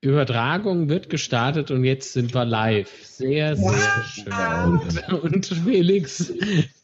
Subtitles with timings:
[0.00, 2.90] Übertragung wird gestartet und jetzt sind wir live.
[3.04, 4.92] Sehr, sehr wow.
[4.92, 5.14] schön.
[5.14, 6.32] Und, und Felix,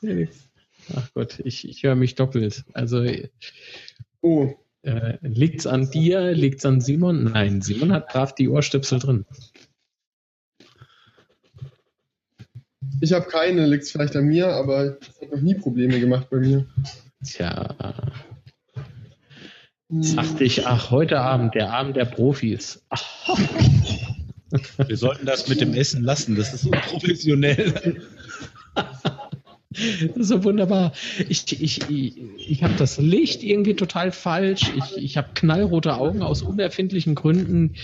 [0.00, 0.48] Felix,
[0.94, 2.64] ach Gott, ich, ich höre mich doppelt.
[2.72, 3.06] Also,
[4.20, 4.54] oh.
[4.82, 6.32] Äh, liegt's an dir?
[6.32, 7.24] Liegt's an Simon?
[7.24, 9.24] Nein, Simon hat brav die Ohrstöpsel drin.
[13.00, 16.38] Ich habe keine, liegt's vielleicht an mir, aber es hat noch nie Probleme gemacht bei
[16.38, 16.66] mir.
[17.24, 18.12] Tja.
[20.00, 22.84] Sagte ich, ach, heute Abend, der Abend der Profis.
[22.90, 23.38] Ach.
[24.86, 28.00] Wir sollten das mit dem Essen lassen, das ist so professionell.
[29.70, 30.92] Das ist so wunderbar.
[31.28, 34.72] Ich, ich, ich, ich habe das Licht irgendwie total falsch.
[34.76, 37.74] Ich, ich habe knallrote Augen aus unerfindlichen Gründen.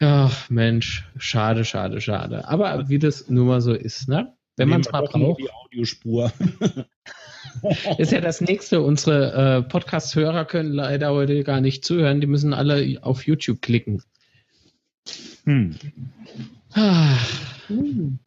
[0.00, 2.48] Ach Mensch, schade, schade, schade.
[2.48, 4.34] Aber wie das nun mal so ist, ne?
[4.56, 5.40] Wenn man es mal braucht.
[5.40, 6.32] Die Audiospur.
[7.98, 8.82] ist ja das nächste.
[8.82, 12.20] Unsere äh, Podcast-Hörer können leider heute gar nicht zuhören.
[12.20, 14.02] Die müssen alle auf YouTube klicken.
[15.44, 15.76] Hm.
[16.72, 17.16] Ah.
[17.68, 18.18] Hm.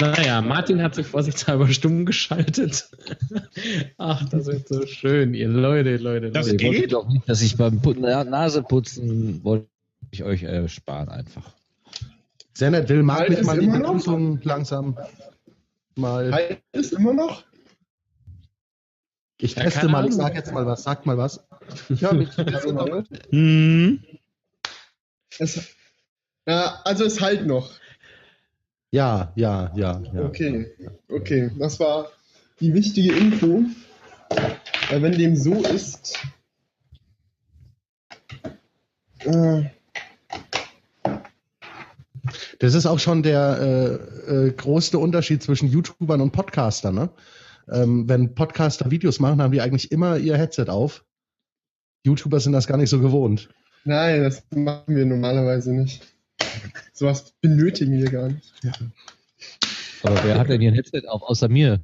[0.00, 2.88] Naja, Martin hat sich vorsichtshalber stumm geschaltet.
[3.98, 6.30] Ach, das wird so schön, ihr Leute, Leute.
[6.30, 6.56] Das Leute.
[6.56, 9.66] geht doch nicht, dass ich beim Put Naseputzen wollte
[10.10, 11.54] ich euch äh, sparen einfach.
[12.54, 14.96] Sehr nett, will Martin mal die Begrüßung langsam
[15.96, 16.32] mal.
[16.32, 17.44] Halt ist immer noch?
[19.40, 21.44] Ich teste mal, ich sag jetzt mal was, sag mal was.
[21.88, 22.30] Ja, mich
[23.30, 24.00] hm.
[25.38, 25.74] es,
[26.46, 27.70] ja, also es halt noch.
[28.90, 30.22] Ja, ja, ja, ja.
[30.22, 30.66] Okay,
[31.08, 32.10] okay, das war
[32.58, 33.64] die wichtige Info.
[34.90, 36.18] Weil wenn dem so ist,
[39.20, 39.62] äh,
[42.58, 43.58] das ist auch schon der
[44.28, 46.94] äh, äh, größte Unterschied zwischen YouTubern und Podcastern.
[46.94, 47.10] Ne?
[47.70, 51.04] Ähm, wenn Podcaster Videos machen, haben die eigentlich immer ihr Headset auf.
[52.04, 53.48] YouTuber sind das gar nicht so gewohnt.
[53.84, 56.02] Nein, das machen wir normalerweise nicht.
[56.92, 58.52] Sowas benötigen wir gar nicht.
[58.62, 58.72] Ja.
[60.02, 61.80] Aber wer hat denn hier ein Headset auf, außer mir?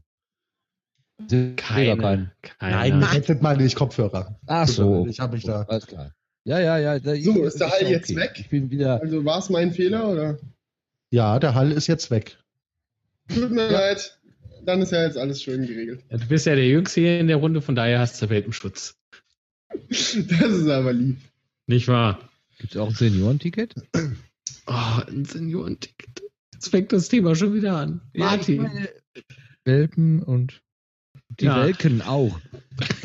[1.29, 2.31] Keine, keine.
[2.61, 4.39] Nein, Headset meine ich Kopfhörer.
[4.47, 5.07] Ach so.
[5.07, 5.63] Ich habe ich da.
[5.63, 6.13] Alles klar.
[6.45, 6.99] Ja, ja, ja.
[6.99, 7.91] Da, so, ist der Hall okay.
[7.91, 8.33] jetzt weg?
[8.37, 9.01] Ich bin wieder.
[9.01, 10.39] Also war es mein Fehler oder?
[11.11, 12.39] Ja, der Hall ist jetzt weg.
[13.29, 13.73] Tut mir ja.
[13.73, 14.19] leid.
[14.67, 16.05] Dann ist ja jetzt alles schön geregelt.
[16.11, 18.99] Ja, du bist ja der Jüngste hier in der Runde, von daher hast du Welpenschutz.
[19.89, 21.19] das ist aber lieb.
[21.69, 22.29] Nicht wahr?
[22.59, 23.75] Gibt es auch ein Seniorenticket?
[24.67, 26.25] Oh, ein Seniorenticket.
[26.53, 28.01] Jetzt fängt das Thema schon wieder an.
[28.15, 28.65] Martin.
[28.65, 29.23] Ja,
[29.65, 30.61] Welpen und
[31.29, 31.63] die ja.
[31.63, 32.39] Welken auch.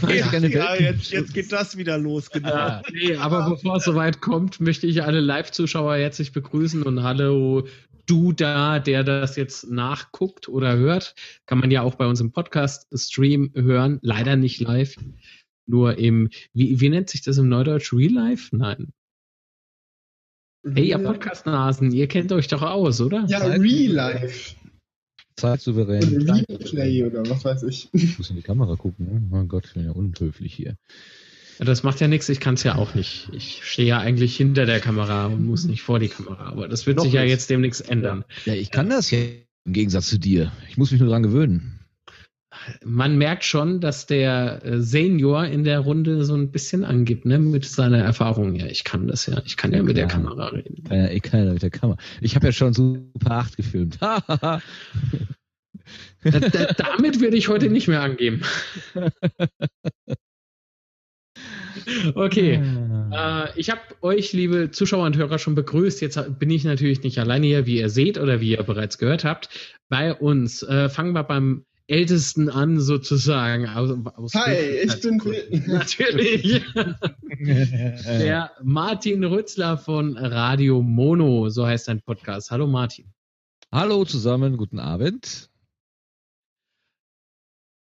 [0.01, 2.51] Ja, ja jetzt, jetzt, geht das wieder los, genau.
[2.51, 7.65] Ah, nee, aber bevor es soweit kommt, möchte ich alle Live-Zuschauer herzlich begrüßen und hallo
[8.05, 11.15] du da, der das jetzt nachguckt oder hört.
[11.45, 13.99] Kann man ja auch bei uns im Podcast-Stream hören.
[14.01, 14.97] Leider nicht live.
[15.65, 17.93] Nur im, wie, wie nennt sich das im Neudeutsch?
[17.93, 18.55] Real Life?
[18.55, 18.91] Nein.
[20.63, 23.25] Hey, ihr Podcast-Nasen, ihr kennt euch doch aus, oder?
[23.27, 24.55] Ja, Real Life.
[25.41, 26.03] Zeitsouverän.
[26.03, 27.89] Replay oder was weiß ich.
[27.93, 29.05] Ich muss in die Kamera gucken.
[29.05, 29.21] Ne?
[29.29, 30.77] Mein Gott, ich bin ja unhöflich hier.
[31.57, 33.29] Ja, das macht ja nichts, ich kann es ja auch nicht.
[33.33, 36.45] Ich stehe ja eigentlich hinter der Kamera und muss nicht vor die Kamera.
[36.45, 38.23] Aber das wird Noch sich ja jetzt demnächst ändern.
[38.45, 39.19] Ja, ich kann das ja
[39.65, 40.51] im Gegensatz zu dir.
[40.69, 41.80] Ich muss mich nur daran gewöhnen
[42.85, 47.39] man merkt schon, dass der äh, Senior in der Runde so ein bisschen angibt, ne,
[47.39, 48.55] mit seiner Erfahrung.
[48.55, 49.41] Ja, ich kann das ja.
[49.45, 50.83] Ich kann ja mit der Kamera reden.
[50.89, 51.97] Ja, ich kann ja mit der Kamera.
[52.21, 53.97] Ich habe ja schon Super 8 gefilmt.
[54.01, 54.19] da,
[56.23, 58.41] da, damit würde ich heute nicht mehr angeben.
[62.15, 62.61] Okay,
[63.11, 63.45] ah.
[63.45, 66.01] äh, ich habe euch, liebe Zuschauer und Hörer, schon begrüßt.
[66.01, 69.23] Jetzt bin ich natürlich nicht alleine hier, wie ihr seht oder wie ihr bereits gehört
[69.23, 69.49] habt.
[69.89, 73.67] Bei uns äh, fangen wir beim Ältesten an, sozusagen.
[73.67, 75.17] Aus, aus Hi, ich bin
[75.67, 76.63] Natürlich.
[77.37, 82.49] Der Martin Rützler von Radio Mono, so heißt sein Podcast.
[82.49, 83.11] Hallo Martin.
[83.73, 85.49] Hallo zusammen, guten Abend.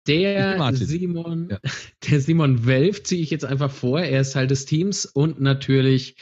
[0.08, 1.58] Der Simon, ja.
[2.10, 4.00] der Simon Welf ziehe ich jetzt einfach vor.
[4.00, 6.16] Er ist Teil des Teams und natürlich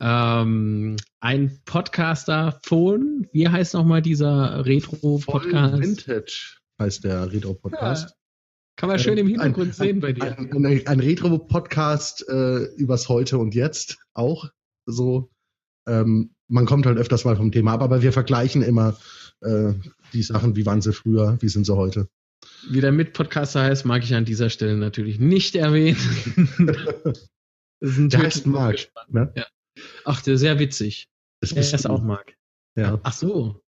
[0.00, 5.80] ähm, ein Podcaster von, wie heißt nochmal dieser Retro-Podcast?
[5.80, 8.10] Vintage heißt der Retro-Podcast.
[8.10, 8.16] Ja,
[8.76, 10.38] kann man schön im Hintergrund ein, sehen bei dir.
[10.38, 14.48] Ein, ein, ein Retro-Podcast äh, übers Heute und Jetzt auch.
[14.86, 15.30] So,
[15.86, 18.96] ähm, man kommt halt öfters mal vom Thema ab, aber wir vergleichen immer
[19.40, 19.72] äh,
[20.12, 22.08] die Sachen, wie waren sie früher, wie sind sie heute.
[22.70, 25.98] Wie der Mitpodcaster heißt, mag ich an dieser Stelle natürlich nicht erwähnen.
[27.80, 28.88] das ist ein der heißt Marc.
[29.08, 29.32] Ne?
[29.36, 29.46] Ja.
[30.04, 31.08] Ach, der ist sehr witzig.
[31.40, 32.34] Das ist das auch Marc.
[32.76, 32.98] Ja.
[33.02, 33.60] Ach so.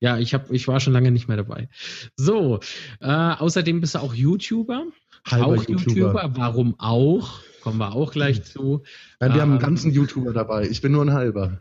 [0.00, 1.68] Ja, ich, hab, ich war schon lange nicht mehr dabei.
[2.16, 2.60] So,
[3.00, 4.86] äh, außerdem bist du auch YouTuber.
[5.26, 5.96] Halber auch YouTuber.
[5.96, 6.30] YouTuber.
[6.34, 7.40] Warum auch?
[7.62, 8.82] Kommen wir auch gleich zu.
[9.20, 10.66] Ja, wir ähm, haben einen ganzen YouTuber dabei.
[10.68, 11.58] Ich bin nur ein halber.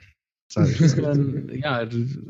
[0.56, 1.88] Dann, ja,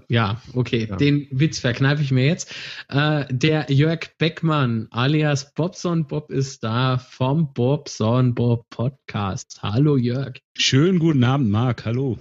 [0.09, 0.87] ja, okay.
[0.89, 0.97] Ja.
[0.97, 2.53] Den Witz verkneife ich mir jetzt.
[2.89, 9.59] Äh, der Jörg Beckmann alias Bobson Bob ist da vom Bobson Bob Podcast.
[9.63, 10.33] Hallo Jörg.
[10.57, 11.85] Schönen guten Abend, Marc.
[11.85, 12.19] Hallo.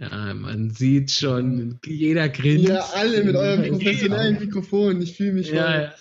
[0.00, 2.68] Ja, man sieht schon, jeder grinst.
[2.68, 5.02] Ihr alle mit eurem professionellen Mikrofon.
[5.02, 5.94] Ich fühle mich Ja, ja.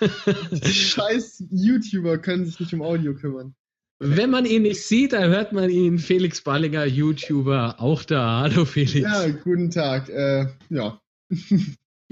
[0.50, 3.54] Die scheiß YouTuber können sich nicht um Audio kümmern.
[3.98, 5.98] Wenn man ihn nicht sieht, dann hört man ihn.
[5.98, 8.40] Felix Ballinger, YouTuber, auch da.
[8.40, 9.00] Hallo Felix.
[9.00, 10.08] Ja, guten Tag.
[10.08, 11.00] Äh, ja.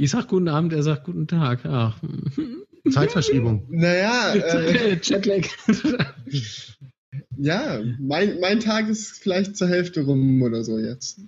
[0.00, 1.64] Ich sag guten Abend, er sagt guten Tag.
[1.64, 2.00] Ach.
[2.88, 3.66] Zeitverschiebung.
[3.68, 5.48] Naja, äh, Jetlag.
[7.38, 11.20] Ja, mein, mein Tag ist vielleicht zur Hälfte rum oder so jetzt.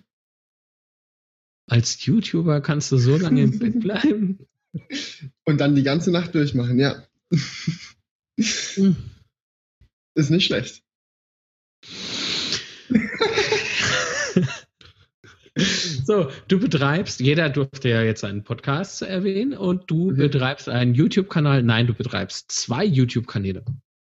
[1.68, 4.40] Als YouTuber kannst du so lange im Bett bleiben.
[5.44, 7.02] Und dann die ganze Nacht durchmachen, ja.
[8.36, 10.82] Ist nicht schlecht.
[16.04, 20.16] So, du betreibst, jeder durfte ja jetzt einen Podcast erwähnen und du Mhm.
[20.16, 21.62] betreibst einen YouTube-Kanal.
[21.64, 23.64] Nein, du betreibst zwei YouTube-Kanäle.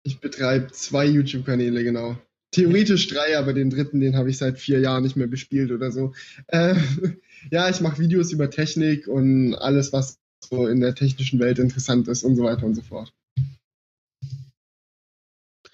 [0.06, 2.16] Ich betreibe zwei YouTube-Kanäle, genau.
[2.50, 5.90] Theoretisch drei, aber den dritten, den habe ich seit vier Jahren nicht mehr bespielt oder
[5.90, 6.12] so.
[6.48, 6.76] Äh,
[7.50, 12.06] ja, ich mache Videos über Technik und alles, was so in der technischen Welt interessant
[12.08, 13.14] ist und so weiter und so fort.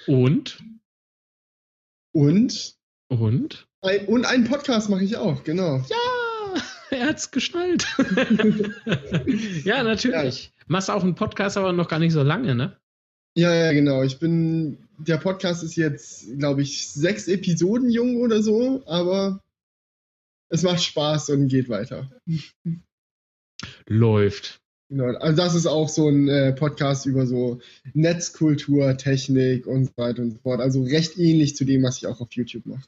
[0.07, 0.63] Und?
[2.13, 2.77] Und,
[3.09, 3.67] Und?
[3.83, 5.79] ein, und einen Podcast mache ich auch, genau.
[5.89, 7.85] Ja, er hat's geschnallt.
[9.65, 10.53] ja, natürlich.
[10.69, 12.80] Machst auch einen Podcast, aber noch gar nicht so lange, ne?
[13.41, 14.03] Ja, ja, genau.
[14.03, 19.43] Ich bin, der Podcast ist jetzt, glaube ich, sechs Episoden jung oder so, aber
[20.51, 22.11] es macht Spaß und geht weiter.
[23.87, 24.61] Läuft.
[24.91, 25.17] Genau.
[25.17, 27.61] Also das ist auch so ein äh, Podcast über so
[27.95, 30.61] Netzkultur, Technik und so weiter und so fort.
[30.61, 32.87] Also recht ähnlich zu dem, was ich auch auf YouTube mache.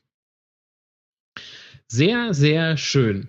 [1.88, 3.28] Sehr, sehr schön.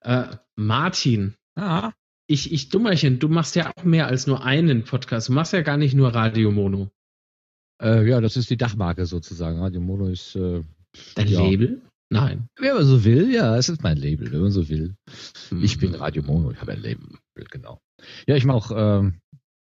[0.00, 1.92] Äh, Martin, Ah,
[2.26, 5.28] ich, ich Dummerchen, du machst ja auch mehr als nur einen Podcast.
[5.28, 6.90] Du machst ja gar nicht nur Radio Mono.
[7.82, 9.58] äh, ja, das ist die Dachmarke sozusagen.
[9.60, 10.62] Radio Mono ist, äh,
[11.14, 11.42] Dein Ja.
[11.42, 11.82] Label?
[12.08, 12.48] Nein.
[12.58, 14.94] wenn man so will, ja, es ist mein Label, wenn man so will.
[15.60, 15.80] Ich Mhm.
[15.80, 17.06] bin Radio Mono, ich habe ein Label,
[17.50, 17.80] genau.
[18.26, 18.70] Ja, ich mache auch
[19.00, 19.18] ähm,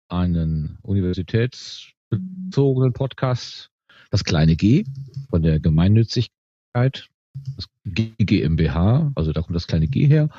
[0.10, 3.70] einen universitätsbezogenen Podcast,
[4.10, 4.86] das kleine G
[5.30, 7.08] von der Gemeinnützigkeit,
[7.56, 10.30] das G GmbH, also da kommt das kleine G her.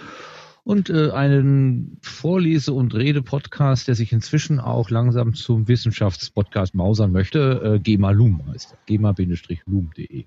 [0.65, 7.61] Und äh, einen Vorlese- und Rede-Podcast, der sich inzwischen auch langsam zum Wissenschaftspodcast mausern möchte.
[7.77, 8.79] Äh, GEMA Loom heißt er.
[8.87, 10.25] GEMA-Loom.de.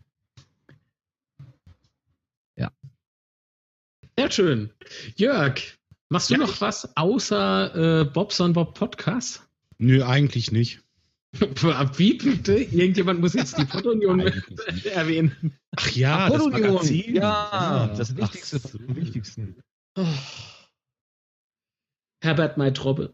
[4.17, 4.69] Sehr schön.
[5.17, 5.59] Jörg,
[6.07, 9.45] machst du Ja, noch was außer äh, Bobson Bob Podcast?
[9.77, 10.81] Nö, eigentlich nicht.
[11.33, 12.53] Wie bitte?
[12.55, 13.65] Irgendjemand muss jetzt die
[14.15, 14.85] nicht.
[14.85, 15.57] erwähnen.
[15.75, 16.73] Ach ja, das Apollo-Union.
[16.75, 17.15] Magazin.
[17.15, 18.69] Ja, das Ach Wichtigste so.
[18.69, 19.55] vom Wichtigsten.
[19.95, 20.05] Oh.
[22.21, 23.13] Herbert Maitrobbe.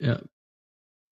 [0.00, 0.22] Ja.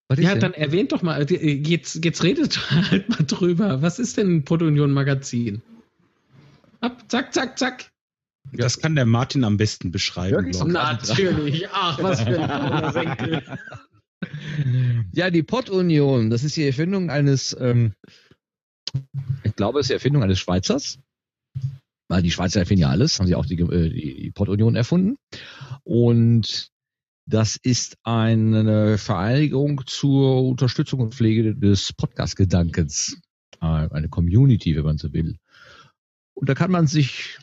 [0.08, 0.40] Was ja, denn?
[0.40, 3.82] dann erwähnt doch mal, äh, jetzt, jetzt redet halt mal drüber.
[3.82, 5.62] Was ist denn ein Fotounion Magazin?
[6.81, 7.90] Ab, zack, zack, zack.
[8.52, 10.49] Das kann der Martin am besten beschreiben.
[10.49, 10.62] Ich.
[10.62, 11.69] Natürlich.
[11.70, 13.43] Ach, was für ein Senkel.
[15.12, 17.93] Ja, die Pottunion, das ist die Erfindung eines, ähm,
[19.43, 20.99] ich glaube, es ist die Erfindung eines Schweizers.
[22.08, 25.17] Weil die Schweizer erfinden ja alles, haben sie auch die, äh, die, Pottunion erfunden.
[25.84, 26.69] Und
[27.26, 33.20] das ist eine Vereinigung zur Unterstützung und Pflege des Podcast-Gedankens.
[33.60, 35.38] Äh, Eine Community, wenn man so will.
[36.34, 37.38] Und da kann man sich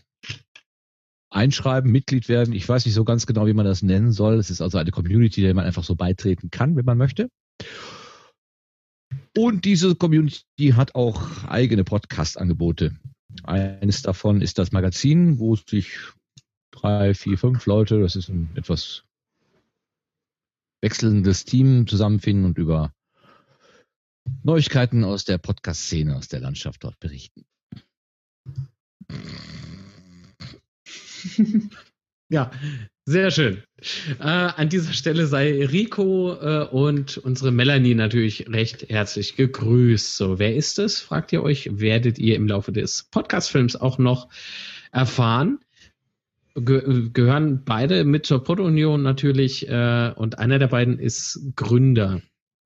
[1.31, 2.53] einschreiben, Mitglied werden.
[2.53, 4.35] Ich weiß nicht so ganz genau, wie man das nennen soll.
[4.35, 7.29] Es ist also eine Community, der man einfach so beitreten kann, wenn man möchte.
[9.35, 12.97] Und diese Community hat auch eigene Podcast-Angebote.
[13.43, 15.97] Eines davon ist das Magazin, wo sich
[16.71, 19.03] drei, vier, fünf Leute, das ist ein etwas
[20.81, 22.93] wechselndes Team, zusammenfinden und über
[24.43, 27.45] Neuigkeiten aus der Podcast-Szene, aus der Landschaft dort berichten.
[32.31, 32.49] Ja,
[33.05, 33.63] sehr schön.
[34.19, 40.17] Äh, an dieser Stelle sei Rico äh, und unsere Melanie natürlich recht herzlich gegrüßt.
[40.17, 40.99] So, wer ist es?
[40.99, 44.29] Fragt ihr euch, werdet ihr im Laufe des Podcast-Films auch noch
[44.91, 45.59] erfahren.
[46.53, 52.21] Ge gehören beide mit zur Pod-Union natürlich äh, und einer der beiden ist Gründer,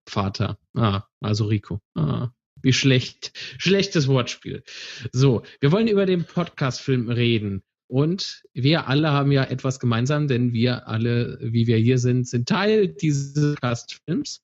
[0.08, 0.58] Vater.
[0.74, 1.80] Ah, also Rico.
[1.94, 2.30] Ah,
[2.62, 3.32] wie schlecht.
[3.58, 4.64] Schlechtes Wortspiel.
[5.12, 7.64] So, wir wollen über den Podcast-Film reden.
[7.88, 12.50] Und wir alle haben ja etwas gemeinsam, denn wir alle, wie wir hier sind, sind
[12.50, 14.42] Teil dieses Podcast-Films.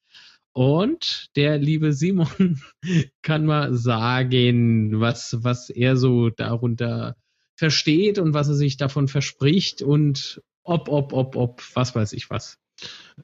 [0.54, 2.62] Und der liebe Simon
[3.22, 7.16] kann mal sagen, was, was er so darunter
[7.56, 12.30] versteht und was er sich davon verspricht und ob, ob, ob, ob, was weiß ich
[12.30, 12.58] was.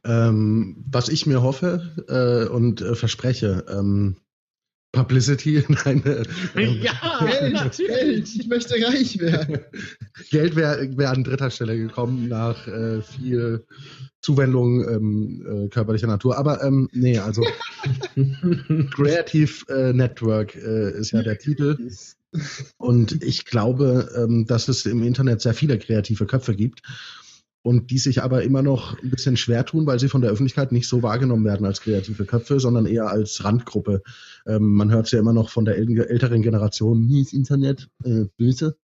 [0.03, 4.17] Ähm, was ich mir hoffe äh, und äh, verspreche, ähm,
[4.91, 6.23] Publicity, nein, äh,
[6.55, 9.59] ähm, Ja, Geld, Geld, ich möchte reich werden.
[10.31, 13.65] Geld wäre wär an dritter Stelle gekommen nach äh, viel
[14.21, 16.37] Zuwendung ähm, äh, körperlicher Natur.
[16.37, 17.45] Aber ähm, nee, also
[18.95, 21.77] Creative äh, Network äh, ist ja der Titel.
[22.77, 26.81] Und ich glaube, ähm, dass es im Internet sehr viele kreative Köpfe gibt
[27.67, 30.71] und die sich aber immer noch ein bisschen schwer tun, weil sie von der Öffentlichkeit
[30.71, 34.01] nicht so wahrgenommen werden als kreative Köpfe, sondern eher als Randgruppe.
[34.47, 37.89] Ähm, man hört es ja immer noch von der äl- älteren Generation, nie ist Internet
[38.03, 38.77] äh, böse.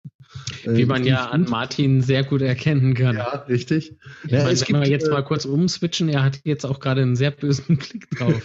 [0.65, 1.50] Äh, Wie man ja ich an gut.
[1.51, 3.18] Martin sehr gut erkennen kann.
[3.18, 3.98] Ja, richtig.
[4.24, 6.65] Ich Ja, meine, es wenn wir gibt, jetzt äh, mal kurz umswitchen, er hat jetzt
[6.65, 8.41] auch gerade einen sehr bösen Blick drauf.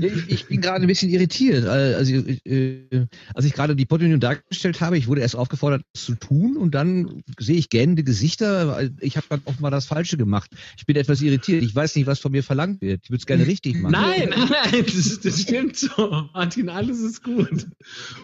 [0.00, 0.02] ich.
[0.04, 1.64] Ich, ich bin gerade ein bisschen irritiert.
[1.64, 6.04] äh, Also, äh, als ich gerade die Podunion dargestellt habe, ich wurde erst aufgefordert, das
[6.04, 8.90] zu tun und dann sehe ich gähnende Gesichter.
[9.00, 10.50] Ich habe gerade offenbar das Falsche gemacht.
[10.76, 11.62] Ich bin etwas irritiert.
[11.62, 13.00] Ich weiß nicht, was von mir verlangt wird.
[13.04, 13.92] Ich würde es gerne richtig machen.
[13.92, 16.28] Nein, nein, nein, das, das stimmt so.
[16.44, 17.66] Martin, alles ist gut.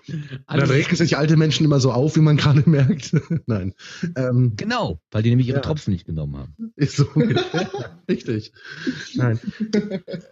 [0.06, 3.12] Dann Alles regen sich alte Menschen immer so auf, wie man gerade merkt.
[3.46, 3.74] Nein.
[4.16, 5.62] Ähm, Genau, weil die nämlich ihre Ja.
[5.62, 6.72] Tropfen nicht genommen haben.
[6.76, 7.04] ist so.
[8.08, 8.52] Richtig.
[9.14, 9.40] Nein.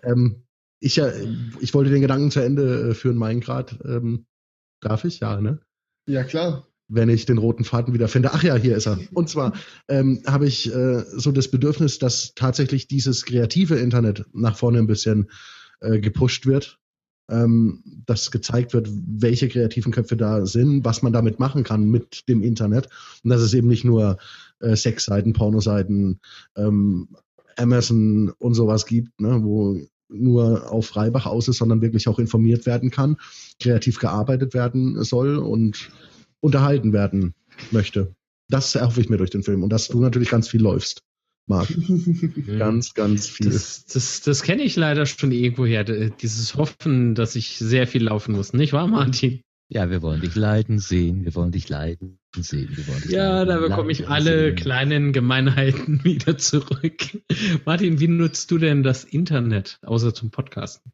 [0.03, 0.43] ähm,
[0.81, 1.11] ich, ja,
[1.61, 3.79] ich wollte den Gedanken zu Ende äh, führen, mein Grad.
[3.85, 4.27] Ähm,
[4.81, 5.21] darf ich?
[5.21, 5.61] Ja, ne?
[6.07, 6.67] Ja, klar.
[6.89, 8.33] wenn ich den roten Faden wieder finde.
[8.33, 8.99] Ach ja, hier ist er.
[9.13, 9.55] Und zwar
[9.89, 14.87] ähm, habe ich äh, so das Bedürfnis, dass tatsächlich dieses kreative Internet nach vorne ein
[14.87, 15.31] bisschen
[15.81, 16.79] äh, gepusht wird.
[17.31, 22.27] Ähm, dass gezeigt wird, welche kreativen Köpfe da sind, was man damit machen kann mit
[22.29, 22.89] dem Internet.
[23.23, 24.17] Und dass es eben nicht nur
[24.61, 26.21] äh, Sexseiten, Pornoseiten,
[26.57, 27.09] ähm,
[27.57, 32.67] Amazon und sowas gibt, ne, wo nur auf Freibach aus ist, sondern wirklich auch informiert
[32.67, 33.17] werden kann,
[33.61, 35.91] kreativ gearbeitet werden soll und
[36.41, 37.35] unterhalten werden
[37.71, 38.15] möchte.
[38.49, 39.63] Das erhoffe ich mir durch den Film.
[39.63, 41.03] Und dass du natürlich ganz viel läufst,
[41.49, 41.69] Marc.
[42.59, 43.51] Ganz, ganz viel.
[43.51, 45.85] Das, das, das kenne ich leider schon irgendwoher.
[45.85, 48.53] Dieses Hoffen, dass ich sehr viel laufen muss.
[48.53, 49.41] Nicht wahr, Martin?
[49.71, 53.43] Ja, wir wollen dich leiden sehen, wir wollen dich leiden sehen, wir wollen dich Ja,
[53.43, 54.57] leiden, da bekomme ich alle sehen.
[54.57, 57.23] kleinen Gemeinheiten wieder zurück.
[57.67, 60.91] Martin, wie nutzt du denn das Internet, außer zum Podcasten?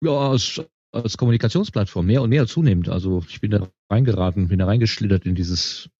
[0.00, 2.88] Ja, als, als Kommunikationsplattform, mehr und mehr zunehmend.
[2.88, 5.90] Also ich bin da reingeraten, bin da reingeschlittert in dieses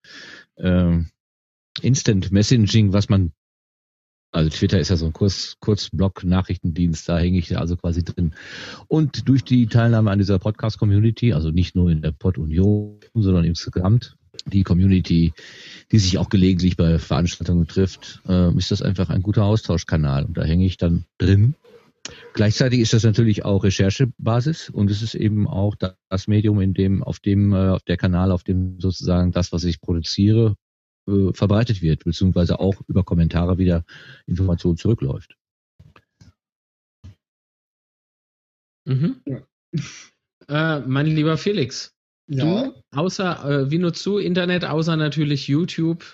[0.58, 1.10] ähm,
[1.80, 3.32] Instant Messaging, was man,
[4.32, 8.34] also Twitter ist ja so ein Kurz, Kurzblock-Nachrichtendienst, da hänge ich also quasi drin.
[8.88, 14.16] Und durch die Teilnahme an dieser Podcast-Community, also nicht nur in der Pod-Union, sondern insgesamt
[14.46, 15.32] die Community,
[15.90, 20.24] die sich auch gelegentlich bei Veranstaltungen trifft, äh, ist das einfach ein guter Austauschkanal.
[20.24, 21.54] Und da hänge ich dann drin
[22.32, 27.02] Gleichzeitig ist das natürlich auch Recherchebasis und es ist eben auch das Medium, in dem,
[27.02, 30.54] auf dem, äh, auf der Kanal, auf dem sozusagen das, was ich produziere,
[31.08, 33.84] äh, verbreitet wird, beziehungsweise auch über Kommentare wieder
[34.26, 35.36] Information zurückläuft.
[38.86, 39.22] Mhm.
[40.50, 41.94] Äh, mein lieber Felix,
[42.26, 42.64] Ja.
[42.64, 43.70] du, außer, äh,
[44.06, 46.06] du Internet, außer natürlich YouTube?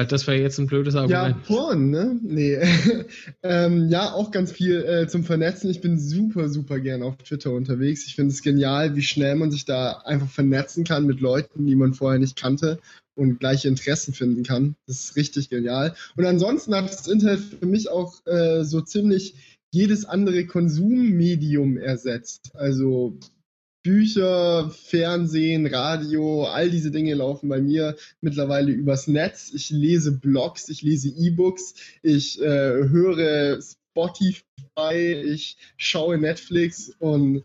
[0.00, 1.44] Weil das wäre jetzt ein blödes Ja, Argument.
[1.44, 2.18] Porn, ne?
[2.22, 2.56] Nee.
[3.42, 5.68] ähm, ja, auch ganz viel äh, zum Vernetzen.
[5.68, 8.06] Ich bin super, super gern auf Twitter unterwegs.
[8.06, 11.74] Ich finde es genial, wie schnell man sich da einfach vernetzen kann mit Leuten, die
[11.74, 12.78] man vorher nicht kannte
[13.14, 14.74] und gleiche Interessen finden kann.
[14.86, 15.94] Das ist richtig genial.
[16.16, 19.34] Und ansonsten hat das Internet für mich auch äh, so ziemlich
[19.70, 22.52] jedes andere Konsummedium ersetzt.
[22.54, 23.18] Also
[23.82, 29.50] Bücher, Fernsehen, Radio, all diese Dinge laufen bei mir mittlerweile übers Netz.
[29.54, 37.44] Ich lese Blogs, ich lese E-Books, ich äh, höre Spotify, ich schaue Netflix und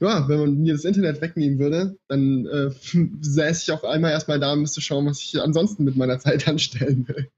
[0.00, 2.70] ja, wenn man mir das Internet wegnehmen würde, dann äh,
[3.20, 6.48] säße ich auf einmal erstmal da und müsste schauen, was ich ansonsten mit meiner Zeit
[6.48, 7.30] anstellen will.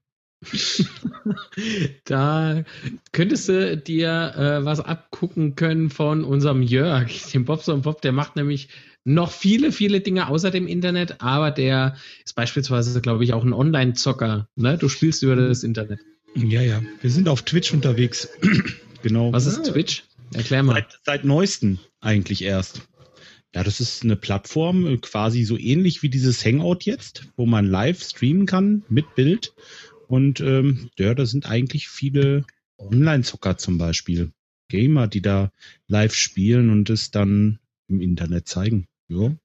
[2.05, 2.63] Da
[3.11, 8.01] könntest du dir äh, was abgucken können von unserem Jörg, dem Bobson Bob.
[8.01, 8.69] Der macht nämlich
[9.05, 11.95] noch viele, viele Dinge außer dem Internet, aber der
[12.25, 14.47] ist beispielsweise, glaube ich, auch ein Online-Zocker.
[14.55, 14.77] Ne?
[14.77, 15.99] Du spielst über das Internet.
[16.35, 16.81] Ja, ja.
[17.01, 18.29] Wir sind auf Twitch unterwegs.
[19.03, 19.31] genau.
[19.31, 19.63] Was ist.
[19.63, 20.03] Twitch?
[20.33, 20.73] Erklär mal.
[20.73, 22.81] Seit, seit neuestem eigentlich erst.
[23.55, 27.67] Ja, das ist eine Plattform, äh, quasi so ähnlich wie dieses Hangout jetzt, wo man
[27.67, 29.53] live streamen kann mit Bild.
[30.07, 32.45] Und ähm, ja, da sind eigentlich viele
[32.77, 34.31] Online-Zocker zum Beispiel.
[34.69, 35.51] Gamer, die da
[35.87, 38.87] live spielen und es dann im Internet zeigen.
[39.07, 39.35] Ja.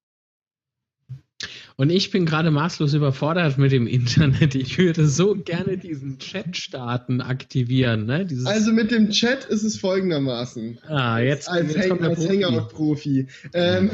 [1.77, 4.57] Und ich bin gerade maßlos überfordert mit dem Internet.
[4.57, 8.07] Ich würde so gerne diesen Chat starten, aktivieren.
[8.07, 8.27] Ne?
[8.45, 10.79] Also mit dem Chat ist es folgendermaßen.
[10.89, 13.29] Ah, jetzt als, jetzt Hang, als Hangout-Profi.
[13.53, 13.91] Ähm,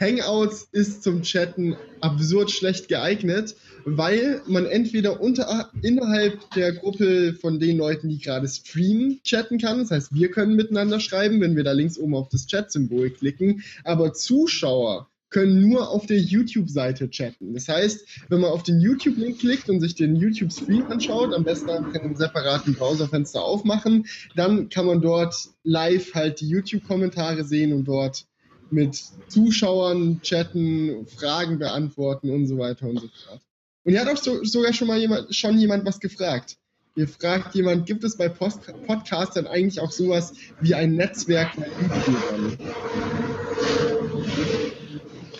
[0.00, 7.60] Hangouts ist zum Chatten absurd schlecht geeignet, weil man entweder unter, innerhalb der Gruppe von
[7.60, 9.78] den Leuten, die gerade streamen, chatten kann.
[9.78, 13.62] Das heißt, wir können miteinander schreiben, wenn wir da links oben auf das Chat-Symbol klicken.
[13.84, 17.54] Aber Zuschauer können nur auf der YouTube-Seite chatten.
[17.54, 21.70] Das heißt, wenn man auf den YouTube-Link klickt und sich den YouTube-Stream anschaut, am besten
[21.70, 25.34] in einem separaten Browserfenster aufmachen, dann kann man dort
[25.64, 28.26] live halt die YouTube-Kommentare sehen und dort
[28.70, 33.40] mit Zuschauern chatten, Fragen beantworten und so weiter und so fort.
[33.84, 36.56] Und hier hat auch so, sogar schon mal jemand, schon jemand was gefragt.
[36.94, 41.64] Hier fragt jemand, gibt es bei Post Podcastern eigentlich auch sowas wie ein Netzwerk von
[41.64, 42.58] YouTubern?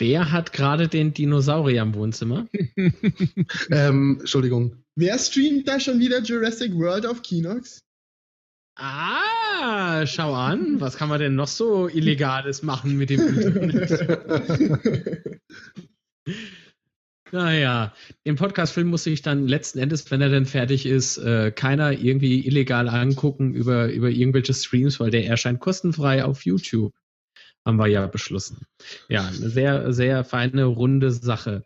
[0.02, 2.48] Wer hat gerade den Dinosaurier im Wohnzimmer?
[3.70, 4.82] ähm, Entschuldigung.
[4.96, 7.84] Wer streamt da schon wieder Jurassic World auf Kinox?
[8.74, 10.80] Ah, schau an.
[10.80, 15.40] Was kann man denn noch so Illegales machen mit dem Internet?
[17.30, 17.94] naja,
[18.26, 22.44] den Podcast-Film muss ich dann letzten Endes, wenn er denn fertig ist, äh, keiner irgendwie
[22.44, 26.92] illegal angucken über, über irgendwelche Streams, weil der erscheint kostenfrei auf YouTube.
[27.64, 28.66] Haben wir ja beschlossen.
[29.08, 31.64] Ja, eine sehr, sehr feine, runde Sache.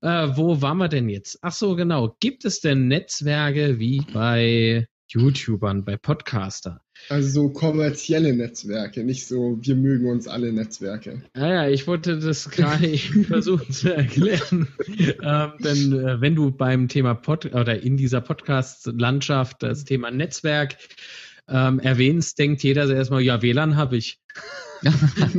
[0.00, 1.38] Äh, wo waren wir denn jetzt?
[1.42, 2.16] Ach so, genau.
[2.20, 6.80] Gibt es denn Netzwerke wie bei YouTubern, bei Podcaster.
[7.08, 11.22] Also so kommerzielle Netzwerke, nicht so, wir mögen uns alle Netzwerke.
[11.34, 12.96] Naja, ich wollte das gerade
[13.28, 14.68] versuchen zu erklären.
[15.22, 20.76] ähm, denn äh, wenn du beim Thema Pod oder in dieser Podcast-Landschaft das Thema Netzwerk
[21.48, 24.18] ähm, erwähnst, denkt jeder erstmal, ja, WLAN habe ich.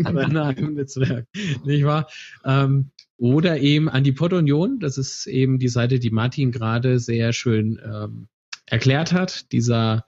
[0.03, 1.27] Aber in einem Netzwerk,
[1.63, 2.07] nicht wahr?
[2.43, 7.31] Ähm, oder eben an die Pod-Union, das ist eben die Seite, die Martin gerade sehr
[7.33, 8.27] schön ähm,
[8.65, 10.05] erklärt hat, dieser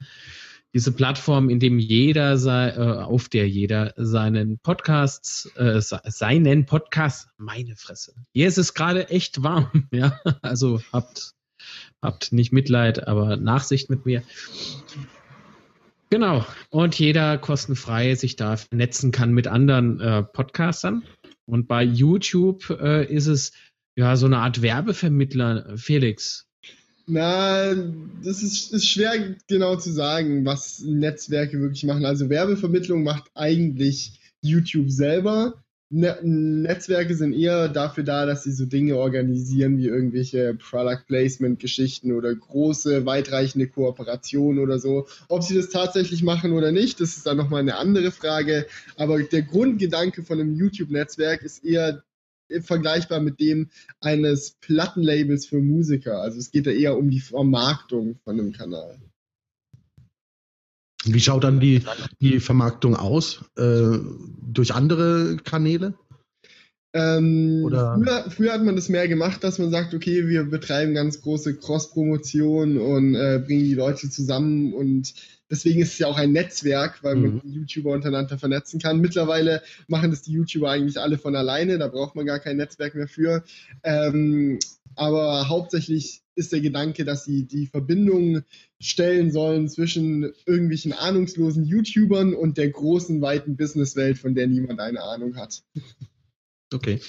[0.73, 7.29] diese Plattform, in dem jeder sei, äh, auf der jeder seinen Podcasts, äh, seinen Podcast,
[7.37, 8.13] meine Fresse.
[8.33, 10.19] Hier ist es gerade echt warm, ja.
[10.43, 11.33] Also habt,
[12.01, 14.21] habt nicht Mitleid, aber Nachsicht mit mir.
[16.09, 16.45] Genau.
[16.69, 21.03] Und jeder kostenfrei sich da vernetzen kann mit anderen äh, Podcastern.
[21.45, 23.51] Und bei YouTube äh, ist es
[23.95, 25.77] ja so eine Art Werbevermittler.
[25.77, 26.47] Felix,
[27.09, 27.73] na,
[28.21, 32.05] das ist, ist schwer genau zu sagen, was Netzwerke wirklich machen.
[32.05, 35.63] Also Werbevermittlung macht eigentlich YouTube selber.
[35.89, 41.59] Ne Netzwerke sind eher dafür da, dass sie so Dinge organisieren wie irgendwelche Product Placement
[41.59, 45.07] Geschichten oder große, weitreichende Kooperationen oder so.
[45.29, 48.67] Ob sie das tatsächlich machen oder nicht, das ist dann nochmal eine andere Frage.
[48.97, 52.03] Aber der Grundgedanke von einem YouTube-Netzwerk ist eher
[52.61, 53.69] vergleichbar mit dem
[54.01, 56.21] eines Plattenlabels für Musiker.
[56.21, 58.97] Also es geht da eher um die Vermarktung von einem Kanal.
[61.13, 61.83] Wie schaut dann die,
[62.19, 63.43] die Vermarktung aus?
[63.57, 63.99] Äh,
[64.41, 65.93] durch andere Kanäle?
[66.93, 71.21] Ähm, früher, früher, hat man das mehr gemacht, dass man sagt, okay, wir betreiben ganz
[71.21, 75.13] große Cross-Promotion und äh, bringen die Leute zusammen und
[75.51, 77.41] deswegen ist es ja auch ein Netzwerk, weil man mhm.
[77.43, 78.99] YouTuber untereinander vernetzen kann.
[78.99, 82.95] Mittlerweile machen das die YouTuber eigentlich alle von alleine, da braucht man gar kein Netzwerk
[82.95, 83.43] mehr für.
[83.83, 84.57] Ähm,
[84.97, 88.41] aber hauptsächlich ist der Gedanke, dass sie die Verbindung
[88.79, 95.01] stellen sollen zwischen irgendwelchen ahnungslosen YouTubern und der großen, weiten Businesswelt, von der niemand eine
[95.01, 95.63] Ahnung hat.
[96.73, 96.99] Okay.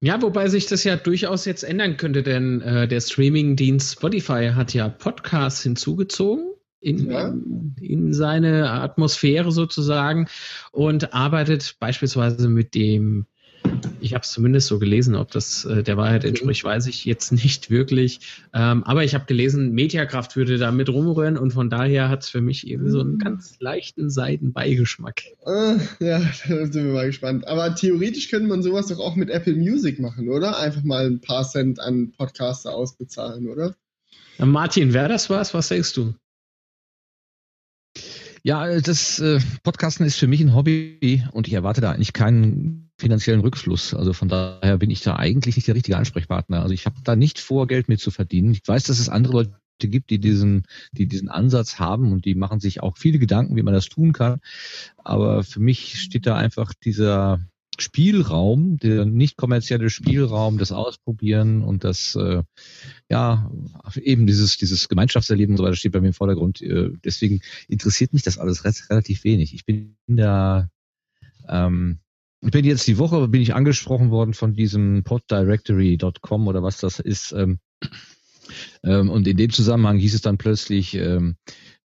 [0.00, 4.74] Ja, wobei sich das ja durchaus jetzt ändern könnte, denn äh, der Streaming-Dienst Spotify hat
[4.74, 7.28] ja Podcasts hinzugezogen in, ja.
[7.28, 10.28] in, in, seine Atmosphäre sozusagen
[10.72, 13.26] und arbeitet beispielsweise mit dem
[14.00, 17.32] ich habe es zumindest so gelesen, ob das äh, der Wahrheit entspricht, weiß ich jetzt
[17.44, 18.20] nicht wirklich.
[18.52, 22.28] Ähm, aber ich habe gelesen, Mediakraft würde da mit rumrühren und von daher hat es
[22.28, 25.22] für mich eben so einen ganz leichten Seidenbeigeschmack.
[25.46, 26.18] Äh, ja,
[26.48, 27.46] da sind wir mal gespannt.
[27.46, 30.58] Aber theoretisch könnte man sowas doch auch mit Apple Music machen, oder?
[30.58, 33.74] Einfach mal ein paar Cent an Podcaster ausbezahlen, oder?
[34.38, 35.54] Martin, wäre das was?
[35.54, 36.14] Was denkst du?
[38.46, 42.83] Ja, das äh, Podcasten ist für mich ein Hobby und ich erwarte da eigentlich keinen
[42.98, 43.94] finanziellen Rückfluss.
[43.94, 46.62] Also von daher bin ich da eigentlich nicht der richtige Ansprechpartner.
[46.62, 48.52] Also ich habe da nicht vor, Geld mit zu verdienen.
[48.52, 52.34] Ich weiß, dass es andere Leute gibt, die diesen, die diesen Ansatz haben und die
[52.34, 54.40] machen sich auch viele Gedanken, wie man das tun kann.
[54.96, 57.40] Aber für mich steht da einfach dieser
[57.80, 62.42] Spielraum, der nicht kommerzielle Spielraum, das Ausprobieren und das, äh,
[63.10, 63.50] ja,
[63.96, 66.62] eben dieses, dieses Gemeinschaftserleben und so weiter steht bei mir im Vordergrund.
[66.62, 69.54] Äh, deswegen interessiert mich das alles relativ wenig.
[69.54, 70.68] Ich bin da,
[71.48, 71.98] ähm,
[72.44, 77.00] ich bin jetzt die Woche bin ich angesprochen worden von diesem poddirectory.com oder was das
[77.00, 77.32] ist.
[77.32, 77.58] Ähm,
[78.82, 81.36] ähm, und in dem Zusammenhang hieß es dann plötzlich, ähm,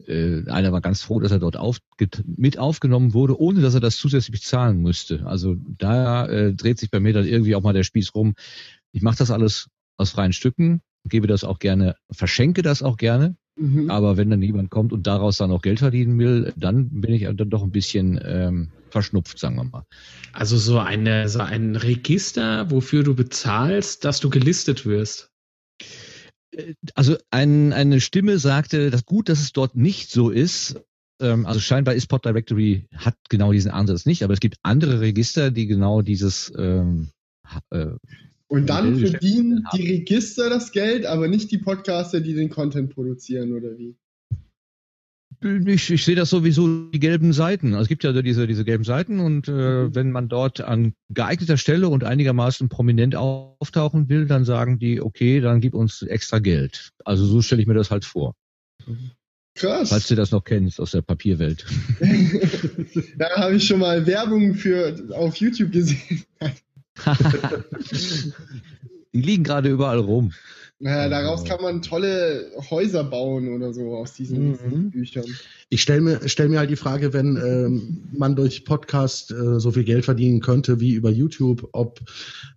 [0.08, 1.78] äh, einer war ganz froh, dass er dort auf,
[2.26, 5.26] mit aufgenommen wurde, ohne dass er das zusätzlich bezahlen müsste.
[5.26, 8.34] Also da äh, dreht sich bei mir dann irgendwie auch mal der Spieß rum.
[8.92, 13.36] Ich mache das alles aus freien Stücken, gebe das auch gerne, verschenke das auch gerne.
[13.58, 13.90] Mhm.
[13.90, 17.24] Aber wenn dann jemand kommt und daraus dann auch Geld verdienen will, dann bin ich
[17.24, 19.86] dann doch ein bisschen ähm, verschnupft, sagen wir mal.
[20.34, 25.30] Also so, eine, so ein Register, wofür du bezahlst, dass du gelistet wirst.
[26.56, 30.80] Äh, also ein, eine Stimme sagte, dass gut, dass es dort nicht so ist.
[31.20, 35.02] Ähm, also scheinbar ist Pod Directory hat genau diesen Ansatz nicht, aber es gibt andere
[35.02, 37.10] Register, die genau dieses ähm,
[37.72, 37.88] äh,
[38.50, 43.52] und dann verdienen die Register das Geld, aber nicht die Podcaster, die den Content produzieren,
[43.52, 43.98] oder wie?
[45.40, 47.74] Ich, ich sehe das sowieso die gelben Seiten.
[47.74, 49.96] Also es gibt ja diese, diese gelben Seiten und äh, mhm.
[49.96, 55.40] wenn man dort an geeigneter Stelle und einigermaßen prominent auftauchen will, dann sagen die, okay,
[55.40, 56.90] dann gib uns extra Geld.
[57.06, 58.34] Also so stelle ich mir das halt vor.
[59.54, 59.90] Krass.
[59.90, 61.66] Falls du das noch kennst aus der Papierwelt.
[63.18, 66.24] da habe ich schon mal Werbung für auf YouTube gesehen.
[69.14, 70.34] die liegen gerade überall rum.
[70.80, 74.92] Naja, daraus kann man tolle Häuser bauen oder so aus diesen, mhm.
[74.92, 75.26] Büchern.
[75.70, 79.72] Ich stelle mir, stell mir halt die Frage, wenn ähm, man durch Podcast äh, so
[79.72, 82.02] viel Geld verdienen könnte wie über YouTube, ob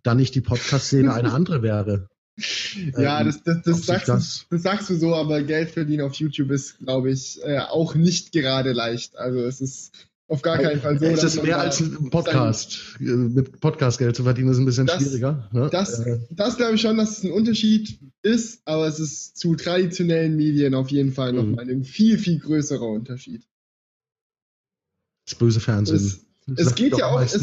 [0.02, 2.08] dann nicht die Podcast-Szene eine andere wäre.
[2.96, 6.14] Ja, ähm, das, das, das, sagst das, das, sagst du so, aber Geld verdienen auf
[6.14, 9.18] YouTube ist, glaube ich, äh, auch nicht gerade leicht.
[9.18, 9.92] Also es ist
[10.30, 11.06] auf gar keinen Fall so.
[11.06, 12.96] Es ist mehr als ein Podcast.
[13.00, 15.48] Äh, mit Podcast Geld zu verdienen ist ein bisschen das, schwieriger.
[15.52, 15.68] Ne?
[15.72, 16.20] Das, äh.
[16.30, 20.74] das glaube ich schon, dass es ein Unterschied ist, aber es ist zu traditionellen Medien
[20.74, 21.70] auf jeden Fall nochmal mhm.
[21.70, 23.42] ein viel, viel größerer Unterschied.
[25.26, 25.96] Das böse Fernsehen.
[25.96, 27.38] Es, es geht, ja auch, es,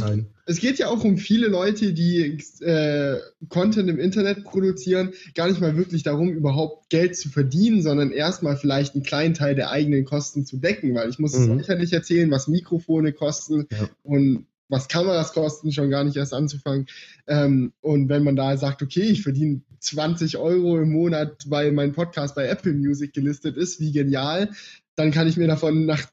[0.45, 5.62] es, geht ja auch um viele Leute, die äh, Content im Internet produzieren, gar nicht
[5.62, 10.05] mal wirklich darum, überhaupt Geld zu verdienen, sondern erstmal vielleicht einen kleinen Teil der eigenen
[10.05, 11.60] Kosten zu decken, weil ich muss mhm.
[11.60, 13.89] es nicht erzählen, was Mikrofone kosten ja.
[14.03, 16.88] und was Kameras kosten, schon gar nicht erst anzufangen.
[17.27, 21.93] Ähm, und wenn man da sagt, okay, ich verdiene 20 Euro im Monat, weil mein
[21.93, 24.49] Podcast bei Apple Music gelistet ist, wie genial,
[24.95, 26.05] dann kann ich mir davon nach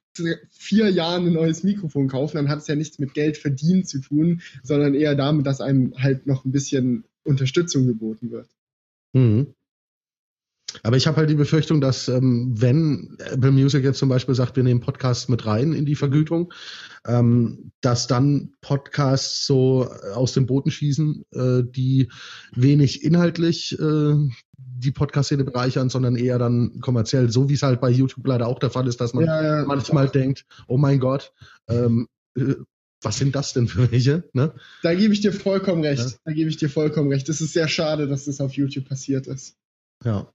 [0.50, 2.36] vier Jahren ein neues Mikrofon kaufen.
[2.36, 5.94] Dann hat es ja nichts mit Geld verdienen zu tun, sondern eher damit, dass einem
[5.96, 8.48] halt noch ein bisschen Unterstützung geboten wird.
[9.12, 9.54] Mhm.
[10.82, 14.56] Aber ich habe halt die Befürchtung, dass ähm, wenn Apple Music jetzt zum Beispiel sagt,
[14.56, 16.52] wir nehmen Podcasts mit rein in die Vergütung,
[17.06, 22.10] ähm, dass dann Podcasts so aus dem Boden schießen, äh, die
[22.52, 24.14] wenig inhaltlich äh,
[24.84, 28.58] die Podcast-Szene bereichern, sondern eher dann kommerziell, so wie es halt bei YouTube leider auch
[28.58, 31.32] der Fall ist, dass man ja, ja, manchmal denkt, oh mein Gott,
[31.68, 32.54] ähm, äh,
[33.02, 34.24] was sind das denn für welche?
[34.32, 34.54] Ne?
[34.82, 36.02] Da gebe ich dir vollkommen recht.
[36.02, 36.16] Ja.
[36.24, 37.28] Da gebe ich dir vollkommen recht.
[37.28, 39.56] Es ist sehr schade, dass das auf YouTube passiert ist.
[40.04, 40.32] Ja.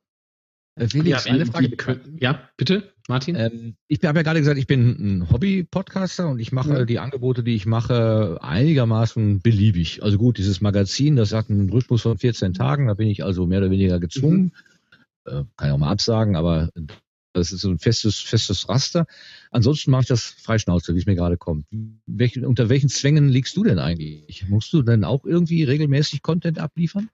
[0.76, 2.02] Äh, Felix, ja, eine Frage.
[2.20, 3.36] ja, bitte, Martin.
[3.36, 6.86] Ähm, ich habe ja gerade gesagt, ich bin ein Hobby-Podcaster und ich mache ja.
[6.86, 10.04] die Angebote, die ich mache, einigermaßen beliebig.
[10.04, 13.48] Also gut, dieses Magazin, das hat einen Rhythmus von 14 Tagen, da bin ich also
[13.48, 14.54] mehr oder weniger gezwungen.
[15.26, 15.32] Mhm.
[15.32, 16.70] Äh, kann ich auch mal absagen, aber
[17.34, 19.06] das ist so ein festes, festes Raster.
[19.52, 21.66] Ansonsten mache ich das freischnauze, wie es mir gerade kommt.
[22.06, 24.48] Welch, unter welchen Zwängen liegst du denn eigentlich?
[24.48, 27.10] Musst du denn auch irgendwie regelmäßig Content abliefern?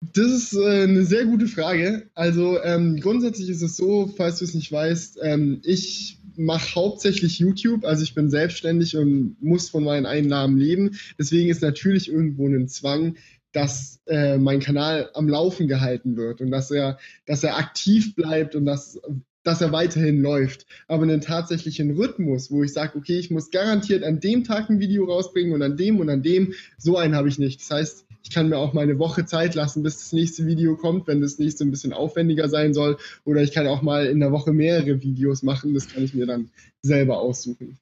[0.00, 2.08] Das ist äh, eine sehr gute Frage.
[2.14, 7.38] Also ähm, grundsätzlich ist es so, falls du es nicht weißt, ähm, ich mache hauptsächlich
[7.38, 10.98] YouTube, also ich bin selbstständig und muss von meinen Einnahmen leben.
[11.18, 13.16] Deswegen ist natürlich irgendwo ein Zwang,
[13.52, 18.54] dass äh, mein Kanal am Laufen gehalten wird und dass er, dass er aktiv bleibt
[18.54, 18.98] und dass,
[19.42, 20.66] dass er weiterhin läuft.
[20.88, 24.80] Aber einen tatsächlichen Rhythmus, wo ich sage, okay, ich muss garantiert an dem Tag ein
[24.80, 27.60] Video rausbringen und an dem und an dem, so einen habe ich nicht.
[27.60, 30.76] Das heißt, ich kann mir auch mal eine Woche Zeit lassen, bis das nächste Video
[30.76, 32.98] kommt, wenn das nächste ein bisschen aufwendiger sein soll.
[33.24, 35.74] Oder ich kann auch mal in der Woche mehrere Videos machen.
[35.74, 36.50] Das kann ich mir dann
[36.82, 37.78] selber aussuchen.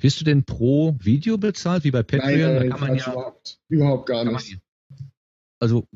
[0.00, 2.54] Wirst du denn pro Video bezahlt, wie bei Patreon?
[2.54, 4.58] Nein, man ja, überhaupt, überhaupt gar nicht.
[5.58, 5.86] also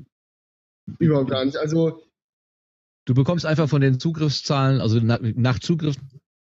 [0.99, 1.57] überhaupt gar nicht.
[1.57, 2.03] Also
[3.05, 5.97] du bekommst einfach von den Zugriffszahlen, also nach, nach Zugriff,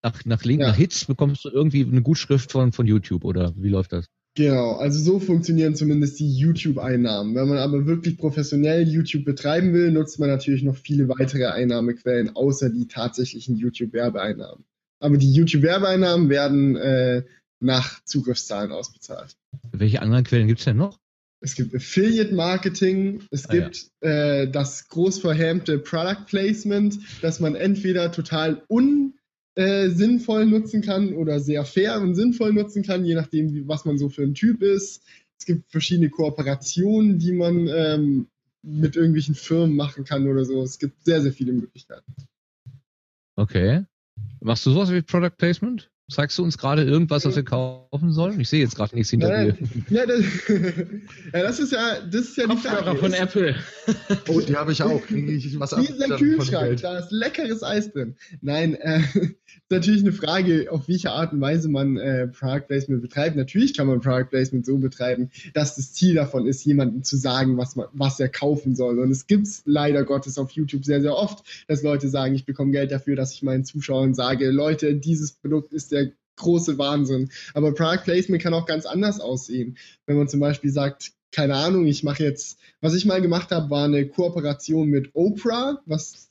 [0.01, 0.67] nach, nach Link, ja.
[0.67, 4.09] nach Hits bekommst du irgendwie eine Gutschrift von, von YouTube oder wie läuft das?
[4.39, 7.35] Genau, also so funktionieren zumindest die YouTube-Einnahmen.
[7.35, 12.37] Wenn man aber wirklich professionell YouTube betreiben will, nutzt man natürlich noch viele weitere Einnahmequellen,
[12.37, 14.63] außer die tatsächlichen YouTube-Werbeeinnahmen.
[15.01, 17.23] Aber die YouTube-Werbeeinnahmen werden äh,
[17.59, 19.35] nach Zugriffszahlen ausbezahlt.
[19.73, 20.97] Welche anderen Quellen gibt es denn noch?
[21.41, 24.09] Es gibt Affiliate Marketing, es ah, gibt ja.
[24.09, 29.18] äh, das groß verhämte Product Placement, dass man entweder total un
[29.59, 33.83] äh, sinnvoll nutzen kann oder sehr fair und sinnvoll nutzen kann, je nachdem, wie, was
[33.83, 35.03] man so für ein Typ ist.
[35.37, 38.27] Es gibt verschiedene Kooperationen, die man ähm,
[38.61, 40.63] mit irgendwelchen Firmen machen kann oder so.
[40.63, 42.13] Es gibt sehr, sehr viele Möglichkeiten.
[43.35, 43.83] Okay.
[44.39, 45.91] Machst du sowas wie Product Placement?
[46.09, 48.39] Zeigst du uns gerade irgendwas, was wir kaufen sollen?
[48.39, 49.57] Ich sehe jetzt gerade nichts hinter dir.
[49.89, 50.23] Ja, das,
[51.33, 52.97] ja, das ist ja, das ist ja die Kopfhörer Frage.
[52.97, 53.55] von Apple.
[54.27, 55.01] Oh, die habe ich auch.
[55.01, 55.81] Kriege ich was ab?
[55.81, 58.15] Dieser Kühlschrank, da ist leckeres Eis drin.
[58.41, 59.01] Nein, äh,
[59.69, 63.35] ist natürlich eine Frage, auf welche Art und Weise man äh, Product Placement betreibt.
[63.35, 67.57] Natürlich kann man Product Placement so betreiben, dass das Ziel davon ist, jemandem zu sagen,
[67.57, 68.99] was, man, was er kaufen soll.
[68.99, 72.71] Und es gibt leider Gottes auf YouTube sehr, sehr oft, dass Leute sagen, ich bekomme
[72.71, 75.98] Geld dafür, dass ich meinen Zuschauern sage, Leute, dieses Produkt ist der
[76.39, 77.29] große Wahnsinn.
[77.53, 79.77] Aber Product Placement kann auch ganz anders aussehen.
[80.07, 83.69] Wenn man zum Beispiel sagt, keine Ahnung, ich mache jetzt, was ich mal gemacht habe,
[83.69, 86.29] war eine Kooperation mit Oprah, was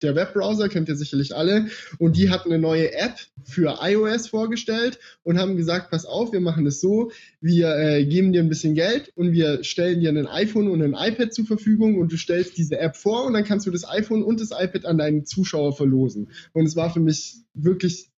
[0.00, 1.66] der Webbrowser kennt ihr sicherlich alle.
[1.98, 6.40] Und die hatten eine neue App für iOS vorgestellt und haben gesagt, pass auf, wir
[6.40, 10.26] machen das so, wir äh, geben dir ein bisschen Geld und wir stellen dir ein
[10.26, 13.66] iPhone und ein iPad zur Verfügung und du stellst diese App vor und dann kannst
[13.66, 16.30] du das iPhone und das iPad an deinen Zuschauer verlosen.
[16.52, 18.11] Und es war für mich wirklich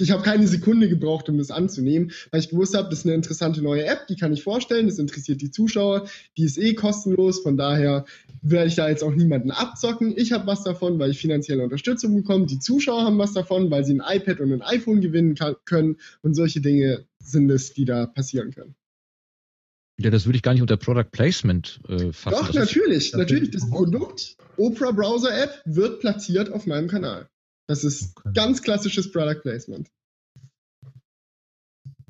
[0.00, 3.14] ich habe keine Sekunde gebraucht, um das anzunehmen, weil ich gewusst habe, das ist eine
[3.14, 7.40] interessante neue App, die kann ich vorstellen, das interessiert die Zuschauer, die ist eh kostenlos,
[7.40, 8.04] von daher
[8.42, 10.14] werde ich da jetzt auch niemanden abzocken.
[10.16, 13.84] Ich habe was davon, weil ich finanzielle Unterstützung bekomme, die Zuschauer haben was davon, weil
[13.84, 17.84] sie ein iPad und ein iPhone gewinnen kann, können und solche Dinge sind es, die
[17.84, 18.74] da passieren können.
[20.00, 22.36] Ja, das würde ich gar nicht unter Product Placement äh, fassen.
[22.38, 27.28] Doch, natürlich, natürlich, das Produkt Opera Browser App wird platziert auf meinem Kanal.
[27.68, 28.30] Das ist Okay.
[28.34, 29.88] ganz klassisches Product Placement.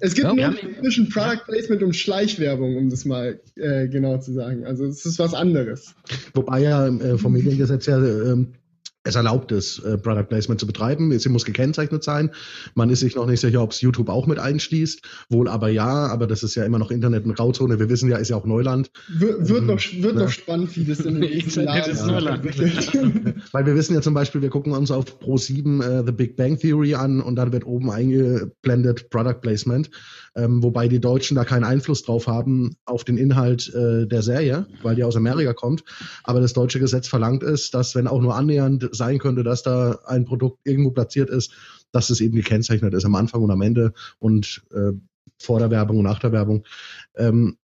[0.01, 4.19] Es gibt Ja, einen Unterschied zwischen Product Placement und Schleichwerbung, um das mal äh, genau
[4.19, 4.65] zu sagen.
[4.65, 5.97] Also es ist was anderes.
[6.35, 8.55] Wobei ja äh, vom Mediengesetz ja ähm,
[9.09, 11.17] es erlaubt ist, äh, Product Placement zu betreiben.
[11.19, 12.31] Sie muss gekennzeichnet sein.
[12.75, 15.03] Man ist sich noch nicht sicher, ob es YouTube auch mit einschließt.
[15.29, 17.79] Wohl aber ja, aber das ist ja immer noch Internet und Grauzone.
[17.79, 18.91] Wir wissen ja, ist ja auch Neuland.
[19.09, 20.23] Wir, wird Ähm, noch, wird ja.
[20.23, 22.45] noch spannend, wie das in den nächsten Jahren ist Neuland.
[23.53, 26.59] Weil wir wissen ja zum Beispiel, wir gucken uns auf Pro7 äh, The Big Bang
[26.59, 29.91] Theory an und dann wird oben eingeblendet Product Placement,
[30.37, 34.67] ähm, wobei die Deutschen da keinen Einfluss drauf haben auf den Inhalt äh, der Serie,
[34.83, 35.85] weil die aus Amerika kommt.
[36.25, 39.99] Aber das deutsche Gesetz verlangt es, dass wenn auch nur annähernd sein könnte, dass da
[40.07, 41.53] ein Produkt irgendwo platziert ist,
[41.93, 44.93] dass es eben gekennzeichnet ist am Anfang und am Ende und äh,
[45.41, 46.65] vor der Werbung und nach der Werbung.
[47.17, 47.57] Ähm,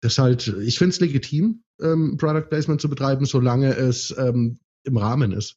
[0.00, 4.96] das halt, ich finde es legitim, ähm, Product Placement zu betreiben, solange es ähm, im
[4.96, 5.56] Rahmen ist.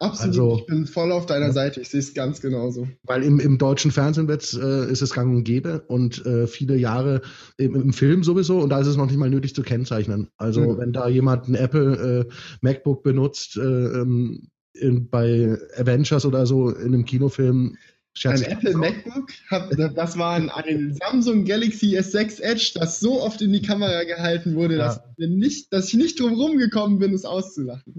[0.00, 1.52] Absolut, Also- ich bin voll auf deiner.
[1.52, 1.80] Seite.
[1.80, 2.86] Ich sehe es ganz genauso.
[3.02, 6.76] Weil im, im deutschen Fernsehen wird's, äh, ist es gang und gäbe und äh, viele
[6.76, 7.22] Jahre
[7.56, 10.28] im, im Film sowieso und da ist es noch nicht mal nötig zu kennzeichnen.
[10.36, 10.78] Also Mhm.
[10.78, 16.70] wenn da jemand ein Apple äh, MacBook benutzt äh, ähm, in, bei Avengers oder so
[16.70, 17.76] in einem Kinofilm,
[18.14, 18.76] scherz ich Apple.
[18.76, 23.62] MacBook, hab, das war ein, ein Samsung Galaxy S6 Edge, das so oft in die
[23.62, 24.86] Kamera gehalten wurde, Ja.
[24.86, 27.94] dass, nicht, dass ich nicht drum rumgekommen bin, es auszulachen.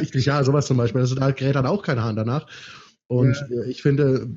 [0.00, 1.00] Richtig, ja, sowas zum Beispiel.
[1.00, 2.46] Das da gerät dann auch keine Hand danach.
[3.08, 4.28] Und äh, ich finde,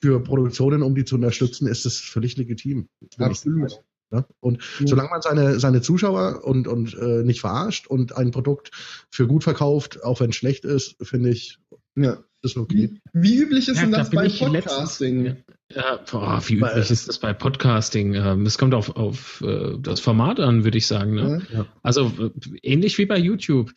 [0.00, 2.88] für Produktionen, um die zu unterstützen, ist es völlig legitim.
[3.18, 3.68] Der Meinung,
[4.10, 4.24] Ne?
[4.40, 4.86] Und Ja.
[4.86, 8.70] solange man seine, seine Zuschauer und, und äh, nicht verarscht und ein Produkt
[9.10, 11.58] für gut verkauft, auch wenn es schlecht ist, finde ich,
[11.94, 12.18] Ja.
[12.42, 12.90] Ist okay.
[13.12, 15.36] Wie, wie üblich ist Ja, denn da das bin bei letztens- Podcasting?
[15.74, 18.14] Ja, boah, wie Weil- üblich ist das bei Podcasting?
[18.14, 21.14] Ähm, Es kommt auf, auf äh, das Format an, würde ich sagen.
[21.14, 21.46] Ne?
[21.52, 21.66] Ja.
[21.82, 22.30] Also äh,
[22.62, 23.72] ähnlich wie bei YouTube.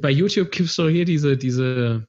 [0.00, 2.06] Bei YouTube gibt's doch hier diese, diese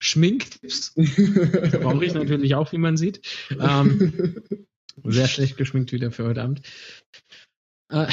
[0.00, 0.94] Schminktipps.
[0.94, 3.20] Brauche ich natürlich auch, wie man sieht.
[3.50, 4.36] Ähm,
[5.04, 6.62] sehr schlecht geschminkt wieder für heute Abend.
[7.90, 8.06] Äh,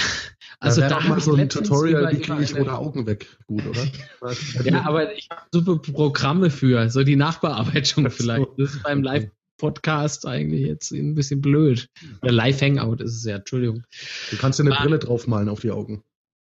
[0.60, 3.28] also da doch habe so ein Tutorial, wie kriege ich rote eine- Augen weg.
[3.48, 3.86] Gut, oder?
[4.64, 8.48] Ja, aber ich habe super Programme für, so die Nachbearbeitung vielleicht.
[8.58, 11.88] Das ist beim Live-Podcast eigentlich jetzt ein bisschen blöd.
[12.22, 13.84] Oder Live-Hangout ist es ja, Entschuldigung.
[14.32, 14.82] Du kannst dir eine Ah.
[14.84, 16.04] Brille draufmalen auf die Augen.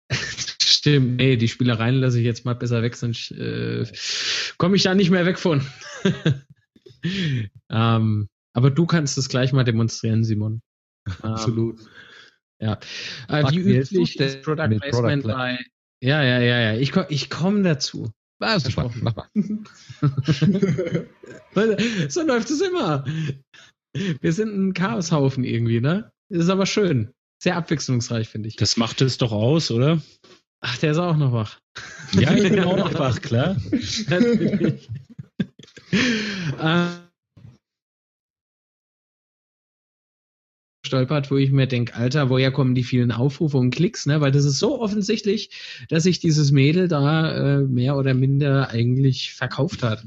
[0.61, 3.85] Stimmt, nee, die Spielereien lasse ich jetzt mal besser weg, sonst äh,
[4.57, 5.61] komme ich da nicht mehr weg von.
[7.69, 10.61] ähm, aber du kannst es gleich mal demonstrieren, Simon.
[11.23, 11.77] Ähm,
[12.59, 12.83] Absolut.
[13.29, 15.59] Äh, wie üblich denn ist Product Placement Product bei.
[16.01, 16.73] Ja, ja, ja, ja.
[16.79, 18.11] Ich, ko- ich komme dazu.
[18.39, 18.91] Ah, super.
[19.01, 19.27] Mach mal.
[22.09, 23.05] So läuft es immer.
[23.93, 26.11] Wir sind ein Chaoshaufen irgendwie, ne?
[26.29, 27.11] Das ist aber schön.
[27.41, 28.57] Sehr abwechslungsreich, finde ich.
[28.57, 30.01] Das macht es doch aus, oder?
[30.59, 31.59] Ach, der ist auch noch wach.
[32.13, 33.55] Ja, ich bin auch noch wach, klar.
[34.09, 34.89] Natürlich.
[36.59, 36.87] äh,
[40.85, 44.21] stolpert, wo ich mir denke, Alter, woher kommen die vielen Aufrufe und Klicks, ne?
[44.21, 45.49] Weil das ist so offensichtlich,
[45.89, 50.05] dass sich dieses Mädel da äh, mehr oder minder eigentlich verkauft hat.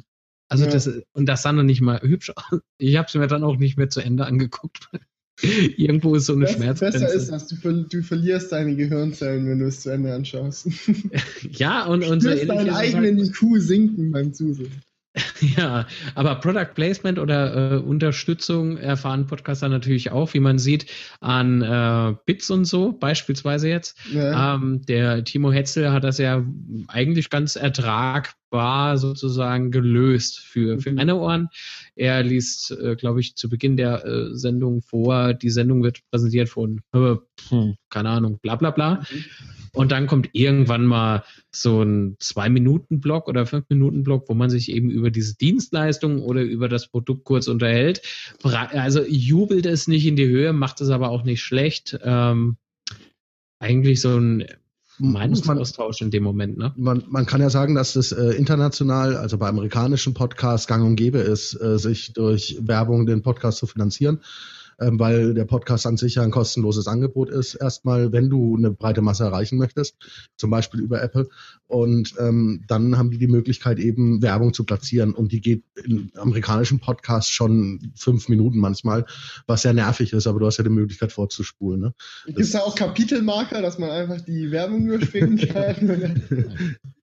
[0.49, 0.71] Also Ja.
[0.71, 2.61] das und das sah noch nicht mal hübsch aus.
[2.79, 4.89] Ich habe es mir dann auch nicht mehr zu Ende angeguckt.
[5.77, 6.99] Irgendwo ist so eine Bess- Schmerzgrenze.
[7.01, 10.69] Besser ist das, du, ver du verlierst deine Gehirnzellen, wenn du es zu Ende anschaust.
[11.53, 14.73] ja, und, Du und so spürst ähnlich deinen eigenen IQ sinken beim Zusehen.
[15.57, 20.87] Ja, aber Product Placement oder äh, Unterstützung erfahren Podcaster natürlich auch, wie man sieht,
[21.21, 23.97] an äh, Bits und so, beispielsweise jetzt.
[24.13, 24.55] Ja.
[24.55, 26.45] Ähm, der Timo Hetzel hat das ja
[26.89, 30.97] eigentlich ganz ertragbar sozusagen gelöst für, für Mhm.
[30.97, 31.49] meine Ohren.
[31.97, 36.49] Er liest, äh, glaube ich, zu Beginn der äh, Sendung vor, die Sendung wird präsentiert
[36.49, 39.03] von, äh, pf, keine Ahnung, bla bla bla.
[39.79, 45.13] Und dann kommt irgendwann mal so ein Zwei-Minuten-Block oder Fünf-Minuten-Block, wo man sich eben über
[45.13, 48.03] diese Dienstleistung oder über das Produkt kurz unterhält.
[48.43, 51.97] Also jubelt es nicht in die Höhe, macht es aber auch nicht schlecht.
[52.03, 52.57] Ähm,
[53.61, 54.47] eigentlich so ein
[54.99, 56.73] Meinungsaustausch in dem Moment, ne?
[56.77, 60.97] man, man kann ja sagen, dass das äh, international, also bei amerikanischen Podcasts gang und
[60.97, 64.23] gäbe ist, äh, sich durch Werbung den Podcast zu finanzieren,
[64.81, 67.55] ähm, weil der Podcast an sich ja ein kostenloses Angebot ist.
[67.55, 69.97] Erstmal, wenn du eine breite Masse erreichen möchtest,
[70.37, 71.29] zum Beispiel über Apple.
[71.67, 75.15] Und ähm, dann haben die die Möglichkeit, eben Werbung zu platzieren.
[75.15, 79.05] Und die geht in amerikanischen Podcasts schon fünf Minuten manchmal,
[79.47, 81.81] was sehr nervig ist, aber du hast ja die Möglichkeit vorzuspulen.
[81.81, 81.95] Ne?
[82.27, 86.27] Gibt es da auch Kapitelmarker, dass man einfach die Werbung überspringen kann?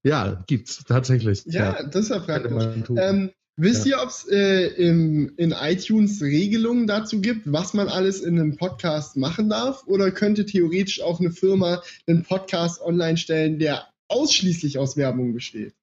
[0.04, 1.44] Ja, gibt's tatsächlich.
[1.46, 2.52] ja, das ist ja praktisch.
[2.98, 8.22] Ähm, wisst ihr, ob es äh, im- in iTunes Regelungen dazu gibt, was man alles
[8.22, 9.84] in einem Podcast machen darf?
[9.88, 15.74] Oder könnte theoretisch auch eine Firma einen Podcast online stellen, der ausschließlich aus Werbung besteht?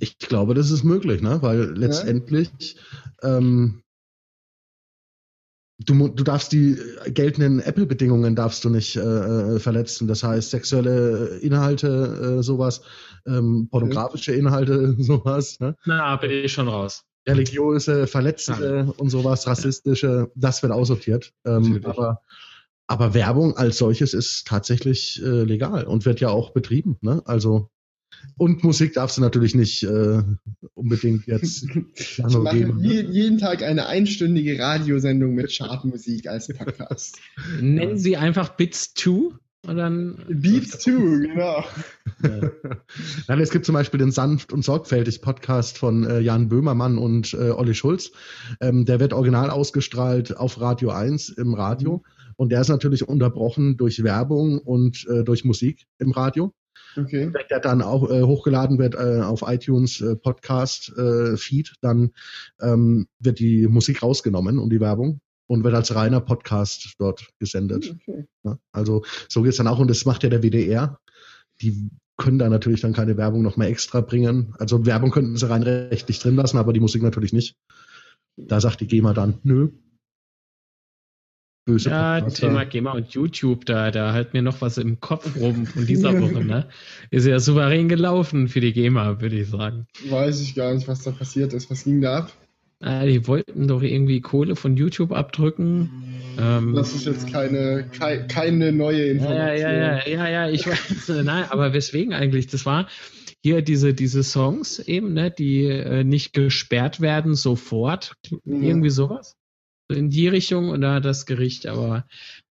[0.00, 1.40] Ich glaube, das ist möglich, ne?
[1.40, 2.76] weil letztendlich
[3.22, 3.82] ähm,
[5.78, 10.08] du, du darfst die geltenden Apple-Bedingungen darfst du nicht äh, verletzen.
[10.08, 12.82] Das heißt, sexuelle Inhalte, äh, sowas,
[13.26, 15.76] ähm, pornografische Inhalte, sowas, ne?
[15.84, 17.04] Na, bin ich schon raus.
[17.26, 21.32] religiöse, verletzende und sowas, rassistische, das wird aussortiert.
[21.46, 22.20] Ähm, aber,
[22.86, 26.98] aber Werbung als solches ist tatsächlich äh, legal und wird ja auch betrieben.
[27.00, 27.22] Ne?
[27.24, 27.70] Also
[28.36, 30.22] und Musik darfst du natürlich nicht äh,
[30.74, 32.80] unbedingt jetzt Ich lange mache geben.
[32.80, 32.88] Ne?
[32.88, 37.18] je, jeden Tag eine einstündige Radiosendung mit Chartmusik als Podcast.
[37.60, 40.18] Nennen Sie einfach Bits 2 und dann.
[40.28, 40.90] Beats 2,
[41.26, 41.64] genau.
[42.22, 42.50] Äh,
[43.28, 47.34] Nein, es gibt zum Beispiel den Sanft und Sorgfältig Podcast von äh, Jan Böhmermann und
[47.34, 48.12] äh, Olli Schulz.
[48.60, 52.02] Ähm, der wird original ausgestrahlt auf Radio 1 im Radio.
[52.36, 56.52] Und der ist natürlich unterbrochen durch Werbung und äh, durch Musik im Radio.
[56.96, 57.30] Okay.
[57.32, 62.12] Wenn der dann auch äh, hochgeladen wird äh, auf iTunes äh, Podcast äh, Feed, dann
[62.60, 67.94] ähm, wird die Musik rausgenommen und die Werbung und wird als reiner Podcast dort gesendet.
[67.94, 68.26] okay.
[68.42, 68.58] Ne?
[68.72, 70.98] Also so geht's dann auch und das macht ja der WDR.
[71.60, 74.54] Die können da natürlich dann keine Werbung noch mehr extra bringen.
[74.58, 77.56] Also Werbung könnten sie rein rechtlich drin lassen, aber die Musik natürlich nicht.
[78.36, 79.70] Da sagt die GEMA dann, nö.
[81.66, 82.48] Böse Ja, Podcaster.
[82.48, 86.20] Thema GEMA und YouTube, da, da halt mir noch was im Kopf rum von dieser
[86.20, 86.68] Woche, ne?
[87.10, 89.86] Ist ja souverän gelaufen für die GEMA, würde ich sagen.
[90.08, 91.70] Weiß ich gar nicht, was da passiert ist.
[91.70, 92.32] Was ging da ab?
[92.84, 95.90] Äh, die wollten doch irgendwie Kohle von YouTube abdrücken.
[96.38, 99.46] Ähm, Das ist jetzt keine, kei, keine neue Information.
[99.46, 102.46] ja, ja, ja, ja, ja, ich weiß, äh, nein, aber weswegen eigentlich?
[102.48, 102.88] Das war
[103.42, 108.14] hier diese, diese Songs eben, ne, die äh, nicht gesperrt werden sofort.
[108.44, 108.62] Mhm.
[108.62, 109.36] Irgendwie sowas.
[109.88, 112.06] So In die Richtung und da hat das Gericht aber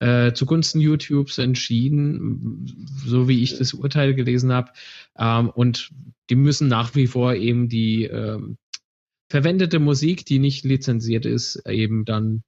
[0.00, 4.72] äh, zugunsten YouTubes entschieden, so wie ich das Urteil gelesen habe.
[5.18, 5.90] Ähm, und
[6.30, 8.56] die müssen nach wie vor eben die ähm,
[9.28, 12.42] verwendete Musik, die nicht lizenziert ist, eben dann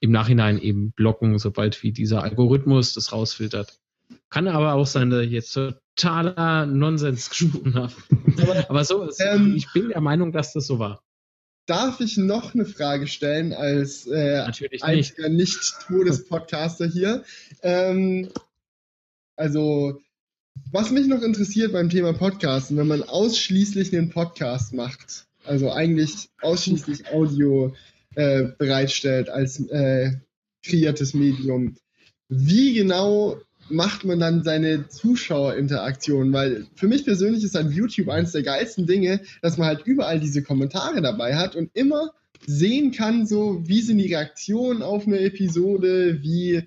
[0.00, 3.78] im Nachhinein eben blocken, sobald wie dieser Algorithmus das rausfiltert.
[4.30, 7.92] Kann aber auch sein, dass ich jetzt totaler Nonsens gesprochen habe.
[8.68, 11.02] aber so, ist, Ähm, ich bin der Meinung, dass das so war.
[11.66, 14.46] Darf ich noch eine Frage stellen als äh,
[14.82, 17.24] einziger Nicht-Todes-Podcaster hier?
[17.62, 18.28] Ähm,
[19.36, 20.00] also,
[20.70, 26.28] was mich noch interessiert beim Thema Podcasten, wenn man ausschließlich einen Podcast macht, also eigentlich
[26.40, 27.74] ausschließlich Audio
[28.14, 30.12] äh, bereitstellt als äh,
[30.64, 31.76] kreiertes Medium,
[32.28, 36.32] wie genau macht man dann seine Zuschauerinteraktion?
[36.32, 40.20] Weil für mich persönlich ist an YouTube eines der geilsten Dinge, dass man halt überall
[40.20, 42.12] diese Kommentare dabei hat und immer
[42.46, 46.62] sehen kann, so wie sind die Reaktionen auf eine Episode, wie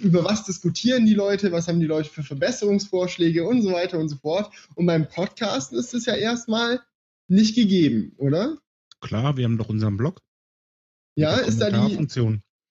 [0.00, 4.08] über was diskutieren die Leute, was haben die Leute für Verbesserungsvorschläge und so weiter und
[4.08, 4.52] so fort.
[4.76, 6.80] Und beim Podcasten ist es ja erstmal
[7.28, 8.58] nicht gegeben, oder?
[9.00, 10.20] Klar, wir haben doch unseren Blog.
[11.14, 12.08] Ja, ist da die,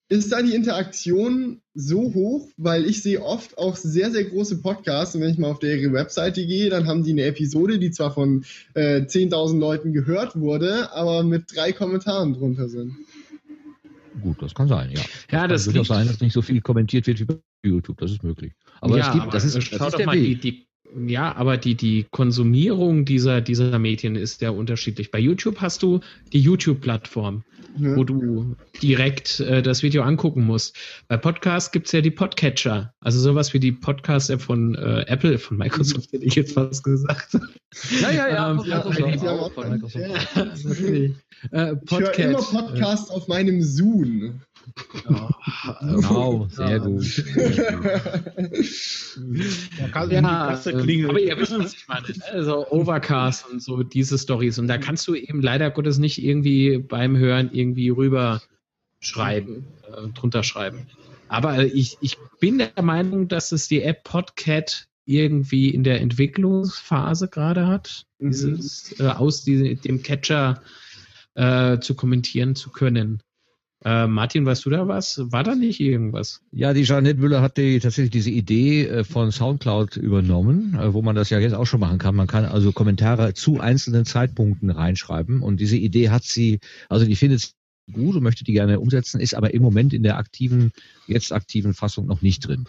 [0.10, 5.16] ist da die Interaktion so hoch, weil ich sehe oft auch sehr, sehr große Podcasts
[5.16, 8.14] und wenn ich mal auf ihre Webseite gehe, dann haben die eine Episode, die zwar
[8.14, 12.96] von äh, 10.000 Leuten gehört wurde, aber mit drei Kommentaren drunter sind.
[14.22, 15.02] Gut, das kann sein, ja.
[15.30, 18.12] Ja, das kann durchaus sein, dass nicht so viel kommentiert wird wie bei YouTube, das
[18.12, 18.54] ist möglich.
[18.82, 20.67] Aber ja, es gibt, aber das ist, schau das ist doch der mal, die, die,
[20.96, 25.12] ja, aber die, die Konsumierung dieser, dieser Medien ist ja unterschiedlich.
[25.12, 26.00] Bei YouTube hast du
[26.32, 27.44] die YouTube-Plattform,
[27.76, 27.96] Ne?
[27.96, 30.76] wo du direkt äh, das Video angucken musst.
[31.08, 35.58] Bei Podcasts gibt's ja die Podcatcher, also sowas wie die Podcast-App von äh, Apple, von
[35.58, 37.38] Microsoft hätte ich jetzt fast gesagt.
[38.02, 40.06] Ja, ja, ja, Ähm, ja, auch, von Microsoft.
[40.06, 40.44] ja.
[41.52, 44.42] Äh, Ich höre immer Podcasts auf meinem Zoom.
[45.82, 47.24] Genau, sehr gut.
[49.80, 51.10] Da kann Ja, die Kasse ähm, klingeln.
[51.10, 52.08] aber ihr wisst, was ich meine.
[52.34, 54.60] Also Overcast und so diese Stories.
[54.60, 58.42] Und da kannst du eben leider Gottes nicht irgendwie beim Hören irgendwie rüber
[59.00, 60.88] schreiben, äh, drunter schreiben.
[61.28, 66.02] Aber äh, ich, ich bin der Meinung, dass es die App Podcat irgendwie in der
[66.02, 68.32] Entwicklungsphase gerade hat, Mhm.
[68.32, 70.62] dieses, äh, aus die, dem Catcher
[71.36, 73.22] äh, zu kommentieren zu können.
[73.86, 75.22] Äh, Martin, weißt du da was?
[75.32, 76.42] War da nicht irgendwas?
[76.52, 81.04] Ja, die Jeanette Müller hat die, tatsächlich diese Idee äh, von Soundcloud übernommen, äh, wo
[81.04, 82.16] man das ja jetzt auch schon machen kann.
[82.16, 86.60] Man kann also Kommentare zu einzelnen Zeitpunkten reinschreiben und diese Idee hat sie,
[86.90, 87.52] also die findet sie
[87.94, 90.72] gut und möchte die gerne umsetzen, ist aber im Moment in der aktiven,
[91.06, 92.68] jetzt aktiven Fassung noch nicht drin.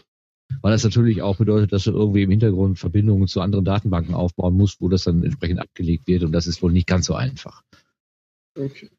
[0.63, 4.57] Weil das natürlich auch bedeutet, dass du irgendwie im Hintergrund Verbindungen zu anderen Datenbanken aufbauen
[4.57, 7.63] musst, wo das dann entsprechend abgelegt wird und das ist wohl nicht ganz so einfach.
[8.55, 8.91] Okay.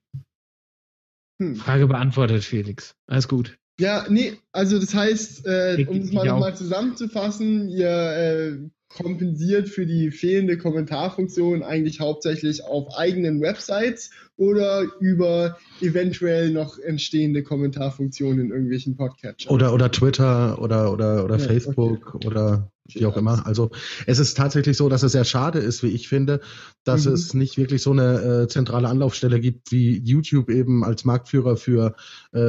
[1.40, 1.56] Hm.
[1.56, 2.96] Frage beantwortet, Felix.
[3.08, 3.58] Alles gut.
[3.80, 8.58] Ja, nee, also das heißt, äh, um es mal nochmal zusammenzufassen, ihr äh,
[8.90, 17.44] kompensiert für die fehlende Kommentarfunktion eigentlich hauptsächlich auf eigenen Websites oder über eventuell noch entstehende
[17.44, 19.54] Kommentarfunktionen in irgendwelchen Podcatchern.
[19.54, 23.46] Oder, oder Twitter oder, oder, oder Ja, Facebook oder wie auch immer.
[23.46, 23.72] Also
[24.06, 26.40] es ist tatsächlich so, dass es sehr schade ist, wie ich finde,
[26.84, 27.14] dass Mhm.
[27.14, 31.96] es nicht wirklich so eine äh, zentrale Anlaufstelle gibt wie YouTube eben als Marktführer für
[32.32, 32.40] äh,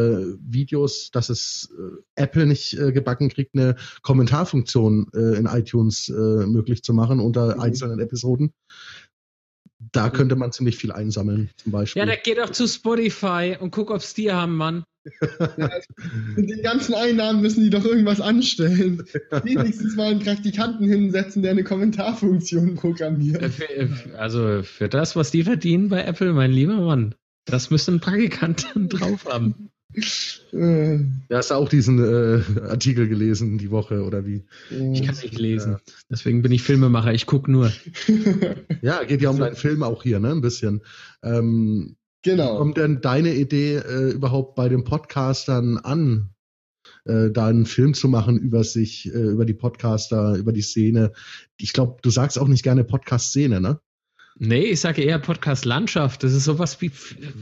[0.40, 6.12] Videos, dass es äh, Apple nicht äh, gebacken kriegt, eine Kommentarfunktion äh, in iTunes äh,
[6.46, 7.60] möglich zu machen unter Mhm.
[7.60, 8.52] einzelnen Episoden.
[9.92, 12.00] Da könnte man ziemlich viel einsammeln, zum Beispiel.
[12.00, 14.84] Ja, da geh doch zu Spotify und guck, ob's die haben, Mann.
[16.36, 19.02] Mit den ganzen Einnahmen müssen die doch irgendwas anstellen.
[19.44, 23.44] Wenigstens mal einen Praktikanten hinsetzen, der eine Kommentarfunktion Äh, programmiert.
[23.52, 27.14] für- äh, Also für das, was die verdienen bei Apple, mein lieber Mann,
[27.46, 29.70] das müsste ein Praktikant dann drauf haben.
[29.94, 30.96] Äh,
[31.28, 34.44] Ja, hast du auch diesen äh, Artikel gelesen die Woche oder wie?
[34.92, 35.78] Ich kann nicht lesen.
[36.08, 37.72] Deswegen bin ich Filmemacher, ich guck nur.
[38.82, 40.30] Ja, geht ja um deinen Film auch hier, ne?
[40.30, 40.82] Ein bisschen.
[41.22, 42.58] Ähm, genau.
[42.58, 46.30] Kommt denn deine Idee äh, überhaupt bei den Podcastern an,
[47.04, 51.12] äh, da einen Film zu machen über sich, äh, über die Podcaster, über die Szene?
[51.58, 53.80] Ich glaube, du sagst auch nicht gerne Podcast-Szene, ne?
[54.42, 56.22] Nee, ich sage eher Podcast-Landschaft.
[56.22, 56.90] Das ist sowas wie,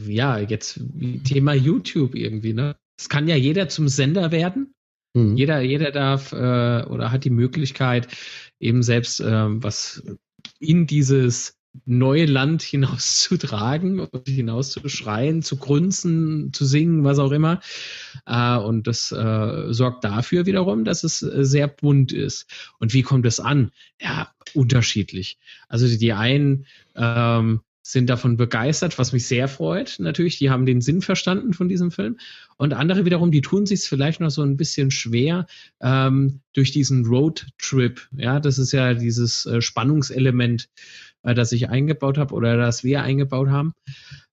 [0.05, 2.75] ja, jetzt wie Thema YouTube irgendwie, ne?
[2.99, 4.73] Es kann ja jeder zum Sender werden.
[5.13, 5.37] Mhm.
[5.37, 6.35] Jeder, jeder darf äh,
[6.83, 8.09] oder hat die Möglichkeit,
[8.59, 10.03] eben selbst ähm, was
[10.59, 17.61] in dieses neue Land hinauszutragen und hinauszuschreien, zu grunzen, zu singen, was auch immer.
[18.25, 22.47] Äh, und das äh, sorgt dafür wiederum, dass es äh, sehr bunt ist.
[22.79, 23.71] Und wie kommt es an?
[24.01, 25.37] Ja, unterschiedlich.
[25.67, 26.65] Also die, einen
[26.95, 27.61] ähm,
[27.91, 29.95] sind davon begeistert, was mich sehr freut.
[29.99, 32.17] Natürlich, die haben den Sinn verstanden von diesem Film.
[32.57, 35.47] Und andere wiederum, die tun sich vielleicht noch so ein bisschen schwer
[35.81, 38.07] ähm, durch diesen Roadtrip.
[38.15, 40.69] Ja, das ist ja dieses äh, Spannungselement,
[41.23, 43.73] äh, das ich eingebaut habe oder das wir eingebaut haben.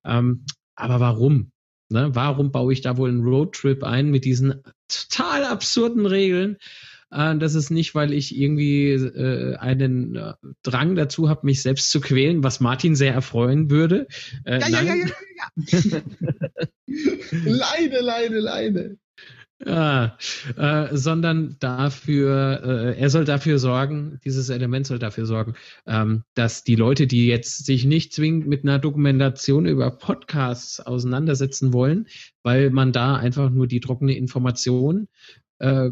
[0.05, 1.53] Ähm, aber warum?
[1.89, 2.11] Ne?
[2.14, 6.57] Warum baue ich da wohl einen Roadtrip ein mit diesen total absurden Regeln?
[7.11, 11.91] Äh, das ist nicht, weil ich irgendwie äh, einen äh, Drang dazu habe, mich selbst
[11.91, 14.09] zu quälen, was Martin sehr erfreuen würde.
[14.45, 15.12] Äh, Ja, ja, nein.
[15.68, 16.03] ja, ja,
[17.45, 18.99] leide, leide, leide.
[19.65, 20.19] Ja,
[20.57, 25.55] äh, sondern dafür, äh, er soll dafür sorgen, dieses Element soll dafür sorgen,
[25.87, 31.73] ähm, dass die Leute, die jetzt sich nicht zwingend mit einer Dokumentation über Podcasts auseinandersetzen
[31.73, 32.07] wollen,
[32.43, 35.09] weil man da einfach nur die trockene Information
[35.59, 35.91] äh,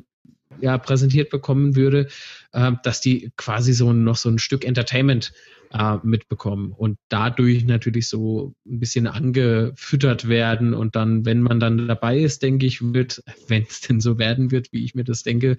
[0.60, 2.08] ja, präsentiert bekommen würde,
[2.52, 5.32] äh, dass die quasi so noch so ein Stück Entertainment
[5.72, 11.88] äh, mitbekommen und dadurch natürlich so ein bisschen angefüttert werden und dann, wenn man dann
[11.88, 15.22] dabei ist, denke ich, wird, wenn es denn so werden wird, wie ich mir das
[15.22, 15.56] denke,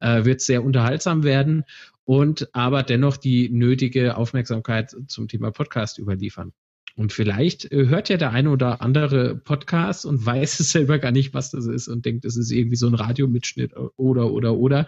[0.00, 1.64] äh, wird es sehr unterhaltsam werden
[2.04, 6.52] und aber dennoch die nötige Aufmerksamkeit zum Thema Podcast überliefern.
[6.96, 11.12] Und vielleicht äh, hört ja der eine oder andere Podcast und weiß es selber gar
[11.12, 14.86] nicht, was das ist und denkt, es ist irgendwie so ein Radiomitschnitt oder, oder, oder.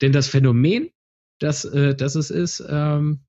[0.00, 0.88] Denn das Phänomen,
[1.38, 3.20] das, äh, das es ist, ähm,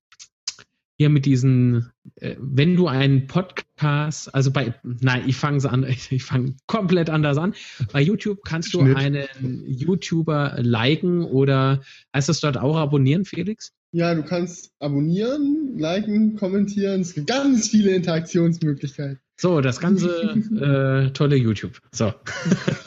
[0.97, 6.23] hier mit diesen, äh, wenn du einen Podcast, also bei, nein, ich fange an, ich
[6.23, 7.53] fange komplett anders an.
[7.91, 8.95] Bei YouTube kannst du Schnitt.
[8.95, 11.81] einen YouTuber liken oder
[12.15, 13.73] heißt das dort auch abonnieren, Felix?
[13.95, 16.99] Ja, du kannst abonnieren, liken, kommentieren.
[16.99, 19.21] Es gibt ganz viele Interaktionsmöglichkeiten.
[19.39, 20.09] So, das ganze
[21.07, 21.79] äh, tolle YouTube.
[21.93, 22.13] So.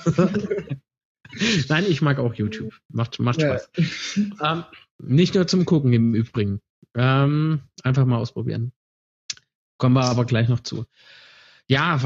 [1.70, 2.74] Nein, ich mag auch YouTube.
[2.90, 3.58] Macht, macht Ja.
[3.58, 3.70] Spaß.
[4.18, 4.64] Ähm,
[4.98, 6.60] nicht nur zum Gucken im Übrigen.
[6.94, 8.72] Ähm, einfach mal ausprobieren.
[9.78, 10.84] Kommen wir aber gleich noch zu.
[11.68, 12.02] Ja,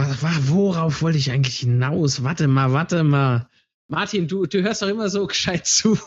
[0.46, 2.22] worauf wollte ich eigentlich hinaus?
[2.22, 3.48] Warte mal, warte mal.
[3.88, 5.98] Martin, du, du hörst doch immer so gescheit zu.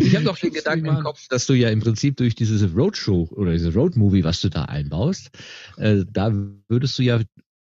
[0.00, 1.00] Ich habe doch den Gedanken im.
[1.00, 4.64] Kopf, dass du ja im Prinzip durch dieses Roadshow oder dieses Roadmovie, was du da
[4.64, 5.30] einbaust,
[5.76, 6.32] äh, da
[6.68, 7.20] würdest du ja,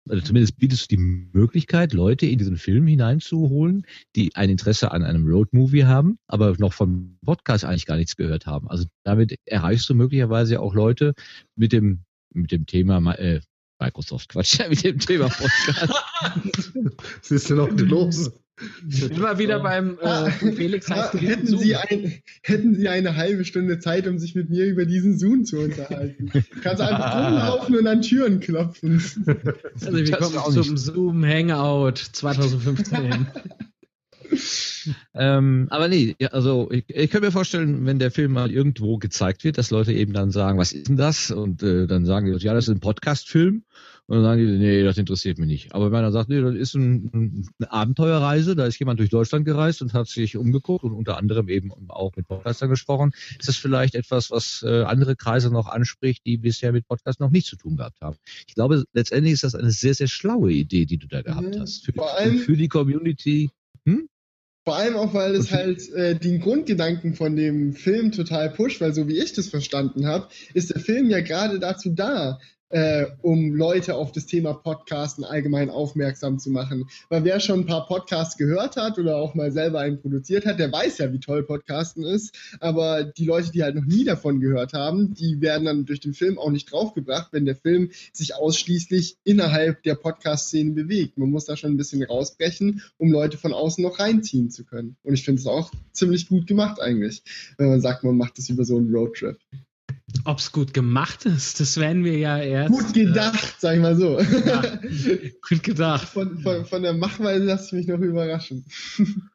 [0.10, 3.86] also zumindest bietest du die Möglichkeit, Leute in diesen Film hineinzuholen,
[4.16, 8.46] die ein Interesse an einem Roadmovie haben, aber noch vom Podcast eigentlich gar nichts gehört
[8.46, 8.68] haben.
[8.70, 11.14] Also damit erreichst du möglicherweise auch Leute
[11.56, 13.42] mit dem mit dem Thema äh,
[13.80, 15.94] Microsoft Quatsch, mit dem Thema Podcast.
[17.20, 18.32] Was ist denn noch los?
[19.10, 21.60] Immer wieder beim äh, Felix Ja, heißt hätten, Zoom.
[21.60, 25.44] Sie ein, hätten Sie eine halbe Stunde Zeit, um sich mit mir über diesen Zoom
[25.44, 26.32] zu unterhalten?
[26.62, 29.02] Kannst einfach rumlaufen und an Türen klopfen.
[29.74, 33.28] Also willkommen auch zum Zoom Hangout 2015.
[35.14, 39.44] Ähm, aber nee, also ich, ich kann mir vorstellen, wenn der Film mal irgendwo gezeigt
[39.44, 41.32] wird, dass Leute eben dann sagen, was ist denn das?
[41.32, 43.64] Und äh, dann sagen die, ja, das ist ein Podcast-Film.
[44.08, 45.74] Und dann sagen die, nee, das interessiert mich nicht.
[45.74, 49.00] Aber wenn man dann sagt, nee, das ist ein, ein, eine Abenteuerreise, da ist jemand
[49.00, 53.12] durch Deutschland gereist und hat sich umgeguckt und unter anderem eben auch mit Podcastern gesprochen,
[53.40, 57.30] ist das vielleicht etwas, was äh, andere Kreise noch anspricht, die bisher mit Podcast noch
[57.32, 58.18] nichts zu tun gehabt haben.
[58.46, 61.62] Ich glaube, letztendlich ist das eine sehr, sehr schlaue Idee, die du da gehabt Mhm.
[61.62, 61.86] hast.
[61.86, 63.50] Für, Vor allem- für die Community.
[64.66, 68.94] Vor allem auch, weil es halt äh, den Grundgedanken von dem Film total pusht, weil
[68.94, 72.40] so wie ich das verstanden habe, ist der Film ja gerade dazu da,
[72.74, 76.90] äh, um Leute auf das Thema Podcasten allgemein aufmerksam zu machen.
[77.08, 80.60] Weil wer schon ein paar Podcasts gehört hat oder auch mal selber einen produziert hat,
[80.60, 82.36] der weiß ja, wie toll Podcasten ist.
[82.60, 86.16] Aber die Leute, die halt noch nie davon gehört haben, die werden dann durch den
[86.16, 91.20] Film auch nicht draufgebracht, wenn der Film sich ausschließlich innerhalb der Podcast-Szene bewegt.
[91.20, 94.96] Man muss da schon ein bisschen rausbrechen, um Leute von außen noch reinziehen zu können.
[95.04, 97.22] Und ich finde es auch ziemlich gut gemacht eigentlich,
[97.58, 99.38] wenn man sagt, man macht das über so einen Roadtrip.
[100.26, 102.72] Ob es gut gemacht ist, das werden wir ja erst.
[102.72, 104.18] Gut gedacht, sag ich mal so.
[104.18, 106.08] Äh, gut gedacht.
[106.08, 108.66] Von, von, von der Machweise lasse ich mich noch überraschen.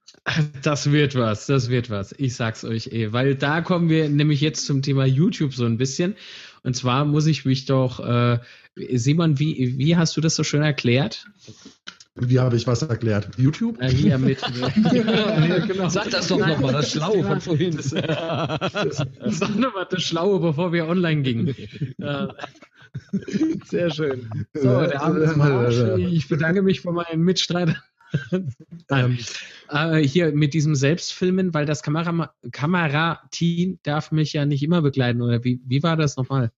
[0.62, 2.14] Das wird was, das wird was.
[2.18, 5.78] Ich sag's euch eh, weil da kommen wir nämlich jetzt zum Thema YouTube so ein
[5.78, 6.16] bisschen.
[6.62, 8.38] Und zwar muss ich mich doch, äh,
[8.74, 11.26] Simon, wie, wie hast du das so schön erklärt?
[12.20, 13.28] Wie habe ich was erklärt?
[13.36, 13.80] YouTube?
[13.80, 14.40] Äh, hier mit.
[14.92, 15.88] ja, genau.
[15.88, 17.76] Sag das doch nochmal, das Schlaue von vorhin.
[17.76, 21.54] Das, sag noch mal das Schlaue, bevor wir online gingen.
[23.64, 24.28] Sehr schön.
[24.54, 25.98] So, der Abend ist mal Arsch.
[25.98, 27.76] Ich bedanke mich bei meinen Mitstreitern.
[28.88, 29.18] Nein.
[29.70, 35.20] Äh, hier mit diesem Selbstfilmen, weil das Kamera Kamerateam darf mich ja nicht immer begleiten,
[35.20, 36.52] oder wie, wie war das nochmal?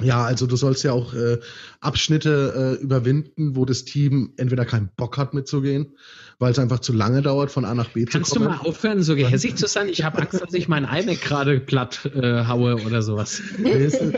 [0.00, 1.38] Ja, also du sollst ja auch äh,
[1.80, 5.96] Abschnitte äh, überwinden, wo das Team entweder keinen Bock hat mitzugehen,
[6.40, 8.56] weil es einfach zu lange dauert, von A nach B Kannst zu du kommen.
[8.58, 9.88] mal aufhören, so gehässig zu sein?
[9.88, 13.42] Ich habe Angst, dass ich mein iMac gerade platt äh, haue oder sowas.
[13.58, 14.12] Du,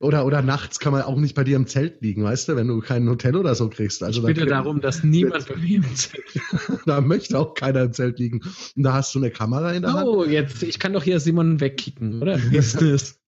[0.00, 2.68] oder, oder nachts kann man auch nicht bei dir im Zelt liegen, weißt du, wenn
[2.68, 4.02] du kein Hotel oder so kriegst.
[4.02, 6.24] Also Ich bitte da, darum, dass niemand bei mir im Zelt-
[6.86, 8.40] da möchte auch keiner im Zelt liegen.
[8.76, 10.06] Und da hast du eine Kamera in der Hand.
[10.08, 12.38] Oh, jetzt, ich kann doch hier Simon wegkicken, oder?
[12.52, 13.18] Ist das?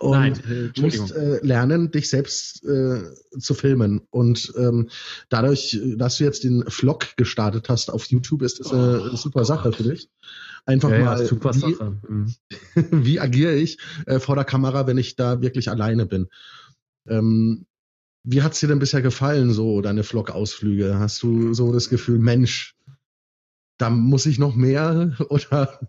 [0.00, 3.02] Und Nein, äh, musst äh, lernen, dich selbst äh,
[3.38, 4.00] zu filmen.
[4.10, 4.88] Und ähm,
[5.28, 9.44] dadurch, dass du jetzt den Vlog gestartet hast auf YouTube, ist das eine Oh, super
[9.44, 10.08] Sache für dich.
[10.64, 11.98] Einfach Ja, ja, mal, super wie, Sache.
[12.08, 12.34] Mhm.
[13.04, 16.28] wie agiere ich äh, vor der Kamera, wenn ich da wirklich alleine bin?
[17.06, 17.66] Ähm,
[18.24, 20.98] wie hat's dir denn bisher gefallen, so deine Vlog-Ausflüge?
[20.98, 22.76] Hast du so das Gefühl, Mensch,
[23.76, 25.16] da muss ich noch mehr?
[25.28, 25.80] Oder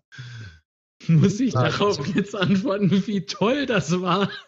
[1.07, 4.29] Muss ich Ah, darauf jetzt antworten, wie toll das war?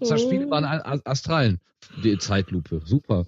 [0.00, 1.60] Das Spiel war eine Astralen.
[2.02, 2.82] Die Zeitlupe.
[2.84, 3.26] Super.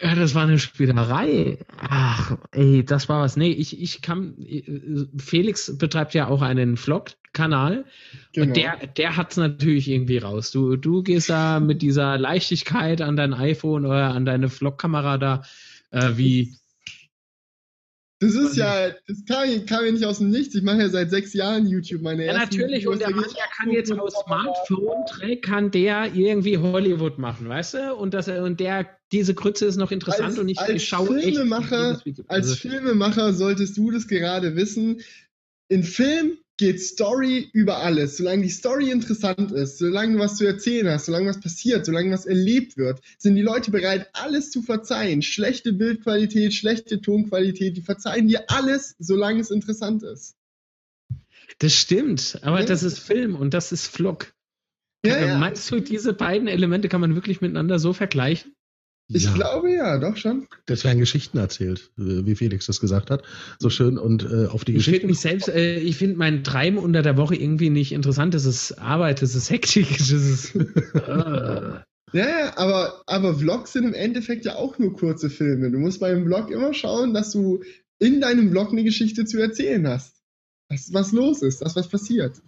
[0.00, 1.58] Ja, das war eine Spielerei.
[1.78, 3.36] Ach, ey, das war was.
[3.36, 4.36] Nee, ich, ich kann.
[4.38, 4.62] äh,
[5.18, 7.84] Felix betreibt ja auch einen Vlog-Kanal.
[8.32, 8.46] Genau.
[8.46, 10.50] Und der, der hat's natürlich irgendwie raus.
[10.50, 15.42] Du, du gehst da mit dieser Leichtigkeit an dein iPhone oder an deine Vlog-Kamera da,
[15.90, 16.54] äh, wie.
[18.22, 20.54] Das ist ja, das kam, kam ja nicht aus dem Nichts.
[20.54, 22.86] Ich mache ja seit sechs Jahren YouTube meine Ja, natürlich.
[22.86, 27.48] Und Videos, der da Mann, der kann jetzt aus Smartphone, kann der irgendwie Hollywood machen,
[27.48, 27.94] weißt du?
[27.96, 31.36] Und, das, und der, diese Grütze ist noch interessant Als- und ich, als schaue echt
[31.36, 32.24] Filmemacher- Video.
[32.28, 35.00] Als Also, Filmemacher solltest du das gerade wissen.
[35.68, 38.16] In Film geht Story über alles.
[38.18, 42.26] Solange die Story interessant ist, solange was zu erzählen hast, solange was passiert, solange was
[42.26, 45.22] erlebt wird, sind die Leute bereit, alles zu verzeihen.
[45.22, 50.36] Schlechte Bildqualität, schlechte Tonqualität, die verzeihen dir alles, solange es interessant ist.
[51.58, 52.66] das stimmt, aber Ja.
[52.66, 54.32] das ist Film und das ist Vlog.
[55.04, 55.38] Ja, Äh, ja.
[55.38, 58.54] Meinst du, diese beiden Elemente kann man wirklich miteinander so vergleichen?
[59.08, 59.32] Ich Ja.
[59.34, 60.46] glaube ja, doch schon.
[60.66, 63.22] Das werden Geschichten erzählt, äh, wie Felix das gesagt hat.
[63.58, 65.06] So schön und äh, auf die Ich finde Geschichten.
[65.08, 68.32] mich selbst, äh, ich finde mein Treiben unter der Woche irgendwie nicht interessant.
[68.34, 70.54] Das ist Arbeit, das ist Hektik, das ist.
[70.56, 71.80] äh.
[72.14, 75.70] Ja, ja, aber, aber Vlogs sind im Endeffekt ja auch nur kurze Filme.
[75.70, 77.62] Du musst beim Vlog immer schauen, dass du
[77.98, 80.16] in deinem Vlog eine Geschichte zu erzählen hast.
[80.68, 82.40] Was, was los ist, das, was passiert.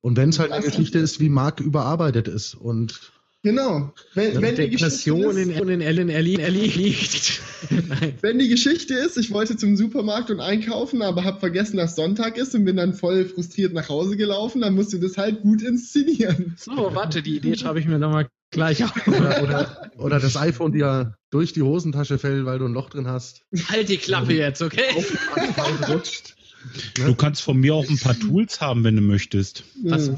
[0.00, 3.12] Und wenn es halt eine Geschichte ist, wie Marc überarbeitet ist und
[3.46, 3.92] Genau.
[4.14, 7.40] Wenn, wenn, die Geschichte Depression ist, in Ellen erli erliegt.
[7.70, 8.14] Nein.
[8.20, 12.38] wenn die Geschichte ist, ich wollte zum Supermarkt und einkaufen, aber habe vergessen, dass Sonntag
[12.38, 15.62] ist und bin dann voll frustriert nach Hause gelaufen, dann musst du das halt gut
[15.62, 16.56] inszenieren.
[16.58, 19.06] So, warte, die Idee schreibe ich mir nochmal gleich auf.
[19.06, 23.06] oder, oder, oder das iPhone dir durch die Hosentasche fällt, weil du ein Loch drin
[23.06, 23.42] hast.
[23.68, 24.90] Halt die Klappe jetzt, okay?
[25.88, 26.34] rutscht.
[26.94, 29.62] Du kannst von mir auch ein paar Tools haben, wenn du möchtest.
[29.84, 30.10] Was,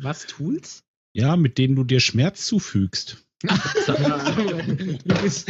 [0.00, 0.82] was Tools?
[1.14, 3.18] Ja, mit denen du dir Schmerz zufügst.
[3.86, 4.20] Sag mal,
[5.04, 5.48] du bist-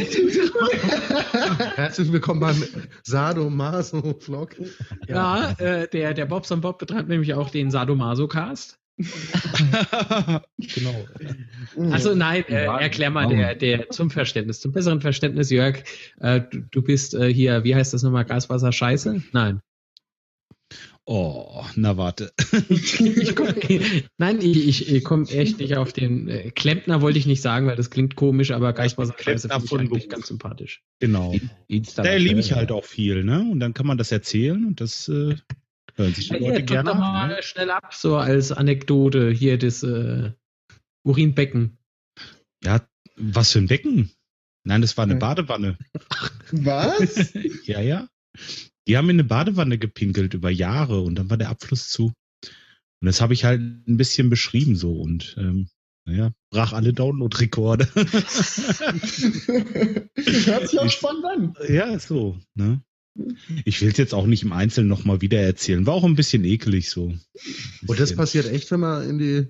[1.75, 2.63] Herzlich willkommen beim
[3.03, 4.55] Sadomaso-Vlog.
[5.07, 8.77] ja, äh, der, der Bobson Bob betreibt nämlich auch den Sadomaso-Cast.
[10.75, 11.05] Genau.
[11.91, 15.83] Also nein, äh, Ja, erklär mal der, der zum Verständnis, zum besseren Verständnis, Jörg.
[16.19, 19.21] Äh, du, du bist äh, hier, wie heißt das nochmal, Gaswasser Scheiße?
[19.33, 19.61] Nein.
[21.05, 22.31] Oh, na warte.
[22.69, 23.47] Ich komm,
[24.17, 27.75] nein, ich, ich, komme echt nicht auf den äh, Klempner wollte ich nicht sagen, weil
[27.75, 30.81] das klingt komisch, aber Klempner finde ich eigentlich ganz sympathisch.
[30.99, 31.35] Genau.
[31.95, 33.41] Da erlebe ich halt auch viel, ne?
[33.51, 35.35] Und dann kann man das erzählen und das äh,
[35.95, 36.99] hören sich die Ja, Leute hier, gerne an.
[36.99, 37.43] mal Ne?
[37.43, 40.31] schnell ab, so als Anekdote hier das äh,
[41.05, 41.77] Urinbecken.
[42.63, 42.87] Ja,
[43.17, 44.09] was für ein Becken?
[44.63, 45.19] Nein, das war eine Ja.
[45.19, 45.77] Badewanne.
[46.51, 47.33] Was?
[47.65, 48.07] Ja, ja.
[48.87, 52.13] Die haben in eine Badewanne gepinkelt über Jahre und dann war der Abfluss zu.
[53.01, 55.67] Und das habe ich halt ein bisschen beschrieben so und ähm,
[56.05, 57.87] naja, brach alle Download-Rekorde.
[60.45, 61.55] Hört sich auch spannend an.
[61.69, 62.81] ja, so, ne?
[63.63, 65.85] Ich will es jetzt auch nicht im Einzelnen nochmal wieder erzählen.
[65.85, 67.13] War auch ein bisschen ekelig so.
[67.85, 69.47] Und das passiert echt, wenn man in die.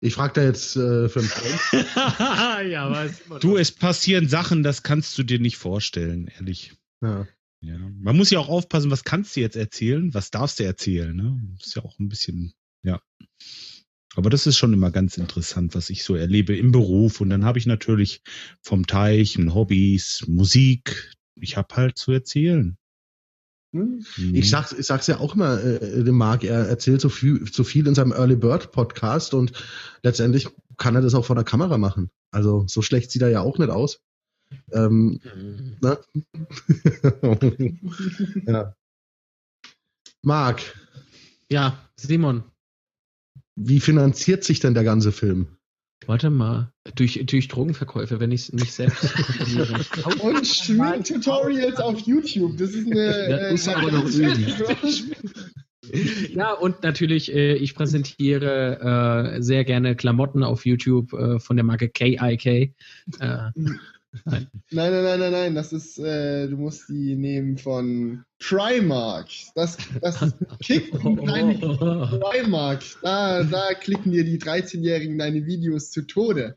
[0.00, 1.58] Ich frage da jetzt äh, für einen Freund.
[2.70, 6.74] ja, weiß Du, es passieren Sachen, das kannst du dir nicht vorstellen, ehrlich.
[7.02, 7.26] Ja.
[7.66, 7.78] Ja.
[7.98, 11.40] Man muss ja auch aufpassen, was kannst du jetzt erzählen, was darfst du erzählen, ne?
[11.58, 13.00] Das ist ja auch ein bisschen, ja.
[14.14, 17.20] Aber das ist schon immer ganz interessant, was ich so erlebe im Beruf.
[17.20, 18.22] Und dann habe ich natürlich
[18.62, 21.12] vom Teich, Hobbys, Musik.
[21.38, 22.78] Ich habe halt zu erzählen.
[23.72, 24.06] Hm?
[24.32, 27.64] Ich sag's, ich sag's ja auch immer äh, dem Marc, er erzählt so viel, so
[27.64, 29.52] viel in seinem Early Bird Podcast und
[30.02, 30.48] letztendlich
[30.78, 32.10] kann er das auch vor der Kamera machen.
[32.30, 34.00] Also so schlecht sieht er ja auch nicht aus.
[34.72, 35.20] Ähm,
[35.80, 35.98] ne?
[38.46, 38.74] ja.
[40.22, 40.62] Marc,
[41.50, 42.44] Ja, Simon,
[43.54, 45.56] wie finanziert sich denn der ganze Film?
[46.06, 46.72] warte mal.
[46.94, 49.04] Durch, durch Drogenverkäufe, wenn ich es nicht selbst.
[50.22, 52.56] Und Schminktutorials auf YouTube.
[52.58, 53.28] Das ist eine.
[53.28, 54.08] Das muss aber noch
[56.34, 61.64] Ja, und natürlich, äh, ich präsentiere äh, sehr gerne Klamotten auf YouTube äh, von der
[61.64, 62.74] Marke KIK.
[64.24, 65.54] Nein, nein, nein, nein, nein.
[65.54, 69.28] Das ist, äh, du musst die nehmen von Primark.
[69.54, 72.82] Das, das ist Kick deine Primark.
[73.02, 76.56] Da, da klicken dir die 13-Jährigen deine Videos zu Tode.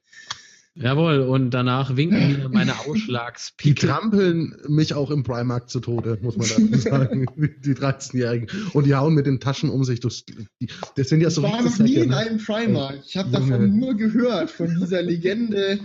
[0.76, 3.88] Jawohl, und danach winken mir meine Die Ausschlagspike.
[3.88, 7.26] trampeln mich auch im Primark zu Tode, muss man dazu sagen.
[7.38, 8.48] die 13-Jährigen.
[8.74, 10.00] Und die hauen mit den Taschen um sich.
[10.00, 12.18] Das, die, das sind ja Ich so war richtige noch nie Säcke, in ne?
[12.18, 13.00] einem Primark.
[13.06, 15.80] Ich habe davon nur gehört, von dieser Legende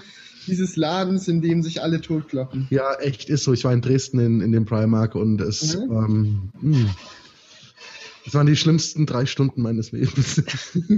[0.46, 2.66] dieses Ladens, in dem sich alle totkloppen.
[2.70, 3.52] Ja, echt ist so.
[3.52, 6.50] Ich war in Dresden in, in dem Primark und es, Mhm.
[6.62, 6.90] ähm,
[8.26, 10.42] es waren die schlimmsten drei Stunden meines Lebens.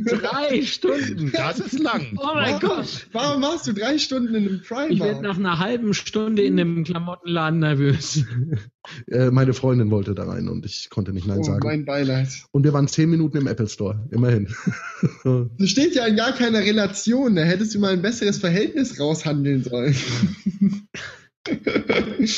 [0.07, 1.33] Drei Stunden.
[1.33, 2.17] Das ist lang.
[2.19, 3.09] Oh mein Gott.
[3.13, 5.23] Warum warst du drei Stunden in einem Ich werde Primark?
[5.23, 8.25] nach einer halben Stunde in einem Klamottenladen nervös.
[9.09, 11.67] äh, meine Freundin wollte da rein und ich konnte nicht Nein Oh, sagen.
[11.67, 12.29] mein Beileid.
[12.53, 14.49] Und wir waren zehn Minuten im Apple Store, immerhin.
[15.59, 17.35] Das steht ja in gar keiner Relation.
[17.37, 19.95] Da hättest du mal ein besseres Verhältnis raushandeln sollen.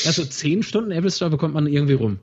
[0.07, 2.19] Also zehn Stunden Apple Store bekommt man irgendwie rum.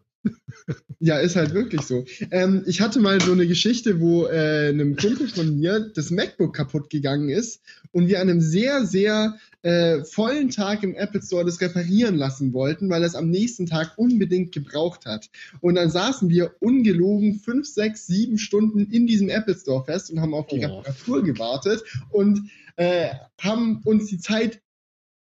[0.99, 2.05] Ja, ist halt wirklich so.
[2.31, 6.55] Ähm, ich hatte mal so eine Geschichte, wo äh, einem Kumpel von mir das MacBook
[6.55, 7.61] kaputt gegangen ist
[7.91, 12.53] und wir an einem sehr, sehr äh, vollen Tag im Apple Store das reparieren lassen
[12.53, 15.29] wollten, weil er es am nächsten Tag unbedingt gebraucht hat.
[15.61, 20.19] Und dann saßen wir ungelogen fünf, sechs, sieben Stunden in diesem Apple Store fest und
[20.21, 20.79] haben auf die Oh.
[20.79, 23.09] Reparatur gewartet und äh,
[23.39, 24.61] haben uns die Zeit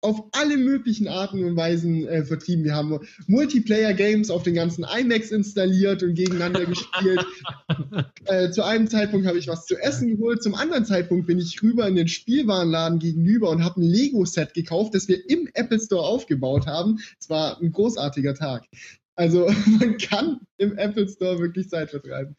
[0.05, 2.63] auf alle möglichen Arten und Weisen äh, vertrieben.
[2.63, 7.25] Wir haben Multiplayer-Games auf den ganzen iMacs installiert und gegeneinander gespielt.
[8.25, 11.61] Äh, zu einem Zeitpunkt habe ich was zu essen geholt, zum anderen Zeitpunkt bin ich
[11.63, 16.03] rüber in den Spielwarenladen gegenüber und habe ein Lego-Set gekauft, das wir im Apple Store
[16.03, 16.99] aufgebaut haben.
[17.19, 18.65] Es war ein großartiger Tag.
[19.15, 19.47] Also
[19.79, 22.35] man kann im Apple Store wirklich Zeit vertreiben.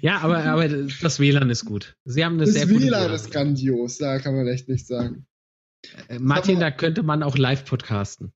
[0.00, 1.96] Ja, aber, aber das WLAN ist gut.
[2.04, 5.26] Sie haben eine Das sehr gute WLAN ist grandios, da kann man echt nichts sagen.
[6.08, 8.32] Äh, Martin, da könnte man auch live podcasten.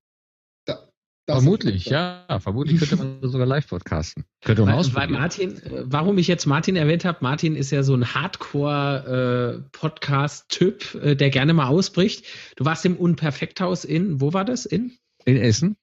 [1.33, 2.27] Vermutlich, ja.
[2.41, 4.25] Vermutlich könnte man sogar live podcasten.
[4.43, 5.09] Könnte man Weil, weil.
[5.09, 11.17] Martin, äh, warum ich jetzt Martin erwähnt habe, Martin ist ja so ein Hardcore-Podcast-Typ, äh,
[11.17, 12.27] der gerne mal ausbricht.
[12.57, 14.67] Du warst im Unperfekthaus in, wo war das?
[14.67, 14.93] In?
[15.25, 15.77] In Essen?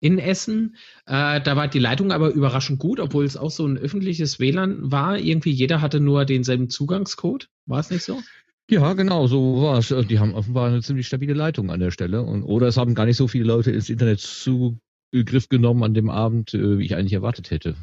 [0.00, 0.76] In Essen.
[1.06, 4.90] Äh, da war die Leitung aber überraschend gut, obwohl es auch so ein öffentliches WLAN
[4.90, 5.18] war.
[5.18, 7.48] Irgendwie jeder hatte nur denselben Zugangscode.
[7.66, 8.22] War es nicht so?
[8.70, 9.88] Ja, genau, so war es.
[10.08, 12.22] Die haben offenbar eine ziemlich stabile Leitung an der Stelle.
[12.22, 16.08] Und, oder es haben gar nicht so viele Leute ins Internet Zugriff genommen an dem
[16.08, 17.74] Abend, äh, wie ich eigentlich erwartet hätte.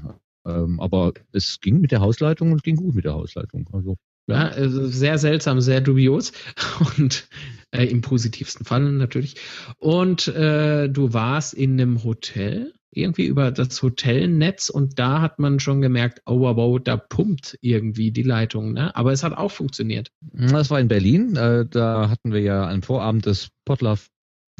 [0.45, 3.69] Ähm, aber es ging mit der Hausleitung und es ging gut mit der Hausleitung.
[3.73, 6.33] Also, Ja, also sehr seltsam, sehr dubios
[6.97, 7.27] und
[7.71, 9.35] äh, im positivsten Fall natürlich.
[9.77, 15.59] Und äh, du warst in einem Hotel, irgendwie über das Hotelnetz und da hat man
[15.59, 18.95] schon gemerkt, oh wow, wow, da pumpt irgendwie die Leitung, ne?
[18.95, 20.11] Aber es hat auch funktioniert.
[20.33, 21.35] Das war in Berlin.
[21.35, 24.07] Äh, da hatten wir ja einen Vorabend des Potlove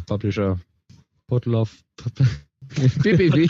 [0.05, 0.59] Publisher
[1.27, 1.71] Potlove
[3.01, 3.47] BBW.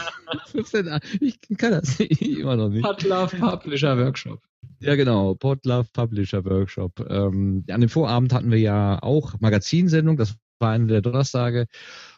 [0.52, 3.04] 15, ich kann das immer noch nicht.
[3.04, 4.42] Love Publisher Workshop.
[4.80, 5.34] Ja, genau.
[5.34, 7.00] Podlove Publisher Workshop.
[7.10, 10.18] Ähm, an dem Vorabend hatten wir ja auch Magazinsendung.
[10.18, 11.66] Das war eine der Donnerstage.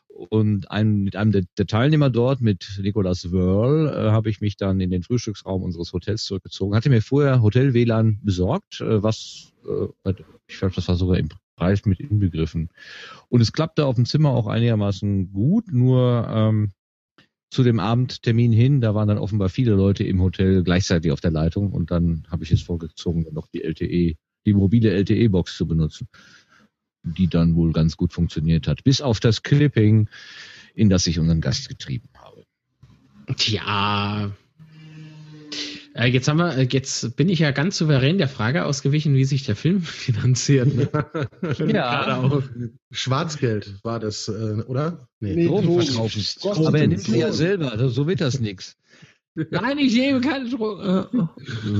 [0.09, 4.57] Und ein, mit einem der, der Teilnehmer dort, mit Nicolas Wörl, äh, habe ich mich
[4.57, 6.75] dann in den Frühstücksraum unseres Hotels zurückgezogen.
[6.75, 10.13] Hatte mir vorher Hotel-WLAN besorgt, äh, was, äh,
[10.47, 12.69] ich glaube, das war sogar im Preis mit inbegriffen.
[13.29, 16.71] Und es klappte auf dem Zimmer auch einigermaßen gut, nur ähm,
[17.49, 21.31] zu dem Abendtermin hin, da waren dann offenbar viele Leute im Hotel gleichzeitig auf der
[21.31, 25.67] Leitung und dann habe ich es vorgezogen, dann noch die LTE, die mobile LTE-Box zu
[25.67, 26.07] benutzen,
[27.03, 30.09] die dann wohl ganz gut funktioniert hat, bis auf das Clipping,
[30.75, 32.45] in das ich unseren Gast getrieben habe.
[33.35, 34.31] Tja.
[35.99, 39.25] Äh, jetzt haben wir, äh, jetzt bin ich ja ganz souverän der Frage ausgewichen, wie
[39.25, 40.73] sich der Film finanziert.
[40.73, 40.87] Ne?
[41.41, 42.41] Gerade auch.
[42.91, 45.09] Schwarzgeld war das, äh, oder?
[45.19, 45.81] Nee, Drogen Drogen.
[45.81, 46.25] verkaufen.
[46.41, 46.67] Drogen.
[46.67, 48.77] Aber er nimmt sie ja selber, also so wird das nix.
[49.51, 51.29] Nein, ich nehme keine Drogen.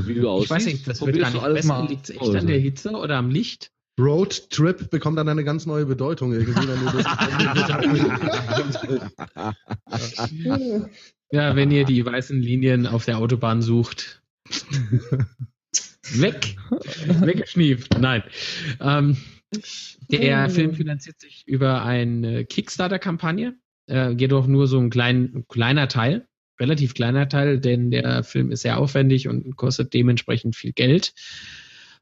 [0.05, 1.67] Wie du Ich weiß nicht, das wird gar nicht alles besser.
[1.81, 3.71] mal Liegt es echt an der Hitze oder am Licht?
[3.99, 6.79] Roadtrip bekommt dann eine ganz neue Bedeutung irgendwie, wenn
[11.31, 14.23] Ja, wenn ihr die weißen Linien auf der Autobahn sucht.
[16.13, 16.55] Weg!
[17.05, 17.99] Weggeschnieft.
[17.99, 18.23] Nein.
[18.79, 19.17] Ähm,
[20.09, 23.55] der Film finanziert sich über eine Kickstarter-Kampagne,
[23.87, 26.27] äh, jedoch nur so ein klein, kleiner Teil,
[26.59, 31.13] relativ kleiner Teil, denn der Film ist sehr aufwendig und kostet dementsprechend viel Geld.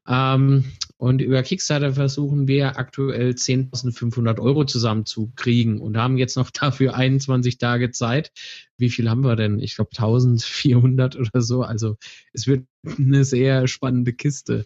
[0.08, 0.64] Ähm,
[0.98, 7.60] und über Kickstarter versuchen wir aktuell 10.500 Euro zusammenzukriegen und haben jetzt noch dafür 21
[7.60, 8.32] Tage Zeit.
[8.78, 9.60] Wie viel haben wir denn?
[9.60, 11.62] Ich glaube 1400 oder so.
[11.62, 11.98] Also
[12.34, 12.66] es wird
[12.98, 14.66] eine sehr spannende Kiste.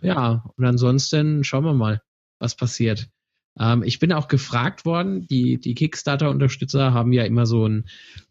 [0.00, 2.02] Ja, und ansonsten schauen wir mal,
[2.38, 3.08] was passiert.
[3.58, 7.84] Ähm, ich bin auch gefragt worden, die, die Kickstarter-Unterstützer haben ja immer so ein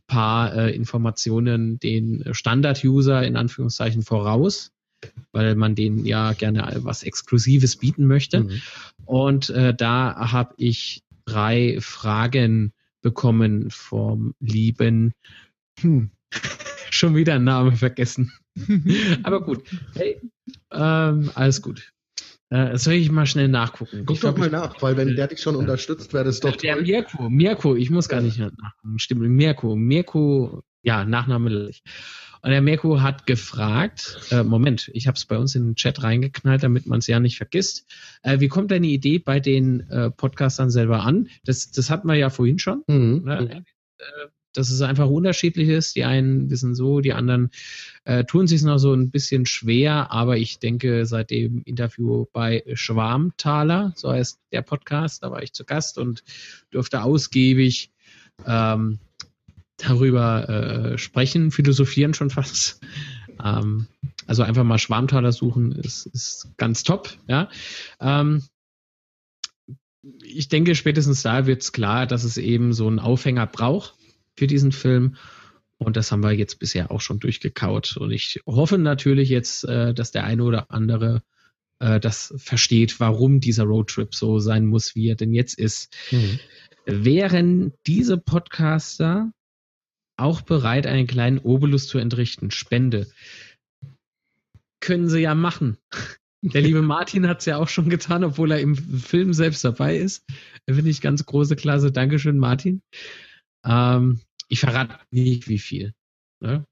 [0.08, 4.74] paar äh, Informationen den Standard-User in Anführungszeichen voraus,
[5.32, 8.42] weil man denen ja gerne was Exklusives bieten möchte.
[8.42, 8.62] Mhm.
[9.06, 15.14] Und äh, da habe ich drei Fragen bekommen vom lieben,
[15.80, 16.12] hm,
[16.90, 18.32] schon wieder einen Namen vergessen.
[19.24, 19.64] Aber gut,
[19.96, 20.20] hey,
[20.72, 21.92] ähm, alles gut.
[22.50, 24.04] Äh, soll ich mal schnell nachgucken?
[24.06, 26.58] Guck Ich doch glaub, mal nach, weil wenn der dich schon unterstützt, wäre das doch
[26.58, 26.84] der toll.
[26.84, 29.00] Mirko, Mirko, ich muss gar nicht nachgucken.
[29.00, 31.72] Stimmt, Mirko, Mirko, ja, Nachname.
[32.42, 36.02] Und der Mirko hat gefragt, äh, Moment, ich habe es bei uns in den Chat
[36.02, 37.86] reingeknallt, damit man es ja nicht vergisst.
[38.24, 41.30] Äh, wie kommt deine Idee bei den äh, Podcastern selber an?
[41.46, 42.84] Das, das hatten wir ja vorhin schon.
[42.88, 43.24] Mhm.
[43.26, 43.64] Ne?
[44.00, 44.04] Äh,
[44.54, 45.96] dass es einfach unterschiedlich ist.
[45.96, 47.52] Die einen wissen so, die anderen
[48.04, 52.64] äh, tun sich noch so ein bisschen schwer, aber ich denke, seit dem Interview bei
[52.74, 56.24] Schwarmtaler, so heißt der Podcast, da war ich zu Gast und
[56.70, 57.92] durfte ausgiebig
[58.46, 59.00] ähm,
[59.82, 62.82] darüber äh, sprechen, philosophieren schon fast.
[63.44, 63.88] Ähm,
[64.28, 67.18] also einfach mal Schwarmtaler suchen ist, ist ganz top.
[67.28, 67.50] Ja.
[68.00, 68.44] Ähm,
[70.24, 73.96] ich denke, spätestens da wird es klar, dass es eben so einen Aufhänger braucht
[74.36, 75.16] für diesen Film.
[75.78, 77.98] Und das haben wir jetzt bisher auch schon durchgekaut.
[77.98, 81.24] Und ich hoffe natürlich jetzt, äh, dass der eine oder andere
[81.80, 85.96] äh, das versteht, warum dieser Roadtrip so sein muss, wie er denn jetzt ist.
[86.12, 86.40] Mhm.
[86.86, 89.32] Wären diese Podcaster
[90.22, 92.52] auch bereit, einen kleinen Obolus zu entrichten?
[92.52, 93.08] Spende.
[94.80, 95.78] Können sie ja machen.
[96.44, 99.96] Der liebe Martin hat es ja auch schon getan, obwohl er im Film selbst dabei
[99.98, 100.26] ist.
[100.68, 101.92] Finde ich ganz große Klasse.
[101.92, 102.82] Dankeschön, Martin.
[103.64, 105.94] Ähm, ich verrate nicht, wie viel.
[106.42, 106.66] Ne?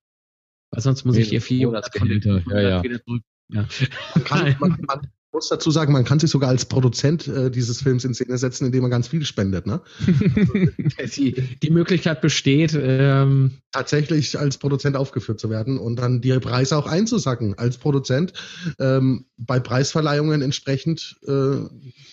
[0.72, 2.44] Weil sonst muss nee, ich hier viel Monatsgehälter.
[2.50, 2.84] Ja, ja.
[2.84, 3.22] Wieder zurück.
[3.50, 3.68] ja.
[4.16, 7.82] Man, kann, man, man, muss dazu sagen, man kann sich sogar als Produzent äh, dieses
[7.82, 9.68] Films in Szene setzen, indem man ganz viel spendet.
[9.68, 9.82] Ne?
[11.16, 16.78] die, die Möglichkeit besteht, ähm, tatsächlich als Produzent aufgeführt zu werden und dann die Preise
[16.78, 18.34] auch einzusacken als Produzent.
[18.80, 21.58] Ähm, bei Preisverleihungen entsprechend äh,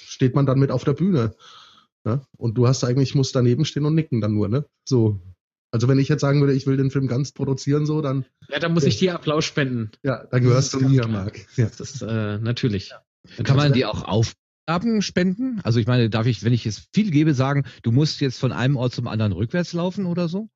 [0.06, 1.34] steht man dann mit auf der Bühne.
[2.04, 2.20] Ne?
[2.36, 4.64] Und du hast eigentlich, musst daneben stehen und nicken dann nur, ne?
[4.84, 5.20] So.
[5.72, 8.24] Also wenn ich jetzt sagen würde, ich will den Film ganz produzieren, so, dann.
[8.48, 9.90] Ja, dann muss ich dir Applaus spenden.
[10.04, 11.40] Ja, dann gehörst du mir, Marc.
[11.56, 11.66] Ja.
[11.66, 12.90] Das ist äh, natürlich.
[12.90, 13.02] Ja.
[13.44, 15.60] Kann man die auch Aufgaben spenden?
[15.62, 18.52] Also ich meine, darf ich, wenn ich jetzt viel gebe, sagen, du musst jetzt von
[18.52, 20.48] einem Ort zum anderen rückwärts laufen oder so?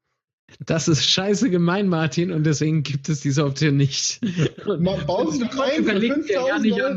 [0.66, 4.20] Das ist scheiße gemein, Martin, und deswegen gibt es diese Option nicht.
[4.66, 6.96] Bauen Sie doch ein für 5000 ja Euro.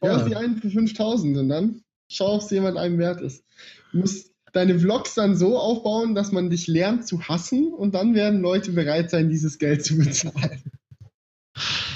[0.00, 0.24] Bauen ja.
[0.24, 3.44] Sie einen für 5000 und dann schau, ob es jemand einem wert ist.
[3.92, 8.14] Du musst deine Vlogs dann so aufbauen, dass man dich lernt zu hassen und dann
[8.14, 10.62] werden Leute bereit sein, dieses Geld zu bezahlen.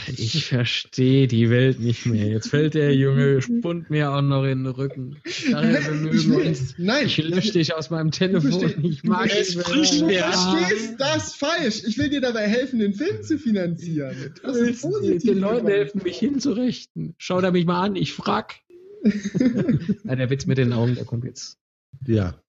[0.08, 2.26] Ich verstehe die Welt nicht mehr.
[2.26, 5.16] Jetzt fällt der Junge Spund mir auch noch in den Rücken.
[5.50, 5.80] Daher,
[6.78, 8.84] Nein, ich lösche dich aus meinem Telefon.
[8.84, 11.82] Ich mag es Du verstehst das falsch.
[11.86, 14.34] Ich will dir dabei helfen, den Film zu finanzieren.
[14.42, 17.14] Das ist positiv den Leuten helfen, mich hinzurichten.
[17.18, 18.54] Schau da mich mal an, ich frag.
[19.02, 21.58] der Witz mit den Augen, der kommt jetzt.
[22.06, 22.40] Ja.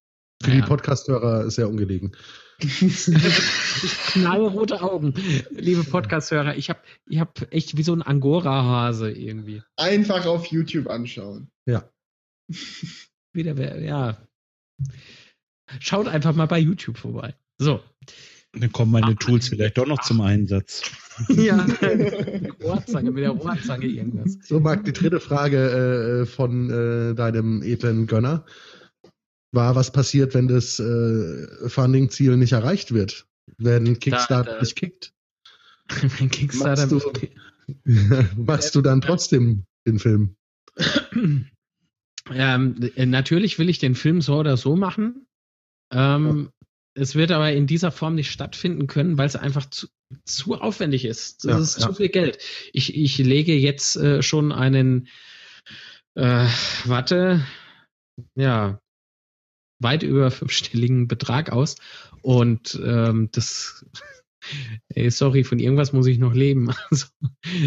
[0.41, 0.57] Für ja.
[0.57, 2.11] die Podcast-Hörer sehr ungelegen.
[4.07, 5.13] Knallrote Augen,
[5.51, 6.55] liebe Podcast-Hörer.
[6.55, 9.61] Ich habe ich hab echt wie so ein Angora-Hase irgendwie.
[9.75, 11.51] Einfach auf YouTube anschauen.
[11.67, 11.87] Ja.
[13.33, 14.17] Wieder, ja.
[15.79, 17.35] Schaut einfach mal bei YouTube vorbei.
[17.59, 17.79] So.
[18.53, 20.81] Dann kommen meine Ach, Tools vielleicht doch noch zum Einsatz.
[21.29, 21.63] ja,
[22.63, 24.39] Rohrzange, mit der Rohrzange irgendwas.
[24.41, 28.45] So, Marc, die dritte Frage äh, von äh, deinem edlen Gönner
[29.57, 33.25] war, was passiert, wenn das äh, Funding-Ziel nicht erreicht wird,
[33.57, 35.11] wenn Kickstarter da, da, nicht kickt.
[36.17, 37.91] wenn Kickstarter machst du,
[38.41, 40.35] machst du dann trotzdem den Film?
[42.29, 45.25] Ähm, natürlich will ich den Film so oder so machen.
[45.93, 46.67] Ähm, ja.
[47.01, 49.87] Es wird aber in dieser Form nicht stattfinden können, weil es einfach zu,
[50.25, 51.45] zu aufwendig ist.
[51.45, 51.87] Das ja, ist ja.
[51.87, 52.39] zu viel Geld.
[52.73, 55.07] Ich, ich lege jetzt äh, schon einen,
[56.15, 56.47] äh,
[56.83, 57.45] warte,
[58.35, 58.81] ja,
[59.79, 61.75] weit über fünfstelligen Betrag aus.
[62.21, 63.85] Und ähm, das,
[64.89, 66.71] ey, sorry, von irgendwas muss ich noch leben.
[66.89, 67.07] Also,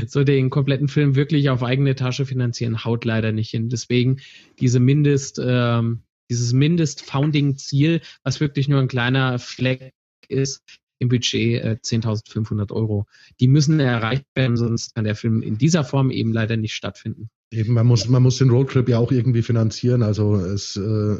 [0.07, 3.69] so den kompletten Film wirklich auf eigene Tasche finanzieren, haut leider nicht hin.
[3.69, 4.21] Deswegen
[4.59, 9.93] diese Mindest, ähm, dieses Mindest-Founding-Ziel, was wirklich nur ein kleiner Fleck
[10.29, 10.63] ist,
[11.01, 13.07] im Budget äh, 10.500 Euro.
[13.41, 17.31] Die müssen erreicht werden, sonst kann der Film in dieser Form eben leider nicht stattfinden.
[17.53, 20.03] Eben, man muss, man muss den Roadtrip ja auch irgendwie finanzieren.
[20.03, 21.17] Also es äh,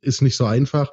[0.00, 0.92] ist nicht so einfach.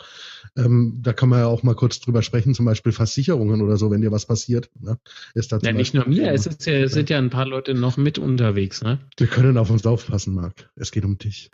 [0.58, 3.92] Ähm, da kann man ja auch mal kurz drüber sprechen, zum Beispiel Versicherungen oder so,
[3.92, 4.70] wenn dir was passiert.
[4.80, 4.98] Ne?
[5.34, 7.98] Ist da ja, nicht nur mir, es ist ja, sind ja ein paar Leute noch
[7.98, 8.82] mit unterwegs.
[8.82, 9.00] Ne?
[9.18, 10.70] Wir können auf uns aufpassen, Marc.
[10.76, 11.52] Es geht um dich.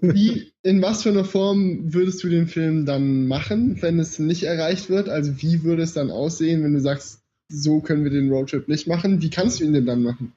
[0.00, 4.44] Wie, in was für einer Form würdest du den Film dann machen, wenn es nicht
[4.44, 5.08] erreicht wird?
[5.08, 8.86] Also wie würde es dann aussehen, wenn du sagst, so können wir den Roadtrip nicht
[8.86, 9.20] machen?
[9.20, 10.32] Wie kannst du ihn denn dann machen?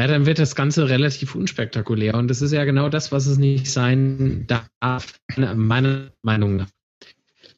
[0.00, 2.14] Ja, dann wird das Ganze relativ unspektakulär.
[2.14, 6.70] Und das ist ja genau das, was es nicht sein darf, meiner Meinung nach.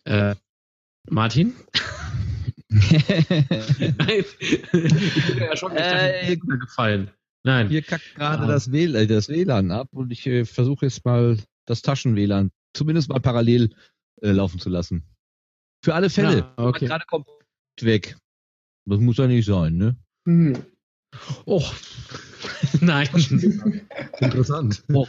[0.02, 0.34] Äh,
[1.08, 1.54] Martin?
[2.68, 7.12] Nein, ich bin ja schon nicht äh, gefallen.
[7.44, 7.68] Nein.
[7.68, 8.46] Hier kackt gerade ah.
[8.48, 13.20] das, WLAN, das WLAN ab und ich äh, versuche jetzt mal das Taschen-WLAN zumindest mal
[13.20, 13.72] parallel
[14.20, 15.04] äh, laufen zu lassen.
[15.84, 16.38] Für alle Fälle.
[16.38, 16.86] Ja, okay.
[16.86, 17.28] Gerade kommt
[17.80, 18.16] weg.
[18.86, 19.96] Das muss ja nicht sein, ne?
[20.26, 20.56] Hm.
[21.46, 21.72] Och,
[22.80, 23.08] nein.
[24.20, 24.82] Interessant.
[24.92, 25.06] Oh.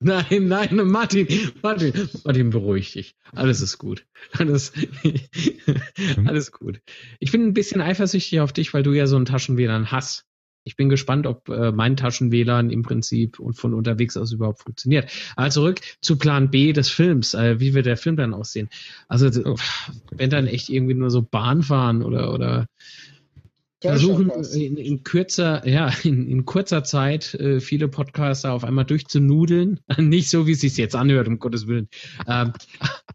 [0.00, 1.26] Nein, nein, Martin,
[1.60, 1.92] Martin,
[2.24, 3.16] Martin, beruhig dich.
[3.32, 4.06] Alles ist gut.
[4.38, 4.72] Alles,
[6.24, 6.80] alles gut.
[7.18, 10.24] Ich bin ein bisschen eifersüchtig auf dich, weil du ja so ein Taschenwedern hast.
[10.62, 15.10] Ich bin gespannt, ob äh, mein Taschen-WLAN im Prinzip und von unterwegs aus überhaupt funktioniert.
[15.34, 18.68] Aber zurück zu Plan B des Films, äh, wie wird der Film dann aussehen?
[19.08, 19.56] Also Oh.
[20.12, 22.66] wenn dann echt irgendwie nur so Bahn fahren oder oder
[23.80, 29.80] versuchen in, in kürzer, ja, in, in kurzer Zeit äh, viele Podcaster auf einmal durchzunudeln.
[29.98, 31.88] Nicht so, wie es sich jetzt anhört, um Gottes Willen.
[32.26, 32.52] Ähm,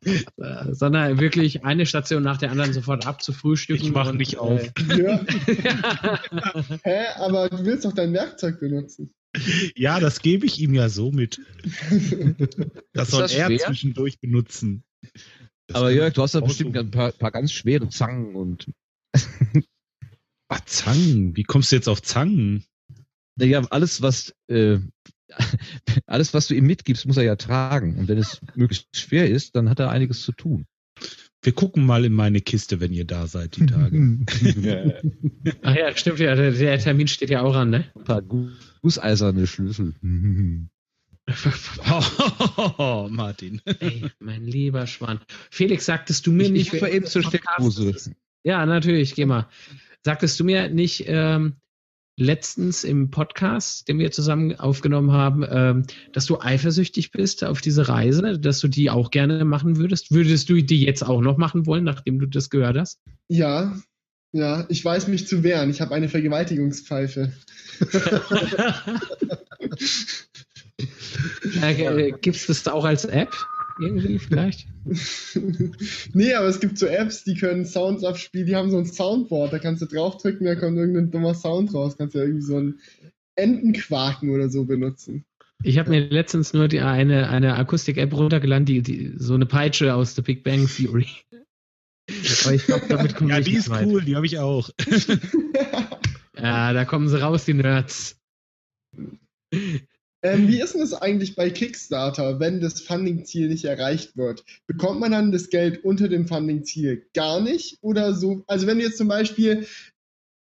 [0.37, 3.85] äh, sondern wirklich eine Station nach der anderen sofort abzufrühstücken.
[3.85, 4.61] Ich mach und, nicht auf.
[4.87, 5.25] Ja.
[5.25, 7.05] Äh, Hä?
[7.17, 9.13] Aber du willst doch dein Werkzeug benutzen.
[9.75, 11.41] Ja, das gebe ich ihm ja so mit.
[12.93, 13.57] Das soll das er schwer?
[13.57, 14.83] zwischendurch benutzen.
[15.67, 16.81] Das Aber Jörg, du hast da bestimmt so.
[16.81, 18.67] ein paar, paar ganz schwere Zangen und
[20.55, 21.35] Ah, Zangen.
[21.35, 22.63] Wie kommst du jetzt auf Zangen?
[23.35, 24.77] naja, alles, was äh,
[26.05, 27.97] alles, was du ihm mitgibst, muss er ja tragen.
[27.97, 30.65] Und wenn es möglichst schwer ist, dann hat er einiges zu tun.
[31.41, 34.19] Wir gucken mal in meine Kiste, wenn ihr da seid, die Tage.
[35.63, 37.85] Ach ja, stimmt ja, der, der Termin steht ja auch an, ne?
[37.95, 38.51] Ein paar gu-
[38.81, 39.93] gusseiserne Schlüssel.
[42.77, 43.61] oh, Martin.
[43.79, 45.19] Ey, mein lieber Schwan.
[45.51, 46.73] Felix, sagtest du mir Ich, nicht.
[46.73, 48.13] ich fahr eben zur Steckdose.
[48.43, 49.47] Ja, natürlich, geh mal.
[50.03, 51.55] Sagtest du mir nicht ähm,
[52.17, 57.87] letztens im Podcast, den wir zusammen aufgenommen haben, ähm, dass du eifersüchtig bist auf diese
[57.87, 60.11] Reise, dass du die auch gerne machen würdest?
[60.11, 62.99] Würdest du die jetzt auch noch machen wollen, nachdem du das gehört hast?
[63.29, 63.77] Ja,
[64.33, 65.69] ja, ich weiß mich zu wehren.
[65.69, 67.31] Ich habe eine Vergewaltigungspfeife.
[71.61, 73.31] äh, Gibt es das auch als App?
[73.79, 74.67] Irgendwie vielleicht?
[76.13, 79.53] nee, aber es gibt so Apps, die können Sounds abspielen, die haben so ein Soundboard,
[79.53, 81.95] da kannst du draufdrücken, da kommt irgendein dummer Sound raus.
[81.97, 82.79] Kannst du ja irgendwie so ein
[83.35, 85.25] Entenquaken oder so benutzen.
[85.63, 89.93] Ich habe mir letztens nur die, eine, eine Akustik-App runtergeladen, die, die so eine Peitsche
[89.95, 91.07] aus The Big Bang Theory.
[92.45, 93.87] Aber ich glaube, damit kommen Ja, die nicht ist weit.
[93.87, 94.69] cool, die habe ich auch.
[96.35, 98.19] Ja, da kommen sie raus, die Nerds.
[100.23, 104.45] Ähm, wie ist denn das eigentlich bei Kickstarter, wenn das Funding-Ziel nicht erreicht wird?
[104.67, 107.79] Bekommt man dann das Geld unter dem Funding-Ziel gar nicht?
[107.81, 108.45] Oder so?
[108.47, 109.67] Also wenn du jetzt zum Beispiel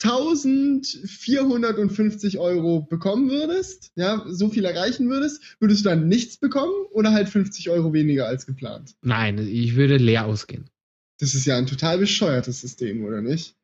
[0.04, 7.12] 1450 Euro bekommen würdest, ja, so viel erreichen würdest, würdest du dann nichts bekommen oder
[7.12, 8.96] halt 50 Euro weniger als geplant?
[9.02, 10.70] Nein, ich würde leer ausgehen.
[11.20, 13.59] Das ist ja ein total bescheuertes System, oder nicht?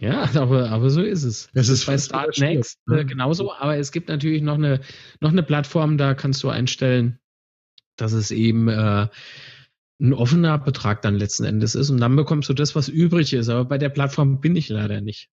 [0.00, 1.48] Ja, aber, aber so ist es.
[1.54, 3.06] Es ist bei fast Start Next ne?
[3.06, 4.80] genauso, aber es gibt natürlich noch eine,
[5.20, 7.18] noch eine Plattform, da kannst du einstellen,
[7.96, 9.08] dass es eben äh,
[10.00, 13.48] ein offener Betrag dann letzten Endes ist und dann bekommst du das, was übrig ist.
[13.48, 15.30] Aber bei der Plattform bin ich leider nicht.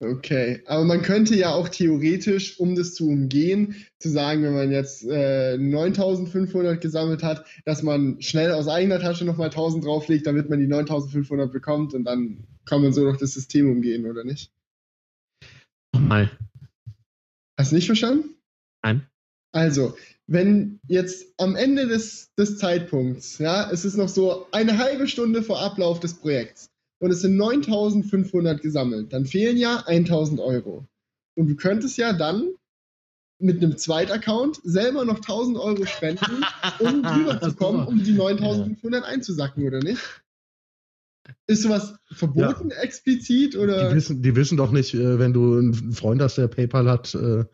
[0.00, 4.72] Okay, aber man könnte ja auch theoretisch, um das zu umgehen, zu sagen, wenn man
[4.72, 10.50] jetzt äh, 9500 gesammelt hat, dass man schnell aus eigener Tasche nochmal 1000 drauflegt, damit
[10.50, 14.52] man die 9500 bekommt und dann kann man so durch das System umgehen, oder nicht?
[15.94, 16.30] Nochmal.
[17.58, 18.34] Hast du nicht verstanden?
[18.82, 19.06] Nein.
[19.52, 19.96] Also,
[20.26, 25.42] wenn jetzt am Ende des, des Zeitpunkts, ja, es ist noch so eine halbe Stunde
[25.42, 30.86] vor Ablauf des Projekts und es sind 9500 gesammelt, dann fehlen ja 1000 Euro.
[31.36, 32.54] Und du könntest ja dann
[33.38, 36.44] mit einem Zweitaccount selber noch 1000 Euro spenden,
[36.80, 40.00] um drüber zu kommen, um die 9500 einzusacken, oder nicht?
[41.46, 43.88] Ist sowas verboten explizit oder?
[43.88, 47.14] Die wissen, die wissen doch nicht, äh, wenn du einen Freund hast, der PayPal hat,
[47.14, 47.44] äh,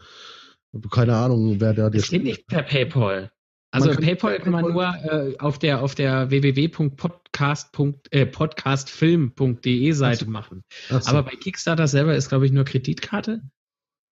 [0.90, 3.30] keine Ahnung, wer da dir Das geht nicht per PayPal.
[3.72, 7.70] Also kann- PayPal kann man nur äh, auf der auf der www.podcast.
[8.10, 10.62] Äh, podcastfilm.de Seite machen.
[10.90, 11.10] Ach so.
[11.10, 13.42] Aber bei Kickstarter selber ist, glaube ich, nur Kreditkarte.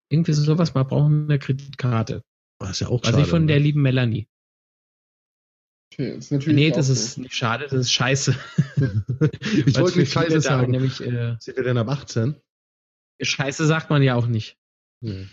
[0.09, 2.23] Irgendwie so sowas, man braucht eine Kreditkarte.
[2.59, 3.47] Das ist ja auch Also schade, ich von ne?
[3.47, 4.27] der lieben Melanie.
[5.99, 8.33] Okay, das ist natürlich Nee, das ist nicht schade, das ist scheiße.
[9.65, 10.71] ich wollte nicht Scheiße sagen.
[10.71, 12.35] Nämlich, äh, Sind wir denn ab 18?
[13.19, 14.55] Scheiße sagt man ja auch nicht.
[15.03, 15.29] Hm.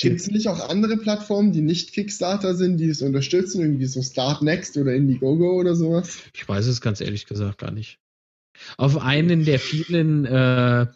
[0.00, 4.02] Gibt es nicht auch andere Plattformen, die nicht Kickstarter sind, die es unterstützen, irgendwie so
[4.02, 6.18] Start Next oder Indiegogo oder sowas?
[6.34, 7.98] Ich weiß es ganz ehrlich gesagt gar nicht.
[8.76, 10.88] Auf einen der vielen äh,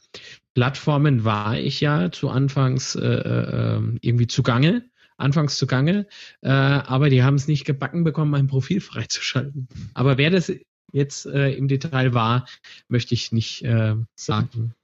[0.55, 4.85] Plattformen war ich ja zu Anfangs äh, äh, irgendwie zugange,
[5.17, 6.07] anfangs zugange,
[6.43, 9.69] äh, aber die haben es nicht gebacken bekommen, mein Profil freizuschalten.
[9.95, 10.53] Aber wer das
[10.93, 12.47] jetzt äh, im Detail war,
[12.89, 14.75] möchte ich nicht äh, sagen.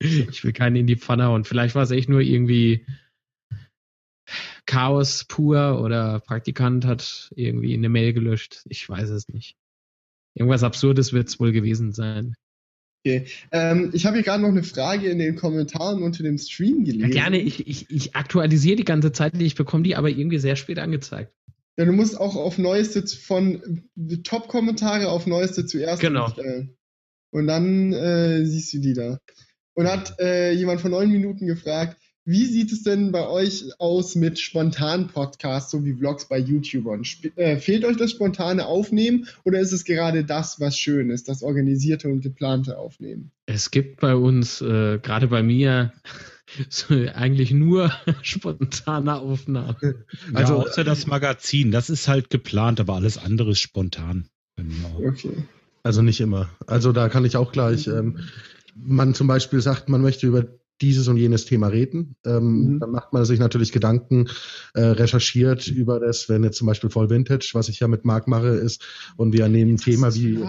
[0.00, 2.84] Ich will keinen in die Pfanne und vielleicht war es echt nur irgendwie
[4.66, 8.62] Chaos pur oder Praktikant hat irgendwie eine Mail gelöscht.
[8.68, 9.56] Ich weiß es nicht.
[10.34, 12.34] Irgendwas Absurdes wird es wohl gewesen sein.
[13.04, 17.00] Ähm, ich habe hier gerade noch eine Frage in den Kommentaren unter dem Stream gelesen.
[17.00, 20.56] Ja, gerne, ich, ich, ich aktualisiere die ganze Zeit, ich bekomme die aber irgendwie sehr
[20.56, 21.32] spät angezeigt.
[21.76, 26.28] Ja, du musst auch auf Neueste von äh, Top-Kommentare auf Neueste zuerst Genau.
[26.28, 26.76] stellen.
[27.30, 29.18] Und dann äh, siehst du die da.
[29.74, 31.96] Und hat äh, jemand vor neun Minuten gefragt,
[32.26, 37.02] wie sieht es denn bei euch aus mit spontanen Podcasts, so wie Vlogs bei YouTubern?
[37.04, 41.28] Sp äh, fehlt euch das spontane Aufnehmen oder ist es gerade das, was schön ist,
[41.28, 43.30] das organisierte und geplante Aufnehmen?
[43.44, 45.92] Es gibt bei uns, äh, gerade bei mir,
[46.70, 49.76] so eigentlich nur spontane Aufnahmen.
[50.32, 54.28] Also ja, außer das Magazin, das ist halt geplant, aber alles andere ist spontan.
[54.98, 55.44] Okay.
[55.82, 56.48] Also nicht immer.
[56.66, 58.20] Also da kann ich auch gleich, ähm,
[58.74, 60.46] man zum Beispiel sagt, man möchte über
[60.80, 62.16] dieses und jenes Thema reden.
[62.24, 62.80] Ähm, mhm.
[62.80, 64.28] Dann macht man sich natürlich Gedanken,
[64.74, 68.26] äh, recherchiert über das, wenn jetzt zum Beispiel Voll Vintage, was ich ja mit Marc
[68.28, 68.84] mache, ist,
[69.16, 70.44] und wir nehmen ein Thema wie,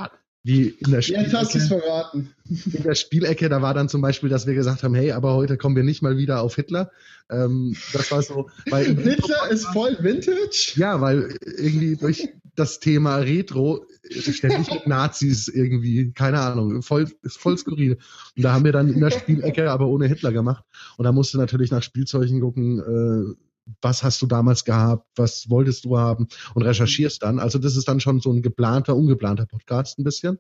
[0.46, 1.26] wie in der Spielecke.
[1.26, 2.30] Jetzt hast du es verraten.
[2.72, 5.58] In der Spielecke, da war dann zum Beispiel, dass wir gesagt haben, hey, aber heute
[5.58, 6.91] kommen wir nicht mal wieder auf Hitler.
[7.32, 8.48] Ähm, das war so.
[8.70, 10.74] Weil Hitler ist voll Vintage?
[10.76, 17.39] Ja, weil irgendwie durch das Thema Retro ständig mit Nazis irgendwie, keine Ahnung, voll, ist
[17.39, 17.98] voll skurril.
[18.38, 20.64] Und da haben wir dann in der Spielecke aber ohne Hitler gemacht.
[20.98, 23.34] Und da musste natürlich nach Spielzeugen gucken, äh,
[23.82, 27.39] was hast du damals gehabt, was wolltest du haben und recherchierst dann.
[27.39, 30.38] Also das ist dann schon so ein geplanter, ungeplanter Podcast ein bisschen,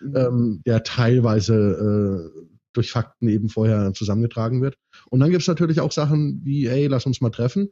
[0.00, 0.16] mhm.
[0.16, 4.76] ähm, der teilweise äh, durch Fakten eben vorher zusammengetragen wird.
[5.08, 7.68] Und dann gibt's natürlich auch Sachen wie, hey, lass uns mal treffen.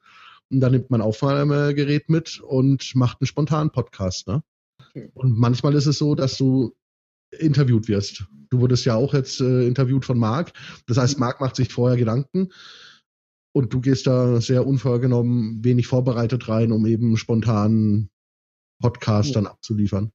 [0.50, 4.28] Und dann nimmt man Aufnahmegerät mit und macht einen spontanen Podcast.
[4.28, 4.42] Ne?
[5.14, 6.74] Und manchmal ist es so, dass du
[7.38, 8.26] interviewt wirst.
[8.50, 10.52] Du wurdest ja auch jetzt äh, interviewt von Marc.
[10.86, 12.50] Das heißt, Marc macht sich vorher Gedanken
[13.52, 18.08] und du gehst da sehr unvorgenommen, wenig vorbereitet rein, um eben spontan
[18.80, 19.34] Podcast ja.
[19.34, 20.12] dann abzuliefern.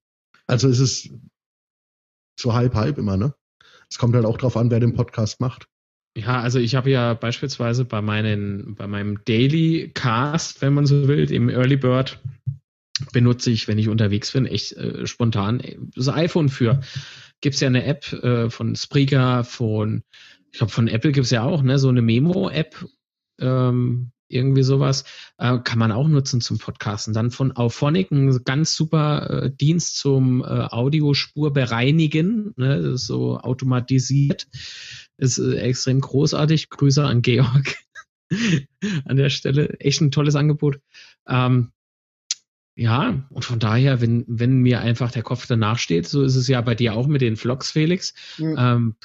[0.48, 1.10] Also es ist
[2.40, 3.34] so halb halb immer, ne?
[3.90, 5.68] Es kommt halt auch drauf an, wer den Podcast macht.
[6.18, 11.08] Ja, also ich habe ja beispielsweise bei meinen, bei meinem Daily Cast, wenn man so
[11.08, 12.20] will, im Early Bird,
[13.14, 15.62] benutze ich, wenn ich unterwegs bin, echt äh, spontan
[15.96, 16.82] das iPhone für.
[17.42, 20.04] Gibt es ja eine App äh, von Spreaker, von,
[20.52, 22.84] ich glaube, von Apple gibt es ja auch, ne, so eine Memo-App,
[23.40, 25.06] ähm, irgendwie sowas,
[25.38, 27.14] äh, kann man auch nutzen zum Podcasten.
[27.14, 34.48] Dann von Auphonic, ein ganz super äh, Dienst zum äh, Audiospur bereinigen, ne, so automatisiert,
[35.18, 36.70] ist äh, extrem großartig.
[36.70, 37.76] Grüße an Georg
[39.06, 40.80] an der Stelle, echt ein tolles Angebot.
[41.28, 41.72] Ähm,
[42.76, 46.48] ja, und von daher, wenn, wenn mir einfach der Kopf danach steht, so ist es
[46.48, 48.14] ja bei dir auch mit den Vlogs, Felix.
[48.38, 48.76] Ja.
[48.76, 48.96] Ähm,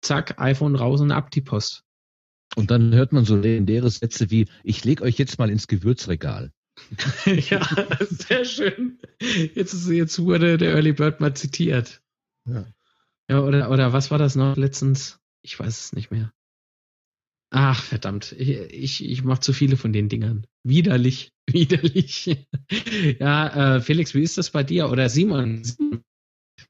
[0.00, 1.83] zack, iPhone raus und ab die Post.
[2.56, 6.52] Und dann hört man so legendäre Sätze wie, ich leg euch jetzt mal ins Gewürzregal.
[7.26, 7.66] ja,
[8.00, 8.98] sehr schön.
[9.20, 12.02] Jetzt, ist, jetzt wurde der Early Bird mal zitiert.
[12.48, 12.66] Ja.
[13.30, 15.18] ja oder, oder was war das noch letztens?
[15.42, 16.32] Ich weiß es nicht mehr.
[17.50, 18.32] Ach, verdammt.
[18.32, 20.46] Ich, ich, ich mache zu viele von den Dingern.
[20.64, 22.46] Widerlich, widerlich.
[23.20, 24.90] ja, äh, Felix, wie ist das bei dir?
[24.90, 25.62] Oder Simon,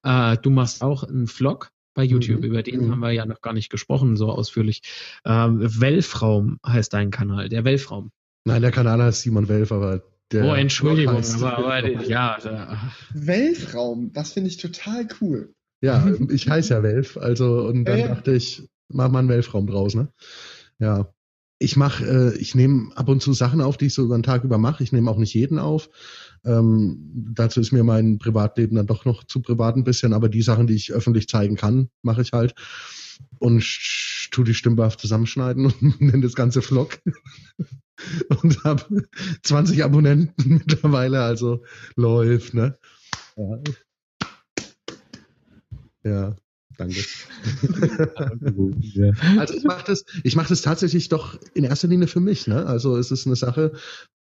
[0.02, 2.40] äh, du machst auch einen Vlog bei YouTube.
[2.40, 2.44] Mhm.
[2.44, 2.92] Über den mhm.
[2.92, 4.82] haben wir ja noch gar nicht gesprochen, so ausführlich.
[5.24, 8.10] Ähm, Welfraum heißt dein Kanal, der Welfraum.
[8.44, 10.44] Nein, der Kanal heißt Simon Welf, aber der.
[10.44, 12.36] Oh, Entschuldigung, aber, aber ja.
[12.42, 12.92] Da.
[13.14, 15.54] Welfraum, das finde ich total cool.
[15.80, 19.66] Ja, ich heiße ja Welf, also und dann ja, dachte ich, mach mal einen Welfraum
[19.66, 20.08] draus, ne?
[20.78, 21.08] Ja.
[21.60, 24.24] Ich mache, äh, ich nehme ab und zu Sachen auf, die ich so über den
[24.24, 24.82] Tag über mache.
[24.82, 25.88] Ich nehme auch nicht jeden auf.
[26.44, 30.42] Ähm, dazu ist mir mein Privatleben dann doch noch zu privat ein bisschen, aber die
[30.42, 32.54] Sachen, die ich öffentlich zeigen kann, mache ich halt.
[33.38, 33.64] Und
[34.30, 37.00] tu die Stimmbarf zusammenschneiden und nenne das ganze Vlog.
[38.42, 39.04] und habe
[39.42, 41.62] 20 Abonnenten mittlerweile, also
[41.96, 42.78] läuft, ne?
[43.36, 43.58] Ja.
[46.04, 46.36] ja.
[46.76, 47.00] Danke.
[49.38, 52.46] also ich mache das, ich mache das tatsächlich doch in erster Linie für mich.
[52.46, 52.66] Ne?
[52.66, 53.72] Also es ist eine Sache,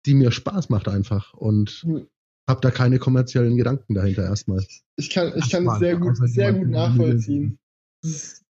[0.06, 2.08] die mir Spaß macht einfach und hm.
[2.48, 4.64] habe da keine kommerziellen Gedanken dahinter erstmal.
[4.98, 7.58] Ich kann, ich kann es sehr gut, sehr gut nachvollziehen.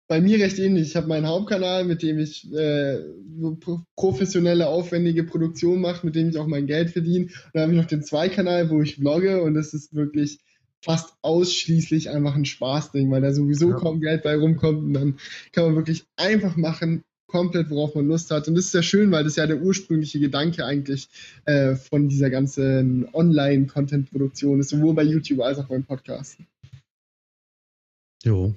[0.08, 0.90] bei mir recht ähnlich.
[0.90, 3.00] Ich habe meinen Hauptkanal, mit dem ich äh,
[3.96, 7.26] professionelle, aufwendige Produktion mache, mit dem ich auch mein Geld verdiene.
[7.26, 10.40] Und dann habe ich noch den Zweikanal, wo ich vlogge und das ist wirklich
[10.84, 13.76] fast ausschließlich einfach ein Spaßding, weil da sowieso ja.
[13.76, 15.18] kaum Geld bei rumkommt und dann
[15.52, 18.48] kann man wirklich einfach machen, komplett worauf man Lust hat.
[18.48, 21.08] Und das ist ja schön, weil das ja der ursprüngliche Gedanke eigentlich
[21.46, 26.38] äh, von dieser ganzen Online-Content-Produktion ist, sowohl bei YouTube als auch beim Podcast.
[28.24, 28.56] Jo.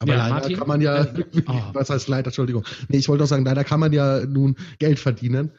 [0.00, 0.56] Aber ja, leider Martin?
[0.56, 1.06] kann man ja,
[1.46, 1.52] oh.
[1.72, 2.64] was heißt leider, Entschuldigung.
[2.88, 5.52] Nee, ich wollte auch sagen, leider kann man ja nun Geld verdienen.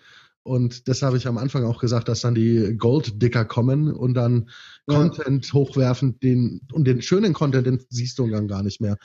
[0.45, 4.51] Und das habe ich am Anfang auch gesagt, dass dann die Gold-Dicker kommen und dann
[4.87, 4.95] ja.
[4.95, 8.99] Content hochwerfen, den, und den schönen Content, den siehst du dann gar nicht mehr.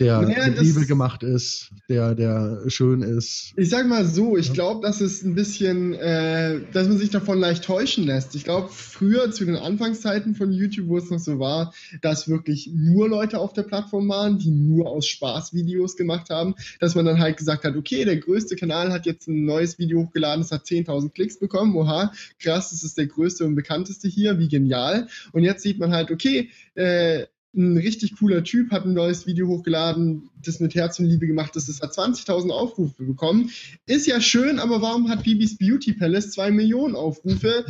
[0.00, 3.52] Der Naja, mit Liebe gemacht ist, der, der schön ist.
[3.56, 7.40] Ich sag mal so, ich glaube, dass es ein bisschen, äh, dass man sich davon
[7.40, 8.36] leicht täuschen lässt.
[8.36, 12.70] Ich glaube, früher zu den Anfangszeiten von YouTube, wo es noch so war, dass wirklich
[12.72, 17.04] nur Leute auf der Plattform waren, die nur aus Spaß Videos gemacht haben, dass man
[17.04, 20.52] dann halt gesagt hat, okay, der größte Kanal hat jetzt ein neues Video hochgeladen, es
[20.52, 25.08] hat 10.000 Klicks bekommen, oha, krass, das ist der größte und bekannteste hier, wie genial.
[25.32, 27.26] Und jetzt sieht man halt, okay, äh,
[27.56, 31.56] ein richtig cooler Typ hat ein neues Video hochgeladen, das mit Herz und Liebe gemacht
[31.56, 33.50] ist, das hat 20.000 Aufrufe bekommen.
[33.86, 37.64] Ist ja schön, aber warum hat Bibis Beauty Palace zwei Millionen Aufrufe?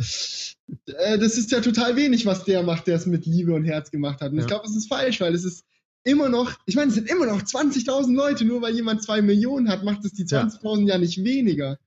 [0.85, 3.89] Äh, das ist ja total wenig, was der macht, der es mit Liebe und Herz
[3.89, 4.31] gemacht hat.
[4.31, 4.43] Und Ja.
[4.43, 5.65] ich glaube, es ist falsch, weil es ist
[6.03, 9.69] immer noch, ich meine, es sind immer noch 20.000 Leute, nur weil jemand zwei Millionen
[9.69, 10.41] hat, macht es die Ja.
[10.43, 11.79] 20.000 ja nicht weniger.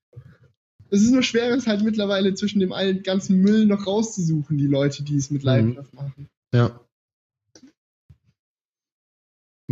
[0.91, 5.03] Es ist nur schwer, es halt mittlerweile zwischen dem ganzen Müll noch rauszusuchen, die Leute,
[5.03, 6.29] die es mit Leidenschaft machen.
[6.53, 6.81] Ja.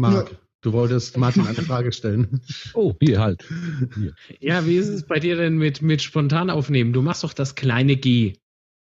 [0.01, 2.41] Marc, du wolltest Martin eine Frage stellen.
[2.75, 3.45] Oh, hier halt.
[4.41, 6.93] Ja, wie ist es bei dir denn mit, mit spontan aufnehmen?
[6.93, 8.35] Du machst doch das kleine G.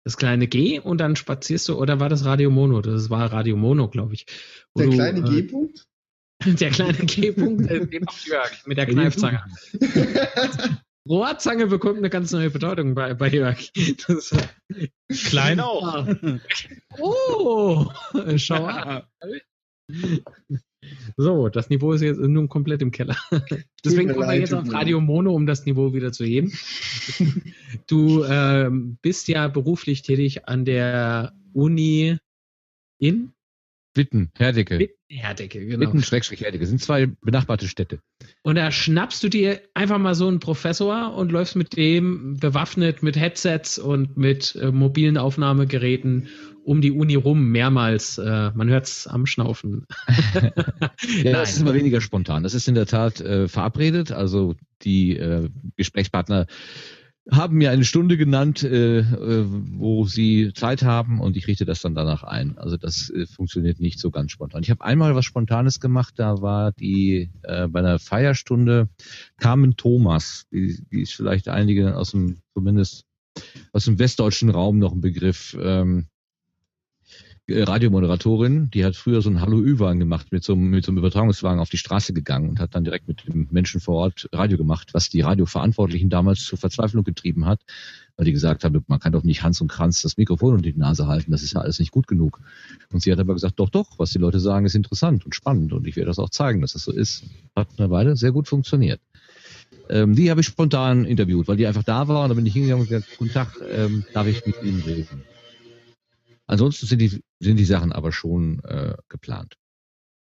[0.04, 2.80] Das kleine G und dann spazierst du, oder war das Radio Mono?
[2.80, 4.26] Das war Radio Mono, glaube ich.
[4.74, 5.86] Wo Der du, kleine äh, G-Punkt?
[6.44, 9.42] Der kleine G-Punkt, äh, den macht Jörg mit der Kneifzange.
[11.08, 13.70] Rohrzange bekommt eine ganz neue Bedeutung bei, bei Jörg.
[14.06, 14.34] Das,
[15.08, 16.06] Klein auch.
[16.98, 17.86] oh,
[18.36, 19.02] schau an.
[21.16, 23.16] So, das Niveau ist jetzt nun komplett im Keller.
[23.84, 26.52] Deswegen kommen wir jetzt auf Radio Mono, um das Niveau wieder zu heben.
[27.86, 32.18] Du ähm, bist ja beruflich tätig an der Uni
[32.98, 33.32] in
[33.98, 34.78] Witten, Herdecke.
[34.78, 35.80] Witten, Herdecke, genau.
[35.80, 36.66] Witten, Schrägstrich, Herdecke.
[36.66, 38.00] Sind zwei benachbarte Städte.
[38.42, 43.02] Und da schnappst du dir einfach mal so einen Professor und läufst mit dem bewaffnet
[43.02, 46.28] mit Headsets und mit äh, mobilen Aufnahmegeräten
[46.68, 48.18] um die Uni rum, mehrmals.
[48.18, 49.86] Äh, man hört's am Schnaufen.
[51.24, 52.42] Ja, das ist immer weniger spontan.
[52.42, 54.12] Das ist in der Tat äh, verabredet.
[54.12, 56.46] Also die äh, Gesprächspartner
[57.30, 61.80] haben mir eine Stunde genannt, äh, äh, wo sie Zeit haben und ich richte das
[61.80, 62.58] dann danach ein.
[62.58, 64.62] Also das äh, funktioniert nicht so ganz spontan.
[64.62, 68.88] Ich habe einmal was Spontanes gemacht, da war die äh, bei einer Feierstunde
[69.38, 73.04] Carmen Thomas, die, die ist vielleicht einige aus dem, zumindest
[73.72, 75.56] aus dem westdeutschen Raum noch ein Begriff.
[75.60, 76.17] Ähm, äh,
[77.50, 81.60] Radiomoderatorin, die hat früher so einen Hallo-Ü-Wagen gemacht, mit so, einem, mit so einem Übertragungswagen
[81.60, 84.92] auf die Straße gegangen und hat dann direkt mit dem Menschen vor Ort Radio gemacht,
[84.92, 87.60] was die Radioverantwortlichen damals zur Verzweiflung getrieben hat,
[88.16, 90.78] weil die gesagt haben, man kann doch nicht Hans und Kranz das Mikrofon unter die
[90.78, 92.40] Nase halten, das ist ja alles nicht gut genug.
[92.92, 95.72] Und sie hat aber gesagt, doch, doch, was die Leute sagen, ist interessant und spannend
[95.72, 97.24] und ich werde das auch zeigen, dass das so ist.
[97.56, 99.00] Hat eine Weile sehr gut funktioniert.
[99.88, 102.52] Ähm, die habe ich spontan interviewt, weil die einfach da war und dann bin ich
[102.52, 105.22] hingegangen und gesagt, guten Tag, ähm, darf ich mit Ihnen reden?
[106.48, 109.56] Ansonsten sind die, sind die Sachen aber schon äh, geplant.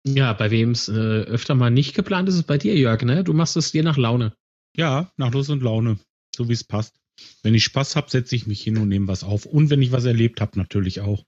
[0.06, 3.22] Ja, bei wem es äh, öfter mal nicht geplant ist, ist bei dir, Jörg, ne?
[3.22, 4.34] Du machst es dir nach Laune.
[4.76, 5.98] Ja, nach Lust und Laune.
[6.34, 6.96] So wie es passt.
[7.42, 9.46] Wenn ich Spaß habe, setze ich mich hin und nehme was auf.
[9.46, 11.24] Und wenn ich was erlebt habe, natürlich auch.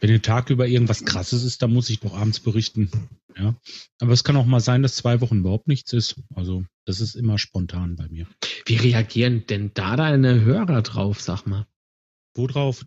[0.00, 2.90] Wenn der Tag über irgendwas krasses ist, dann muss ich doch abends berichten.
[3.36, 3.56] Ja.
[3.98, 6.20] Aber es kann auch mal sein, dass zwei Wochen überhaupt nichts ist.
[6.34, 8.26] Also, das ist immer spontan bei mir.
[8.66, 11.66] Wie reagieren denn da deine Hörer drauf, sag mal?
[12.36, 12.84] Worauf?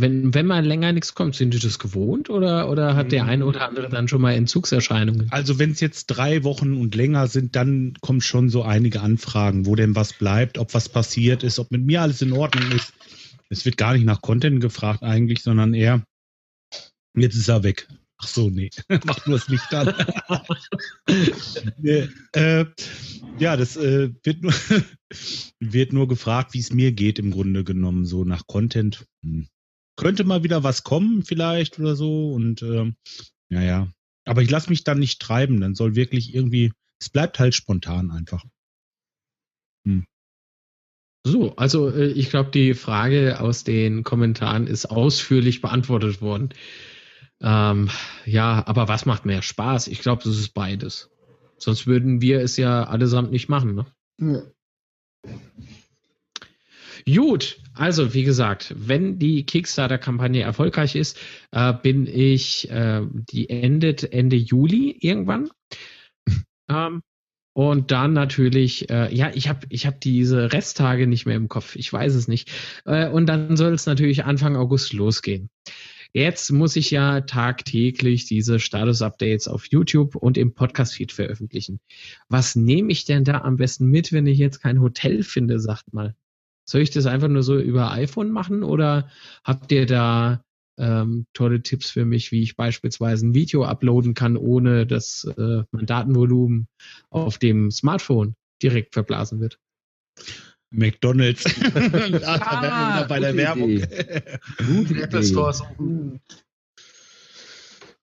[0.00, 3.44] Wenn, wenn mal länger nichts kommt, sind die das gewohnt oder, oder hat der eine
[3.44, 5.26] oder andere dann schon mal Entzugserscheinungen?
[5.32, 9.66] Also, wenn es jetzt drei Wochen und länger sind, dann kommen schon so einige Anfragen,
[9.66, 12.92] wo denn was bleibt, ob was passiert ist, ob mit mir alles in Ordnung ist.
[13.48, 16.04] Es wird gar nicht nach Content gefragt eigentlich, sondern eher,
[17.16, 17.88] jetzt ist er weg.
[18.18, 18.70] Ach so, nee,
[19.04, 19.94] mach nur das Licht an.
[21.78, 22.66] nee, äh,
[23.40, 24.52] ja, das äh, wird, nur,
[25.58, 29.04] wird nur gefragt, wie es mir geht im Grunde genommen, so nach Content.
[29.24, 29.48] Hm.
[29.98, 32.96] Könnte mal wieder was kommen vielleicht oder so und ähm,
[33.50, 33.88] ja, ja.
[34.24, 38.10] Aber ich lasse mich dann nicht treiben, dann soll wirklich irgendwie, es bleibt halt spontan
[38.10, 38.44] einfach.
[41.28, 46.50] So, also äh, ich glaube, die Frage aus den Kommentaren ist ausführlich beantwortet worden.
[47.40, 47.90] Ähm,
[48.24, 49.88] ja, aber was macht mehr Spaß?
[49.88, 51.10] Ich glaube, das ist beides.
[51.58, 53.74] Sonst würden wir es ja allesamt nicht machen.
[53.74, 53.86] Ne?
[54.20, 54.42] Ja.
[57.14, 61.18] Gut, also wie gesagt, wenn die Kickstarter-Kampagne erfolgreich ist,
[61.52, 65.48] äh, bin ich, äh, die endet Ende Juli irgendwann.
[66.68, 67.02] ähm,
[67.54, 71.76] und dann natürlich, äh, ja, ich habe ich hab diese Resttage nicht mehr im Kopf,
[71.76, 72.50] ich weiß es nicht.
[72.84, 75.48] Äh, und dann soll es natürlich Anfang August losgehen.
[76.12, 81.80] Jetzt muss ich ja tagtäglich diese Status-Updates auf YouTube und im Podcast-Feed veröffentlichen.
[82.28, 85.92] Was nehme ich denn da am besten mit, wenn ich jetzt kein Hotel finde, sagt
[85.92, 86.14] mal?
[86.68, 89.08] Soll ich das einfach nur so über iPhone machen oder
[89.42, 90.44] habt ihr da
[90.78, 95.62] ähm, tolle Tipps für mich, wie ich beispielsweise ein Video uploaden kann, ohne dass äh,
[95.70, 96.68] mein Datenvolumen
[97.08, 99.58] auf dem Smartphone direkt verblasen wird.
[100.70, 101.44] McDonalds.
[102.22, 103.80] Ah, bei der Werbung.
[104.66, 105.22] Gute Apple.
[105.22, 105.62] Stores.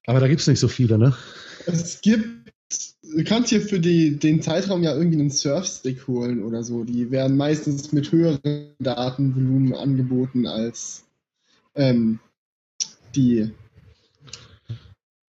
[0.08, 1.16] Aber da gibt's nicht so viele, ne?
[1.68, 2.52] Es gibt,
[3.04, 6.84] du kannst hier für die, den Zeitraum ja irgendwie einen Surfstick holen oder so.
[6.84, 11.06] Die werden meistens mit höheren Datenvolumen angeboten als
[11.76, 12.20] ähm,
[13.16, 13.52] die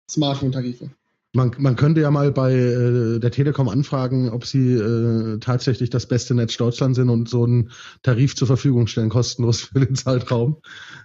[0.08, 0.90] Smartphone-Tarife.
[1.36, 6.06] Man, man könnte ja mal bei äh, der Telekom anfragen, ob sie äh, tatsächlich das
[6.06, 7.72] beste Netz Deutschland sind und so einen
[8.04, 10.58] Tarif zur Verfügung stellen, kostenlos für den Zeitraum,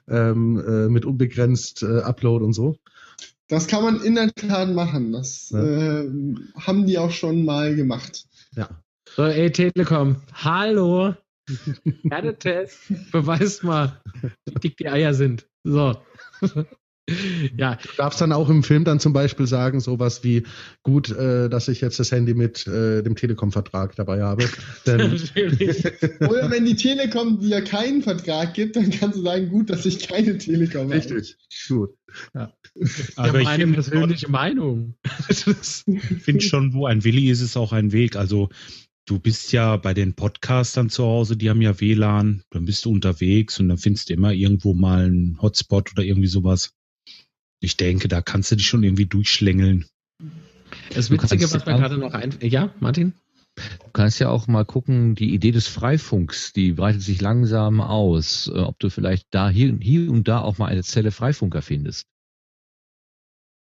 [0.07, 2.77] ähm, äh, mit unbegrenzt äh, Upload und so.
[3.49, 5.11] Das kann man in der Tat machen.
[5.11, 5.59] Das Ja.
[6.03, 6.09] äh,
[6.59, 8.25] haben die auch schon mal gemacht.
[8.55, 8.69] Ja.
[9.15, 11.15] So, ey, Telekom, hallo.
[12.11, 12.77] Erdetest,
[13.11, 13.99] beweist mal,
[14.45, 15.47] wie dick die Eier sind.
[15.63, 15.95] So.
[17.57, 20.43] Ja, Du darfst dann auch im Film dann zum Beispiel sagen, sowas wie,
[20.83, 24.43] gut, äh, dass ich jetzt das Handy mit äh, dem Telekom-Vertrag dabei habe.
[24.85, 30.07] Oder wenn die Telekom dir keinen Vertrag gibt, dann kannst du sagen, gut, dass ich
[30.07, 30.95] keine Telekom habe.
[30.95, 31.35] richtig,
[31.67, 31.91] gut.
[32.33, 32.53] Aber
[33.15, 34.95] Aber ich meine finde persönliche Meinung.
[35.27, 35.85] Das-
[36.21, 38.15] find schon, wo ein Willi ist, ist auch ein Weg.
[38.15, 38.49] Also
[39.05, 42.91] du bist ja bei den Podcastern zu Hause, die haben ja WLAN, dann bist du
[42.91, 46.73] unterwegs und dann findest du immer irgendwo mal einen Hotspot oder irgendwie sowas.
[47.59, 49.85] Ich denke, da kannst du dich schon irgendwie durchschlängeln.
[50.93, 52.35] Das Du Witzige, kannst was mir gerade noch ein...
[52.41, 53.13] Ja, Martin?
[53.55, 58.47] Du kannst ja auch mal gucken, die Idee des Freifunks, die breitet sich langsam aus,
[58.47, 62.05] äh, ob du vielleicht da hier, hier und da auch mal eine Zelle Freifunker findest.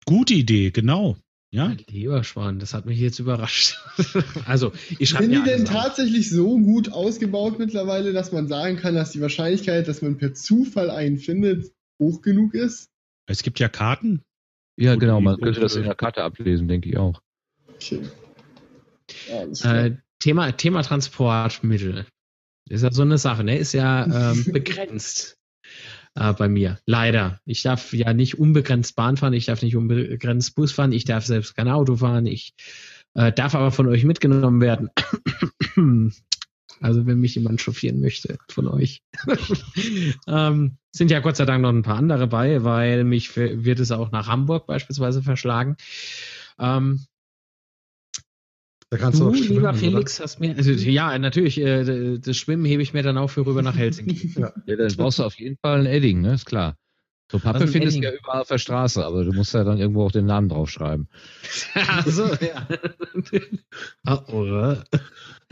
[0.04, 1.16] Gute Idee, genau.
[1.52, 3.78] Ja, Mein lieber Schwan, das hat mich jetzt überrascht.
[4.46, 5.70] also, ich schreibe Sind die denn auf.
[5.72, 10.34] tatsächlich so gut ausgebaut mittlerweile, dass man sagen kann, dass die Wahrscheinlichkeit, dass man per
[10.34, 12.89] Zufall einen findet, hoch genug ist?
[13.30, 14.22] Es gibt ja Karten.
[14.76, 17.20] Ja, Gut, genau, man könnte das in der Karte ablesen, denke ich auch.
[17.74, 18.02] Okay.
[19.28, 19.84] Ja.
[19.84, 22.06] Äh, Thema, Thema Transportmittel.
[22.68, 23.58] Ist ja so eine Sache, ne?
[23.58, 25.36] Ist ja ähm, begrenzt
[26.14, 26.78] äh, bei mir.
[26.86, 27.40] Leider.
[27.44, 31.24] Ich darf ja nicht unbegrenzt Bahn fahren, ich darf nicht unbegrenzt Bus fahren, ich darf
[31.24, 32.54] selbst kein Auto fahren, ich
[33.14, 34.90] äh, darf aber von euch mitgenommen werden.
[36.80, 39.02] Also wenn mich jemand chauffieren möchte von euch.
[40.26, 43.92] ähm, sind ja Gott sei Dank noch ein paar andere bei, weil mich wird es
[43.92, 45.76] auch nach Hamburg beispielsweise verschlagen.
[46.58, 47.04] Ähm,
[48.90, 49.78] Da kannst du, Du, auch schwimmen, lieber oder?
[49.78, 53.46] Felix, hast mir, also, ja, natürlich, äh, das Schwimmen hebe ich mir dann auch für
[53.46, 54.34] rüber nach Helsinki.
[54.66, 56.34] Ja, dann brauchst du auf jeden Fall ein Edding, ne?
[56.34, 56.76] Ist klar.
[57.30, 59.78] So Pappe ein findest du ja überall auf der Straße, aber du musst ja dann
[59.78, 61.08] irgendwo auch den Namen draufschreiben.
[61.86, 62.66] also, ja.
[64.04, 64.74] Ah, oh.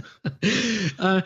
[1.00, 1.22] äh,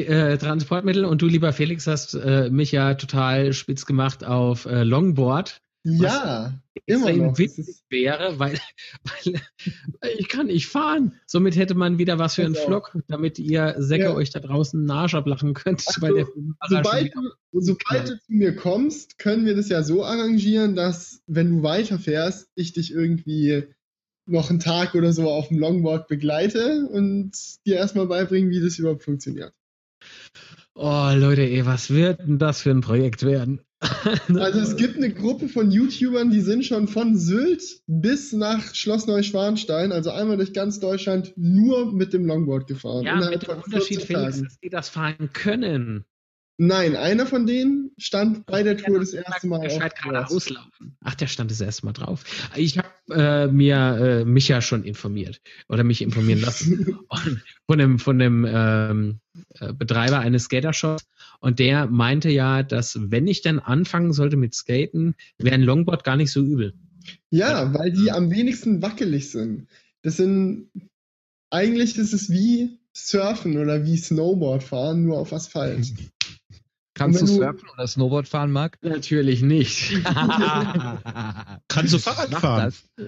[0.00, 4.82] äh, Transportmittel und du, lieber Felix, hast äh, mich ja total spitz gemacht auf äh,
[4.82, 5.60] Longboard.
[5.84, 6.52] ja,
[6.86, 7.38] immer noch.
[7.38, 8.58] Ist, wäre, weil,
[9.24, 11.12] weil ich kann nicht fahren.
[11.26, 12.54] Somit hätte man wieder was für einen.
[12.54, 14.14] Vlog, damit ihr Säcke Ja.
[14.14, 15.84] euch da draußen einen Arsch ablachen könnt.
[15.86, 16.26] Ach weil so, der
[16.68, 17.20] sobald, du,
[17.52, 22.50] sobald du zu mir kommst, können wir das ja so arrangieren, dass, wenn du weiterfährst,
[22.54, 23.68] ich dich irgendwie
[24.26, 27.32] noch einen Tag oder so auf dem Longboard begleite und
[27.64, 29.52] dir erstmal beibringen, wie das überhaupt funktioniert.
[30.74, 33.60] Oh, Leute, ey, was wird denn das für ein Projekt werden?
[34.34, 39.06] Also es gibt eine Gruppe von YouTubern, die sind schon von Sylt bis nach Schloss
[39.06, 43.04] Neuschwanstein, also einmal durch ganz Deutschland, nur mit dem Longboard gefahren.
[43.04, 46.04] ja, mit dem Unterschied, 14 Felix, dass die das fahren können.
[46.58, 50.26] Nein, einer von denen stand bei der Tour das erste Mal Der auf scheint gerade
[50.26, 50.96] auslaufen.
[51.04, 52.24] Ach, der stand das erste Mal drauf.
[52.56, 56.98] Ich habe äh, mir äh, mich ja schon informiert oder mich informieren lassen
[57.66, 59.20] von dem von dem ähm,
[59.60, 61.06] äh, Betreiber eines Skatershops
[61.40, 66.04] und der meinte ja, dass wenn ich dann anfangen sollte mit Skaten, wäre ein Longboard
[66.04, 66.72] gar nicht so übel.
[67.30, 69.68] Ja, weil die am wenigsten wackelig sind.
[70.00, 70.70] Das sind
[71.50, 75.92] eigentlich das ist wie Surfen oder wie Snowboard fahren, nur auf Asphalt.
[76.96, 78.78] Kannst du surfen oder Snowboard fahren, Marc?
[78.82, 79.92] Natürlich nicht.
[81.68, 82.72] Kannst du Fahrrad fahren?
[82.96, 83.06] das.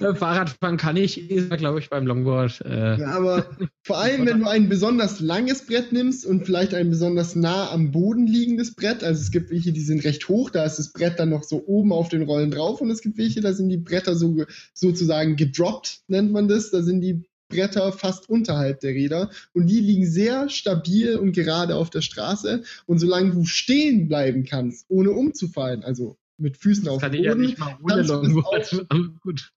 [0.00, 2.60] Ja, Äh, Fahrradfahren kann ich, ist glaube ich beim Longboard.
[2.62, 3.46] Äh, Ja, aber
[3.84, 7.92] vor allem, wenn du ein besonders langes Brett nimmst und vielleicht ein besonders nah am
[7.92, 11.18] Boden liegendes Brett, also es gibt welche, die sind recht hoch, da ist das Brett
[11.18, 13.76] dann noch so oben auf den Rollen drauf und es gibt welche, da sind die
[13.78, 18.90] Bretter so ge- sozusagen gedroppt, nennt man das, da sind die Bretter fast unterhalb der
[18.90, 24.08] Räder und die liegen sehr stabil und gerade auf der Straße und solange du stehen
[24.08, 27.76] bleiben kannst, ohne umzufallen, also mit Füßen auf kann dem ich ja Boden, nicht mal
[27.82, 28.86] ohne das Longboard.
[29.20, 29.52] Gut.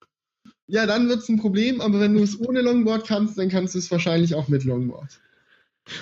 [0.66, 3.74] ja, dann wird es ein Problem, aber wenn du es ohne Longboard kannst, dann kannst
[3.74, 5.20] du es wahrscheinlich auch mit Longboard.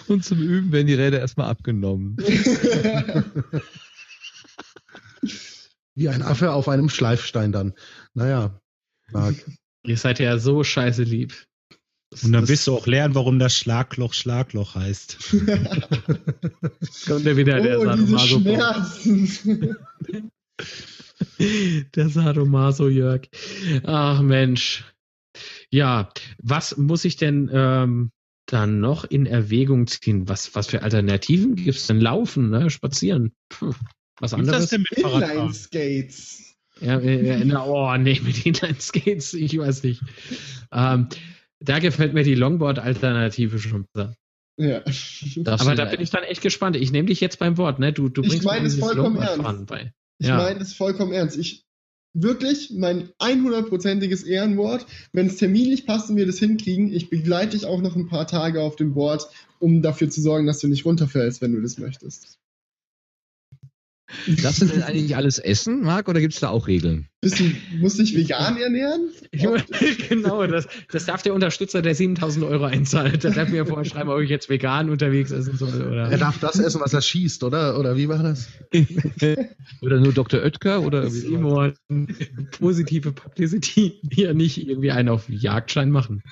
[0.08, 2.16] Und zum Üben werden die Räder erstmal abgenommen.
[5.94, 7.74] Wie ein Affe auf einem Schleifstein dann.
[8.14, 8.60] Naja,
[9.10, 9.34] Marc.
[9.84, 11.46] Ihr seid ja so scheiße lieb.
[12.10, 15.18] Das- Und dann wirst du auch lernen, warum das Schlagloch Schlagloch heißt.
[17.06, 18.40] kommt ja wieder der oh, diese Sadomaso.
[18.40, 19.76] Schmerzen.
[21.94, 23.28] Der Sadomaso Jörg.
[23.84, 24.84] Ach Mensch.
[25.70, 26.10] Ja,
[26.42, 28.10] was muss ich denn ähm,
[28.46, 30.28] dann noch in Erwägung ziehen?
[30.28, 32.00] Was, was für Alternativen gibt es denn?
[32.00, 32.70] Laufen, ne?
[32.70, 33.32] Spazieren.
[33.48, 33.74] Puh,
[34.18, 34.70] was Wie ist das anderes?
[34.70, 34.98] denn mit?
[34.98, 36.56] Inline-Skates.
[36.80, 40.02] Ja, äh, na, oh, nee, mit Inline-Skates, ich weiß nicht.
[40.72, 41.08] Ähm,
[41.60, 44.14] da gefällt mir die Longboard-Alternative schon besser.
[44.58, 44.80] Ja.
[44.80, 46.76] Darfst Aber da bin ich dann echt gespannt.
[46.76, 47.92] Ich nehme dich jetzt beim Wort, ne?
[47.92, 49.66] Du, du Ich bringst meine mir es vollkommen ernst.
[49.66, 49.92] bei.
[50.18, 50.36] Ich Ja.
[50.36, 51.38] meine es vollkommen ernst.
[51.38, 51.64] Ich
[52.12, 54.84] wirklich mein 100%iges Ehrenwort.
[55.12, 58.26] Wenn es terminlich passt und wir das hinkriegen, ich begleite dich auch noch ein paar
[58.26, 59.28] Tage auf dem Board,
[59.60, 62.39] um dafür zu sorgen, dass du nicht runterfällst, wenn du das möchtest.
[64.42, 67.08] Darfst du denn eigentlich alles essen, Marc, oder gibt es da auch Regeln?
[67.20, 67.44] Bist du,
[67.78, 69.10] musst dich vegan ernähren?
[70.08, 73.24] genau, das, das darf der Unterstützer, der 7000 Euro einzahlt.
[73.24, 75.80] Der darf mir vorher schreiben, ob ich jetzt vegan unterwegs essen soll.
[75.80, 76.18] Er Oder?
[76.18, 77.78] darf das essen, was er schießt, oder?
[77.78, 78.48] Oder wie war das?
[79.82, 80.40] Oder nur Dr.
[80.40, 80.82] Oetker?
[80.82, 81.74] Oder Simon,
[82.52, 86.22] positive Publicity, hier nicht irgendwie einen auf Jagdschein machen.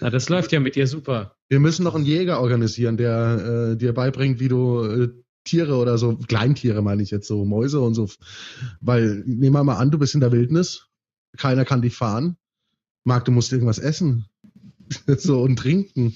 [0.00, 1.36] Na, das läuft ja mit dir super.
[1.48, 5.08] Wir müssen noch einen Jäger organisieren, der äh, dir beibringt, wie du äh,
[5.44, 8.08] Tiere oder so, Kleintiere meine ich jetzt, so Mäuse und so.
[8.80, 10.88] Weil, nehmen wir mal an, du bist in der Wildnis,
[11.36, 12.36] keiner kann dich fahren.
[13.04, 14.26] Marc, du musst irgendwas essen.
[15.18, 16.14] so und trinken.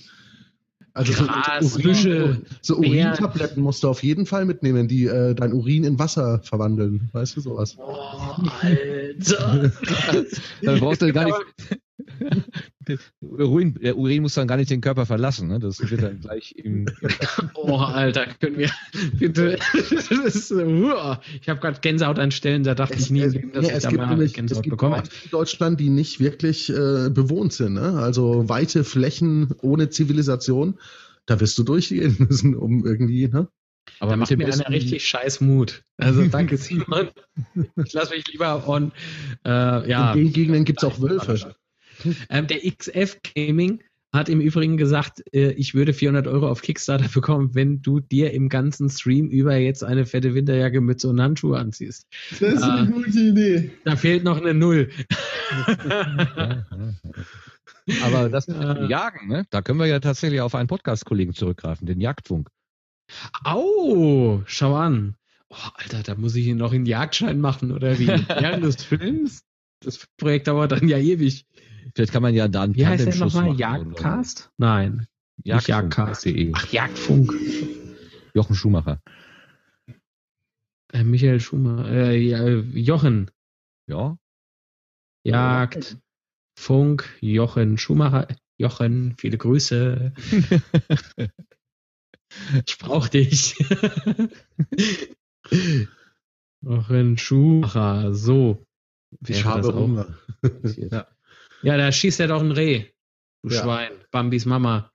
[0.97, 2.79] Also so, Gras, Urin, Büsche, so.
[2.79, 7.11] Urintabletten musst du auf jeden Fall mitnehmen, die äh, dein Urin in Wasser verwandeln.
[7.13, 7.77] Weißt du sowas?
[7.79, 7.93] Oh,
[8.63, 9.73] Alter.
[10.63, 11.37] Dann brauchst du gar nicht.
[13.21, 15.49] Urin, der Urin muss dann gar nicht den Körper verlassen.
[15.49, 15.59] Ne?
[15.59, 16.87] Das wird dann gleich im.
[17.55, 18.71] Oh, Alter, können wir
[19.19, 19.59] bitte.
[19.73, 23.53] Das ist, uh, ich habe gerade Gänsehaut an Stellen, da dachte ich nie, im Leben,
[23.53, 25.03] dass nee, ich es da gibt mal nämlich, es Gänsehaut gibt bekomme.
[25.25, 27.75] In Deutschland, die nicht wirklich äh, bewohnt sind.
[27.75, 27.99] Ne?
[27.99, 30.79] Also weite Flächen ohne Zivilisation.
[31.27, 33.49] Da wirst du durchgehen müssen, um irgendwie, ne?
[34.01, 35.85] Aber Da mit macht mir einer richtig scheiß Mut.
[35.97, 37.09] Also danke, Simon.
[37.85, 38.93] Ich lasse mich lieber on.
[39.45, 40.13] Äh, ja.
[40.13, 41.55] In den Gegenden gibt's auch Wölfe.
[42.31, 47.09] Ähm, der XF Gaming hat im Übrigen gesagt, äh, ich würde 400 Euro auf Kickstarter
[47.15, 51.59] bekommen, wenn du dir im ganzen Stream über jetzt eine fette Winterjacke, Mütze und Handschuhe
[51.59, 52.07] anziehst.
[52.31, 52.85] Das ist eine Ah.
[52.85, 53.71] gute Idee.
[53.85, 54.89] Da fehlt noch eine Null.
[58.03, 58.87] Aber das mit dem Äh.
[58.89, 59.47] Jagen, ne?
[59.51, 62.49] da können wir ja tatsächlich auf einen Podcast-Kollegen zurückgreifen, den Jagdfunk.
[63.45, 65.15] Au, schau an.
[65.49, 68.09] Oh, Alter, da muss ich ihn noch einen Jagdschein machen, oder wie?
[68.09, 69.45] Während des Films?
[69.81, 71.45] Das Projekt dauert dann ja ewig.
[71.97, 73.59] Vielleicht kann man ja da einen Wie heißt der nochmal?
[73.59, 74.53] Jagdcast?
[74.59, 75.07] Nein.
[75.43, 76.27] oder Nicht Jagdcast.
[76.27, 76.53] Jagdfunk.de.
[76.55, 77.33] Ach, Jagdfunk.
[78.35, 79.01] Jochen Schumacher.
[80.93, 81.89] Äh, Michael Schumacher.
[81.91, 83.31] Äh, äh, Jochen.
[83.89, 84.19] Ja.
[85.25, 85.97] Jagd.
[86.59, 87.17] Funk.
[87.23, 88.29] Jochen Schumacher.
[88.59, 90.13] Jochen, viele Grüße.
[92.67, 93.57] ich brauch dich.
[96.61, 98.13] Jochen Schumacher.
[98.13, 98.67] So.
[99.27, 100.15] Ich habe Hunger.
[100.77, 101.07] ja.
[101.63, 102.87] Ja, da schießt er doch ein Reh.
[103.43, 103.63] Du Ja.
[103.63, 103.93] Schwein.
[104.11, 104.91] Bambis Mama.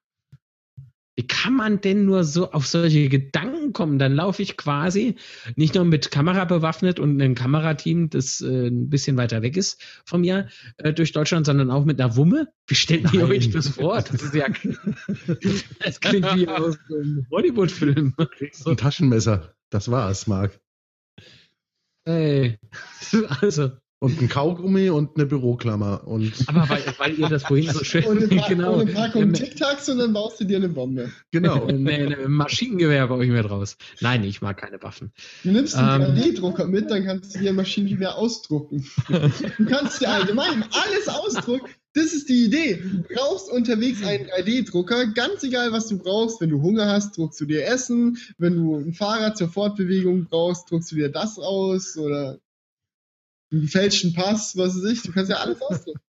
[1.17, 3.99] Wie kann man denn nur so auf solche Gedanken kommen?
[3.99, 5.15] Dann laufe ich quasi
[5.55, 9.83] nicht nur mit Kamera bewaffnet und einem Kamerateam, das äh, ein bisschen weiter weg ist
[10.05, 10.47] von mir,
[10.77, 12.47] äh, durch Deutschland, sondern auch mit einer Wumme.
[12.65, 14.01] Wie stellt ihr euch das vor?
[14.01, 14.47] Das ist ja,
[15.79, 18.15] das klingt wie aus einem Hollywood-Film.
[18.65, 19.53] Ein Taschenmesser.
[19.69, 20.59] Das war's, Marc.
[22.05, 22.57] Ey.
[23.41, 23.71] Also,
[24.03, 26.07] Und ein Kaugummi und eine Büroklammer.
[26.07, 29.21] Und aber weil, weil ihr das vorhin so schön, Und eine, pa genau, und Packung
[29.21, 31.11] ähm, Tic-Tacs und dann baust du dir eine Bombe.
[31.31, 31.67] genau.
[31.71, 33.77] Nee, nee, Maschinengewehr baue ich mir draus.
[33.99, 35.11] Nein, ich mag keine Waffen.
[35.43, 36.15] Du nimmst einen Ähm.
[36.15, 38.83] 3D-Drucker mit, dann kannst du dir ein Maschinengewehr ausdrucken.
[39.07, 41.69] Du kannst dir allgemein alles ausdrucken.
[41.93, 42.77] Das ist die Idee.
[42.81, 46.41] Du brauchst unterwegs einen 3D-Drucker, ganz egal, was du brauchst.
[46.41, 48.17] Wenn du Hunger hast, druckst du dir Essen.
[48.39, 52.39] Wenn du ein Fahrrad zur Fortbewegung brauchst, druckst du dir das aus oder
[53.51, 55.01] einen gefälschten Pass, was weiß ich.
[55.03, 55.99] Du kannst ja alles ausdrucken.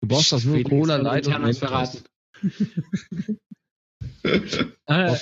[0.00, 2.02] Du brauchst das nur Cola, hat Light und Mentos.
[4.86, 5.16] Äh,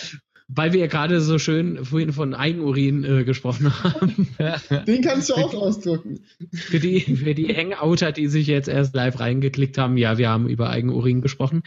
[0.49, 4.29] weil wir ja gerade so schön vorhin von Eigenurin äh, gesprochen haben.
[4.87, 6.25] Den kannst du auch ausdrucken.
[6.53, 10.49] Für die, für die Hangouter, die sich jetzt erst live reingeklickt haben, ja, wir haben
[10.49, 11.63] über Eigenurin gesprochen.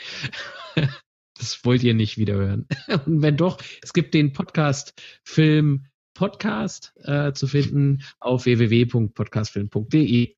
[1.38, 2.68] Das wollt ihr nicht wieder hören.
[3.06, 4.94] Und wenn doch, es gibt den Podcast
[5.24, 5.86] Film
[6.16, 10.34] Podcast äh, zu finden auf www.podcastfilm.de.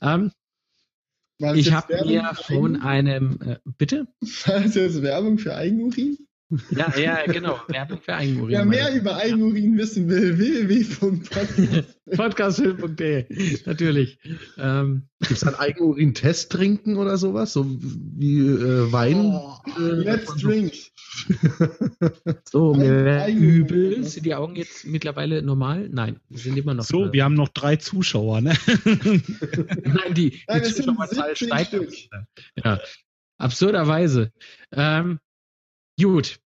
[0.00, 0.30] Ähm,
[1.38, 4.06] ich habe mir von einem, äh, bitte?
[4.46, 6.23] War das jetzt Werbung für Eigenurin?
[6.70, 7.58] Ja, ja, genau.
[7.68, 8.50] Werbung für Eigenurin.
[8.50, 12.00] Wer mehr über Eigenurin wissen will, www.podcast.
[12.16, 13.26] Podcastfilm.de,
[13.64, 14.18] natürlich.
[14.58, 17.54] Ähm, Gibt es einen Eigenurin-Test trinken oder sowas?
[17.54, 19.16] So wie äh, Wein?
[19.16, 20.74] Oh, let's drink.
[22.50, 24.04] so, mir übel.
[24.04, 25.88] Sind die Augen jetzt mittlerweile normal?
[25.90, 26.84] Nein, sind immer noch.
[26.84, 28.52] So, äh, wir haben noch drei Zuschauer, ne?
[28.84, 32.10] Nein, die, die Zuschauerzahl 17 steigt.
[32.62, 32.80] Ja,
[33.38, 34.30] absurderweise.
[34.72, 35.20] Ähm,
[36.00, 36.38] gut.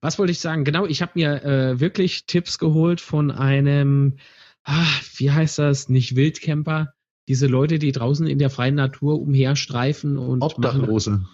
[0.00, 0.64] Was wollte ich sagen?
[0.64, 4.16] Genau, ich habe mir äh, wirklich Tipps geholt von einem,
[4.64, 4.86] ah,
[5.16, 5.88] wie heißt das?
[5.88, 6.92] Nicht Wildcamper.
[7.28, 10.42] Diese Leute, die draußen in der freien Natur umherstreifen und.
[10.42, 11.26] Obdachlose.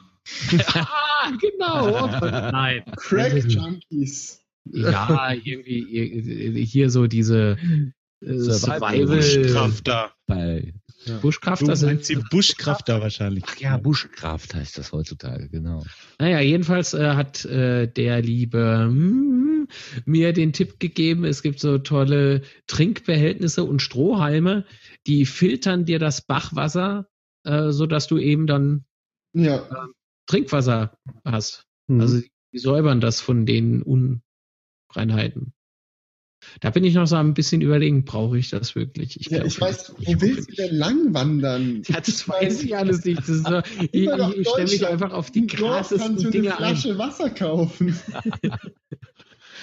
[0.74, 2.06] ah, genau.
[2.06, 2.84] Nein.
[2.96, 4.40] Crack Junkies.
[4.64, 7.56] Ja, irgendwie hier so diese
[8.20, 9.22] äh, Survival.
[9.22, 10.10] Survival.
[10.26, 10.72] Bei
[11.06, 11.88] Du Buschkrafter sind.
[11.88, 13.44] meinst die Buschkrafter wahrscheinlich.
[13.46, 15.84] Ach ja, Buschkraft heißt das heutzutage, genau.
[16.18, 19.68] Naja, jedenfalls äh, hat äh, der liebe mm,
[20.04, 24.64] mir den Tipp gegeben, es gibt so tolle Trinkbehältnisse und Strohhalme,
[25.06, 27.08] die filtern dir das Bachwasser,
[27.44, 28.84] äh, sodass du eben dann
[29.34, 29.68] Ja.
[30.26, 31.64] Trinkwasser hast.
[31.88, 32.00] Hm.
[32.00, 32.20] Also
[32.52, 35.52] die säubern das von den Unreinheiten.
[36.60, 39.16] Da bin ich noch so ein bisschen überlegen, brauche ich das wirklich?
[39.30, 41.82] ja, glaub, ich weiß, ich wo willst du denn lang wandern?
[41.88, 43.20] Ja, das weiß ich alles nicht.
[43.20, 46.50] Das ist so, ich ich stelle mich einfach auf die kannst du krassesten eine Dinge
[46.52, 46.56] ein.
[46.56, 47.96] Flasche Wasser kaufen.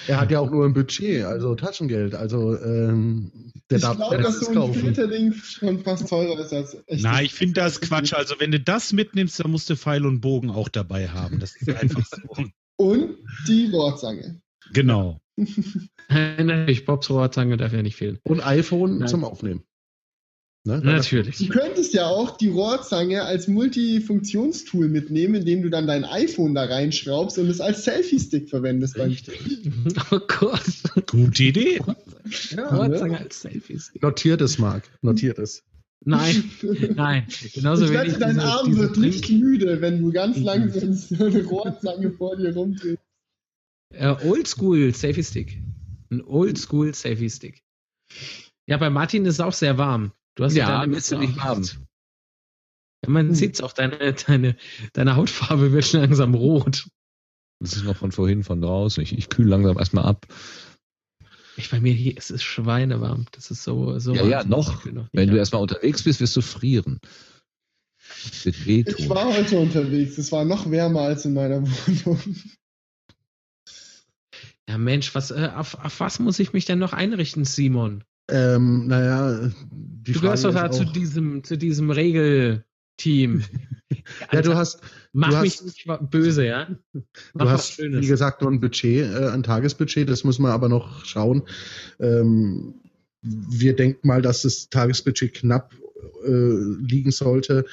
[0.06, 2.14] Er hat ja auch nur ein Budget, also Taschengeld.
[2.14, 3.30] Also ähm,
[3.70, 4.74] der ich darf glaube, dass so ein kaufen.
[4.74, 7.02] Filterding schon fast teurer ist als echt.
[7.02, 8.14] Na, ich finde das Quatsch.
[8.14, 11.38] Also wenn du das mitnimmst, dann musst du Pfeil und Bogen auch dabei haben.
[11.38, 12.46] Das ist einfach so.
[12.76, 14.40] Und die Rohrzange.
[14.72, 15.20] Genau.
[16.08, 18.18] Natürlich, Bobs Rohrzange darf ja nicht fehlen.
[18.24, 19.08] Und iPhone Nein.
[19.08, 19.62] zum Aufnehmen.
[20.64, 20.74] Ne?
[20.74, 21.48] Das- Du Natürlich.
[21.48, 27.38] könntest ja auch die Rohrzange als Multifunktionstool mitnehmen, indem du dann dein iPhone da reinschraubst
[27.38, 29.16] und es als Selfie-Stick verwendest beim
[30.10, 31.06] Oh Gott.
[31.06, 31.80] Gute Idee.
[32.56, 33.18] Ja, Rohrzange ne?
[33.20, 33.92] als Selfies.
[34.02, 34.84] Notiert es, Marc.
[35.00, 35.62] Notiert es.
[36.02, 36.44] Nein,
[36.94, 37.26] nein.
[37.54, 40.38] Genauso ich wenig wette, dein diese- Arm diese wird nicht Trink- müde, wenn du ganz
[40.38, 42.98] langsam so eine Rohrzange vor dir rumdrehst.
[43.92, 45.58] Äh, Oldschool Selfie Stick.
[46.10, 47.62] Ein Oldschool Selfie Stick.
[48.66, 50.12] Ja, bei Martin ist es auch sehr warm.
[50.36, 51.62] Du hast Ja, deine mir Mütze ist nicht warm.
[53.04, 54.56] Ja, man sieht's auch, deine, deine,
[54.92, 56.86] deine Hautfarbe wird schon langsam rot.
[57.60, 59.02] Das ist noch von vorhin von draußen.
[59.02, 60.26] Ich, ich kühle langsam erstmal ab.
[61.56, 63.26] Ich bei mir hier ist es schweinewarm.
[63.32, 64.30] Das ist so, so Ja, warm.
[64.30, 64.84] ja, noch.
[64.84, 67.00] Nicht Wenn du erstmal unterwegs bist, wirst du frieren.
[68.34, 70.18] Ich war heute unterwegs.
[70.18, 72.20] Es war noch wärmer als in meiner Wohnung.
[74.68, 78.04] Ja, Mensch, was, äh, auf, auf was muss ich mich denn noch einrichten, Simon?
[78.30, 83.44] Ähm, naja, die du gehörst Frage doch da zu diesem, zu diesem Regelteam.
[84.32, 84.80] Ja, du hast,
[85.12, 86.68] Mach du mich hast- nicht böse, ja?
[86.92, 87.02] Mach
[87.34, 88.02] du was hast, Schönes.
[88.02, 91.42] wie gesagt, nur ein Budget, äh, ein Tagesbudget, das muss man aber noch schauen.
[91.98, 92.74] Ähm,
[93.22, 95.74] wir denken mal, dass das Tagesbudget knapp
[96.24, 97.66] äh, liegen sollte.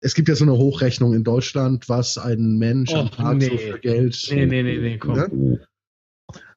[0.00, 3.48] Es gibt ja so eine Hochrechnung in Deutschland, was ein Mensch am Och, Tag so
[3.50, 3.58] nee.
[3.58, 4.26] für Geld.
[4.30, 5.16] Nee, nee, nee, nee, komm.
[5.16, 5.28] Ja?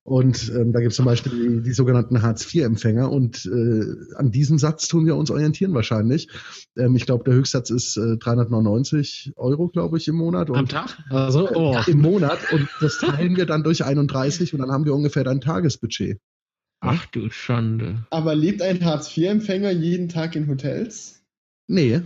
[0.08, 4.58] Und ähm, da gibt es zum Beispiel die, die sogenannten Hartz-IV-Empfänger und äh, an diesem
[4.58, 6.30] Satz tun wir uns orientieren wahrscheinlich.
[6.78, 10.50] Ähm, ich glaube, der Höchstsatz ist äh, 399 Euro, glaube ich, im Monat.
[10.50, 10.98] Am Und, Tag?
[11.10, 11.74] Also, oh.
[11.74, 15.26] ja, Im Monat und das teilen wir dann durch 31 und dann haben wir ungefähr
[15.26, 16.22] dein Tagesbudget.
[16.80, 18.06] Ach du Schande.
[18.10, 21.22] Aber lebt ein Hartz-IV-Empfänger jeden Tag in Hotels?
[21.68, 22.02] Nee.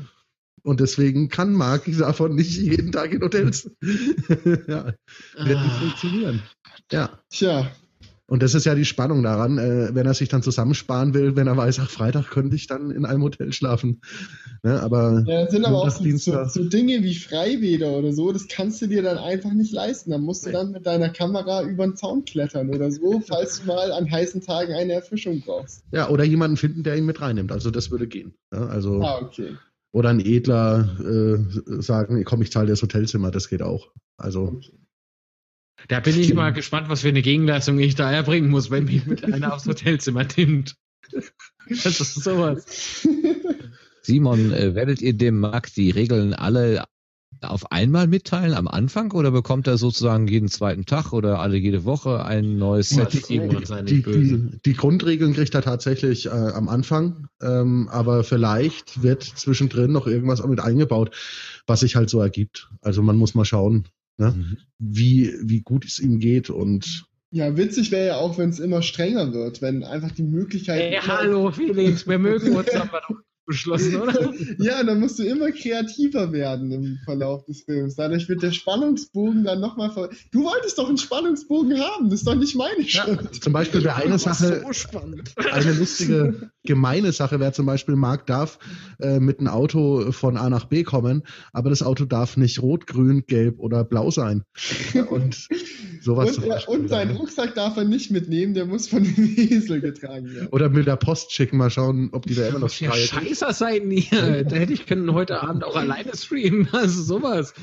[0.64, 3.70] Und deswegen kann Marc davon nicht jeden Tag in Hotels.
[3.82, 4.96] ja, wird
[5.36, 6.42] nicht Ah, funktionieren.
[6.92, 7.20] Ja.
[7.30, 7.72] Tja,
[8.32, 11.48] Und das ist ja die Spannung daran, äh, wenn er sich dann zusammensparen will, wenn
[11.48, 14.00] er weiß, ach, Freitag könnte ich dann in einem Hotel schlafen.
[14.64, 18.48] Ne, aber ja, das sind aber auch so, so Dinge wie Freibäder oder so, das
[18.48, 20.12] kannst du dir dann einfach nicht leisten.
[20.12, 23.68] Da musst du dann mit deiner Kamera über den Zaun klettern oder so, falls du
[23.68, 25.84] mal an heißen Tagen eine Erfrischung brauchst.
[25.92, 27.52] ja, oder jemanden finden, der ihn mit reinnimmt.
[27.52, 28.34] Also das würde gehen.
[28.54, 29.58] Ja, also Ah, okay.
[29.92, 33.90] oder ein Edler äh, sagen, komm, ich zahle dir das Hotelzimmer, das geht auch.
[34.16, 34.62] Also
[35.88, 39.06] Da bin ich mal gespannt, was für eine Gegenleistung ich da erbringen muss, wenn mich
[39.06, 40.76] mit einer aufs Hotelzimmer nimmt.
[41.68, 43.06] Das ist sowas.
[44.02, 46.84] Simon, äh, werdet ihr dem Marc die Regeln alle
[47.40, 51.86] auf einmal mitteilen am Anfang oder bekommt er sozusagen jeden zweiten Tag oder alle jede
[51.86, 53.30] Woche ein neues Set?
[53.30, 53.40] Die,
[54.04, 60.08] die, die Grundregeln kriegt er tatsächlich äh, am Anfang, ähm, aber vielleicht wird zwischendrin noch
[60.08, 61.16] irgendwas mit eingebaut,
[61.66, 62.70] was sich halt so ergibt.
[62.82, 63.88] Also man muss mal schauen,
[64.22, 64.58] ne, Mhm.
[64.80, 68.82] wie, wie gut es ihm geht und Ja, witzig wäre ja auch, wenn es immer
[68.82, 70.82] strenger wird, wenn einfach die Möglichkeit.
[70.82, 73.18] Ey, hallo Felix, wir mögen uns aber doch.
[73.46, 74.34] Beschlossen, oder?
[74.60, 77.96] Ja, dann musst du immer kreativer werden im Verlauf des Films.
[77.96, 80.10] Dadurch wird der Spannungsbogen dann nochmal ver.
[80.32, 83.44] Du wolltest doch einen Spannungsbogen haben, das ist doch nicht meine Schuld.
[83.44, 85.34] Zum Beispiel wäre eine Sache, So spannend.
[85.52, 88.60] eine lustige, gemeine Sache wäre zum Beispiel, Marc darf
[89.00, 91.24] äh, mit einem Auto von A nach B kommen,
[91.54, 94.44] aber das Auto darf nicht rot, grün, gelb oder blau sein.
[95.10, 95.48] Und
[96.02, 97.18] sowas Und, er, und seinen ne?
[97.20, 100.48] Rucksack darf er nicht mitnehmen, der muss von dem Esel getragen werden.
[100.52, 102.92] Oder mit der Post schicken, mal schauen, ob die da immer noch Ja,
[103.32, 104.44] scheißer sein hier.
[104.44, 106.70] Da hätte ich können heute Abend auch alleine streamen.
[106.82, 107.54] Also sowas.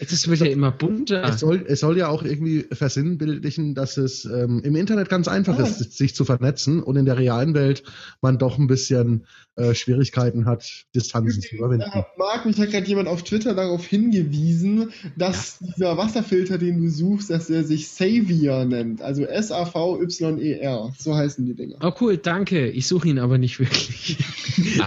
[0.00, 1.22] Das wird ja immer bunter.
[1.24, 5.58] Es soll, es soll ja auch irgendwie versinnbildlichen, dass es ähm, im Internet ganz einfach
[5.58, 5.62] Ah.
[5.62, 7.82] ist, sich zu vernetzen und in der realen Welt
[8.20, 9.26] man doch ein bisschen
[9.56, 11.86] äh, Schwierigkeiten hat, Distanzen zu überwinden.
[11.94, 16.88] Ja, Marc, mich hat gerade jemand auf Twitter darauf hingewiesen, dass dieser Wasserfilter, den du
[16.88, 19.02] suchst, dass er sich Savior nennt.
[19.02, 20.92] Also S-A-V-Y-E-R.
[20.98, 21.76] So heißen die Dinger.
[21.82, 22.68] Oh cool, danke.
[22.70, 24.18] Ich suche ihn aber nicht wirklich.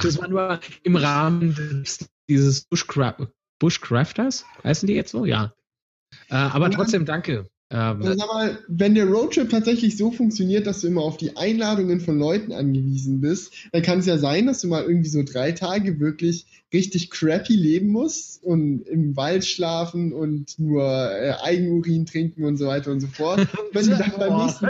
[0.01, 1.53] Das war nur im Rahmen
[1.83, 3.15] des, dieses Bushcra
[3.59, 4.45] Bushcrafters.
[4.63, 5.25] Heißen die jetzt so?
[5.25, 5.53] Ja.
[6.29, 7.47] Äh, aber trotzdem danke.
[7.71, 11.35] Ähm, Also sag mal, wenn der Roadtrip tatsächlich so funktioniert, dass du immer auf die
[11.35, 15.23] Einladungen von Leuten angewiesen bist, dann kann es ja sein, dass du mal irgendwie so
[15.23, 22.05] drei Tage wirklich richtig crappy leben musst und im Wald schlafen und nur äh, Eigenurin
[22.05, 23.47] trinken und so weiter und so fort.
[23.71, 24.67] Wenn du dann beim nächsten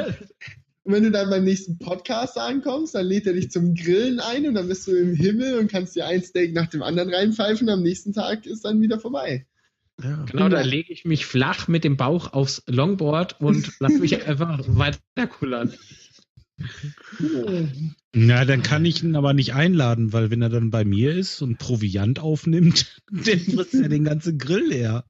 [0.86, 4.48] Und wenn du dann beim nächsten Podcast ankommst, dann lädt er dich zum Grillen ein
[4.48, 7.68] und dann bist du im Himmel und kannst dir ein Steak nach dem anderen reinpfeifen.
[7.70, 9.48] Am nächsten Tag ist dann wieder vorbei.
[10.04, 10.26] Ja.
[10.32, 14.60] Genau, da lege ich mich flach mit dem Bauch aufs Longboard und lasse mich einfach
[14.68, 15.74] weiterkullern.
[18.14, 21.42] Na, dann kann ich ihn aber nicht einladen, weil wenn er dann bei mir ist
[21.42, 25.04] und Proviant aufnimmt, dann frisst er den ganzen Grill leer.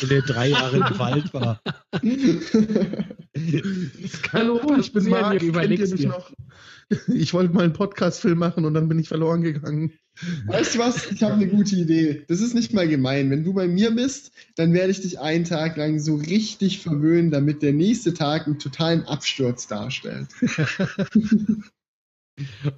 [0.00, 1.62] Wenn er drei Jahre im Wald war.
[4.32, 6.08] Hallo, ich bin Marc, ihr kennt ihr überlegt's mich dir.
[6.08, 6.32] noch?
[7.08, 9.92] Ich wollte mal einen Podcast-Film machen und dann bin ich verloren gegangen.
[10.46, 11.10] Weißt du was?
[11.12, 12.24] Ich habe eine gute Idee.
[12.28, 13.30] Das ist nicht mal gemein.
[13.30, 17.30] Wenn du bei mir bist, dann werde ich dich einen Tag lang so richtig verwöhnen,
[17.30, 20.28] damit der nächste Tag einen totalen Absturz darstellt.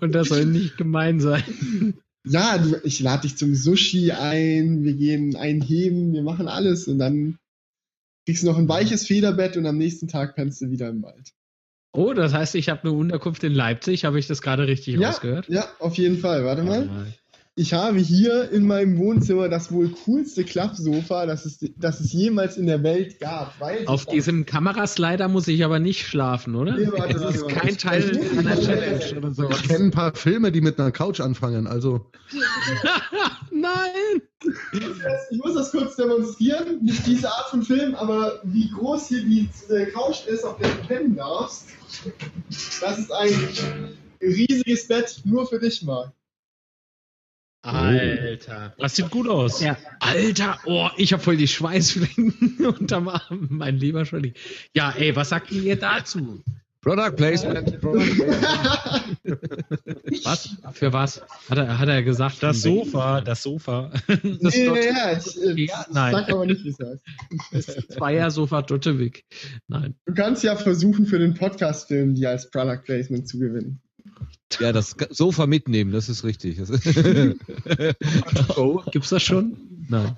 [0.00, 1.94] Und das soll nicht gemein sein.
[2.24, 6.98] Ja, du, ich lade dich zum Sushi ein, wir gehen einheben, wir machen alles und
[6.98, 7.38] dann
[8.26, 11.32] kriegst du noch ein weiches Federbett und am nächsten Tag pennst du wieder im Wald.
[11.94, 14.04] Oh, das heißt, ich habe eine Unterkunft in Leipzig.
[14.04, 15.48] Habe ich das gerade richtig Ja, rausgehört?
[15.48, 16.44] ja, auf jeden Fall.
[16.44, 16.86] Warte mal.
[16.86, 17.12] mal.
[17.54, 22.56] Ich habe hier in meinem Wohnzimmer das wohl coolste Klappsofa, das es, das es jemals
[22.56, 23.60] in der Welt gab.
[23.60, 26.74] Weil Auf diesem Kameraslider muss ich aber nicht schlafen, oder?
[26.74, 29.60] Nee, warte, das ist kein Teil einer Challenge oder sowas.
[29.60, 31.66] Ich kenne ein paar Filme, die mit einer Couch anfangen.
[31.66, 32.10] Also,
[33.50, 34.22] Nein!
[35.30, 36.82] Ich muss das kurz demonstrieren.
[36.82, 39.46] Nicht diese Art von Film, aber wie groß hier die
[39.92, 41.66] Couch ist, auf der du pennen darfst.
[42.80, 43.30] Das ist ein
[44.22, 46.12] riesiges Bett nur für dich, Marc.
[47.62, 48.74] Alter.
[48.78, 49.62] Das sieht gut aus.
[49.62, 54.34] Ja, Alter, oh, ich habe voll die Schweißflecken unterm Arm, mein lieber Scholli.
[54.74, 56.42] Ja, ey, was sagt ihr dazu?
[56.80, 57.80] Product Placement.
[57.80, 59.22] Product Placement.
[60.24, 60.56] Was?
[60.72, 61.22] Für was?
[61.48, 62.42] Hat er, hat er gesagt?
[62.42, 63.92] Das Sofa, das Sofa.
[64.40, 66.12] Das ja, ja, ich, äh, Ja, nein.
[66.12, 67.02] sag aber nicht, wie es heißt.
[67.52, 69.24] Das Zweier-Sofa Dottewig.
[69.68, 69.94] Nein.
[70.06, 73.80] Du kannst ja versuchen, für den Podcast-Film die als Product Placement zu gewinnen.
[74.60, 76.58] Ja, das Sofa mitnehmen, das ist richtig.
[78.56, 79.56] Oh, gibt's das schon?
[79.88, 80.16] Nein.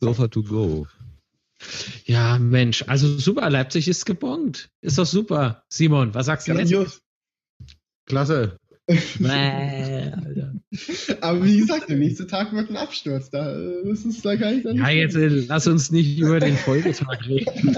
[0.00, 0.86] Sofa to go.
[2.04, 4.70] Ja, Mensch, also super, Leipzig ist gebongt.
[4.80, 5.64] Ist doch super.
[5.68, 7.02] Simon, was sagst du jetzt?
[8.06, 8.56] Klasse.
[11.20, 13.30] Aber wie gesagt, der nächste Tag wird ein Absturz.
[13.30, 17.24] Da, äh, ist da gar nicht Ja, jetzt äh, lass uns nicht über den Folgetag
[17.28, 17.76] reden.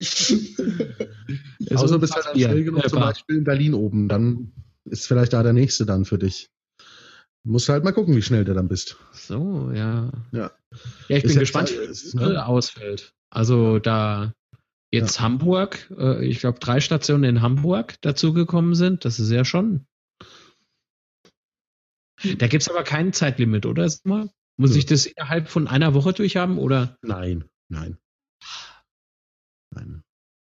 [1.74, 2.48] Außer bist halt Bier.
[2.48, 3.00] schnell genug, zum.
[3.00, 4.08] Beispiel in Berlin oben.
[4.08, 4.52] Dann
[4.84, 6.48] ist vielleicht da der nächste dann für dich.
[7.44, 8.96] Musst halt mal gucken, wie schnell du dann bist.
[9.12, 10.12] So, ja.
[10.32, 10.52] Ja.
[11.08, 12.46] Ja, ich Ist bin gespannt, Zeit- wie es ne?
[12.46, 13.14] ausfällt.
[13.30, 14.32] Also da
[14.92, 19.86] jetzt Hamburg, äh, ich glaube drei Stationen in Hamburg dazugekommen sind, das ist ja schon.
[22.38, 23.90] Da gibt's aber kein Zeitlimit, oder?
[24.56, 26.96] Muss ich das innerhalb von einer Woche durchhaben oder?
[27.02, 27.98] Nein, nein.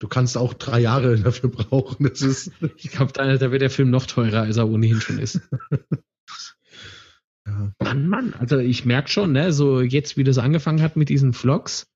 [0.01, 2.05] Du kannst auch drei Jahre dafür brauchen.
[2.09, 2.51] Das ist.
[2.77, 5.41] Ich glaube, da, da wird der Film noch teurer, als er ohnehin schon ist.
[7.47, 7.73] Ja.
[7.83, 11.33] Mann, Mann, also ich merke schon, ne, so jetzt, wie das angefangen hat mit diesen
[11.33, 11.87] Vlogs,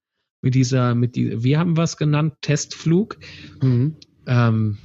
[0.42, 3.18] mit dieser, mit die, wir haben was genannt, Testflug,
[3.62, 3.96] Mhm.
[4.26, 4.78] ähm,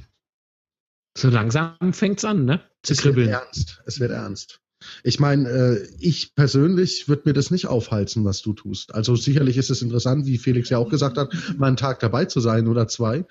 [1.16, 3.28] so langsam fängt's an, ne, zu Es wird kribbeln.
[3.30, 3.82] ernst.
[3.86, 4.60] Es wird ernst.
[5.02, 8.94] Ich meine, äh, ich persönlich würde mir das nicht aufhalten, was du tust.
[8.94, 12.24] Also sicherlich ist es interessant, wie Felix ja auch gesagt hat, mal einen Tag dabei
[12.24, 13.24] zu sein oder zwei.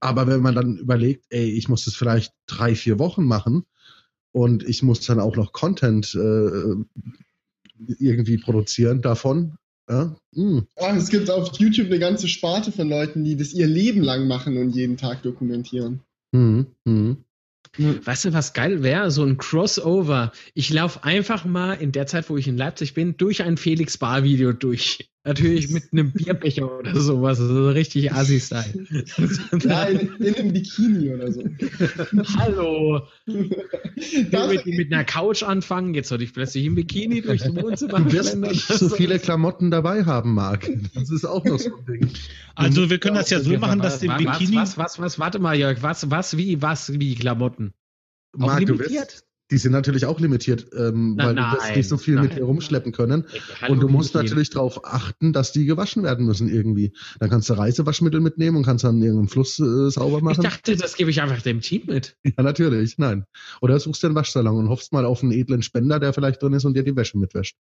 [0.00, 3.64] Aber wenn man dann überlegt, ey, ich muss das vielleicht drei, vier Wochen machen,
[4.32, 6.76] und ich muss dann auch noch Content äh,
[7.98, 9.56] irgendwie produzieren davon.
[9.88, 10.16] Ja?
[10.76, 14.28] Ach, es gibt auf YouTube eine ganze Sparte von Leuten, die das ihr Leben lang
[14.28, 16.00] machen und jeden Tag dokumentieren.
[16.32, 16.66] Hm,
[17.76, 18.04] hm.
[18.04, 19.10] Weißt du, was geil wäre?
[19.10, 20.32] So ein Crossover.
[20.54, 23.96] Ich laufe einfach mal in der Zeit, wo ich in Leipzig bin, durch ein Felix
[23.96, 25.10] Bar Video durch.
[25.22, 27.40] Natürlich mit einem Bierbecher oder sowas.
[27.40, 28.86] Also richtig Assi-Style.
[29.64, 31.42] Ja, in, in einem Bikini oder so.
[32.38, 33.02] Hallo.
[34.30, 38.12] Das, mit, mit einer Couch anfangen, jetzt soll ich plötzlich im Bikini durchs Wohnzimmer Du
[38.12, 40.70] wirst nicht so viele Klamotten dabei haben, Marc.
[40.94, 42.10] Das ist auch noch so ein Ding.
[42.54, 44.56] Also wir können das ja so machen, dass dem was, Bikini.
[44.56, 47.74] Was, was, was, was, warte mal, Jörg, was, was, wie, was, wie Klamotten?
[48.34, 49.24] Auch Marc, du limitiert?
[49.50, 52.30] Die sind natürlich auch limitiert, ähm, Na, weil du wirst nein, nicht so viel mit
[52.30, 52.38] nein.
[52.38, 53.24] dir rumschleppen können.
[53.68, 56.92] Und du musst natürlich darauf achten, dass die gewaschen werden müssen irgendwie.
[57.18, 60.42] Dann kannst du Reisewaschmittel mitnehmen und kannst dann irgendeinen Fluss äh, sauber Ich machen.
[60.42, 62.16] dachte, das gebe ich einfach dem Team mit.
[62.36, 63.24] Ja, natürlich, nein.
[63.60, 66.52] Oder suchst dir einen Waschsalon und hoffst mal auf einen edlen Spender, der vielleicht drin
[66.52, 67.56] ist und dir die Wäsche mitwäscht.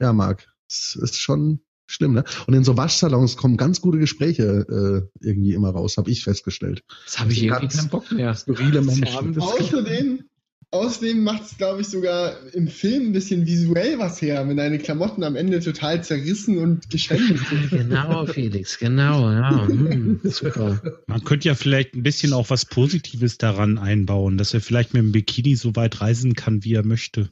[0.00, 2.24] Ja, Marc, das ist schon schlimm, ne?
[2.46, 6.84] Und in so Waschsalons kommen ganz gute Gespräche äh, irgendwie immer raus, habe ich festgestellt.
[7.04, 8.34] Das habe ich irgendwie keinen Bock mehr.
[8.34, 9.40] Skurrile Menschen.
[9.40, 10.24] Außerdem,
[10.70, 14.78] außerdem macht es, glaube ich, sogar im Film ein bisschen visuell was her, wenn deine
[14.78, 17.70] Klamotten am Ende total zerrissen und geschändet sind.
[17.86, 19.66] Genau, Felix, genau, ja.
[19.66, 20.80] Hm, super.
[21.06, 25.02] Man könnte ja vielleicht ein bisschen auch was Positives daran einbauen, dass er vielleicht mit
[25.02, 27.30] dem Bikini so weit reisen kann, wie er möchte.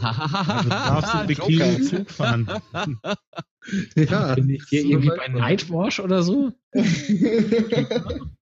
[0.00, 1.82] Also darfst du Bikini.
[1.82, 2.48] Zug fahren.
[3.94, 5.28] Ja, Bin ich hier irgendwie bei.
[5.28, 6.52] Nightwash oder so?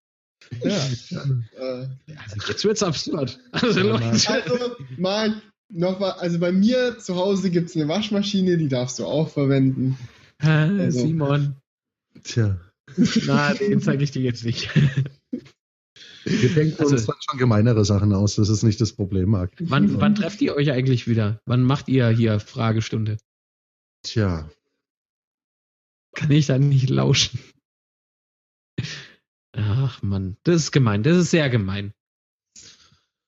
[0.63, 0.87] Ja.
[1.57, 1.87] Äh,
[2.17, 3.39] Also jetzt wird's absurd.
[3.53, 5.41] Also Leute, Also, mal,
[6.19, 9.97] also bei mir zu Hause gibt es eine Waschmaschine, die darfst du auch verwenden.
[10.39, 11.57] Also- Simon,
[12.25, 12.59] Tja,
[13.27, 14.69] na, den zeige ich dir jetzt nicht.
[16.25, 18.35] wir denken Also- uns dann schon gemeinere Sachen aus.
[18.37, 19.53] Das ist nicht das Problem, Marc.
[19.61, 21.41] Wann, wann trefft ihr euch eigentlich wieder?
[21.47, 23.19] Wann macht ihr hier Fragestunde?
[24.03, 24.51] Tja,
[26.15, 27.39] Kann ich da nicht lauschen?
[29.53, 31.93] Ach Mann, das ist gemein, das ist sehr gemein.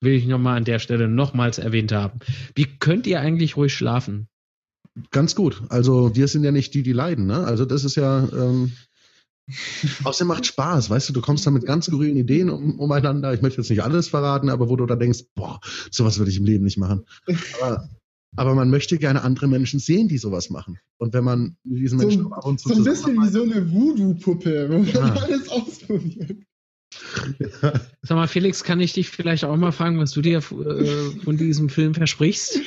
[0.01, 2.19] Will ich nochmal an der Stelle nochmals erwähnt haben.
[2.55, 4.29] Wie könnt ihr eigentlich ruhig schlafen?
[5.11, 5.63] ganz gut.
[5.69, 7.45] Also wir sind ja nicht die, die leiden, ne?
[7.45, 8.29] Also das ist ja.
[8.33, 8.73] Ähm,
[10.05, 13.35] Außerdem macht Spaß, weißt du, du kommst dann mit ganz skurrilen Ideen um, umeinander.
[13.35, 15.59] Ich möchte jetzt nicht alles verraten, aber wo du da denkst, boah,
[15.91, 17.05] sowas würde ich im Leben nicht machen.
[17.61, 17.89] Aber,
[18.37, 20.79] aber man möchte gerne andere Menschen sehen, die sowas machen.
[20.99, 23.43] Und wenn man mit diesen So- Menschen ab und zu So ein bisschen wie so
[23.43, 25.15] eine Voodoo-Puppe, wo man Ja.
[25.23, 26.37] alles ausprobiert.
[28.03, 30.41] Sag mal, Felix, kann ich dich vielleicht auch mal fragen, was du dir äh,
[31.25, 32.61] von diesem Film versprichst?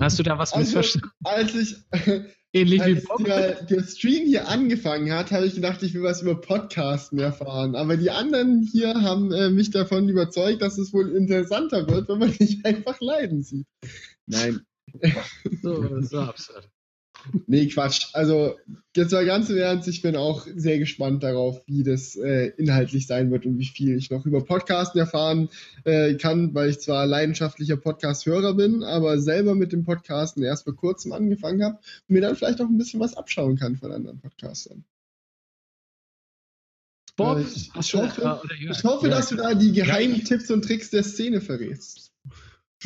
[0.00, 1.10] Hast du da was Also, missverstanden?
[1.24, 1.76] als ich,
[2.52, 3.24] Ähnlich wie als Bob?
[3.24, 7.74] der, der Stream hier angefangen hat, habe ich gedacht, ich will was über Podcasten erfahren.
[7.76, 12.18] Aber die anderen hier haben äh, mich davon überzeugt, dass es wohl interessanter wird, wenn
[12.18, 13.66] man nicht einfach leiden sieht.
[14.26, 14.60] Nein,
[15.62, 16.68] So, so absurd.
[17.46, 18.08] nee, Quatsch.
[18.12, 18.56] Also,
[18.94, 23.06] jetzt mal ganz im Ernst, ich bin auch sehr gespannt darauf, wie das äh, inhaltlich
[23.06, 25.48] sein wird und wie viel ich noch über Podcasten erfahren
[25.84, 30.76] äh, kann, weil ich zwar leidenschaftlicher Podcast-Hörer bin, aber selber mit dem Podcasten erst vor
[30.76, 34.20] kurzem angefangen habe und mir dann vielleicht auch ein bisschen was abschauen kann von anderen
[34.20, 34.84] Podcastern.
[37.16, 38.40] Bob, Äh, ich- ich hoffe-?
[38.70, 42.05] Ich hoffe, dass du da die geheimen Tipps und Tricks der Szene verrätst.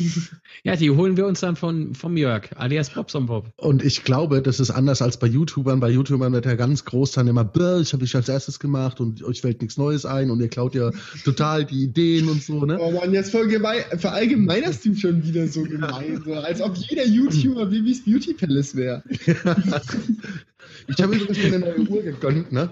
[0.63, 3.51] Ja, die holen wir uns dann von, vom Jörg, alias Bobson Bob.
[3.57, 5.79] Und ich glaube, das ist anders als bei YouTubern.
[5.79, 8.99] Bei YouTubern wird ja ganz groß dann immer, "Bäh, ich habe ich als erstes gemacht
[8.99, 10.91] und euch fällt nichts Neues ein und ihr klaut ja
[11.23, 12.77] total die Ideen und so, ne?
[12.79, 18.05] Oh Mann, jetzt verallgemeinerst du schon wieder so gemein, so, als ob jeder YouTuber Bibis
[18.05, 19.03] Beauty Palace wäre.
[20.91, 22.71] Ich habe übrigens mir eine neue Uhr gegönnt, ne?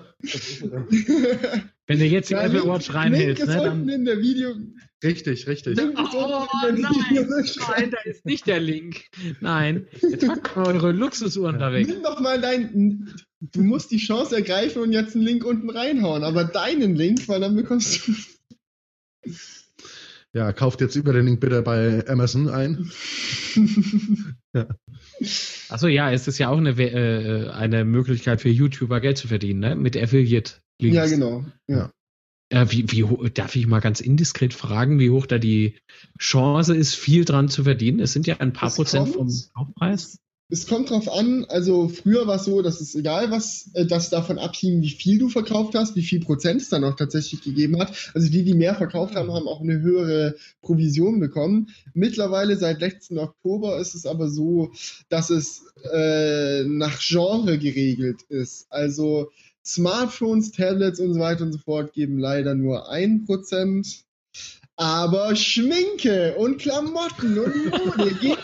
[1.87, 3.89] Wenn du jetzt die Ja, Apple Watch reinhältst, ne, dann.
[3.89, 4.53] in der Video.
[5.03, 5.79] Richtig, richtig.
[5.79, 9.05] Oh, der nein, nein, da ist nicht der Link.
[9.39, 11.87] Nein, jetzt packt mal eure Luxusuhren da weg.
[11.87, 13.13] Nimm doch mal dein.
[13.39, 17.39] Du musst die Chance ergreifen und jetzt einen Link unten reinhauen, aber deinen Link, weil
[17.39, 18.13] dann bekommst du.
[20.33, 22.91] Ja, kauft jetzt über den Link bitte bei Amazon ein.
[25.69, 29.27] Achso, ja, es ist ja auch eine, We- äh, eine Möglichkeit für YouTuber Geld zu
[29.27, 29.75] verdienen, ne?
[29.75, 30.95] Mit Affiliate-Links.
[30.95, 31.45] ja, genau.
[31.67, 31.91] Ja.
[32.49, 35.77] Äh, wie, wie, darf ich mal ganz indiskret fragen, wie hoch da die
[36.19, 37.99] Chance ist, viel dran zu verdienen?
[37.99, 39.31] Es sind ja ein paar Es Prozent kommt.
[39.31, 40.19] vom Kaufpreis.
[40.51, 44.09] Es kommt drauf an, also früher war es so, dass es egal was, äh, dass
[44.09, 47.79] davon abhing, wie viel du verkauft hast, wie viel Prozent es dann auch tatsächlich gegeben
[47.79, 48.11] hat.
[48.15, 51.69] Also die, die mehr verkauft haben, haben auch eine höhere Provision bekommen.
[51.93, 54.71] Mittlerweile seit letzten Oktober ist es aber so,
[55.09, 58.65] dass es äh, nach Genre geregelt ist.
[58.71, 59.29] Also
[59.63, 64.03] Smartphones, Tablets und so weiter und so fort geben leider nur ein Prozent.
[64.79, 68.37] Aber Schminke und Klamotten und Mode geben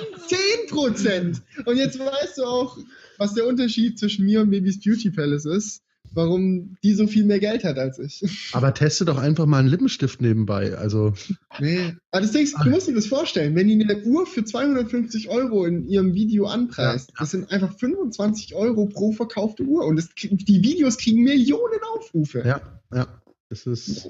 [0.70, 1.42] 10%.
[1.66, 2.78] Und jetzt weißt du auch,
[3.18, 5.82] was der Unterschied zwischen mir und Babys Beauty Palace ist.
[6.14, 8.22] Warum die so viel mehr Geld hat als ich.
[8.54, 10.78] Aber teste doch einfach mal einen Lippenstift nebenbei.
[10.78, 11.14] Also,
[11.60, 11.94] Nee.
[12.12, 15.66] Aber das Ding du musst dir das vorstellen, wenn die eine Uhr für 250 Euro
[15.66, 17.16] in ihrem Video anpreist, Ja.
[17.20, 19.86] das sind einfach 25 Euro pro verkaufte Uhr.
[19.86, 22.44] Und das, die Videos kriegen Millionen Aufrufe.
[22.46, 22.62] ja,
[22.94, 23.08] ja.
[23.50, 24.08] Das ist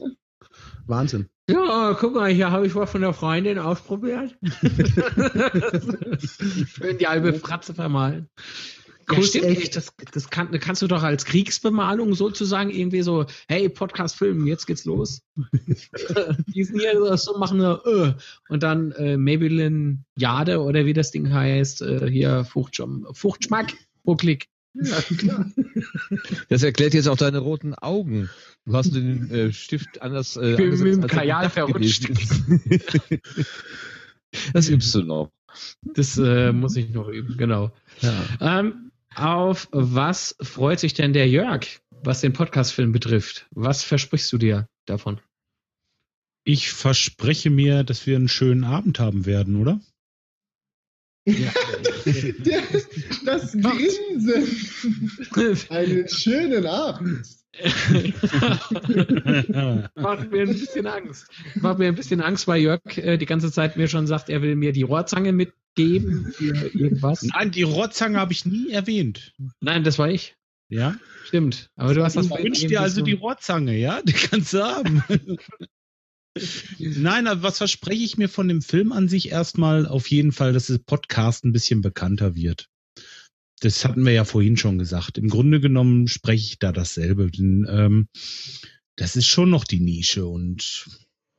[0.87, 1.27] Wahnsinn.
[1.49, 4.35] Ja, guck mal, hier habe ich was von der Freundin ausprobiert.
[6.67, 8.29] Schön die halbe Fratze vermalen.
[9.11, 9.75] Ja, stimmt, echt.
[9.75, 14.65] das, das kann, kannst du doch als Kriegsbemalung sozusagen irgendwie so, hey, Podcast filmen, jetzt
[14.65, 15.21] geht's los.
[16.47, 18.13] Die sind hier so- machen eine, äh,
[18.49, 24.15] und dann äh, Maybelline Jade oder wie das Ding heißt, äh, hier Fruchtschum, Fruchtschmack pro
[24.15, 24.47] Klick.
[24.81, 25.51] Ja, klar.
[26.49, 28.29] Das erklärt jetzt auch deine roten Augen.
[28.65, 32.09] Du hast den äh, Stift anders äh, Ich bin angesetzt, mit dem Kajal verrutscht.
[34.53, 35.31] das übst du noch.
[35.81, 37.71] Das äh, muss ich noch üben, genau.
[38.01, 38.59] Ja.
[38.59, 41.65] Ähm, auf was freut sich denn der Jörg,
[42.03, 43.47] was den Podcast-Film betrifft?
[43.51, 45.19] Was versprichst du dir davon?
[46.43, 49.79] Ich verspreche mir, dass wir einen schönen Abend haben werden, oder?
[51.25, 52.61] Der,
[53.25, 54.47] das Grinsen.
[55.69, 57.25] Einen schönen Abend.
[59.95, 61.27] Macht mir ein bisschen Angst.
[61.55, 64.41] Macht mir ein bisschen Angst, weil Jörg äh, die ganze Zeit mir schon sagt, er
[64.41, 67.23] will mir die Rohrzange mitgeben für irgendwas.
[67.23, 69.33] Nein, die Rohrzange habe ich nie erwähnt.
[69.61, 70.35] Nein, das war ich.
[70.67, 70.95] Ja?
[71.23, 71.69] Stimmt.
[71.75, 74.01] Aber du hast das Ich wünsche dir also die Rohrzange, ja?
[74.01, 75.03] Die kannst du haben.
[76.79, 79.87] Nein, aber was verspreche ich mir von dem Film an sich erstmal?
[79.87, 82.69] Auf jeden Fall, dass das Podcast ein bisschen bekannter wird.
[83.61, 85.17] Das hatten wir ja vorhin schon gesagt.
[85.17, 87.31] Im Grunde genommen spreche ich da dasselbe.
[87.31, 88.07] Denn, ähm,
[88.97, 90.87] das ist schon noch die Nische und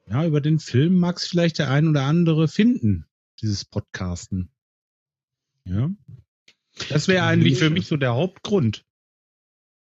[0.09, 3.07] ja, über den Film mag es vielleicht der ein oder andere finden,
[3.41, 4.51] dieses Podcasten.
[5.65, 5.91] Ja.
[6.89, 8.85] Das wäre eigentlich für mich so der Hauptgrund.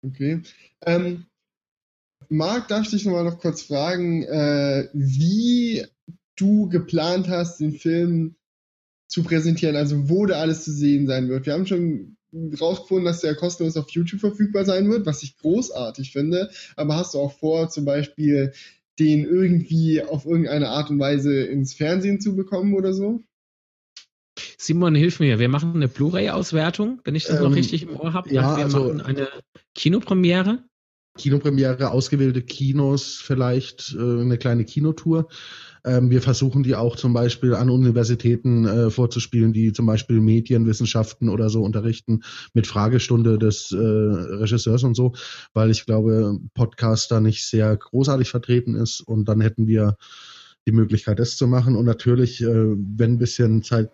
[0.02, 0.42] Okay.
[0.82, 1.26] Ähm,
[2.28, 5.84] Marc, darf ich dich nochmal noch kurz fragen, äh, wie
[6.36, 8.36] du geplant hast, den Film
[9.09, 11.46] zu präsentieren, also wo da alles zu sehen sein wird.
[11.46, 12.16] Wir haben schon
[12.60, 16.51] rausgefunden, dass der kostenlos auf YouTube verfügbar sein wird, was ich großartig finde.
[16.74, 18.52] Aber hast du auch vor, zum Beispiel
[18.98, 23.20] den irgendwie auf irgendeine Art und Weise ins Fernsehen zu bekommen oder so?
[24.59, 25.38] Simon, hilf mir.
[25.38, 28.32] Wir machen eine Blu-ray-Auswertung, wenn ich das noch Ähm, richtig im Ohr habe.
[28.32, 29.28] ja, wir also- machen eine
[29.74, 30.64] Kinopremiere.
[31.16, 35.28] Kinopremiere, ausgewählte Kinos, vielleicht äh, eine kleine Kinotour.
[35.84, 41.28] Ähm, wir versuchen die auch zum Beispiel an Universitäten äh, vorzuspielen, die zum Beispiel Medienwissenschaften
[41.28, 42.22] oder so unterrichten
[42.52, 45.12] mit Fragestunde des äh, Regisseurs und so,
[45.52, 49.96] weil ich glaube, Podcast da nicht sehr großartig vertreten ist und dann hätten wir
[50.66, 51.76] die Möglichkeit, das zu machen.
[51.76, 53.90] Und natürlich, äh, wenn ein bisschen Zeit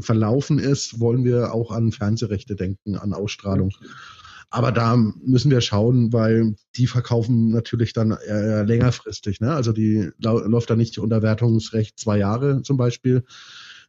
[0.00, 3.70] verlaufen ist, wollen wir auch an Fernsehrechte denken, an Ausstrahlung.
[4.54, 9.40] Aber da müssen wir schauen, weil die verkaufen natürlich dann eher längerfristig.
[9.40, 9.52] Ne?
[9.52, 13.24] Also die läuft da nicht unter Wertungsrecht zwei Jahre zum Beispiel.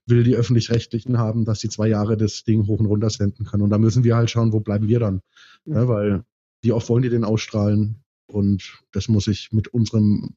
[0.07, 3.61] Will die öffentlich-rechtlichen haben, dass die zwei Jahre das Ding hoch und runter senden können.
[3.61, 5.21] Und da müssen wir halt schauen, wo bleiben wir dann.
[5.65, 5.87] Ne?
[5.87, 6.23] Weil
[6.63, 8.03] wie oft wollen die den ausstrahlen?
[8.25, 10.33] Und das muss ich mit unserem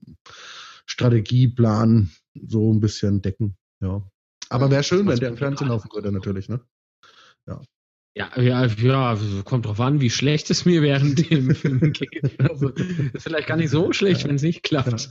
[0.85, 3.57] Strategieplan so ein bisschen decken.
[3.81, 4.03] Ja.
[4.51, 6.61] Aber wäre schön, wenn der im Fernsehen laufen würde, natürlich, ne?
[7.47, 7.63] Ja,
[8.15, 12.41] ja, ja, kommt drauf an, wie schlecht es mir während dem Film geht.
[12.41, 15.09] Also, ist vielleicht gar nicht so schlecht, wenn es nicht klappt.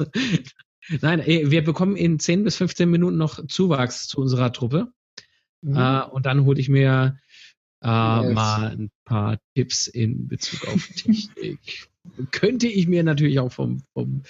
[1.02, 4.92] Nein, ey, wir bekommen in 10 bis 15 Minuten noch Zuwachs zu unserer Truppe.
[5.66, 7.18] Äh, und dann hole ich mir
[7.84, 8.34] äh, Yes.
[8.34, 11.90] mal ein paar Tipps in Bezug auf Technik.
[12.32, 14.24] Könnte ich mir natürlich auch vom, vom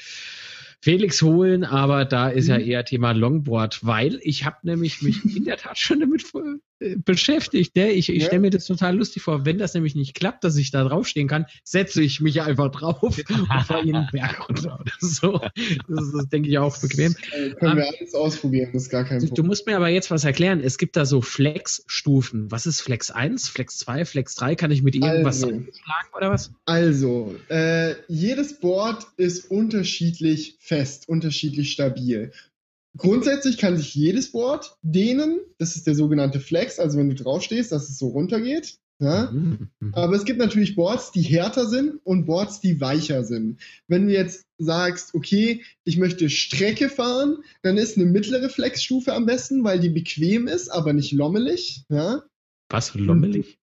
[0.81, 5.45] Felix holen, aber da ist ja eher Thema Longboard, weil ich habe nämlich mich in
[5.45, 6.66] der Tat schon damit voll, äh,
[6.97, 7.75] beschäftigt.
[7.75, 7.91] Ne?
[7.91, 8.25] Ich, ich Ja.
[8.27, 9.45] stelle mir das total lustig vor.
[9.45, 13.01] Wenn das nämlich nicht klappt, dass ich da draufstehen kann, setze ich mich einfach drauf
[13.29, 15.39] und fahre ihn den Berg runter oder so.
[15.87, 17.15] Das ist, das denke ich, auch bequem.
[17.31, 19.47] Äh, können wir alles ausprobieren, das ist gar kein Du, du Problem.
[19.47, 20.59] musst mir aber jetzt was erklären.
[20.63, 22.51] Es gibt da so Flex-Stufen.
[22.51, 24.55] Was ist Flex 1, Flex 2, Flex 3?
[24.55, 25.47] Kann ich mit irgendwas Also.
[25.49, 26.51] schlagen oder was?
[26.65, 32.31] Also, äh, jedes Board ist unterschiedlich fest, unterschiedlich stabil.
[32.97, 35.39] Grundsätzlich kann sich jedes Board dehnen.
[35.57, 38.79] Das ist der sogenannte Flex, also wenn du draufstehst, dass es so runtergeht.
[38.99, 39.31] Ja?
[39.31, 39.69] Mhm.
[39.93, 43.59] Aber es gibt natürlich Boards, die härter sind und Boards, die weicher sind.
[43.87, 49.25] Wenn du jetzt sagst, okay, ich möchte Strecke fahren, dann ist eine mittlere Flexstufe am
[49.25, 51.83] besten, weil die bequem ist, aber nicht lommelig.
[51.89, 52.23] Ja?
[52.69, 52.93] Was?
[52.95, 53.59] Lommelig?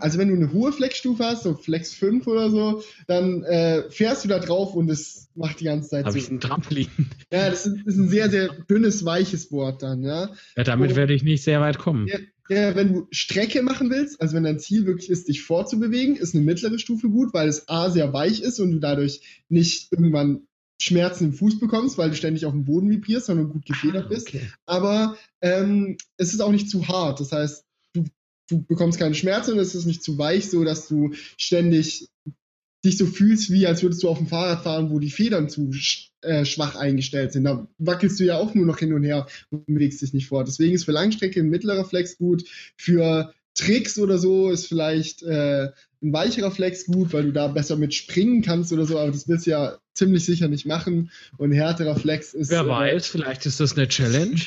[0.00, 4.24] Also wenn du eine hohe Flexstufe hast, so Flex 5 oder so, dann äh, fährst
[4.24, 6.18] du da drauf und es macht die ganze Zeit Habe so.
[6.18, 6.88] ich ein Trampolin.
[7.32, 10.30] Ja, das ist, ist ein sehr, sehr dünnes, weiches Board dann, ja.
[10.56, 12.06] Ja, damit werde ich nicht sehr weit kommen.
[12.06, 12.18] Ja.
[12.50, 16.34] Ja, wenn du Strecke machen willst, also wenn dein Ziel wirklich ist, dich vorzubewegen, ist
[16.34, 19.20] eine mittlere Stufe gut, weil es A sehr weich ist und du dadurch
[19.50, 20.48] nicht irgendwann
[20.80, 24.28] Schmerzen im Fuß bekommst, weil du ständig auf dem Boden vibrierst, sondern gut gefedert bist.
[24.28, 24.48] Okay.
[24.64, 27.20] Aber ähm, es ist auch nicht zu hart.
[27.20, 27.66] Das heißt,
[28.48, 32.08] du, bekommst keine Schmerzen es ist nicht zu weich, so dass du ständig
[32.84, 35.72] dich so fühlst, wie als würdest du auf dem Fahrrad fahren, wo die Federn zu
[36.20, 37.44] äh, schwach eingestellt sind.
[37.44, 40.46] Da wackelst du ja auch nur noch hin und her und bewegst dich nicht fort.
[40.46, 42.44] Deswegen ist für Langstrecke ein mittlerer Flex gut.
[42.76, 45.70] Für Tricks oder so ist vielleicht äh,
[46.02, 49.26] ein weicherer Flex gut, weil du da besser mit springen kannst oder so, aber das
[49.26, 51.10] willst du ja ziemlich sicher nicht machen.
[51.38, 52.50] Und ein härterer Flex ist.
[52.50, 54.40] Wer äh, weiß, vielleicht ist das eine Challenge.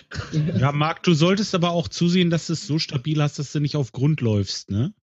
[0.57, 3.59] Ja, Marc, du solltest aber auch zusehen, dass du es so stabil hast, dass du
[3.59, 4.93] nicht auf Grund läufst, ne?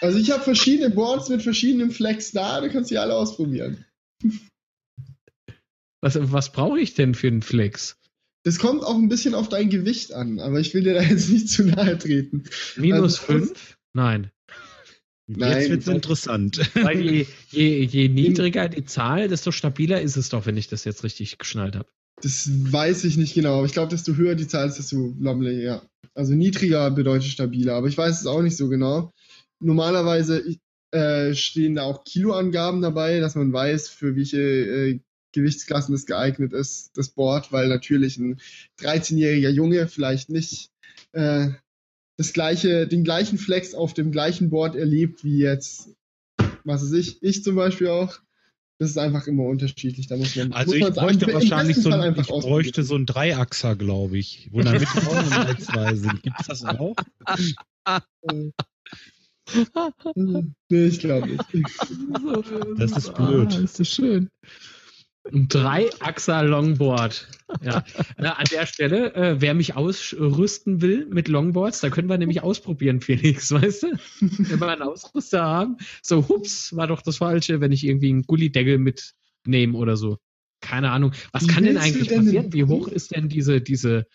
[0.00, 3.84] Also ich habe verschiedene Boards mit verschiedenen Flex da, du kannst die alle ausprobieren.
[6.00, 7.96] Was, was brauche ich denn für einen Flex?
[8.44, 11.30] Das kommt auch ein bisschen auf dein Gewicht an, aber ich will dir da jetzt
[11.30, 12.44] nicht zu nahe treten.
[12.76, 13.78] Minus Also- 5?
[13.94, 14.30] Nein.
[15.36, 15.58] Nein.
[15.58, 16.60] Jetzt wird's interessant.
[16.74, 20.84] Weil je, je, je niedriger die Zahl, desto stabiler ist es doch, wenn ich das
[20.84, 21.88] jetzt richtig geschnallt habe.
[22.22, 25.62] Das weiß ich nicht genau, aber ich glaube, desto höher die Zahl ist, desto lonely,
[25.62, 25.82] ja.
[26.14, 29.12] Also niedriger bedeutet stabiler, aber ich weiß es auch nicht so genau.
[29.60, 30.56] Normalerweise
[30.92, 35.00] äh, stehen da auch Kiloangaben dabei, dass man weiß, für welche äh,
[35.32, 38.38] Gewichtsklassen es geeignet ist, das Board, weil natürlich ein
[38.80, 40.70] 13-jähriger Junge vielleicht nicht
[41.12, 41.48] äh,
[42.16, 45.90] das gleiche, den gleichen Flex auf dem gleichen Board erlebt wie jetzt,
[46.64, 48.18] was weiß ich, ich zum Beispiel auch.
[48.78, 50.08] Das ist einfach immer unterschiedlich.
[50.08, 52.96] Da muss man, Also muss ich bräuchte im wahrscheinlich so ein, einfach ich bräuchte so
[52.96, 56.22] ein Dreiachser, glaube ich, wo dann mit auch nochmal zwei sind.
[56.22, 56.96] Gibt's das auch?
[60.16, 61.44] Nee, ich glaube nicht.
[62.76, 63.52] Das ist blöd.
[63.52, 64.28] Ah, ist das schön.
[65.30, 67.28] Ein Dreiachser Longboard.
[67.62, 67.84] Ja.
[68.18, 72.42] Na, an der Stelle, äh, wer mich ausrüsten will mit Longboards, da können wir nämlich
[72.42, 73.98] ausprobieren, Felix, weißt du?
[74.20, 78.22] Wenn wir einen Ausrüster haben, so, hups, war doch das Falsche, wenn ich irgendwie einen
[78.22, 80.18] Gullideckel mitnehme oder so.
[80.60, 81.12] Keine Ahnung.
[81.32, 82.52] Was Wie kann denn eigentlich denn passieren?
[82.52, 84.06] Wie hoch ist denn diese, diese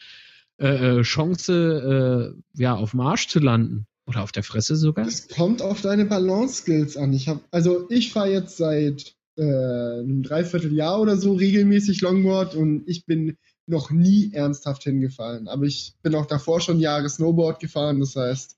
[0.59, 3.85] äh, äh, Chance, äh, ja, auf dem Arsch zu landen?
[4.07, 5.03] Oder auf der Fresse sogar?
[5.03, 7.11] Das kommt auf deine Balance-Skills an.
[7.11, 12.83] Ich hab, also ich fahre jetzt seit äh, einem Dreivierteljahr oder so regelmäßig Longboard und
[12.87, 13.37] ich bin
[13.67, 15.47] noch nie ernsthaft hingefallen.
[15.47, 18.57] Aber ich bin auch davor schon Jahre Snowboard gefahren, das heißt,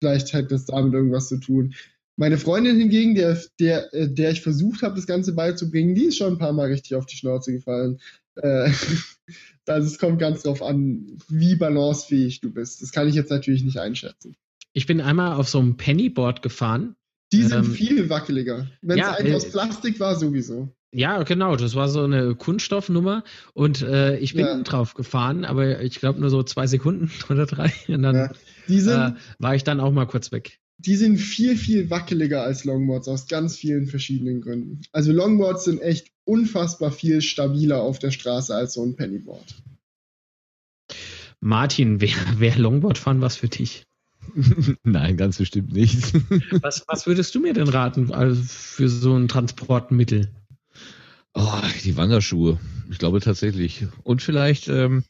[0.00, 1.74] vielleicht hat das damit irgendwas zu tun.
[2.16, 6.18] Meine Freundin hingegen, der, der, äh, der ich versucht habe, das Ganze beizubringen, die ist
[6.18, 7.98] schon ein paar Mal richtig auf die Schnauze gefallen.
[8.36, 8.70] Äh,
[9.66, 12.82] also es kommt ganz drauf an, wie balancefähig du bist.
[12.82, 14.36] Das kann ich jetzt natürlich nicht einschätzen.
[14.74, 16.96] Ich bin einmal auf so einem Pennyboard gefahren.
[17.34, 18.66] Die sind Ähm, viel wackeliger.
[18.82, 20.68] Wenn es ja, eins äh, aus Plastik war, sowieso.
[20.92, 24.62] Ja, genau, das war so eine Kunststoffnummer und äh, ich bin Ja.
[24.62, 28.32] drauf gefahren, aber ich glaube nur so zwei Sekunden oder drei und dann Ja.
[28.68, 30.60] Die, sind, äh, war ich dann auch mal kurz weg.
[30.78, 34.82] die sind viel, viel wackeliger als Longboards aus ganz vielen verschiedenen Gründen.
[34.92, 39.54] Also Longboards sind echt unfassbar viel stabiler auf der Straße als so ein Pennyboard.
[41.40, 43.84] Martin, wer, wer Longboard fahren was für dich?
[44.82, 46.12] Nein, ganz bestimmt nicht.
[46.62, 50.30] Was, was würdest du mir denn raten also für so ein Transportmittel?
[51.34, 52.58] Oh, die Wanderschuhe.
[52.90, 53.86] Ich glaube tatsächlich.
[54.02, 55.04] Und vielleicht, ähm,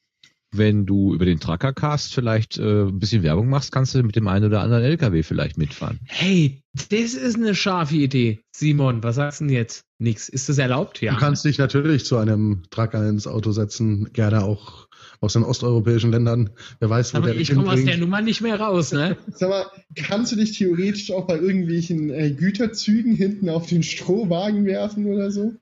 [0.53, 4.29] wenn du über den Truckercast vielleicht äh, ein bisschen Werbung machst, kannst du mit dem
[4.29, 5.99] einen oder anderen LKW vielleicht mitfahren.
[6.07, 8.41] Hey, das ist eine scharfe Idee.
[8.55, 9.85] Simon, was sagst du denn jetzt?
[9.99, 10.29] Nix.
[10.29, 11.01] Ist das erlaubt?
[11.01, 11.13] Ja.
[11.15, 14.84] Du kannst dich natürlich zu einem Trucker ins Auto setzen, gerne auch
[15.25, 16.51] aus den osteuropäischen Ländern.
[16.81, 17.97] Wer weiß, wo aber der ich komme aus der.
[17.99, 19.17] Nummer nicht mehr raus, ne?
[19.33, 24.65] Sag mal, kannst du dich theoretisch auch bei irgendwelchen äh, Güterzügen hinten auf den Strohwagen
[24.67, 25.53] werfen oder so?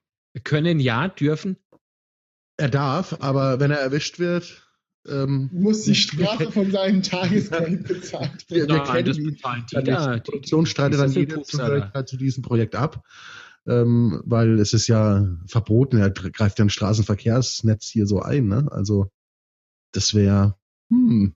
[0.44, 1.56] Können ja, dürfen.
[2.56, 4.68] Er darf, aber wenn er erwischt wird,
[5.08, 8.30] ähm, Du musst die Strafe von seinem Tagesgeld bezahlen.
[8.48, 10.14] wir, wir Nein, kennen das die, bezahlen die Ja, da.
[10.14, 11.42] die Produktion streitet dann jede.
[11.42, 13.04] Zugehörigkeit zu diesem Projekt ab,
[13.66, 18.68] ähm, weil es ist ja verboten, er greift ja ein Straßenverkehrsnetz hier so ein, ne?
[18.70, 19.10] Also
[19.92, 20.56] das wäre,
[20.90, 21.34] hm,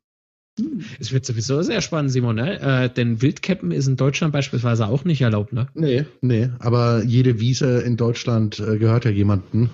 [0.98, 2.60] Es wird sowieso sehr spannend, Simon, ne?
[2.60, 5.68] Äh, denn Wildcappen ist in Deutschland beispielsweise auch nicht erlaubt, ne?
[5.74, 9.70] nee, nee, aber jede Wiese in Deutschland äh, gehört ja jemandem.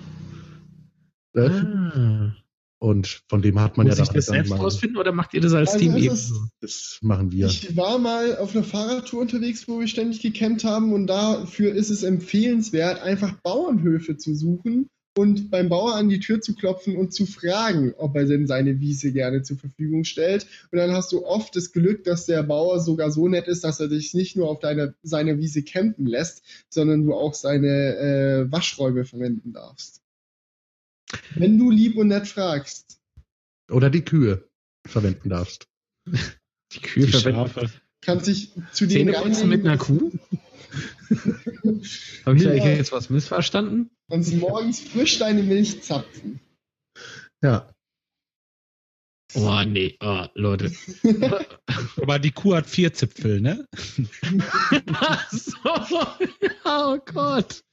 [1.33, 2.35] Äh, Ah.
[2.79, 5.39] Und von dem hat man Muss ja ich das dann selbst rausfinden oder macht ihr
[5.39, 6.19] das als Also Team eben?
[6.59, 7.45] Das machen wir.
[7.45, 11.89] Ich war mal auf einer Fahrradtour unterwegs, wo wir ständig gecampt haben und dafür ist
[11.89, 17.13] es empfehlenswert, einfach Bauernhöfe zu suchen, und beim Bauer an die Tür zu klopfen und
[17.13, 20.47] zu fragen, ob er denn seine Wiese gerne zur Verfügung stellt.
[20.71, 23.79] Und dann hast du oft das Glück, dass der Bauer sogar so nett ist, dass
[23.79, 28.51] er dich nicht nur auf deiner, seiner Wiese campen lässt, sondern du auch seine äh,
[28.51, 30.01] Waschräume verwenden darfst.
[31.35, 32.99] Wenn du lieb und nett fragst.
[33.69, 34.47] Oder die Kühe
[34.85, 35.67] verwenden darfst.
[36.07, 37.51] Die Kühe Die verwenden.
[37.51, 37.69] Schafe.
[38.01, 39.13] Kannst dich zu denen
[39.47, 40.11] mit einer Kuh?
[42.25, 42.65] Habe ich da Ja.
[42.69, 43.91] jetzt was missverstanden?
[44.13, 46.39] Und morgens frisch deine Milch zapfen.
[47.41, 47.67] Ja.
[49.33, 50.71] Oh, nee, oh, Leute.
[52.01, 53.67] Aber die Kuh hat vier Zipfel, ne?
[54.93, 55.57] Ach so.
[56.63, 57.63] Oh Gott.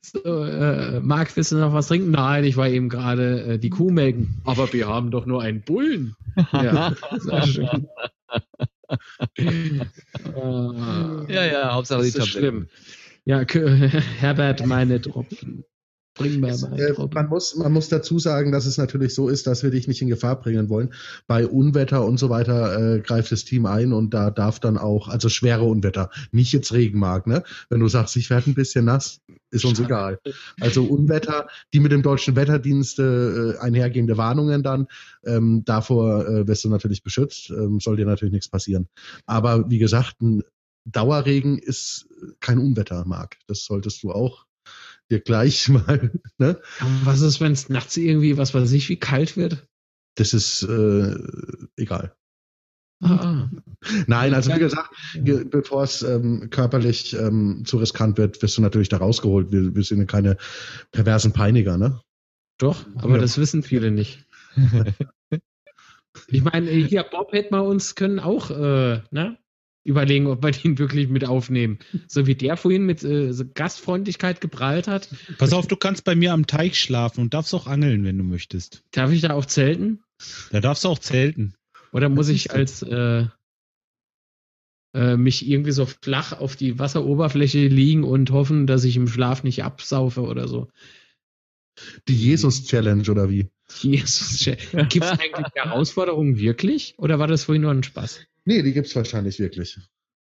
[0.00, 2.12] So, äh, Marc, willst du noch was trinken?
[2.12, 4.40] Nein, ich war eben gerade äh, die Kuh melken.
[4.46, 6.16] Aber wir haben doch nur einen Bullen.
[6.52, 7.88] Ja, sehr schön.
[11.28, 12.68] Ja, ja, Hauptsache das die ist Tabletten.
[12.68, 12.68] schlimm.
[13.26, 13.44] Ja,
[14.20, 15.64] Herbert, meine Tropfen.
[16.14, 17.14] Bring mir meine Äh, Tropfen.
[17.14, 20.00] man, muss, man muss dazu sagen, dass es natürlich so ist, dass wir dich nicht
[20.00, 20.94] in Gefahr bringen wollen.
[21.26, 25.08] Bei Unwetter und so weiter äh, greift das Team ein und da darf dann auch,
[25.08, 27.42] also schwere Unwetter, nicht jetzt Regenmark, ne?
[27.68, 29.20] Wenn du sagst, ich werde ein bisschen nass,
[29.50, 30.20] ist uns egal.
[30.60, 34.86] Also Unwetter, die mit dem deutschen Wetterdienst äh, einhergehende Warnungen dann,
[35.26, 38.88] ähm, davor äh, wirst du natürlich beschützt, ähm, soll dir natürlich nichts passieren.
[39.26, 40.42] Aber wie gesagt, ein
[40.86, 42.08] Dauerregen ist
[42.40, 43.36] kein Unwetter, Marc.
[43.46, 44.46] Das solltest du auch
[45.10, 46.60] dir gleich mal, ne?
[46.80, 49.66] Aber was ist, wenn es nachts irgendwie, was weiß ich, wie kalt wird?
[50.16, 51.14] Das ist äh,
[51.76, 52.16] egal.
[53.02, 53.50] Ah, ah.
[54.06, 58.62] Nein, also wie gesagt, ge- bevor es ähm, körperlich ähm, zu riskant wird, wirst du
[58.62, 59.52] natürlich da rausgeholt.
[59.52, 60.38] Wir, wir sind ja keine
[60.92, 62.00] perversen Peiniger, ne?
[62.58, 63.20] Doch, aber Ja.
[63.20, 64.24] das wissen viele nicht.
[66.28, 69.36] ich meine, hier, Bob hätte mal uns können auch äh, ne,
[69.86, 71.78] überlegen, ob wir den wirklich mit aufnehmen.
[72.08, 75.08] So wie der vorhin mit äh, so Gastfreundlichkeit geprahlt hat.
[75.38, 78.24] Pass auf, du kannst bei mir am Teich schlafen und darfst auch angeln, wenn du
[78.24, 78.82] möchtest.
[78.90, 80.02] Darf ich da auf Zelten?
[80.50, 81.54] Da darfst du auch zelten.
[81.92, 83.26] Oder muss ich als äh,
[84.94, 89.44] äh, mich irgendwie so flach auf die Wasseroberfläche liegen und hoffen, dass ich im Schlaf
[89.44, 90.68] nicht absaufe oder so?
[92.08, 93.50] Die Jesus-Challenge oder wie?
[93.80, 94.44] Jesus,
[94.88, 96.94] gibt es eigentlich Herausforderungen wirklich?
[96.98, 98.26] Oder war das vorhin nur ein Spaß?
[98.46, 99.78] Nee, die gibt's wahrscheinlich wirklich.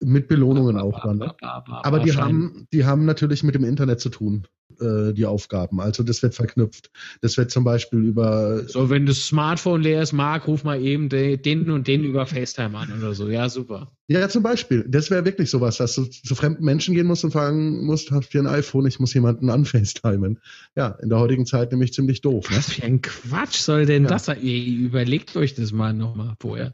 [0.04, 1.18] Mit Belohnungen auch dann.
[1.20, 1.34] Ne?
[1.42, 4.48] Aber die haben, die haben natürlich mit dem Internet zu tun,
[4.80, 5.80] äh, die Aufgaben.
[5.80, 6.90] Also das wird verknüpft.
[7.22, 11.08] Das wird zum Beispiel über So, wenn das Smartphone leer ist, Marc, ruf mal eben
[11.08, 13.30] de, den und den über FaceTime an oder so.
[13.30, 13.92] Ja, super.
[14.08, 14.84] Ja, zum Beispiel.
[14.90, 18.34] Das wäre wirklich sowas, dass du zu fremden Menschen gehen musst und fragen musst, hast
[18.34, 18.88] du ein iPhone?
[18.88, 20.40] Ich muss jemanden anfacetimen.
[20.76, 22.50] Ja, in der heutigen Zeit nämlich ziemlich doof.
[22.50, 22.58] Ne?
[22.58, 24.10] Was für ein Quatsch soll denn Ja.
[24.10, 24.42] das sein?
[24.42, 26.74] Ihr überlegt euch das mal nochmal vorher.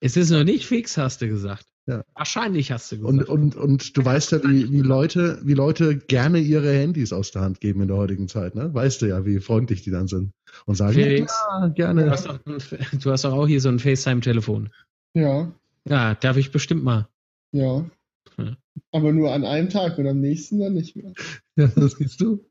[0.00, 1.66] Es ist noch nicht fix, hast du gesagt.
[1.86, 2.04] Ja.
[2.14, 3.28] Wahrscheinlich hast du gesagt.
[3.28, 7.30] Und, und, und du weißt ja, wie, wie, Leute, wie Leute gerne ihre Handys aus
[7.30, 8.54] der Hand geben in der heutigen Zeit.
[8.54, 8.72] Ne?
[8.74, 10.32] Weißt du ja, wie freundlich die dann sind.
[10.66, 12.10] Und sagen, Felix, ja, du, gerne.
[12.10, 12.58] hast doch ein,
[13.02, 14.70] du hast doch auch hier so ein FaceTime-Telefon.
[15.14, 15.50] Ja,
[15.88, 17.08] Ja, darf ich bestimmt mal.
[17.52, 17.84] ja.
[18.92, 21.12] Aber nur an einem Tag und am nächsten dann nicht mehr.
[21.56, 22.44] Ja, das siehst du.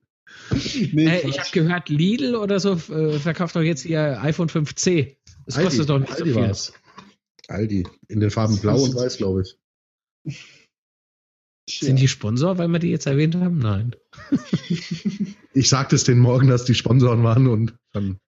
[0.91, 5.15] Nee, Äh, ich habe gehört, Lidl oder so äh, verkauft doch jetzt ihr iPhone 5C.
[5.45, 6.41] Das kostet doch nicht so Aldi viel.
[6.41, 6.73] war's.
[7.47, 7.87] Aldi.
[8.07, 9.57] In den Farben blau und weiß, glaube ich.
[11.69, 13.59] Sind die Sponsor, weil wir die jetzt erwähnt haben?
[13.59, 13.95] Nein.
[15.53, 18.19] Ich sagte es denen morgen, dass die Sponsoren waren und dann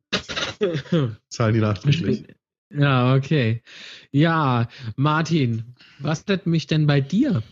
[1.30, 2.26] zahlen die nachträglich.
[2.74, 3.62] Ja, okay.
[4.12, 7.44] Ja, Martin, was hat mich denn bei dir?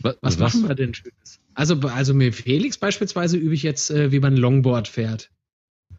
[0.00, 1.40] Was, Was, machen wir denn Schönes?
[1.54, 5.30] Also, also mit Felix beispielsweise übe ich jetzt, äh, wie man Longboard fährt.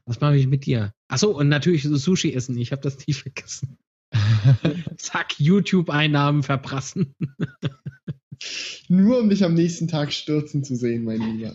[0.06, 0.94] Was mache ich mit dir?
[1.10, 2.58] Achso, und natürlich so Sushi essen.
[2.58, 3.78] Ich habe das nie vergessen.
[4.98, 7.14] Zack, YouTube-Einnahmen verprassen.
[8.88, 11.54] Nur um dich am nächsten Tag stürzen zu sehen, mein Lieber.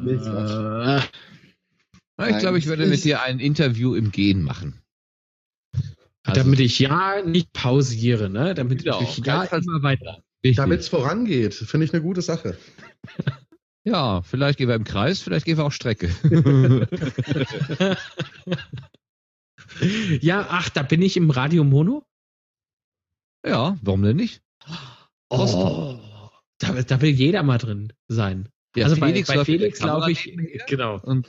[0.00, 0.18] Nee,
[2.20, 4.82] Ja, ich glaube, ich werde mit dir ein Interview im Gehen machen.
[6.26, 8.54] Also, damit ich ja nicht pausiere, ne?
[8.54, 10.22] Damit Genau, ich ja immer weiter.
[10.42, 12.58] Damit es vorangeht, finde ich eine gute Sache.
[13.88, 16.10] Ja, vielleicht gehen wir im Kreis, vielleicht gehen wir auch Strecke.
[20.20, 22.04] Ja, ach, da bin ich im Radio Mono.
[23.46, 24.42] ja, warum denn nicht?
[25.30, 25.98] Oh,
[26.58, 28.48] da, da will jeder mal drin sein.
[28.74, 30.98] Ja, also bei, bei mit Felix laufe ich, nebenher genau.
[31.00, 31.28] Und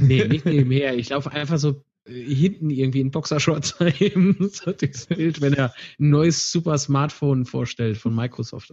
[0.00, 0.96] Nee, nicht nebenher.
[0.96, 6.10] Ich laufe einfach so hinten irgendwie in Boxershorts eben so durchs Bild, wenn er ein
[6.10, 8.72] neues super Smartphone vorstellt von Microsoft.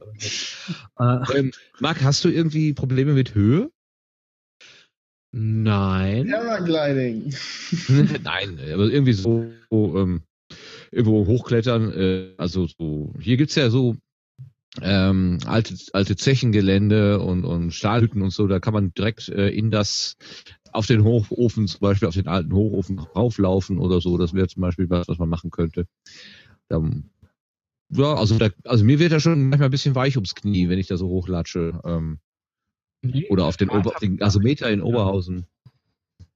[1.00, 3.72] Äh, ähm, Marc, hast du irgendwie Probleme mit Höhe?
[5.32, 6.30] nein.
[6.32, 7.34] Paragliding.
[8.24, 10.24] Nein, aber irgendwie so ähm,
[10.92, 11.92] irgendwo hochklettern.
[11.92, 13.98] Äh, also so, hier gibt's ja so
[14.82, 19.72] ähm, alte, alte Zechengelände und, und Stahlhütten und so, da kann man direkt äh, in
[19.72, 20.18] das,
[20.78, 24.18] auf den Hochofen, zum Beispiel auf den alten Hochofen rauflaufen oder so.
[24.18, 25.88] Das wäre zum Beispiel was, was man machen könnte.
[26.70, 27.10] Ähm,
[27.90, 30.80] ja, also, da, also mir wird da schon manchmal ein bisschen weich ums Knie, wenn
[30.80, 31.82] ich da so hochlatsche.
[31.84, 32.20] Ähm,
[33.30, 35.46] oder auf den, Ober, den Gasometer in Oberhausen.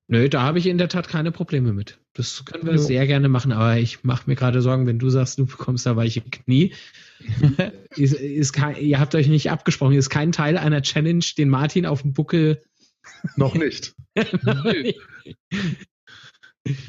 [0.07, 1.99] Nö, da habe ich in der Tat keine Probleme mit.
[2.13, 5.39] Das können wir sehr gerne machen, aber ich mache mir gerade Sorgen, wenn du sagst,
[5.39, 6.73] du bekommst da weiche Knie.
[7.95, 11.85] ist, ist kein, ihr habt euch nicht abgesprochen, ist kein Teil einer Challenge, den Martin
[11.85, 12.61] auf dem Buckel.
[13.35, 13.95] Noch nicht.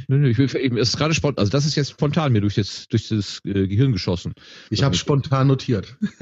[0.07, 0.47] Nö, nö, ich will,
[0.79, 3.67] es ist gerade spontan, also das ist jetzt spontan mir durch das, durch das äh,
[3.67, 4.35] Gehirn geschossen.
[4.69, 5.97] Ich habe spontan notiert.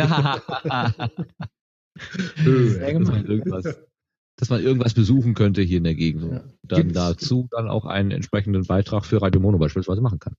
[2.44, 3.26] Sehr gemein.
[3.26, 3.64] Irgendwas,
[4.36, 6.22] dass man irgendwas besuchen könnte hier in der Gegend.
[6.24, 6.44] Und Ja.
[6.62, 10.34] dann Gibt's- dazu dann auch einen entsprechenden Beitrag für Radio Mono beispielsweise machen kann.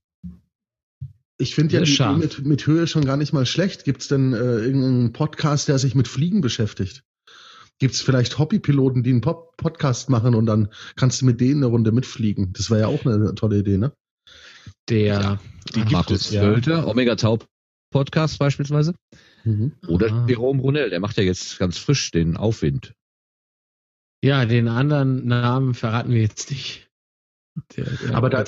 [1.38, 1.92] Ich finde ja die.
[1.92, 3.84] Idee mit, mit Höhe schon gar nicht mal schlecht.
[3.84, 7.02] Gibt es denn äh, irgendeinen Podcast, der sich mit Fliegen beschäftigt?
[7.82, 11.64] Gibt es vielleicht Hobbypiloten, die einen Pop Podcast machen und dann kannst du mit denen
[11.64, 12.52] eine Runde mitfliegen?
[12.52, 13.92] Das wäre ja auch eine tolle Idee, ne?
[14.88, 15.40] Der
[15.74, 16.42] Die gibt Markus es, ja.
[16.42, 17.40] Völter, Omega Tau
[17.90, 18.94] Podcast beispielsweise.
[19.42, 19.72] Mhm.
[19.88, 20.26] Oder Ah.
[20.28, 22.92] Jerome Brunel, der macht ja jetzt ganz frisch den Aufwind.
[24.22, 26.88] Ja, den anderen Namen verraten wir jetzt nicht.
[27.76, 28.44] Der, der Aber da-.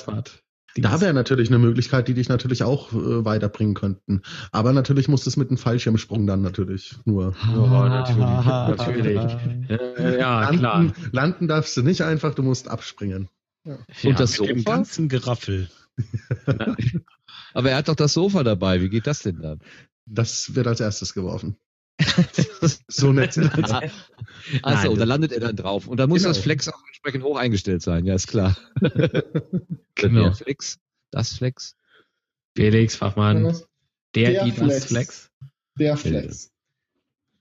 [0.77, 4.21] Da wäre natürlich eine Möglichkeit, die dich natürlich auch äh, weiterbringen könnten.
[4.51, 7.33] Aber natürlich muss das mit einem Fallschirmsprung dann natürlich nur.
[7.53, 7.89] Ja,
[8.69, 9.15] natürlich.
[9.15, 9.35] natürlich.
[10.19, 10.53] Ja, klar.
[10.53, 13.29] landen, landen darfst du nicht einfach, du musst abspringen.
[13.63, 13.77] Ja.
[14.03, 14.71] Und das Mit dem Sofa?
[14.71, 15.69] ganzen Geraffel.
[17.53, 18.81] Aber er hat doch das Sofa dabei.
[18.81, 19.59] Wie geht das denn dann?
[20.05, 21.57] Das wird als erstes geworfen.
[22.87, 23.37] So nett.
[24.63, 25.87] Achso, und da landet er dann drauf.
[25.87, 26.29] Und da muss Genau.
[26.33, 28.57] das Flex auch entsprechend hoch eingestellt sein, ja, ist klar.
[29.95, 30.23] Genau.
[30.23, 30.77] Der Flex,
[31.11, 31.75] das Flex.
[32.57, 33.43] Felix Fachmann,
[34.13, 34.85] der, Der die, das Flex.
[34.87, 35.31] Flex.
[35.79, 36.51] Der Flex.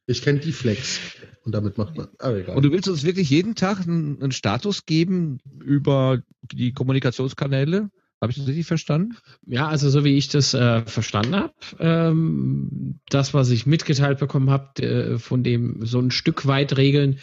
[0.07, 1.01] Ich kenne die Flex.
[1.45, 2.09] Und damit macht man.
[2.19, 2.57] Aber egal.
[2.57, 6.23] Und du willst uns wirklich jeden Tag einen, einen Status geben über
[6.53, 7.91] die Kommunikationskanäle?
[8.25, 9.17] Habe ich das richtig verstanden?
[9.47, 14.49] Ja, also so wie ich das äh, verstanden habe, ähm, das, was ich mitgeteilt bekommen
[14.49, 17.19] habe, äh, von dem so ein Stück weit Regeln,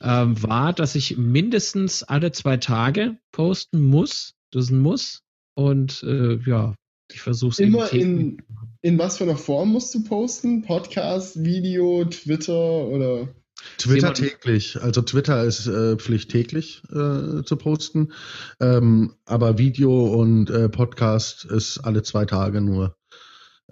[0.00, 4.32] ähm, war, dass ich mindestens alle zwei Tage posten muss.
[4.50, 5.24] Das ist ein Muss.
[5.54, 6.74] Und äh, ja,
[7.12, 8.42] ich versuche es Immer in,
[8.80, 10.62] in was für einer Form musst du posten?
[10.62, 13.28] Podcast, Video, Twitter oder?
[13.78, 14.80] Twitter täglich.
[14.80, 18.12] Also Twitter ist äh, Pflicht täglich äh, zu posten.
[18.60, 22.96] Ähm, aber Video und äh, Podcast ist alle zwei Tage nur.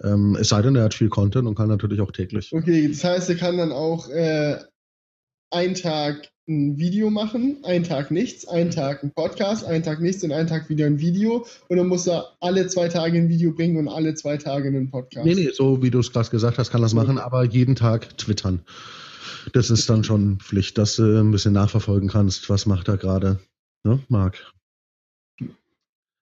[0.03, 2.51] Ähm, es sei denn, er hat viel Content und kann natürlich auch täglich.
[2.53, 4.57] Okay, das heißt, er kann dann auch äh,
[5.51, 10.23] einen Tag ein Video machen, einen Tag nichts, einen Tag ein Podcast, einen Tag nichts
[10.23, 11.45] und einen Tag wieder ein Video.
[11.69, 14.91] Und dann muss er alle zwei Tage ein Video bringen und alle zwei Tage einen
[14.91, 15.25] Podcast.
[15.25, 18.17] Nee, nee, so wie du es gerade gesagt hast, kann das machen, aber jeden Tag
[18.17, 18.61] twittern.
[19.53, 23.39] Das ist dann schon Pflicht, dass du ein bisschen nachverfolgen kannst, was macht er gerade.
[23.83, 24.51] Ne, Marc?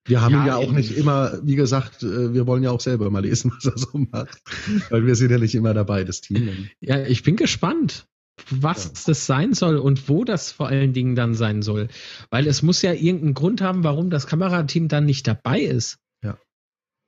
[0.06, 3.10] Wir haben Ja, ja, auch nicht immer, wie gesagt, äh, wir wollen ja auch selber
[3.10, 4.42] mal lesen, was er so macht.
[4.90, 6.70] Weil wir sind ja nicht immer dabei, das Team.
[6.82, 8.06] Ja, ich bin gespannt,
[8.50, 8.92] was Ja.
[9.06, 11.88] das sein soll und wo das vor allen Dingen dann sein soll.
[12.32, 16.00] Weil es muss ja irgendeinen Grund haben, warum das Kamerateam dann nicht dabei ist.
[16.22, 16.38] Ja.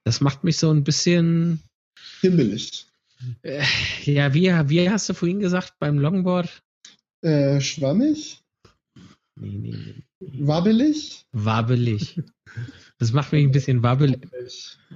[0.05, 1.61] Das macht mich so ein bisschen,
[2.21, 2.85] Himmelig.
[3.43, 3.63] Äh,
[4.03, 6.61] ja, wie, wie hast du vorhin gesagt beim Longboard?
[7.21, 8.41] Äh, schwammig?
[9.37, 9.75] Nee, nee,
[10.19, 10.45] nee.
[10.47, 11.25] Wabbelig?
[11.33, 12.21] Wabbelig.
[12.99, 14.29] Das macht mich ein bisschen wabbelig.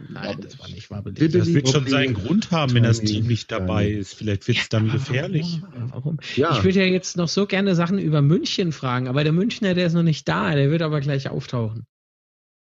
[0.10, 1.32] Nein, das war nicht wabbelig.
[1.34, 1.90] Das wird schon Okay.
[1.91, 4.14] seinen Grund haben, wenn das Team nicht dabei ist.
[4.14, 5.60] Vielleicht wird es dann gefährlich.
[5.62, 5.91] Warum?
[5.91, 6.20] Warum?
[6.38, 9.74] Ja, Ich würde ja jetzt noch so gerne Sachen über München fragen, aber der Münchner,
[9.74, 11.86] der ist noch nicht da, der wird aber gleich auftauchen.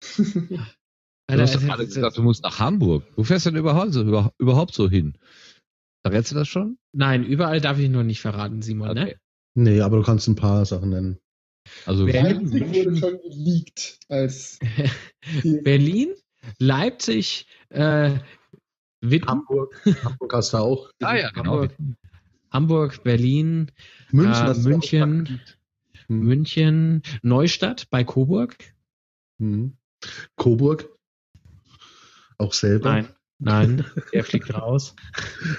[1.30, 3.05] Du hast doch es- gerade es- gesagt, du musst nach Hamburg.
[3.14, 5.18] Wo fährst du denn überhaupt so, über, überhaupt so hin?
[6.02, 6.78] Verrätst du das schon?
[6.92, 8.94] Nein, überall darf ich noch nicht verraten, Simon.
[8.94, 9.02] Ne?
[9.02, 9.16] Okay.
[9.54, 11.18] nee, aber du kannst ein paar Sachen nennen.
[11.86, 14.58] Also Leipzig wurde schon geleakt als
[15.64, 16.14] Berlin,
[16.58, 18.18] Leipzig, äh,
[19.00, 19.80] Witten, Hamburg.
[20.04, 20.90] Hamburg hast du auch.
[21.02, 21.62] Ah ja, genau.
[21.62, 21.76] Hamburg,
[22.50, 23.70] Hamburg, Berlin,
[24.10, 24.46] München.
[24.46, 25.40] äh, München.
[26.06, 26.20] Hm.
[26.20, 28.56] München, Neustadt bei Coburg.
[29.38, 29.76] Hm.
[30.36, 30.88] Coburg.
[32.38, 32.92] Auch selber.
[32.92, 33.08] Nein,
[33.39, 34.94] nein, der fliegt raus.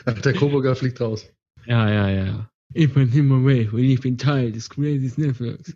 [0.06, 1.28] Ach, der Coburger fliegt raus.
[1.66, 2.50] Ja, ja, ja.
[2.74, 5.76] Ich bin immer weg, weil ich bin Teil des Crazy Networks.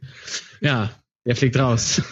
[0.61, 0.91] Ja,
[1.25, 2.01] der fliegt raus.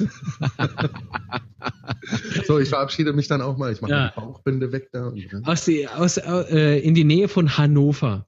[2.48, 3.72] So, ich verabschiede mich dann auch mal.
[3.72, 4.08] Ich mache Ja.
[4.10, 5.14] die Bauchbinde weg da.
[5.46, 8.28] Aus die, aus, äh, in die Nähe von Hannover.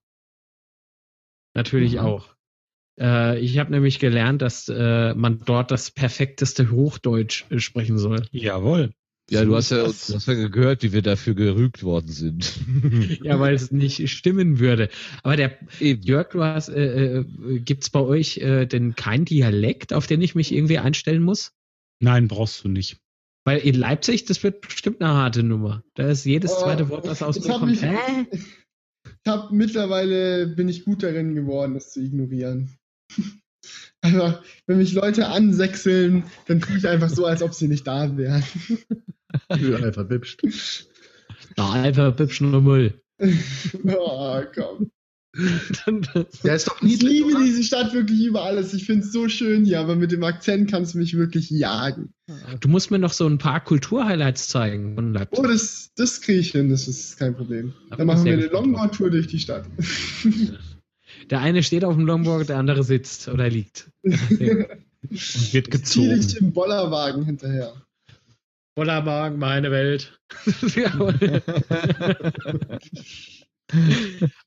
[1.56, 1.99] Natürlich Mhm.
[1.99, 2.35] auch.
[2.99, 8.27] Äh, ich habe nämlich gelernt, dass äh, man dort das perfekteste Hochdeutsch äh, sprechen soll.
[8.31, 8.91] Jawohl.
[9.29, 12.59] Ja, du hast ja, du hast ja gehört, wie wir dafür gerügt worden sind.
[13.23, 14.89] Ja, weil es nicht stimmen würde.
[15.23, 16.01] Aber der Eben.
[16.01, 20.35] Jörg, du hast, äh, äh, gibt's bei euch äh, denn kein Dialekt, auf den ich
[20.35, 21.53] mich irgendwie einstellen muss?
[21.99, 22.97] Nein, brauchst du nicht.
[23.45, 25.83] Weil in Leipzig, das wird bestimmt eine harte Nummer.
[25.95, 27.81] Da ist jedes Oh, zweite Wort, das aus ich mir kommt.
[27.81, 28.27] Hä?
[29.25, 32.77] Ich hab mittlerweile bin ich gut darin geworden, das zu ignorieren.
[34.03, 38.15] Einfach, wenn mich Leute ansechseln, dann tue ich einfach so, als ob sie nicht da
[38.17, 38.43] wären.
[39.49, 40.41] Einfach wipscht.
[41.57, 43.01] Na, einfach Bibschen und Müll.
[43.88, 44.91] oh, komm.
[46.43, 47.11] Der ist doch Ich niedlich.
[47.11, 47.43] liebe oder?
[47.43, 48.73] diese Stadt wirklich über alles.
[48.75, 52.13] Ich finde es so schön hier, aber mit dem Akzent kannst du mich wirklich jagen.
[52.59, 55.39] Du musst mir noch so ein paar Kulturhighlights zeigen von Leipzig.
[55.39, 57.73] Oh, das, das kriege ich hin, das ist kein Problem.
[57.89, 58.45] Da Dann ich machen wir eine.
[58.45, 59.65] Longboard-Tour durch die Stadt.
[61.29, 63.89] Der eine steht auf dem Longboard, der andere sitzt oder liegt.
[64.03, 66.27] Und wird gezogen.
[66.39, 67.73] dem Bollerwagen hinterher.
[68.75, 70.19] Voller Magen, meine Welt.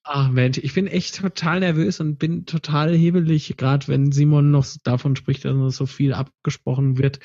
[0.02, 4.66] Ach Mensch, ich bin echt total nervös und bin total hebelig, gerade wenn Simon noch
[4.82, 7.20] davon spricht, dass noch so viel abgesprochen wird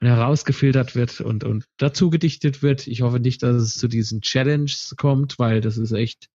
[0.00, 2.86] und herausgefiltert wird und, und dazu gedichtet wird.
[2.86, 6.30] Ich hoffe nicht, dass es zu diesen Challenges kommt, weil das ist echt.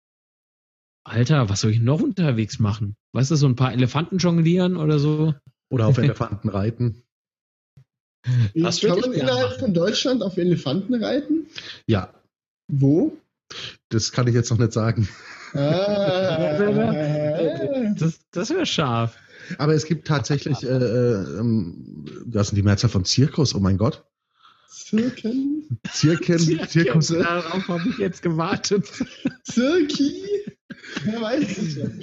[1.06, 2.96] Alter, was soll ich noch unterwegs machen?
[3.14, 5.36] Weißt du, so ein paar Elefanten jonglieren oder so?
[5.70, 7.04] Oder auf Elefanten reiten.
[8.56, 9.60] Das Kann würd ich man innerhalb machen.
[9.60, 11.46] von Deutschland auf Elefanten reiten?
[11.88, 12.12] Ja,
[12.68, 13.16] Wo?
[13.90, 15.08] das kann ich jetzt noch nicht sagen.
[15.54, 16.58] Ah,
[17.98, 19.16] Das, das wäre scharf.
[19.60, 23.78] Aber es gibt tatsächlich, äh, äh, ähm, das sind die Mehrzahl von Zirkus, oh mein
[23.78, 24.04] Gott.
[24.68, 25.80] Zirken?
[25.92, 27.08] Zirken, Zirkus.
[27.10, 28.86] Darauf habe ich jetzt gewartet.
[29.44, 30.24] Zirki?
[31.04, 32.00] Wer weiß es schon.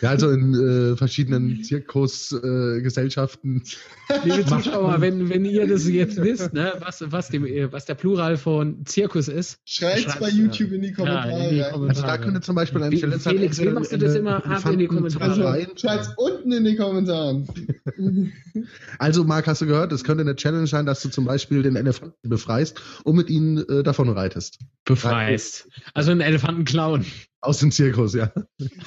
[0.00, 3.62] Ja, also in äh, verschiedenen Zirkusgesellschaften.
[4.08, 4.18] Äh.
[4.24, 8.36] Liebe Zuschauer, wenn, wenn ihr das jetzt wisst, ne, was, was, dem, was der Plural
[8.36, 9.58] von Zirkus ist.
[9.64, 10.34] Schreibt's Schreibt's, bei ja.
[10.34, 11.62] YouTube in die Kommentare Ja, in die.
[11.62, 11.88] Kommentare.
[11.88, 14.18] also da könnte zum Beispiel ein Wie- Challenge sein, Felix, wie machst du das eine
[14.18, 14.42] immer?
[14.44, 15.24] Hab in die Kommentare.
[15.30, 15.78] Also, reiten.
[15.78, 17.48] schreibt's unten in die Kommentaren.
[18.98, 21.76] Also, Marc, hast du gehört, es könnte eine Challenge sein, dass du zum Beispiel den
[21.76, 24.58] Elefanten befreist und mit ihnen äh, davon reitest.
[24.84, 25.68] Befreist.
[25.94, 27.04] Also einen Elefanten klauen.
[27.44, 28.32] Aus dem Zirkus, ja.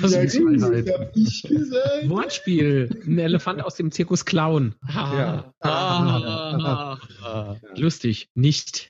[0.01, 2.09] Aus ja, hab ich gesagt.
[2.09, 2.89] Wortspiel.
[3.05, 4.73] Ein Elefant aus dem Zirkus klauen.
[4.91, 5.53] Ja.
[5.61, 6.97] Ah.
[7.75, 8.29] Lustig.
[8.33, 8.89] Nicht.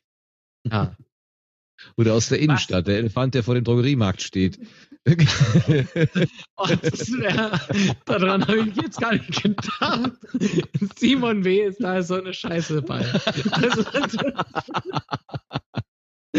[1.98, 4.58] Oder aus der Innenstadt, der Elefant, der vor dem Drogeriemarkt steht.
[6.58, 7.62] Oh, das wär,
[8.04, 10.12] daran habe ich jetzt gar nicht gedacht.
[10.98, 11.62] Simon W.
[11.62, 13.06] ist da so eine Scheiße bei.
[13.52, 13.86] Also,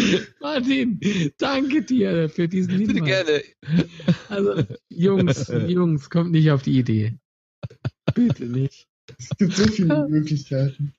[0.41, 1.01] Martin,
[1.39, 3.25] danke dir für diesen Bitte Hinweis.
[3.27, 3.43] gerne.
[4.29, 7.15] Also, Jungs, Jungs, kommt nicht auf die Idee.
[8.15, 8.87] Bitte nicht.
[9.19, 10.93] Es gibt so viele Möglichkeiten.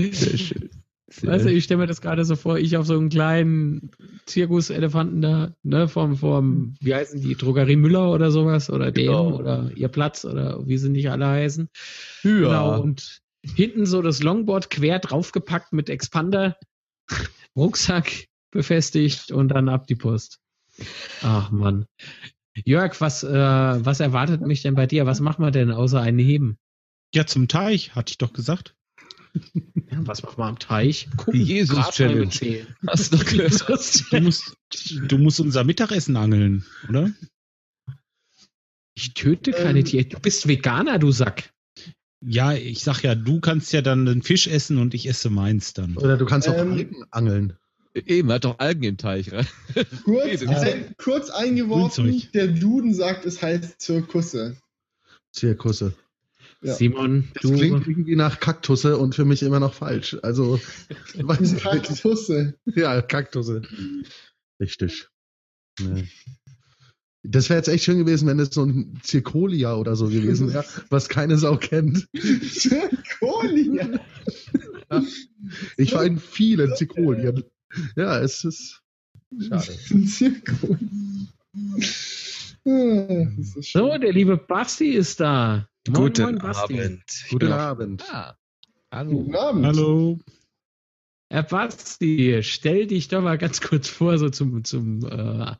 [0.00, 0.70] Sehr schön.
[1.10, 3.90] Sehr Weißt du, ich stelle mir das gerade so vor, ich auf so einen kleinen
[4.26, 9.36] Zirkuselefanten da, ne, vom, vom, wie heißen die, Drogerie Müller oder sowas, oder dem, Genau.
[9.36, 11.68] oder ihr Platz, oder wie sie nicht alle heißen.
[12.24, 12.30] ja.
[12.30, 16.56] Genau, und hinten so das Longboard quer draufgepackt mit Expander,
[17.54, 20.40] Rucksack befestigt und dann ab die Post.
[21.22, 21.84] Ach Mann.
[22.64, 25.06] Jörg, was, äh, was erwartet mich denn bei dir?
[25.06, 26.56] Was machen wir denn außer einen Heben?
[27.14, 28.74] Ja, zum Teich, hatte ich doch gesagt.
[29.90, 31.08] Ja, was machen wir am Teich?
[31.32, 32.66] Die Jesus-Challenge.
[32.86, 34.12] Hast du gehört?
[34.12, 34.56] Du musst,
[35.08, 37.10] du musst unser Mittagessen angeln, oder?
[38.96, 39.84] Ich töte keine Ähm.
[39.84, 40.04] Tiere.
[40.04, 41.50] Du bist Veganer, du Sack.
[42.24, 45.74] Ja, ich sag ja, du kannst ja dann den Fisch essen und ich esse meins
[45.74, 45.96] dann.
[45.96, 47.56] Oder du kannst auch Ähm, Algen angeln.
[47.94, 49.46] Eben, hat doch Algen im Teich, rein.
[50.04, 52.32] Kurz, ein, kurz eingeworfen, Grünzeug.
[52.32, 54.56] der Duden sagt, es heißt Zirkusse.
[55.32, 55.94] Zirkusse.
[56.60, 56.74] Ja.
[56.74, 57.52] Simon, Das du.
[57.54, 60.16] klingt irgendwie nach Kaktusse und für mich immer noch falsch.
[60.22, 60.60] Also,
[61.14, 61.62] weiß ich nicht.
[61.62, 62.54] Kaktusse.
[62.74, 63.62] Ja, Kaktusse.
[64.58, 65.08] Richtig.
[65.80, 66.08] Nee.
[67.22, 70.64] Das wäre jetzt echt schön gewesen, wenn es so ein Zirkolia oder so gewesen wäre,
[70.90, 72.08] was keine Sau kennt.
[72.12, 74.00] Zirkonia.
[75.76, 77.44] Ich war in vielen Zirkolien.
[77.96, 78.82] Ja, es ist
[79.40, 79.62] schade.
[80.06, 81.28] Zirkonia.
[82.66, 85.68] Ah, das ist So, der liebe Basti ist da.
[85.88, 86.80] Moin, Guten moin, Basti.
[86.80, 87.04] Abend.
[87.30, 88.04] Guten Abend.
[88.10, 88.36] Ah,
[88.90, 89.10] hallo.
[89.10, 89.66] Guten Abend.
[89.66, 90.18] Hallo.
[91.30, 95.54] Herr Basti, stell dich doch mal ganz kurz vor, so zum, zum äh,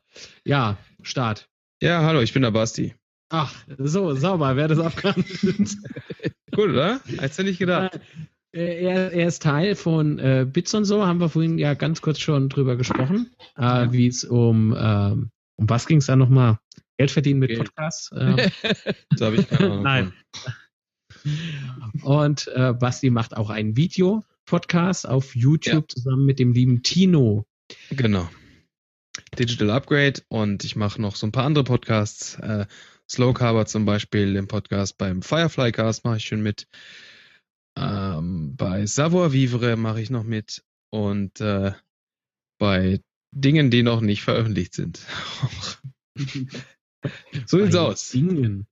[0.45, 1.49] ja, Start.
[1.81, 2.95] Ja, hallo, ich bin der Basti.
[3.29, 5.77] Ach, so, sauber, wer das abgehandelt.
[6.51, 7.01] Gut, oder?
[7.05, 7.99] Hättest du nicht gedacht.
[8.55, 12.01] Äh, Er, er ist Teil von äh, Bits und so, haben wir vorhin ja ganz
[12.01, 16.57] kurz schon drüber gesprochen, äh, wie es um, ähm, um was ging es da nochmal?
[16.97, 17.65] Geld verdienen mit Geld.
[17.65, 18.11] Podcasts.
[18.17, 18.37] Ähm,
[19.17, 19.83] Da habe ich keine Ahnung.
[19.83, 20.13] Nein.
[22.03, 27.45] Und äh, Basti macht auch ein Video Podcast auf YouTube zusammen mit dem lieben Tino.
[27.89, 28.29] Genau.
[29.39, 32.35] Digital Upgrade und ich mache noch so ein paar andere Podcasts.
[32.35, 32.67] Äh,
[33.09, 36.67] Slow Carver zum Beispiel, den Podcast beim Firefly Cast mache ich schon mit.
[37.77, 41.73] Ähm, bei Savoir Vivre mache ich noch mit und äh,
[42.57, 45.01] bei Dingen, die noch nicht veröffentlicht sind.
[47.45, 48.09] so sieht's Bei aus.
[48.11, 48.65] Dingen.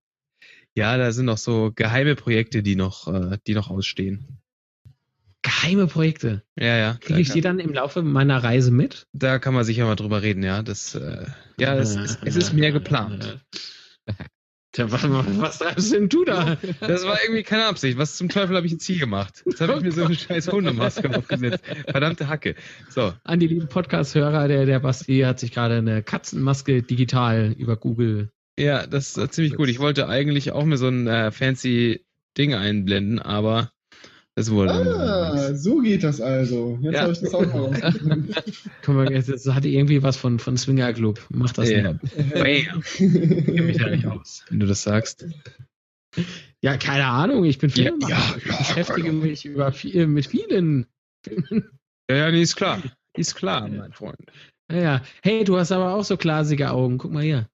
[0.75, 4.39] Ja, da sind noch so geheime Projekte, die noch, äh, die noch ausstehen.
[5.43, 6.43] Geheime Projekte.
[6.55, 6.93] Ja, ja.
[7.01, 9.05] Kriege ich die dann im Laufe meiner Reise mit?
[9.11, 10.63] Da kann man sicher mal drüber reden, ja.
[10.63, 11.25] Das, äh,
[11.59, 13.39] ja, es, es, es ist mehr geplant.
[14.73, 16.57] Tja, was, was treibst denn du da?
[16.81, 17.97] Das war irgendwie keine Absicht.
[17.97, 19.43] Was zum Teufel habe ich ein Ziel gemacht?
[19.45, 21.63] Jetzt habe ich mir so eine scheiß Hundemaske aufgesetzt.
[21.87, 22.55] Verdammte Hacke.
[22.89, 27.77] So, An die lieben Podcast-Hörer, der, der Basti hat sich gerade eine Katzenmaske digital über
[27.77, 28.31] Google.
[28.57, 29.69] ja, das ist ziemlich gut.
[29.69, 32.03] Ich wollte eigentlich auch mir so ein äh, fancy
[32.37, 33.71] Ding einblenden, aber
[34.35, 34.71] es wurde.
[34.73, 36.77] Ah, so geht das also.
[36.81, 37.01] Jetzt Ja.
[37.03, 38.35] habe ich das auch mal rausgefunden.
[38.83, 41.19] Guck mal, jetzt- das hatte irgendwie was von, von Swinger Club.
[41.29, 41.93] Mach das Ja.
[41.93, 42.33] nicht.
[42.33, 42.81] Bam.
[42.83, 45.25] Kenn mich ja nicht aus, wenn du das sagst.
[46.61, 48.09] Ja, keine Ahnung, ich bin Ja, Filmemacher.
[48.13, 50.85] ja, ich ja, beschäftige mich über viel, mit vielen
[51.25, 51.69] Filmen.
[52.09, 52.81] Ja, ja, nee, ist klar.
[53.15, 54.17] Ist klar, mein Freund.
[54.71, 55.01] Ja, ja.
[55.23, 56.97] Hey, du hast aber auch so glasige Augen.
[56.97, 57.47] Guck mal hier.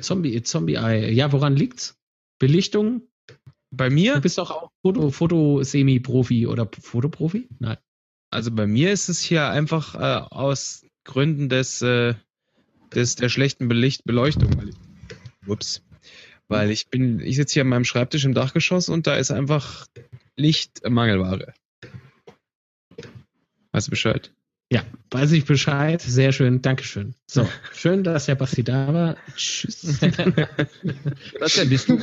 [0.00, 1.10] Zombie, Zombie-Eye.
[1.12, 1.96] Ja, woran liegt's?
[2.38, 3.02] Belichtung?
[3.70, 7.48] Bei Du mir, bist doch auch Foto, Foto-Semi-Profi oder Fotoprofi?
[7.58, 7.76] Nein.
[8.30, 12.14] also bei mir ist es hier einfach äh, aus Gründen des, äh,
[12.94, 14.56] des der schlechten Belicht Beleuchtung.
[14.56, 14.76] Weil ich,
[15.46, 15.82] ups.
[16.48, 19.86] Weil ich bin, ich sitze hier an meinem Schreibtisch im Dachgeschoss und da ist einfach
[20.36, 21.54] Lichtmangelware.
[23.72, 24.32] Weißt du Bescheid?
[24.72, 26.02] Ja, weiß ich Bescheid.
[26.02, 26.60] Sehr schön.
[26.60, 27.14] Dankeschön.
[27.30, 29.16] So, schön, dass der Basti da war.
[29.36, 29.80] Tschüss.
[30.00, 31.96] Sebastian, bist du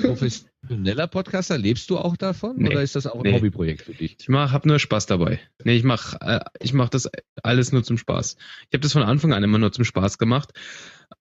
[0.63, 1.57] professioneller Podcaster?
[1.57, 2.55] Lebst du auch davon?
[2.57, 2.69] Nee.
[2.69, 3.33] Oder ist das auch ein Nee.
[3.33, 4.17] Hobbyprojekt für dich?
[4.19, 5.39] Ich mach, hab nur Spaß dabei.
[5.63, 7.09] Nee, ich mach, äh, ich mach das
[7.41, 8.37] alles nur zum Spaß.
[8.69, 10.51] Ich habe das von Anfang an immer nur zum Spaß gemacht.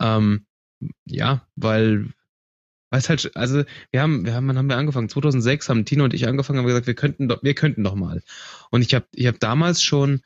[0.01, 0.47] Ähm,
[1.05, 2.13] ja, weil,
[2.91, 5.09] weiß halt, also wir haben, wir haben, wann haben wir angefangen?
[5.09, 8.23] 2006 haben Tino und ich angefangen, haben gesagt, wir könnten doch, wir könnten doch mal.
[8.71, 10.23] Und ich habe, ich habe damals schon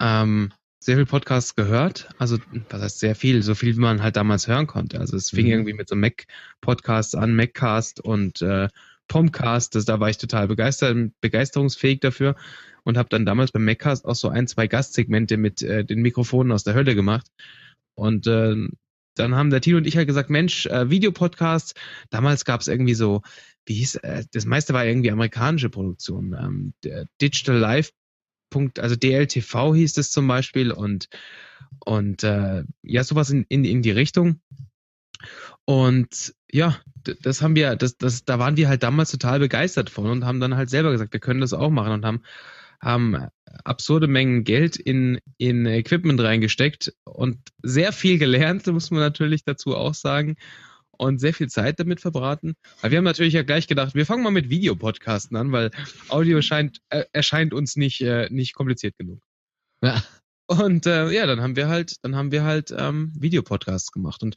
[0.00, 0.52] ähm,
[0.84, 2.08] sehr viel Podcasts gehört.
[2.18, 2.38] Also
[2.70, 4.98] was heißt sehr viel, so viel wie man halt damals hören konnte.
[4.98, 5.52] Also es fing Mhm.
[5.52, 8.68] irgendwie mit so Mac-Podcasts an, Maccast und äh,
[9.06, 9.74] Pomcast.
[9.76, 12.34] Das, da war ich total begeistert, begeisterungsfähig dafür
[12.82, 16.50] und habe dann damals beim Maccast auch so ein, zwei Gastsegmente mit äh, den Mikrofonen
[16.52, 17.26] aus der Hölle gemacht.
[17.94, 18.56] Und äh,
[19.14, 21.74] dann haben der Tino und ich halt gesagt, Mensch, äh, Videopodcasts,
[22.10, 23.22] damals gab es irgendwie so,
[23.66, 26.34] wie hieß, äh, das meiste war irgendwie amerikanische Produktion.
[26.36, 27.92] Ähm, der Digital Live.
[28.52, 31.08] Punkt, also DLTV hieß es zum Beispiel und
[31.84, 34.40] und äh, ja, sowas in, in, in die Richtung.
[35.64, 36.76] Und ja,
[37.22, 40.40] das haben wir, das, das, da waren wir halt damals total begeistert von und haben
[40.40, 42.22] dann halt selber gesagt, wir können das auch machen und haben,
[42.80, 43.28] haben
[43.64, 49.76] absurde Mengen Geld in, in Equipment reingesteckt und sehr viel gelernt, muss man natürlich dazu
[49.76, 50.36] auch sagen.
[50.98, 52.54] Und sehr viel Zeit damit verbraten.
[52.80, 55.70] Weil wir haben natürlich ja gleich gedacht, wir fangen mal mit Videopodcasten an, weil
[56.08, 59.22] Audio scheint, äh, erscheint uns nicht, äh, nicht kompliziert genug.
[59.82, 60.02] Ja.
[60.46, 64.22] Und äh, ja, dann haben wir halt, dann haben wir halt ähm, Videopodcasts gemacht.
[64.22, 64.36] Und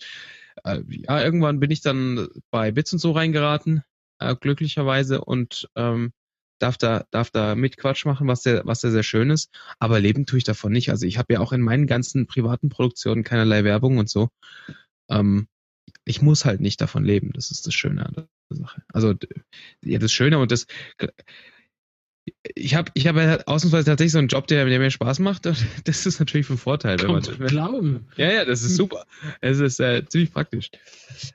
[0.63, 3.83] äh, ja, irgendwann bin ich dann bei Bits und so reingeraten,
[4.19, 6.13] äh, glücklicherweise, und ähm,
[6.59, 9.49] darf da, darf da mit Quatsch machen, was sehr, was sehr, sehr schön ist.
[9.79, 10.89] Aber leben tue ich davon nicht.
[10.89, 14.29] Also ich habe ja auch in meinen ganzen privaten Produktionen keinerlei Werbung und so.
[15.09, 15.47] Ähm,
[16.05, 17.31] ich muss halt nicht davon leben.
[17.33, 18.27] Das ist das Schöne an der
[18.57, 18.83] Sache.
[18.93, 19.13] Also
[19.83, 20.67] ja, das Schöne und das
[22.55, 25.45] ich habe ich hab ja ausnahmsweise tatsächlich so einen Job, der, der mir Spaß macht.
[25.45, 27.21] Und das ist natürlich von Vorteil, wenn man.
[27.21, 28.07] Glauben.
[28.17, 29.05] Ja, ja, das ist super.
[29.41, 30.71] Es ist äh, ziemlich praktisch.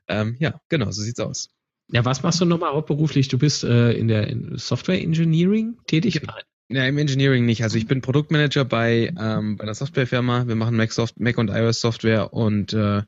[0.09, 1.51] Ähm, ja, genau, so sieht's aus.
[1.93, 3.29] Ja, was machst du nochmal hauptberuflich?
[3.29, 6.21] Du bist äh, in der in Software Engineering tätig?
[6.25, 6.43] Nein.
[6.73, 7.65] Ja, im Engineering nicht.
[7.65, 10.47] Also ich bin Produktmanager bei, ähm, bei einer Softwarefirma.
[10.47, 13.03] Wir machen Mac, Soft Mac und iOS Software und äh,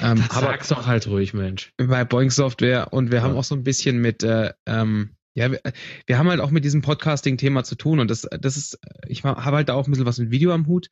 [0.00, 1.72] ähm, Das aber sag's doch halt ruhig, Mensch.
[1.76, 3.24] bei Boeing Software und wir Ja.
[3.24, 5.60] haben auch so ein bisschen mit, äh, ähm, ja, wir,
[6.06, 9.42] wir haben halt auch mit diesem Podcasting-Thema zu tun und das, das ist, ich habe
[9.56, 10.88] halt da auch ein bisschen was mit Video am Hut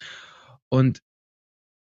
[0.69, 1.01] und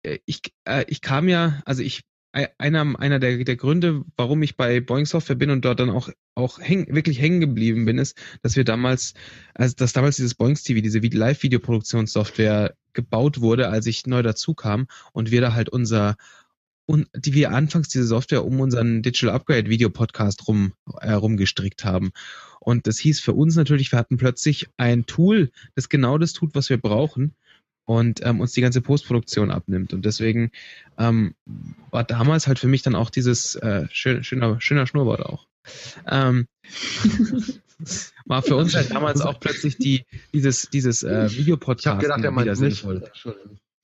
[0.03, 2.01] äh, ich, äh, ich kam ja, also ich,
[2.31, 5.89] ei- einer, einer der, der Gründe, warum ich bei Boeing Software bin und dort dann
[5.89, 9.13] auch, auch häng, wirklich hängen geblieben bin, ist, dass wir damals,
[9.55, 14.53] also dass damals dieses Boeing TV, diese Vid- Live-Videoproduktionssoftware gebaut wurde, als ich neu dazu
[14.53, 16.15] kam und wir da halt unser
[16.89, 21.85] und die wir anfangs diese Software um unseren Digital Upgrade Video Podcast rum äh, rumgestrickt
[21.85, 22.09] haben.
[22.59, 26.55] Und das hieß für uns natürlich, wir hatten plötzlich ein Tool, das genau das tut,
[26.55, 27.35] was wir brauchen
[27.85, 29.93] und ähm, uns die ganze Postproduktion abnimmt.
[29.93, 30.51] Und deswegen
[30.97, 31.35] ähm,
[31.91, 35.45] war damals halt für mich dann auch dieses äh, schön, schöner, schöner Schnurrbart auch.
[36.07, 36.47] Ähm,
[38.25, 41.85] war für uns halt damals auch plötzlich die, dieses, dieses äh, Videopodcast.
[41.85, 42.83] Ich habe gedacht, er meint mich.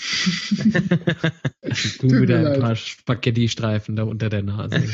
[1.99, 2.59] du mir wieder ein leid.
[2.59, 4.83] paar Spaghetti-Streifen da unter der Nase.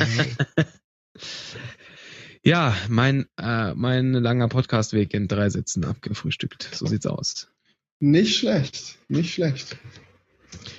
[2.44, 6.70] Ja, mein, äh, mein langer Podcastweg in drei Sätzen abgefrühstückt.
[6.74, 7.52] So sieht's aus.
[8.00, 9.78] Nicht schlecht, nicht schlecht.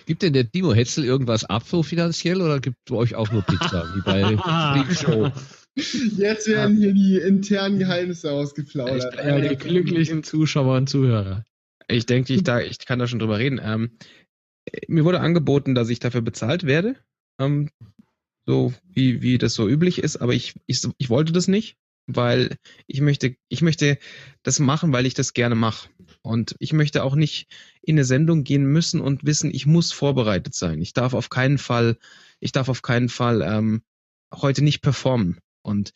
[0.07, 3.31] Gibt denn der Timo Hetzel irgendwas ab so finanziell oder gibt es bei euch auch
[3.31, 5.31] nur Pizza, wie bei Freak Show?
[6.17, 9.15] Jetzt werden hier die internen Geheimnisse ausgeplaudert.
[9.15, 11.45] Ja, die glücklichen Zuschauer und Zuhörer.
[11.89, 13.61] Ich denke, ich, da, ich kann da schon drüber reden.
[13.63, 13.93] Ähm,
[14.89, 16.97] mir wurde angeboten, dass ich dafür bezahlt werde.
[17.39, 17.71] Ähm,
[18.47, 21.77] so wie, wie das so üblich ist, aber ich, ich, ich wollte das nicht,
[22.07, 22.57] weil
[22.87, 23.99] ich möchte, ich möchte
[24.43, 25.89] das machen, weil ich das gerne mache.
[26.23, 27.49] Und ich möchte auch nicht
[27.83, 30.81] in eine Sendung gehen müssen und wissen, ich muss vorbereitet sein.
[30.81, 31.99] Ich darf auf keinen Fall,
[32.41, 33.83] ich darf auf keinen Fall ähm,
[34.33, 35.39] heute nicht performen.
[35.63, 35.93] Und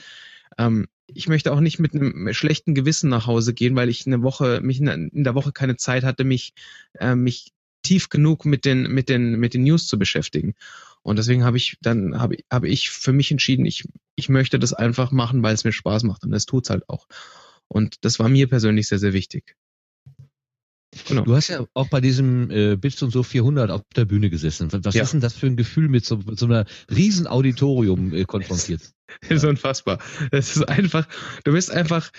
[0.59, 4.23] ähm, ich möchte auch nicht mit einem schlechten Gewissen nach Hause gehen, weil ich eine
[4.23, 6.55] Woche, mich in, der Woche keine Zeit hatte, mich,
[6.99, 7.53] äh, mich
[7.87, 10.55] tief genug mit den, mit den, mit den News zu beschäftigen.
[11.03, 13.85] Und deswegen habe ich dann, habe habe ich für mich entschieden, ich,
[14.17, 16.25] ich möchte das einfach machen, weil es mir Spaß macht.
[16.25, 17.07] Und es tut's halt auch.
[17.69, 19.55] Und das war mir persönlich sehr, sehr wichtig.
[21.09, 21.23] Genau.
[21.25, 24.69] Du hast ja auch bei diesem äh, Bits und so 400 auf der Bühne gesessen.
[24.73, 25.03] Was Ja.
[25.03, 28.83] ist denn das für ein Gefühl, mit so, mit so einer riesen Auditorium äh, konfrontiert?
[29.29, 30.01] Das ist unfassbar.
[30.33, 31.07] Das ist einfach,
[31.45, 32.11] du bist einfach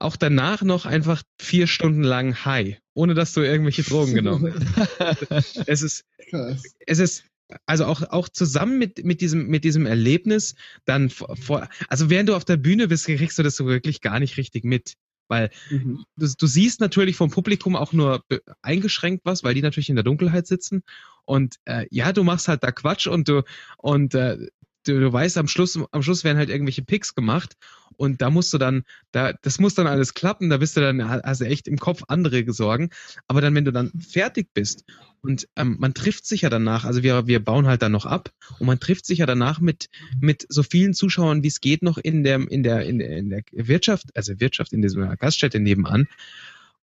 [0.00, 4.54] auch danach noch einfach vier Stunden lang high, ohne dass du irgendwelche Drogen genommen
[4.98, 5.26] hast.
[5.66, 6.62] Es ist, Krass.
[6.86, 7.24] es ist,
[7.66, 10.54] also auch, auch zusammen mit, mit diesem, mit diesem Erlebnis,
[10.86, 14.20] dann vor, also während du auf der Bühne bist, kriegst du das so wirklich gar
[14.20, 14.94] nicht richtig mit.
[15.28, 16.04] Weil Mhm.
[16.16, 18.24] du, du siehst natürlich vom Publikum auch nur
[18.62, 20.82] eingeschränkt was, weil die natürlich in der Dunkelheit sitzen.
[21.24, 23.44] Und äh, ja, du machst halt da Quatsch und du
[23.78, 24.38] und äh,
[24.86, 27.56] du, du weißt, am Schluss, am Schluss werden halt irgendwelche Picks gemacht
[28.00, 30.98] und da musst du dann, da, das muss dann alles klappen, da bist du dann,
[31.42, 32.88] du echt im Kopf andere Sorgen.
[33.28, 34.84] Aber dann, wenn du dann fertig bist
[35.20, 38.30] und ähm, man trifft sich ja danach, also wir, wir bauen halt dann noch ab
[38.58, 41.98] und man trifft sich ja danach mit, mit so vielen Zuschauern, wie es geht, noch
[41.98, 46.08] in der, in der, in der, in der Wirtschaft, also Wirtschaft in dieser Gaststätte nebenan.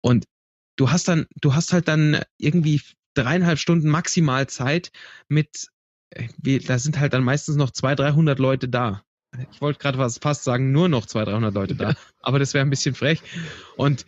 [0.01, 0.24] Und
[0.74, 2.81] du hast dann, du hast halt dann irgendwie
[3.15, 4.91] dreieinhalb Stunden maximal Zeit
[5.28, 5.69] mit,
[6.11, 9.05] äh, da sind halt dann meistens noch zwei, dreihundert Leute da.
[9.52, 12.65] Ich wollte gerade was fast sagen, nur noch zwei, dreihundert Leute da, aber das wäre
[12.65, 13.20] ein bisschen frech.
[13.77, 14.06] Und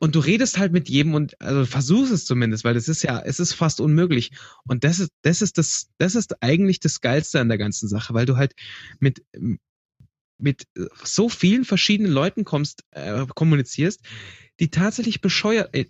[0.00, 3.20] und du redest halt mit jedem und also versuchst es zumindest, weil das ist ja,
[3.20, 4.32] es ist fast unmöglich.
[4.66, 8.12] Und das ist, das ist das, das ist eigentlich das Geilste an der ganzen Sache,
[8.12, 8.54] weil du halt
[8.98, 9.24] mit
[10.36, 10.66] mit
[11.04, 14.02] so vielen verschiedenen Leuten kommst, äh, kommunizierst,
[14.60, 15.86] die tatsächlich bescheuert, äh,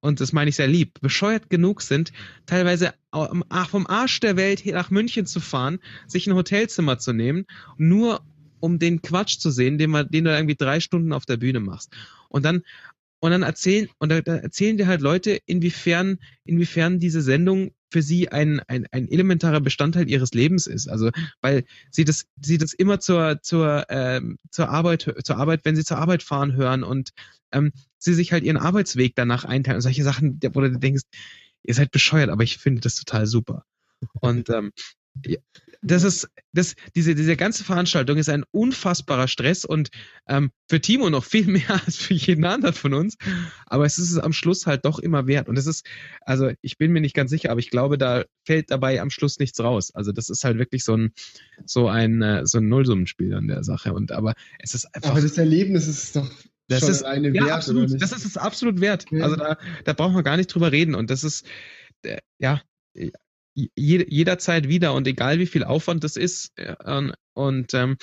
[0.00, 2.12] und das meine ich sehr lieb, bescheuert genug sind,
[2.46, 7.46] teilweise vom Arsch der Welt nach München zu fahren, sich ein Hotelzimmer zu nehmen,
[7.76, 8.20] nur
[8.60, 11.60] um den Quatsch zu sehen, den, man, den du irgendwie drei Stunden auf der Bühne
[11.60, 11.92] machst.
[12.28, 12.62] Und dann,
[13.20, 18.02] und dann erzählen, und da, da erzählen dir halt Leute, inwiefern, inwiefern diese Sendung für
[18.02, 20.88] sie ein, ein, ein elementarer Bestandteil ihres Lebens ist.
[20.88, 21.10] Also,
[21.40, 25.84] weil sie das, sie das immer zur, zur, ähm, zur Arbeit, zur Arbeit, wenn sie
[25.84, 27.10] zur Arbeit fahren hören und
[27.52, 31.02] ähm, sie sich halt ihren Arbeitsweg danach einteilen und solche Sachen, wo du denkst,
[31.62, 33.64] ihr seid bescheuert, aber ich finde das total super.
[34.20, 34.72] Und ähm,
[35.82, 39.88] das ist, das, diese, diese ganze Veranstaltung ist ein unfassbarer Stress und
[40.28, 43.16] ähm, für Timo noch viel mehr als für jeden anderen von uns.
[43.66, 45.48] Aber es ist es am Schluss halt doch immer wert.
[45.48, 45.86] Und es ist,
[46.20, 49.38] also ich bin mir nicht ganz sicher, aber ich glaube, da fällt dabei am Schluss
[49.38, 49.90] nichts raus.
[49.94, 51.12] Also das ist halt wirklich so ein,
[51.64, 53.94] so ein, äh, so ein Nullsummenspiel an der Sache.
[53.94, 55.10] Und aber es ist einfach.
[55.12, 56.30] Aber das Erlebnis ist doch
[56.68, 57.88] Das ist- eine ja, Wert, absolut.
[57.88, 58.02] nicht?
[58.02, 59.06] Das ist es absolut wert.
[59.10, 59.24] Ja.
[59.24, 60.94] Also da, da braucht man gar nicht drüber reden.
[60.94, 61.46] Und das ist,
[62.02, 62.60] äh, ja,
[63.54, 66.52] je, jederzeit wieder und egal wie viel Aufwand das ist.
[66.56, 67.96] äh, und- ähm,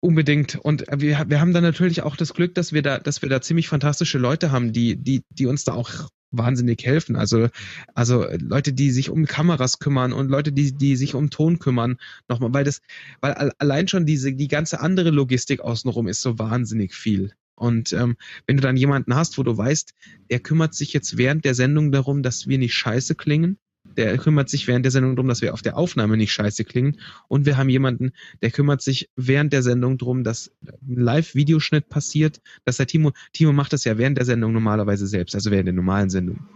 [0.00, 0.56] unbedingt.
[0.56, 3.40] Und wir, wir haben dann natürlich auch das Glück, dass wir da, dass wir da
[3.40, 5.90] ziemlich fantastische Leute haben, die, die, die uns da auch
[6.30, 7.16] wahnsinnig helfen.
[7.16, 7.48] Also,
[7.94, 11.96] also Leute, die sich um Kameras kümmern und Leute, die, die sich um Ton kümmern.
[12.28, 12.80] Nochmal, weil das,
[13.20, 17.32] weil al- allein schon diese, die ganze andere Logistik außenrum ist so wahnsinnig viel.
[17.56, 18.16] Und ähm,
[18.46, 19.94] wenn du dann jemanden hast, wo du weißt,
[20.30, 23.58] der kümmert sich jetzt während der Sendung darum, dass wir nicht scheiße klingen,
[23.98, 27.00] der kümmert sich während der Sendung darum, dass wir auf der Aufnahme nicht scheiße klingen.
[27.26, 32.40] Und wir haben jemanden, der kümmert sich während der Sendung darum, dass ein Live-Videoschnitt passiert,
[32.64, 35.74] dass der Timo, Timo macht das ja während der Sendung normalerweise selbst, also während der
[35.74, 36.46] normalen Sendung.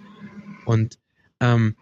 [0.64, 0.98] Und
[1.40, 1.74] ähm,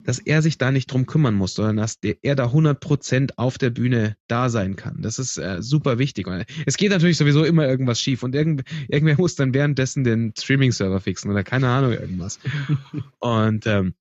[0.00, 3.56] dass er sich da nicht drum kümmern muss, sondern dass der, er da 100% auf
[3.56, 5.00] der Bühne da sein kann.
[5.00, 6.26] Das ist äh, super wichtig.
[6.26, 10.34] Und es geht natürlich sowieso immer irgendwas schief und irgend, irgendwer muss dann währenddessen den
[10.36, 12.38] Streaming-Server fixen oder keine Ahnung irgendwas.
[13.20, 13.94] und ähm,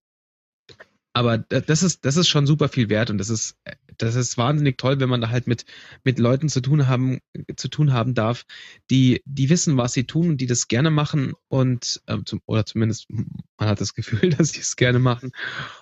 [1.14, 3.56] aber da- das ist, das ist schon super viel wert und das ist,
[3.98, 5.66] das ist wahnsinnig toll, wenn man da halt mit,
[6.04, 7.20] mit Leuten zu tun haben,
[7.56, 8.46] zu tun haben darf,
[8.90, 12.66] die, die wissen, was sie tun und die das gerne machen und, äh, zum, oder
[12.66, 15.32] zumindest man hat das Gefühl, dass sie es gerne machen.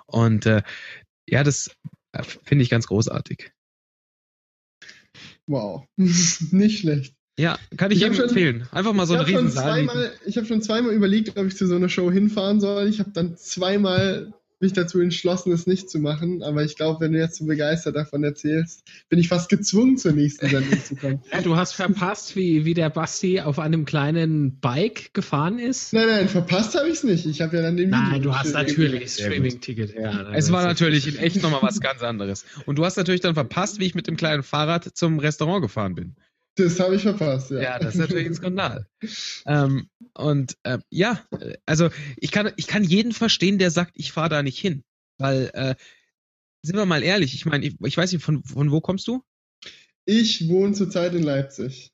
[0.06, 0.64] Und äh,
[1.28, 1.72] ja, das
[2.12, 3.52] äh, finde ich ganz großartig.
[5.48, 5.86] Wow.
[5.98, 7.16] Nicht schlecht.
[7.40, 8.68] Ja, kann ich, Ich jedem schon- empfehlen.
[8.72, 9.86] Einfach mal so ich eine habe schon, Riesensaal.
[9.86, 12.88] zweimal- ich hab schon zweimal überlegt, ob ich zu so einer Show hinfahren soll.
[12.88, 16.44] Ich habe dann zweimal mich dazu entschlossen, es nicht zu machen.
[16.44, 20.14] Aber ich glaube, wenn du jetzt so begeistert davon erzählst, bin ich fast gezwungen, zur
[20.14, 21.22] nächsten Sendung zu kommen.
[21.32, 25.94] Ja, du hast verpasst, wie, wie der Basti auf einem kleinen Bike gefahren ist.
[25.94, 27.26] Nein, nein, verpasst habe ich es nicht.
[27.26, 29.14] Ich habe ja dann den Nein, Video du hast natürlich.
[29.14, 29.96] Streaming-Ticket.
[29.96, 32.46] Ja, Es war natürlich in echt nochmal was ganz anderes.
[32.66, 35.96] Und du hast natürlich dann verpasst, wie ich mit dem kleinen Fahrrad zum Restaurant gefahren
[35.96, 36.16] bin.
[36.56, 37.62] Das habe ich verpasst, ja.
[37.62, 38.88] Ja, das ist natürlich ein Skandal.
[39.46, 41.26] ähm, und äh, ja,
[41.66, 44.84] also ich kann, ich kann jeden verstehen, der sagt, ich fahre da nicht hin.
[45.18, 45.76] Weil, äh,
[46.62, 49.24] sind wir mal ehrlich, ich meine, ich, ich weiß nicht, von, von wo kommst du?
[50.06, 51.92] Ich wohne zurzeit in Leipzig.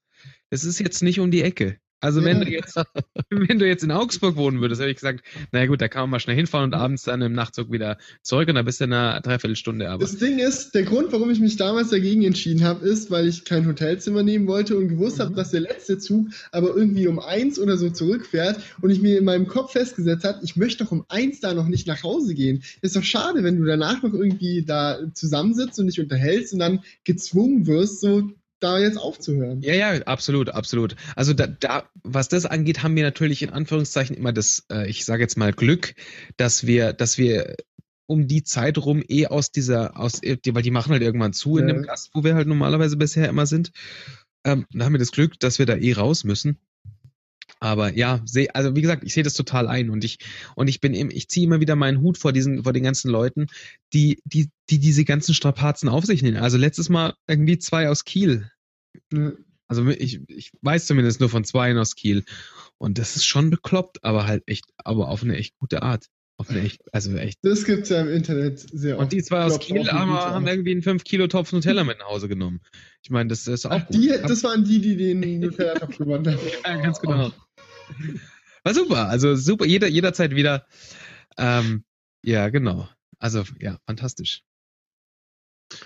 [0.50, 1.80] Es ist jetzt nicht um die Ecke.
[2.00, 2.46] Also wenn Ja.
[2.46, 2.76] du jetzt,
[3.30, 6.12] wenn du jetzt in Augsburg wohnen würdest, hätte ich gesagt, naja gut, da kann man
[6.12, 8.94] mal schnell hinfahren und abends dann im Nachtzug wieder zurück und dann bist du in
[8.94, 10.04] einer Dreiviertelstunde aber.
[10.04, 13.46] Das Ding ist, der Grund, warum ich mich damals dagegen entschieden habe, ist, weil ich
[13.46, 15.24] kein Hotelzimmer nehmen wollte und gewusst Mhm.
[15.24, 19.18] habe, dass der letzte Zug aber irgendwie um eins oder so zurückfährt und ich mir
[19.18, 22.36] in meinem Kopf festgesetzt habe, ich möchte doch um eins da noch nicht nach Hause
[22.36, 22.64] gehen.
[22.82, 26.82] Ist doch schade, wenn du danach noch irgendwie da zusammensitzt und dich unterhältst und dann
[27.04, 29.62] gezwungen wirst, so da jetzt aufzuhören.
[29.62, 30.96] Ja, ja, absolut, absolut.
[31.16, 35.06] Also da, da, was das angeht, haben wir natürlich in Anführungszeichen immer das, äh, ich
[35.06, 35.96] sage jetzt mal Glück,
[36.38, 37.56] dass wir, dass wir
[38.08, 41.58] um die Zeit rum eh aus dieser, aus, äh, weil die machen halt irgendwann zu
[41.58, 41.74] in Ja.
[41.76, 43.72] dem Gast, wo wir halt normalerweise bisher immer sind.
[44.46, 46.58] Ähm, da haben wir das Glück, dass wir da eh raus müssen.
[47.60, 50.20] Aber ja, seh, also wie gesagt, ich sehe das total ein und ich
[50.56, 53.10] und ich bin eben, ich ziehe immer wieder meinen Hut vor diesen, vor den ganzen
[53.10, 53.48] Leuten,
[53.94, 56.38] die, die, die diese ganzen Strapazen auf sich nehmen.
[56.38, 58.52] Also letztes Mal irgendwie zwei aus Kiel.
[59.68, 62.24] Also ich, ich weiß zumindest nur von zwei aus Kiel.
[62.78, 66.06] Und das ist schon bekloppt, aber halt echt, aber auf eine echt gute Art.
[66.40, 67.40] Auf eine echt, also echt.
[67.42, 69.06] Das gibt's ja im Internet sehr oft.
[69.06, 72.10] Und die zwei aus Kiel haben, haben irgendwie einen 5 Kilo Topf Nutella mit nach
[72.10, 72.62] Hause genommen.
[73.02, 73.96] Ich meine, das ist auch Ach, gut.
[73.96, 76.40] die, das waren die, die den Nutella-Topf gewonnen haben.
[76.64, 77.32] ja, ganz genau.
[78.64, 80.68] War super, also super, jeder, jederzeit wieder.
[81.38, 81.86] Ähm,
[82.24, 82.90] ja, genau.
[83.20, 84.44] Also, ja, fantastisch.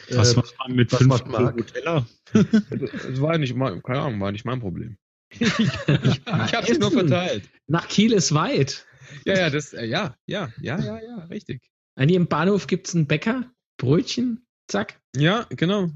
[0.10, 1.56] Was Äh, macht man mit was 5 macht Marc?
[1.56, 2.08] Nutella?
[2.34, 4.98] Das war nicht mein, keine Ahnung, war nicht mein Problem.
[5.32, 7.50] ich ich habe sie nur verteilt.
[7.68, 8.86] Nach Kiel ist weit.
[9.26, 11.62] Ja, ja, das, äh, ja, ja, ja, ja, ja, richtig.
[11.96, 15.02] An jedem Bahnhof gibt es einen Bäcker, Brötchen, zack.
[15.16, 15.90] Ja, genau.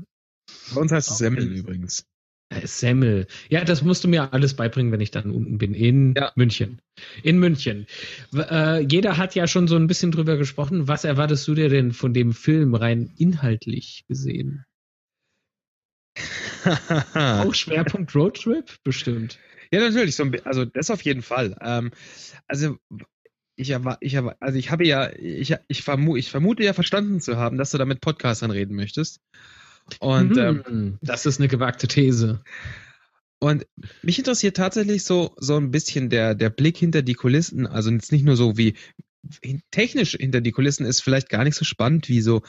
[0.74, 2.06] Bei uns heißt es Semmeln übrigens.
[2.50, 3.28] Äh, Semmel.
[3.50, 5.74] Ja, das musst du mir alles beibringen, wenn ich dann unten bin.
[5.74, 6.32] In Ja.
[6.36, 6.80] München.
[7.24, 7.88] In München.
[8.34, 10.88] Äh, jeder hat ja schon so ein bisschen drüber gesprochen.
[10.88, 14.66] Was erwartest du dir denn von dem Film rein inhaltlich gesehen?
[17.16, 18.84] Auch Schwerpunkt Roadtrip?
[18.84, 19.40] Bestimmt.
[19.72, 20.16] Ja, natürlich.
[20.16, 21.56] So ein, bi- also das auf jeden Fall.
[21.62, 21.92] Ähm,
[22.48, 22.78] also
[23.56, 27.58] ich ich also ich habe ja, ich, ich, vermu ich vermute ja verstanden zu haben,
[27.58, 29.20] dass du da mit Podcastern reden möchtest.
[30.00, 32.42] Und, ähm, Hm, das ist eine gewagte These.
[33.40, 33.66] und
[34.02, 37.68] mich interessiert tatsächlich so, so ein bisschen der, der Blick hinter die Kulissen.
[37.68, 38.76] Also jetzt nicht nur so wie
[39.72, 42.42] technisch hinter die Kulissen ist vielleicht gar nicht so spannend wie so,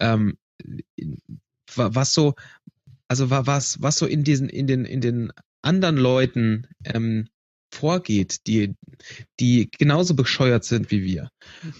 [0.00, 0.36] ähm,
[1.74, 2.34] wa- was so,
[3.08, 7.28] also wa- was, was so in diesen, in den, in den anderen Leuten ähm,
[7.72, 8.74] vorgeht, die,
[9.38, 11.30] die genauso bescheuert sind wie wir.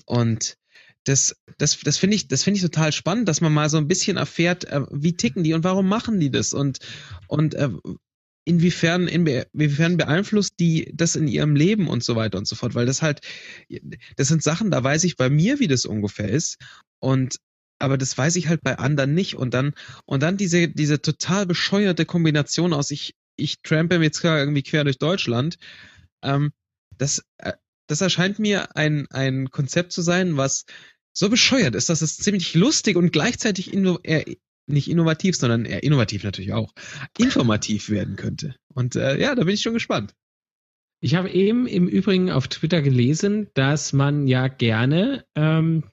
[0.06, 0.56] Und
[1.04, 3.88] das, das, das finde ich, das finde ich total spannend, dass man mal so ein
[3.88, 6.52] bisschen erfährt, äh, wie ticken die und warum machen die das?
[6.52, 6.78] Und,
[7.26, 7.70] und äh,
[8.44, 12.86] inwiefern, inwiefern beeinflusst die das in ihrem Leben und so weiter und so fort, weil
[12.86, 13.20] das halt,
[14.16, 16.56] das sind Sachen, da weiß ich bei mir, wie das ungefähr ist.
[17.00, 17.36] Und
[17.78, 19.36] aber das weiß ich halt bei anderen nicht.
[19.36, 19.72] Und dann
[20.04, 24.98] und dann diese diese total bescheuerte Kombination aus ich ich trampe jetzt irgendwie quer durch
[24.98, 25.56] Deutschland,
[26.22, 26.52] ähm,
[26.98, 27.52] das äh,
[27.90, 30.64] das erscheint mir ein ein Konzept zu sein, was
[31.12, 34.24] so bescheuert ist, dass es ziemlich lustig und gleichzeitig inno eher,
[34.66, 36.72] nicht innovativ, sondern eher innovativ natürlich auch,
[37.18, 38.54] informativ werden könnte.
[38.72, 40.14] Und äh, ja, da bin ich schon gespannt.
[41.00, 45.84] Ich habe eben im Übrigen auf Twitter gelesen, dass man ja gerne ähm,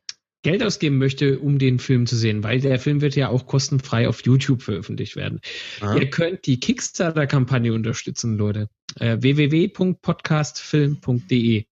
[0.44, 4.08] Geld ausgeben möchte, um den Film zu sehen, weil der Film wird ja auch kostenfrei
[4.08, 5.42] auf YouTube veröffentlicht werden.
[5.82, 8.70] Ihr könnt die Kickstarter-Kampagne unterstützen, Leute.
[9.00, 11.66] Äh, www.podcastfilm.de.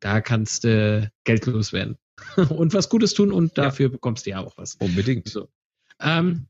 [0.00, 1.96] Da kannst du äh, Geld loswerden.
[2.50, 4.74] und was Gutes tun und dafür bekommst du ja auch was.
[4.76, 5.28] Unbedingt.
[5.28, 5.48] So.
[6.00, 6.46] Ähm,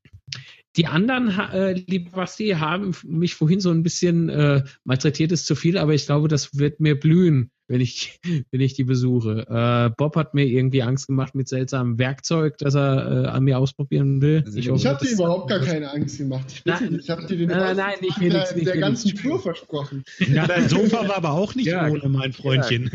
[0.76, 5.56] die anderen, äh, liebe Basti, haben mich vorhin so ein bisschen äh, malträtiert ist zu
[5.56, 8.20] viel, aber ich glaube, das wird mir blühen, wenn ich,
[8.52, 9.46] wenn ich die besuche.
[9.48, 13.58] Äh, Bob hat mir irgendwie Angst gemacht mit seltsamem Werkzeug, das er äh, an mir
[13.58, 14.44] ausprobieren will.
[14.54, 16.44] Ich hoffe, habe dir überhaupt gar keine Angst gemacht.
[16.52, 20.04] Ich, Nein, ich habe dir den nein, nein, nicht der, nicht der ganzen Tour versprochen.
[20.18, 22.90] Ja, dein Sofa war aber auch nicht Ja, ohne, mein Freundchen.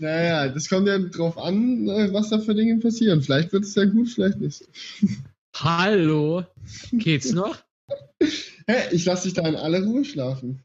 [0.00, 3.20] Naja, das kommt ja drauf an, äh, was da für Dinge passieren.
[3.20, 4.62] Vielleicht wird es ja gut, vielleicht nicht.
[5.54, 6.44] Hallo,
[6.92, 7.56] geht's noch?
[8.20, 10.62] Hä, ich lasse dich da in aller Ruhe schlafen.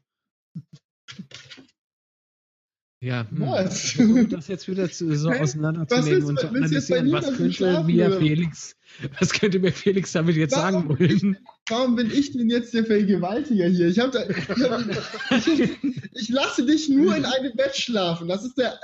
[3.04, 3.40] Ja, hm.
[3.40, 3.98] Was?
[4.30, 8.18] Das jetzt wieder zu, so auseinanderzunehmen Was und zu analysieren, was könnte mir oder?
[8.18, 8.76] Felix,
[9.18, 11.38] was könnte mir Felix damit jetzt sagen Warum wollen?
[11.68, 13.88] Warum bin ich denn jetzt der Vergewaltiger hier?
[13.88, 14.84] Ich, hab da, ich, hab,
[15.30, 15.70] ich,
[16.12, 18.26] ich lasse dich nur in einem Bett schlafen.
[18.26, 18.80] Das ist der,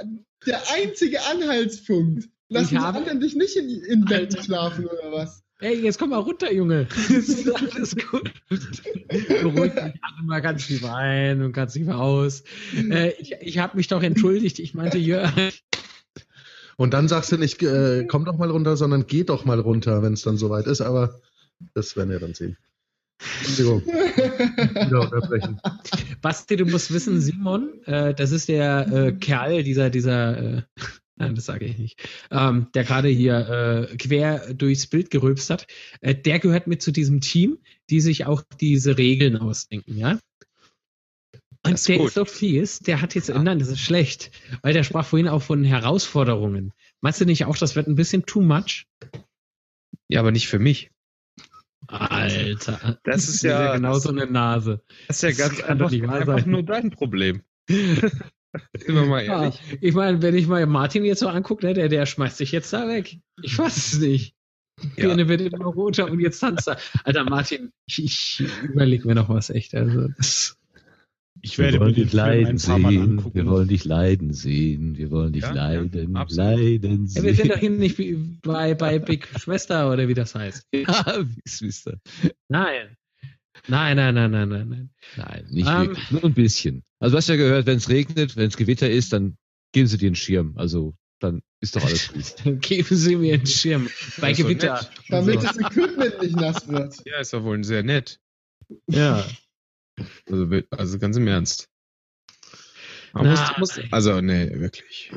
[0.47, 2.29] der einzige Anhaltspunkt.
[2.51, 4.43] Lassen Ich die anderen dich nicht in, in Alter.
[4.43, 5.43] schlafen oder was?
[5.61, 6.87] Ey, jetzt komm mal runter, Junge.
[6.91, 8.33] Es ist alles gut.
[8.49, 12.45] Beruhig dich alle mal ganz tief ein und ganz tief aus.
[12.75, 14.59] Äh, ich ich habe mich doch entschuldigt.
[14.59, 15.31] Ich meinte, Jörg,
[16.77, 20.03] Und dann sagst du nicht, äh, komm doch mal runter, sondern geh doch mal runter,
[20.03, 20.81] wenn es dann soweit ist.
[20.81, 21.21] Aber
[21.75, 22.57] das werden wir dann sehen.
[23.41, 23.85] Entschuldigung.
[23.87, 25.61] Wieder unterbrechen.
[26.23, 30.63] Basti, du musst wissen, Simon, äh, das ist der äh, Kerl, dieser, dieser, äh,
[31.21, 35.67] nein, das sage ich nicht, ähm, der gerade hier äh, quer durchs Bild gerülpst hat.
[36.01, 37.59] Äh, der gehört mit zu diesem Team,
[37.91, 40.19] die sich auch diese Regeln ausdenken, ja?
[41.63, 42.09] Und ist der gut.
[42.09, 44.31] ist so fies, der hat jetzt, nein, das ist schlecht,
[44.63, 46.73] weil der sprach vorhin auch von Herausforderungen.
[47.03, 48.87] Meinst du nicht auch, das wird ein bisschen too much?
[50.09, 50.91] Ja, aber nicht für mich.
[51.87, 52.99] Alter.
[53.05, 54.83] Das ist ja- genau so eine Nase.
[55.09, 57.43] Das ist ja ganz einfach, einfach nur dein Problem.
[58.77, 59.61] Sind wir mal Ja, ehrlich.
[59.81, 62.73] ich meine, wenn ich mal Martin jetzt so angucke, ne, der, der schmeißt sich jetzt
[62.73, 63.19] da weg.
[63.43, 64.35] Ich weiß es nicht.
[64.97, 65.07] Ja.
[65.09, 66.79] Birne wird immer roter und jetzt tanzt er.
[67.05, 68.03] Alter, Martin, ich,
[68.41, 69.75] ich überlege mir noch was echt.
[69.75, 70.57] Also, das,
[71.43, 73.35] Ich Wir werde mir wollen dich leiden sehen.
[73.35, 74.97] Wir wollen dich leiden sehen.
[74.97, 76.59] Wir wollen dich Ja, ja, leiden, absolut.
[76.59, 77.79] leiden ja, wir sind doch sehen.
[77.79, 80.67] hier nicht bei, bei Big Schwester oder wie das heißt.
[80.75, 81.99] Ja, wie ist das?
[82.49, 82.97] Nein.
[83.69, 84.91] Nein, nein, nein, nein, nein, nein.
[85.17, 85.89] Nein, nicht Ähm.
[85.89, 86.11] wirklich.
[86.11, 86.85] Nur ein bisschen.
[86.99, 89.37] Also du hast ja gehört, wenn es regnet, wenn es Gewitter ist, dann
[89.73, 90.57] geben sie dir einen Schirm.
[90.57, 92.35] Also dann ist doch alles gut.
[92.45, 93.91] Dann geben Sie mir einen Schirm.
[94.19, 94.89] Bei Gewitter.
[95.11, 95.47] Damit So.
[95.47, 96.97] das Equipment nicht nass wird.
[97.05, 98.19] Ja, ist doch wohl sehr nett.
[98.87, 99.27] Ja.
[100.27, 101.69] Also, also ganz im Ernst.
[103.13, 103.23] Na,
[103.59, 105.13] muss, muss, also, nee, wirklich.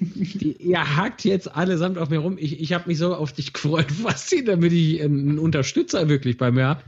[0.00, 2.36] Die, ihr hakt jetzt allesamt auf mir rum.
[2.38, 6.36] Ich, ich habe mich so auf dich gefreut, was sie, damit ich einen Unterstützer wirklich
[6.38, 6.82] bei mir habe.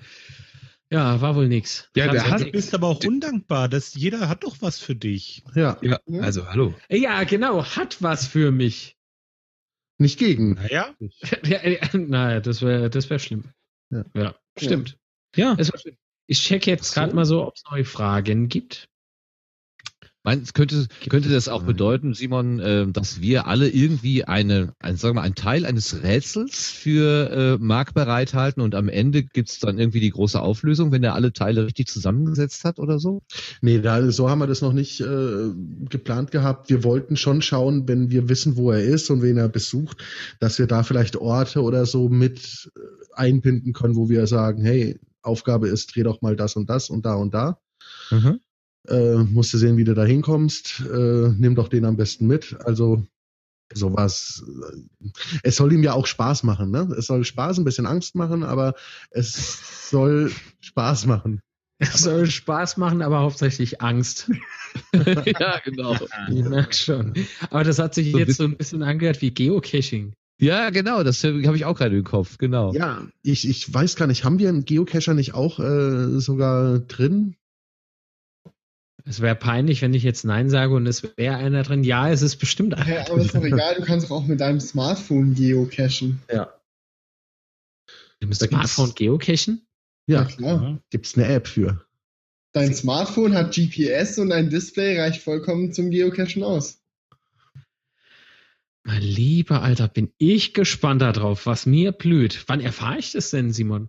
[0.93, 1.89] Ja, war wohl nix.
[1.95, 2.53] Ja, Ganz der hat- Du ehrlich.
[2.53, 5.45] bist aber auch undankbar, dass jeder hat doch was für dich.
[5.55, 6.21] Ja, Ja, Ja.
[6.21, 6.75] also, hallo.
[6.89, 8.97] Ja, genau, hat was für mich.
[9.99, 10.55] nicht gegen.
[10.55, 10.95] Naja,
[11.45, 13.45] Ja, ja, naja, das wäre das wär schlimm.
[14.15, 14.35] Ja.
[14.59, 14.97] stimmt.
[15.37, 15.57] Ja.
[15.57, 15.97] Wär schlimm.
[16.27, 18.89] Ich check jetzt gerade mal so, ob es neue Fragen gibt.
[20.23, 25.15] Meinst, könnte, könnte das auch bedeuten, Simon, äh, dass wir alle irgendwie eine, ein, sagen
[25.15, 29.79] wir mal, einen Teil eines Rätsels für äh, Marc bereithalten und am Ende gibt's dann
[29.79, 33.23] irgendwie die große Auflösung, wenn er alle Teile richtig zusammengesetzt hat oder so?
[33.63, 35.51] Nee, da, so haben wir das noch nicht äh,
[35.89, 36.69] geplant gehabt.
[36.69, 40.05] Wir wollten schon schauen, wenn wir wissen, wo er ist und wen er besucht,
[40.39, 42.81] dass wir da vielleicht Orte oder so mit äh,
[43.15, 47.07] einbinden können, wo wir sagen, hey, Aufgabe ist, dreh doch mal das und das und
[47.07, 47.59] da und da.
[48.91, 50.81] Äh, musst du sehen, wie du da hinkommst.
[50.93, 52.57] Äh, nimm doch den am besten mit.
[52.65, 53.07] Also
[53.73, 54.45] sowas.
[55.03, 55.09] äh,
[55.43, 56.93] Es soll ihm ja auch Spaß machen, ne?
[56.99, 58.75] Es soll Spaß, ein bisschen Angst machen, aber
[59.11, 61.41] es soll Spaß machen.
[61.79, 64.31] Es soll Spaß machen, aber hauptsächlich Angst.
[64.93, 65.97] ja, genau.
[66.31, 67.15] Ich merke schon.
[67.49, 70.13] Aber das hat sich So jetzt so ein bisschen angehört wie Geocaching.
[70.41, 72.73] Ja, genau, das habe ich auch gerade im Kopf, genau.
[72.73, 77.37] Ja, ich, ich weiß gar nicht, haben wir einen Geocacher nicht auch äh, sogar drin?
[79.11, 81.83] Es wäre peinlich, wenn ich jetzt Nein sage und es wäre einer drin.
[81.83, 84.39] Ja, es ist bestimmt einer Ja, aber ist doch egal, du kannst doch auch mit
[84.41, 86.23] deinem Smartphone geocachen.
[86.33, 86.55] Ja.
[88.21, 89.67] Mit Da gibt's- Smartphone geocachen?
[90.07, 90.63] Ja, klar.
[90.63, 90.79] ja.
[90.91, 91.85] gibt's eine App für.
[92.53, 96.81] Dein Smartphone hat GPS und ein Display reicht vollkommen zum Geocachen aus.
[98.85, 102.45] Mein lieber Alter, bin ich gespannt darauf, was mir blüht.
[102.47, 103.89] Wann erfahre ich das denn, Simon?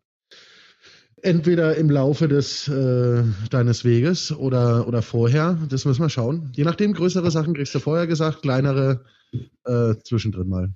[1.24, 6.52] Entweder im Laufe des äh, deines Weges oder, oder vorher, das müssen wir schauen.
[6.56, 9.06] Je nachdem, größere Sachen kriegst du vorher gesagt, kleinere
[9.66, 10.74] äh, zwischendrin mal.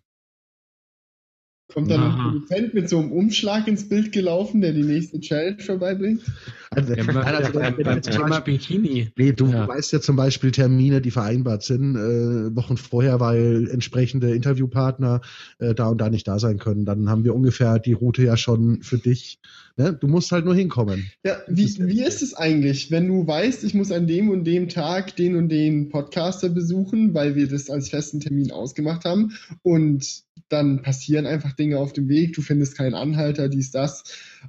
[1.74, 2.16] Kommt dann Aha.
[2.30, 6.22] ein Produzent mit so einem Umschlag ins Bild gelaufen, der die nächste Challenge vorbeibringt?
[6.70, 9.10] Also, Ja, also, beim, beim Thema Bikini.
[9.18, 9.68] Nee, du Ja.
[9.68, 15.22] weißt ja zum Beispiel Termine, die vereinbart sind, äh, Wochen vorher, weil entsprechende Interviewpartner
[15.58, 16.86] äh, da und da nicht da sein können.
[16.86, 19.40] Dann haben wir ungefähr die Route ja schon für dich.
[19.76, 19.98] Ne?
[20.00, 21.10] Du musst halt nur hinkommen.
[21.26, 24.70] Ja, wie, wie ist es eigentlich, wenn du weißt, ich muss an dem und dem
[24.70, 29.32] Tag den und den Podcaster besuchen, weil wir das als festen Termin ausgemacht haben
[29.64, 34.04] und dann passieren einfach Dinge auf dem Weg, du findest keinen Anhalter, dies, das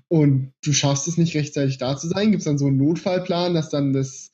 [0.09, 2.31] und du schaffst es nicht rechtzeitig da zu sein?
[2.31, 4.33] Gibt es dann so einen Notfallplan, dass dann das,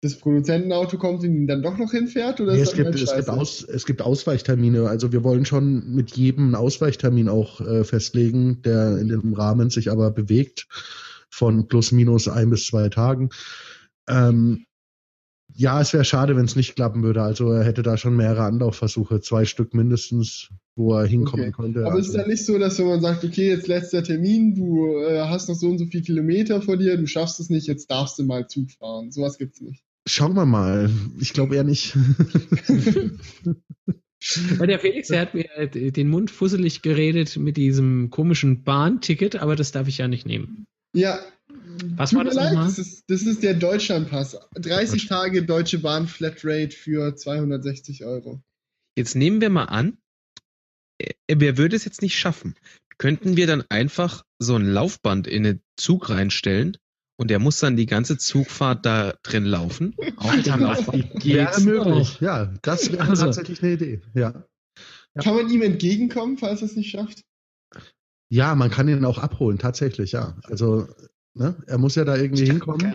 [0.00, 2.40] das Produzentenauto kommt und ihn dann doch noch hinfährt?
[2.40, 3.28] Oder Nee, ist es, gibt, halt es, gibt?
[3.28, 4.88] Aus, es gibt Ausweichtermine.
[4.88, 9.70] Also wir wollen schon mit jedem einen Ausweichtermin auch äh, festlegen, der in dem Rahmen
[9.70, 10.66] sich aber bewegt
[11.28, 13.30] von plus minus ein bis zwei Tagen.
[14.08, 14.64] Ähm,
[15.54, 17.22] ja, es wäre schade, wenn es nicht klappen würde.
[17.22, 21.52] Also er hätte da schon mehrere Anlaufversuche, zwei Stück mindestens, wo er hinkommen Okay.
[21.52, 21.80] konnte.
[21.80, 24.54] Aber also, ist es dann nicht so, dass wenn man sagt, okay, jetzt letzter Termin,
[24.54, 27.66] du äh, hast noch so und so viele Kilometer vor dir, du schaffst es nicht,
[27.66, 29.10] jetzt darfst du mal Zug fahren.
[29.12, 29.82] Sowas gibt's nicht.
[30.06, 30.90] Schauen wir mal.
[31.20, 31.96] Ich glaube eher nicht.
[34.56, 39.56] Weil der Felix, der hat mir den Mund fusselig geredet mit diesem komischen Bahnticket, aber
[39.56, 40.66] das darf ich ja nicht nehmen.
[40.94, 41.18] Ja.
[41.96, 42.66] Was tut war das nochmal?
[42.66, 44.38] das ist, das ist der Deutschlandpass.
[44.54, 48.40] 30 Tage Deutsche Bahn Flatrate für 260 Euro.
[48.96, 49.98] Jetzt nehmen wir mal an,
[51.02, 52.54] äh, wer würde es jetzt nicht schaffen?
[52.98, 56.76] Könnten wir dann einfach so ein Laufband in den Zug reinstellen
[57.16, 59.94] und der muss dann die ganze Zugfahrt da drin laufen?
[60.16, 61.86] Alter, was wäre geht's möglich.
[62.14, 62.20] noch?
[62.20, 63.26] Ja, das wäre Also.
[63.26, 64.00] tatsächlich eine Idee.
[64.14, 64.44] Ja.
[65.14, 65.22] Ja.
[65.22, 67.22] Kann man ihm entgegenkommen, falls er es nicht schafft?
[68.30, 70.36] Ja, man kann ihn auch abholen, tatsächlich, ja.
[70.44, 70.88] Also,
[71.34, 72.94] ne, er muss ja da irgendwie hinkommen.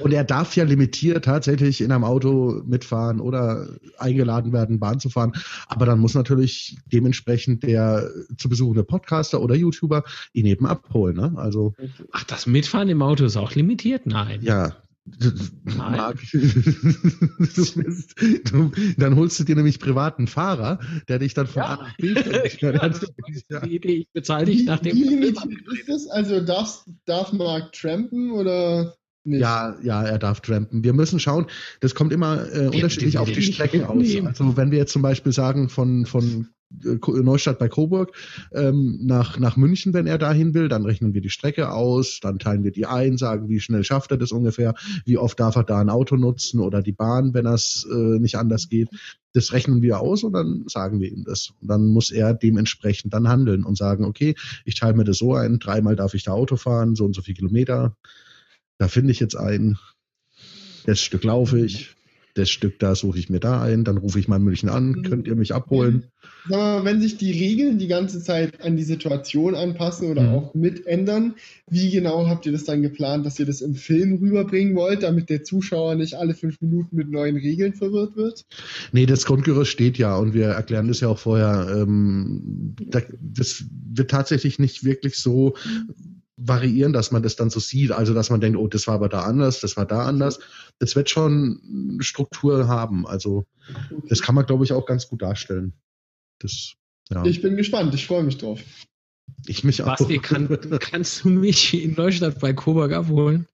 [0.00, 3.68] Und er darf ja limitiert tatsächlich in einem Auto mitfahren oder
[3.98, 5.32] eingeladen werden, Bahn zu fahren.
[5.66, 11.16] Aber dann muss natürlich dementsprechend der zu besuchende Podcaster oder YouTuber ihn eben abholen.
[11.16, 11.32] Ne?
[11.36, 11.74] Also,
[12.12, 14.06] Ach, das Mitfahren im Auto ist auch limitiert?
[14.06, 14.40] Nein.
[14.42, 14.76] ja.
[15.76, 16.38] Marc, du
[17.74, 18.14] bist,
[18.50, 20.78] du, dann holst du dir nämlich privaten Fahrer,
[21.08, 21.68] der dich dann von Ja.
[21.68, 22.62] A nach B fährt.
[22.62, 23.02] Ja, das
[23.64, 24.96] Idee, ich bezahle dich nach dem.
[24.96, 26.06] wie ist das?
[26.08, 29.40] Also darf's, darf Mark trampen oder nicht?
[29.40, 30.84] Ja, ja, er darf trampen.
[30.84, 31.46] Wir müssen schauen,
[31.80, 34.04] das kommt immer äh, unterschiedlich auf die ich Strecken aus.
[34.24, 38.12] Also wenn wir jetzt zum Beispiel sagen von, von Neustadt bei Coburg
[38.52, 42.38] ähm, nach, nach München, wenn er dahin will, dann rechnen wir die Strecke aus, dann
[42.38, 44.74] teilen wir die ein, sagen, wie schnell schafft er das ungefähr,
[45.04, 48.36] wie oft darf er da ein Auto nutzen oder die Bahn, wenn das äh, nicht
[48.36, 48.90] anders geht.
[49.32, 51.52] Das rechnen wir aus und dann sagen wir ihm das.
[51.60, 55.34] Und dann muss er dementsprechend dann handeln und sagen, okay, ich teile mir das so
[55.34, 57.96] ein, dreimal darf ich da Auto fahren, so und so viel Kilometer.
[58.78, 59.78] Da finde ich jetzt ein,
[60.84, 61.94] das Stück laufe ich,
[62.34, 65.02] das Stück da suche ich mir da ein, dann rufe ich mal in München an,
[65.02, 66.04] könnt ihr mich abholen?
[66.48, 70.28] Sag mal, wenn sich die Regeln die ganze Zeit an die Situation anpassen oder Mhm.
[70.28, 71.34] auch mit ändern,
[71.68, 75.28] wie genau habt ihr das dann geplant, dass ihr das im Film rüberbringen wollt, damit
[75.30, 78.46] der Zuschauer nicht alle fünf Minuten mit neuen Regeln verwirrt wird?
[78.92, 81.68] Nee, das Grundgerüst steht ja und wir erklären das ja auch vorher.
[81.76, 85.54] Ähm, da, das wird tatsächlich nicht wirklich so
[86.38, 87.90] variieren, dass man das dann so sieht.
[87.92, 90.38] Also, dass man denkt, oh, das war aber da anders, das war da anders.
[90.78, 93.06] Das wird schon Struktur haben.
[93.06, 93.46] Also,
[94.08, 95.74] das kann man, glaube ich, auch ganz gut darstellen.
[96.38, 96.74] Das,
[97.10, 97.24] ja.
[97.24, 98.60] Ich bin gespannt, ich freue mich drauf.
[99.46, 99.96] Ich mich auch.
[99.98, 100.48] Basti, kann,
[100.80, 103.46] kannst du mich in Neustadt bei Coburg abholen?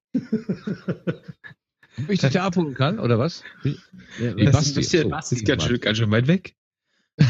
[1.97, 3.43] Ob ich dich da abholen kann, oder was?
[3.63, 3.79] Wie,
[4.19, 6.55] Das Basti, ist, bisschen, so, das ist ganz, schön, ganz schön weit weg.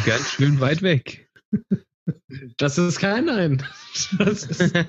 [0.05, 1.31] Ganz schön weit weg.
[2.59, 3.63] Das ist kein Nein.
[4.19, 4.75] Das ist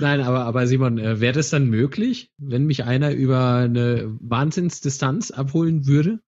[0.00, 5.30] Nein, aber, aber Simon, äh, wäre das dann möglich, wenn mich einer über eine Wahnsinnsdistanz
[5.30, 6.20] abholen würde?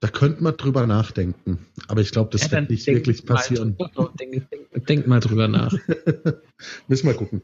[0.00, 1.58] Da könnte man drüber nachdenken.
[1.88, 3.76] Aber ich glaube, das Ja, wird nicht denk wirklich mal passieren.
[3.76, 5.74] drüber- Denk, denk, denk mal drüber nach.
[6.88, 7.42] Müssen wir gucken.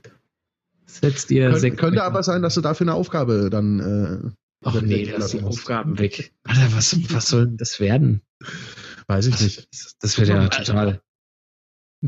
[0.86, 3.80] Setzt ihr Könnte, sechs- könnte aber sein, dass du dafür eine Aufgabe dann.
[3.80, 4.30] Äh,
[4.64, 5.42] Ach nee, lass die.
[5.42, 6.32] Aufgaben weg.
[6.44, 8.22] Alter, was, was soll denn das werden?
[9.08, 9.68] Weiß ich nicht.
[10.00, 11.00] Das, wäre ja total.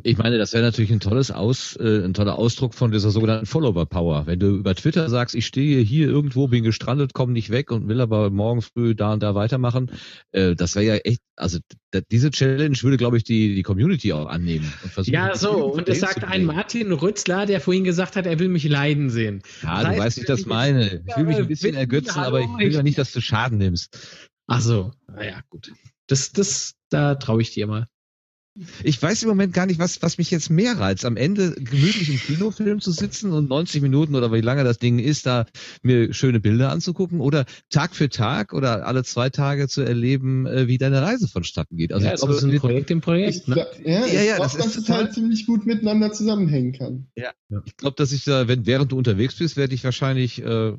[0.03, 3.47] Ich meine, das wäre natürlich ein tolles Aus, äh, ein toller Ausdruck von dieser sogenannten
[3.47, 4.27] Follower Power.
[4.27, 7.89] Wenn du über Twitter sagst, ich stehe hier irgendwo, bin gestrandet, komme nicht weg und
[7.89, 9.91] will aber morgen früh da und da weitermachen,
[10.33, 11.59] äh, das wäre ja echt, also
[12.11, 15.15] diese Challenge würde, glaube ich, die die Community auch annehmen und versuchen.
[15.15, 18.65] Ja, so, und es sagt ein Martin Rützler, der vorhin gesagt hat, er will mich
[18.69, 19.43] leiden sehen.
[19.63, 21.03] Ja, Das du heißt, weißt, wie ich das ich meine.
[21.07, 24.29] Ich will mich ein bisschen ergötzen, aber ich will ja nicht, dass du Schaden nimmst.
[24.47, 25.73] Ach so, naja, gut.
[26.09, 27.87] Das, das, da traue ich dir mal.
[28.83, 31.05] Ich weiß im Moment gar nicht, was, was mich jetzt mehr reizt.
[31.05, 34.99] Am Ende gemütlich im Kinofilm zu sitzen und 90 Minuten oder wie lange das Ding
[34.99, 35.47] ist, da
[35.83, 40.67] mir schöne Bilder anzugucken oder Tag für Tag oder alle zwei Tage zu erleben, äh,
[40.67, 41.93] wie deine Reise vonstatten geht.
[41.93, 43.37] Also ja, ich glaube, es ist ein Projekt im Projekt.
[43.37, 43.67] Ich, ne?
[43.85, 47.07] Ja, ja, ja, das dass es halt ziemlich gut miteinander zusammenhängen kann.
[47.15, 47.33] Ja,
[47.65, 50.73] ich glaube, dass ich da, wenn während du unterwegs bist, werde ich wahrscheinlich äh,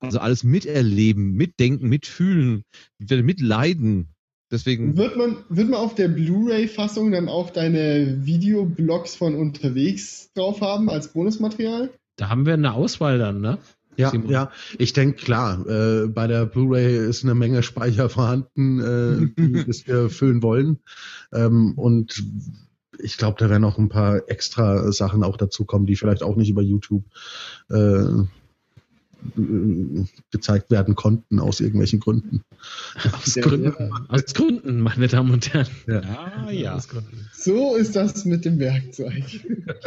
[0.00, 2.62] also alles miterleben, mitdenken, mitfühlen,
[2.98, 4.13] mitleiden
[4.54, 4.96] Deswegen.
[4.96, 10.88] Wird man, wird man auf der Blu-ray-Fassung dann auch deine Videoblogs von unterwegs drauf haben
[10.88, 11.90] als Bonusmaterial?
[12.14, 13.58] Da haben wir eine Auswahl dann, ne?
[13.96, 14.30] Ja, Simon.
[14.30, 19.66] ja, ich denke klar, äh, bei der Blu-ray ist eine Menge Speicher vorhanden, äh, die
[19.86, 20.78] wir füllen wollen.
[21.32, 22.22] Ähm, und
[23.00, 26.36] ich glaube, da werden noch ein paar extra Sachen auch dazu kommen, die vielleicht auch
[26.36, 27.02] nicht über YouTube
[27.70, 28.04] äh,
[30.30, 32.42] gezeigt werden konnten aus irgendwelchen Gründen.
[33.12, 35.68] Aus, Gründen, aus Gründen, meine Damen und Herren.
[35.86, 36.80] Ja, ja.
[37.32, 39.24] So ist das mit dem Werkzeug.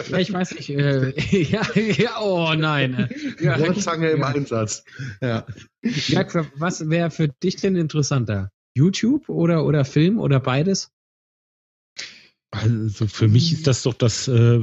[0.09, 0.69] Ja, ich weiß nicht.
[0.69, 3.09] Äh, ja, ja, oh nein.
[3.41, 4.83] Ja, Rohrzange im Einsatz.
[5.21, 5.45] Ja.
[6.55, 8.51] Was wäre für dich denn interessanter?
[8.75, 10.91] YouTube oder, oder Film oder beides?
[12.51, 14.59] Also für mich ist das doch das, äh,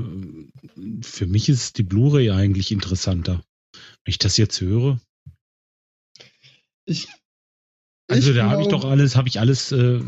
[1.02, 3.42] für mich ist die Blu-ray eigentlich interessanter.
[4.04, 5.00] Wenn ich das jetzt höre.
[6.84, 7.08] Ich.
[8.06, 10.00] Also ich da habe ich doch alles, habe ich alles, äh,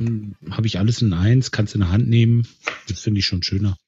[0.50, 2.46] habe ich alles in eins, kannst in der Hand nehmen.
[2.88, 3.78] Das finde ich schon schöner.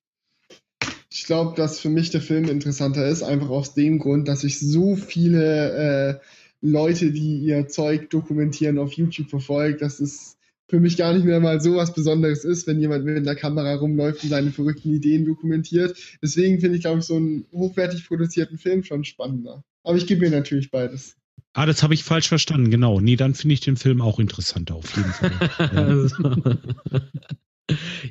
[1.10, 4.60] Ich glaube, dass für mich der Film interessanter ist, einfach aus dem Grund, dass ich
[4.60, 6.20] so viele äh,
[6.62, 10.37] Leute, die ihr Zeug dokumentieren, auf YouTube verfolge, dass es
[10.68, 13.74] für mich gar nicht mehr mal so was Besonderes ist, wenn jemand mit einer Kamera
[13.74, 15.96] rumläuft und seine verrückten Ideen dokumentiert.
[16.22, 19.64] Deswegen finde ich, glaube ich, so einen hochwertig produzierten Film schon spannender.
[19.82, 21.16] Aber ich gebe mir natürlich beides.
[21.54, 23.00] Ah, das habe ich falsch verstanden, genau.
[23.00, 26.10] Nee, dann finde ich den Film auch interessanter, auf jeden Fall.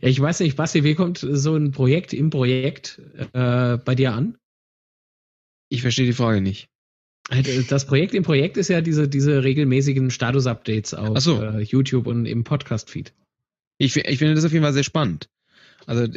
[0.01, 0.09] ja.
[0.09, 2.99] ich weiß nicht, Basti, wie kommt so ein Projekt im Projekt
[3.33, 4.37] äh, bei dir an?
[5.69, 6.69] Ich verstehe die Frage nicht.
[7.29, 11.41] Äh, das Projekt im Projekt ist ja diese, diese regelmäßigen Status-Updates auf so.
[11.41, 13.13] äh, YouTube und im Podcast-Feed.
[13.77, 15.29] Ich, ich finde das auf jeden Fall sehr spannend.
[15.85, 16.07] Also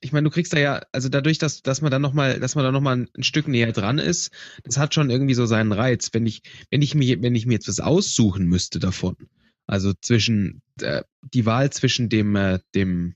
[0.00, 2.64] ich meine, du kriegst da ja, also dadurch, dass, dass man dann nochmal, dass man
[2.64, 4.30] da nochmal ein, ein Stück näher dran ist,
[4.62, 6.10] das hat schon irgendwie so seinen Reiz.
[6.12, 9.16] Wenn ich, wenn ich mir, wenn ich mir jetzt was aussuchen müsste davon,
[9.66, 13.14] also zwischen äh, die Wahl zwischen dem, äh, dem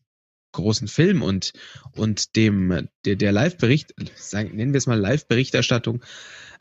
[0.52, 1.52] großen Film und,
[1.93, 3.94] und dem, der, der Live-Bericht,
[4.33, 6.02] nennen wir es mal Live-Berichterstattung,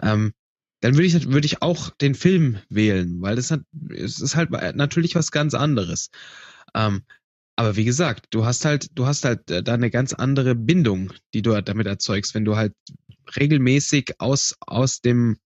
[0.01, 0.33] ähm,
[0.81, 4.51] dann würde ich, würde ich auch den Film wählen, weil das hat, es ist halt
[4.75, 6.11] natürlich was ganz anderes.
[6.75, 7.03] Ähm,
[7.55, 11.11] aber wie gesagt, du hast halt, du hast halt äh, da eine ganz andere Bindung,
[11.33, 12.73] die du damit erzeugst, wenn du halt
[13.35, 15.37] regelmäßig aus, aus dem,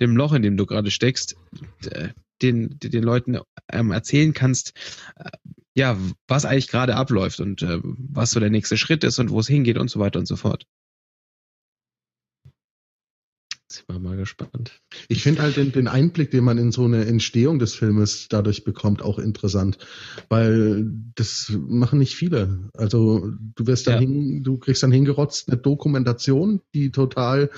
[0.00, 1.36] dem Loch, in dem du gerade steckst,
[2.42, 3.38] den, den Leuten
[3.70, 4.72] ähm, erzählen kannst,
[5.16, 5.30] äh,
[5.74, 9.40] ja, was eigentlich gerade abläuft und äh, was so der nächste Schritt ist und wo
[9.40, 10.66] es hingeht und so weiter und so fort.
[13.72, 14.80] Sind wir mal gespannt.
[15.06, 18.64] Ich finde halt den, den, Einblick, den man in so eine Entstehung des Filmes dadurch
[18.64, 19.78] bekommt, auch interessant,
[20.28, 22.68] weil das machen nicht viele.
[22.74, 24.00] Also du wirst dann ja.
[24.00, 27.48] hin, du kriegst dann hingerotzt eine Dokumentation, die total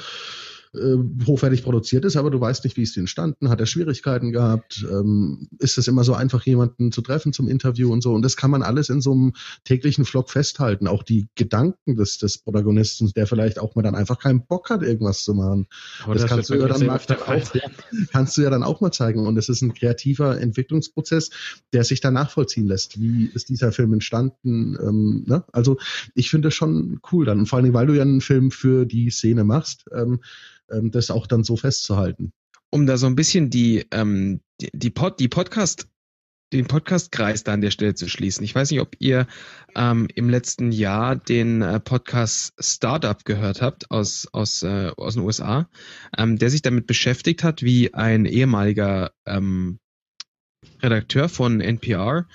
[0.74, 4.32] äh, hochwertig produziert ist, aber du weißt nicht, wie ist die entstanden, hat er Schwierigkeiten
[4.32, 8.14] gehabt, ähm, ist es immer so einfach, jemanden zu treffen zum Interview und so.
[8.14, 9.32] Und das kann man alles in so einem
[9.64, 10.86] täglichen Vlog festhalten.
[10.86, 14.82] Auch die Gedanken des, des Protagonisten, der vielleicht auch mal dann einfach keinen Bock hat,
[14.82, 15.66] irgendwas zu machen.
[16.04, 17.52] Aber das, das kannst du ja dann mal auch,
[18.10, 19.26] kannst du ja dann auch mal zeigen.
[19.26, 21.30] Und es ist ein kreativer Entwicklungsprozess,
[21.72, 22.98] der sich dann nachvollziehen lässt.
[23.00, 24.76] Wie ist dieser Film entstanden?
[24.80, 25.44] Ähm, ne?
[25.52, 25.76] Also
[26.14, 27.40] ich finde das schon cool dann.
[27.40, 30.20] Und vor allem, weil du ja einen Film für die Szene machst, ähm,
[30.72, 32.32] ähm, das auch dann so festzuhalten.
[32.70, 35.88] Um da so ein bisschen die, ähm, die, die, Pod, die Podcast
[36.52, 38.44] den Podcastkreis da an der Stelle zu schließen.
[38.44, 39.26] Ich weiß nicht, ob ihr
[39.74, 45.22] ähm, im letzten Jahr den äh, Podcast Startup gehört habt aus, aus, äh, aus den
[45.22, 45.68] USA,
[46.16, 49.78] ähm, der sich damit beschäftigt hat, wie ein ehemaliger ähm,
[50.82, 52.26] Redakteur von NPR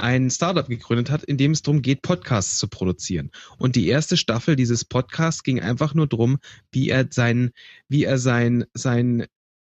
[0.00, 3.30] ein Startup gegründet hat, in dem es darum geht, Podcasts zu produzieren.
[3.58, 6.38] Und die erste Staffel dieses Podcasts ging einfach nur darum,
[6.72, 7.50] wie er sein,
[7.88, 9.26] wie er sein, sein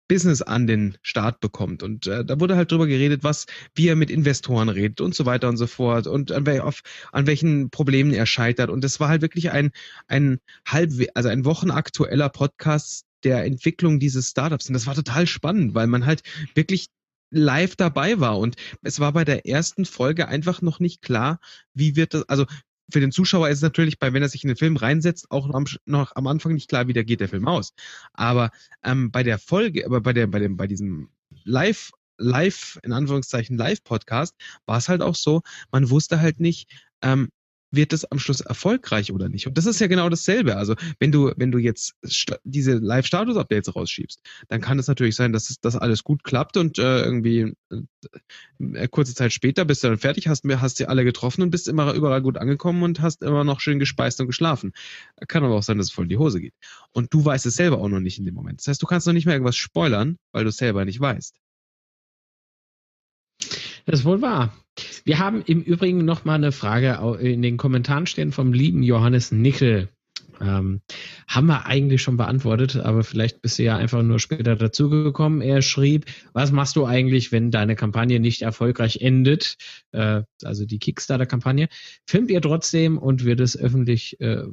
[0.07, 1.83] Business an den Start bekommt.
[1.83, 5.25] Und äh, da wurde halt drüber geredet, was, wie er mit Investoren redet und so
[5.25, 6.81] weiter und so fort und an, wel auf,
[7.11, 8.69] an welchen Problemen er scheitert.
[8.69, 9.71] Und das war halt wirklich ein,
[10.07, 14.67] ein halb, also ein wochenaktueller Podcast der Entwicklung dieses Startups.
[14.67, 16.21] Und das war total spannend, weil man halt
[16.53, 16.87] wirklich
[17.29, 18.37] live dabei war.
[18.39, 21.39] Und es war bei der ersten Folge einfach noch nicht klar,
[21.73, 22.45] wie wird das, also
[22.91, 25.47] für den Zuschauer ist es natürlich, bei, wenn er sich in den Film reinsetzt, auch
[25.47, 27.73] noch am, noch am Anfang nicht klar, wie der geht der Film aus.
[28.13, 28.51] Aber
[28.83, 31.09] ähm, bei der Folge, aber bei der, bei dem, bei diesem
[31.43, 36.69] Live, Live, in Anführungszeichen Live-Podcast, war es halt auch so, man wusste halt nicht,
[37.01, 37.29] ähm,
[37.75, 39.47] wird es am Schluss erfolgreich oder nicht?
[39.47, 40.57] Und das ist ja genau dasselbe.
[40.57, 41.95] Also wenn du, wenn du jetzt
[42.43, 46.79] diese Live-Status-Updates rausschiebst, dann kann es natürlich sein, dass es, dass alles gut klappt und
[46.79, 47.53] äh, irgendwie
[48.59, 51.67] äh, kurze Zeit später bist du dann fertig, hast, hast sie alle getroffen und bist
[51.67, 54.73] immer überall gut angekommen und hast immer noch schön gespeist und geschlafen.
[55.27, 56.53] Kann aber auch sein, dass es voll in die Hose geht.
[56.91, 58.59] Und du weißt es selber auch noch nicht in dem Moment.
[58.59, 61.35] Das heißt, du kannst noch nicht mehr irgendwas spoilern, weil du es selber nicht weißt.
[63.85, 64.53] Das ist wohl wahr.
[65.03, 69.31] Wir haben im Übrigen noch mal eine Frage in den Kommentaren stehen vom lieben Johannes
[69.31, 69.89] Nickel.
[70.41, 70.81] Ähm,
[71.27, 75.41] haben wir eigentlich schon beantwortet, aber vielleicht bist du ja einfach nur später dazugekommen.
[75.41, 79.55] Er schrieb, was machst du eigentlich, wenn deine Kampagne nicht erfolgreich endet?
[79.91, 81.69] Äh, also die Kickstarter-Kampagne.
[82.05, 84.43] Filmt ihr trotzdem und wird es öffentlich, äh,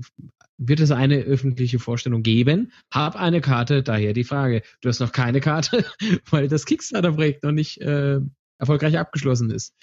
[0.59, 2.71] wird es eine öffentliche Vorstellung geben?
[2.93, 4.63] Hab eine Karte, daher die Frage.
[4.83, 5.85] Du hast noch keine Karte,
[6.31, 8.21] weil das Kickstarter-Projekt noch nicht äh,
[8.63, 9.75] erfolgreich abgeschlossen ist.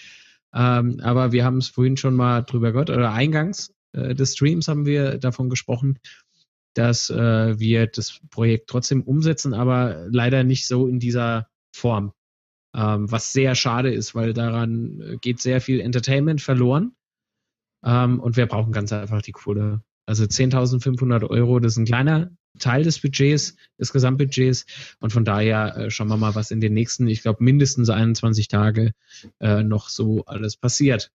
[0.52, 4.66] Ähm, aber wir haben es vorhin schon mal drüber gehört, oder eingangs äh, des Streams
[4.66, 5.98] haben wir davon gesprochen,
[6.74, 12.12] dass äh, wir das Projekt trotzdem umsetzen, aber leider nicht so in dieser Form.
[12.74, 16.94] Ähm, was sehr schade ist, weil daran geht sehr viel Entertainment verloren.
[17.84, 19.82] Ähm, und wir brauchen ganz einfach die Kohle.
[20.06, 24.66] Also 10.500 Euro, das ist ein kleiner Teil des Budgets, des Gesamtbudgets.
[24.98, 28.48] Und von daher äh, schauen wir mal, was in den nächsten, ich glaube, mindestens 21
[28.48, 28.92] Tage
[29.40, 31.10] äh, noch so alles passiert.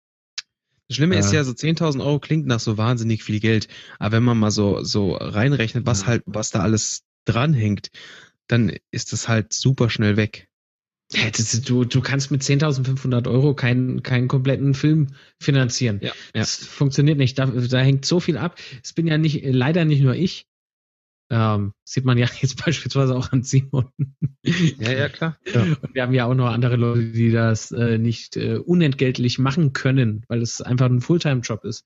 [0.88, 1.40] Das Schlimme ist Ja.
[1.40, 3.68] ja, so 10.000 Euro klingt nach so wahnsinnig viel Geld.
[4.00, 6.08] Aber wenn man mal so, so reinrechnet, was Ja.
[6.08, 7.90] halt, was da alles dranhängt,
[8.48, 10.48] dann ist das halt super schnell weg.
[11.12, 11.30] Ja,
[11.66, 15.08] Du, du kannst mit 10.500 Euro keinen, keinen kompletten Film
[15.40, 16.00] finanzieren.
[16.02, 17.38] Ja, Das funktioniert nicht.
[17.38, 18.60] Da, da hängt so viel ab.
[18.84, 20.48] Es bin ja nicht, leider nicht nur ich.
[21.30, 23.90] Ähm, sieht man ja jetzt beispielsweise auch an Simon.
[24.44, 25.38] Ja, ja, klar.
[25.54, 29.74] Und wir haben ja auch noch andere Leute, die das äh, nicht äh, unentgeltlich machen
[29.74, 31.84] können, weil es einfach ein Fulltime-Job ist.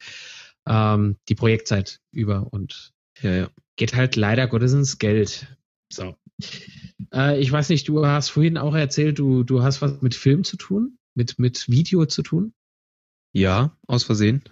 [0.68, 3.50] Ähm, die Projektzeit über und Ja, ja.
[3.78, 5.48] geht halt leider Gottes ins Geld.
[5.92, 6.16] So.
[7.14, 10.44] Äh, ich weiß nicht, du hast vorhin auch erzählt, du, du hast was mit Film
[10.44, 12.54] zu tun, mit, mit Video zu tun.
[13.34, 14.44] Ja, aus Versehen.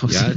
[0.00, 0.32] Aus, Ja.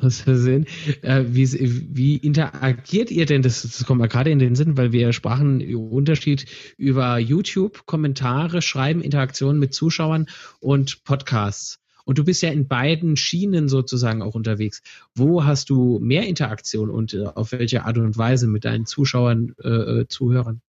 [0.00, 0.66] aus Versehen.
[1.02, 1.46] Äh, wie,
[1.94, 3.42] wie interagiert ihr denn?
[3.42, 7.86] Das, das kommt mir gerade in den Sinn, weil wir sprachen über Unterschied über YouTube,
[7.86, 10.26] Kommentare, Schreiben, Interaktionen mit Zuschauern
[10.60, 11.80] und Podcasts.
[12.04, 14.82] Und du bist ja in beiden Schienen sozusagen auch unterwegs.
[15.14, 19.54] Wo hast du mehr Interaktion und äh, auf welche Art und Weise mit deinen Zuschauern,
[19.62, 20.60] äh, äh, Zuhörern?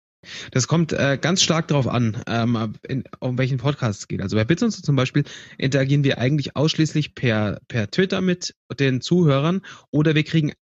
[0.51, 4.21] Das kommt äh, ganz stark darauf an, ähm, in, um welchen Podcast es geht.
[4.21, 5.23] Also bei Bits und so zum Beispiel
[5.57, 10.53] interagieren wir eigentlich ausschließlich per, per Twitter mit den Zuhörern oder wir kriegen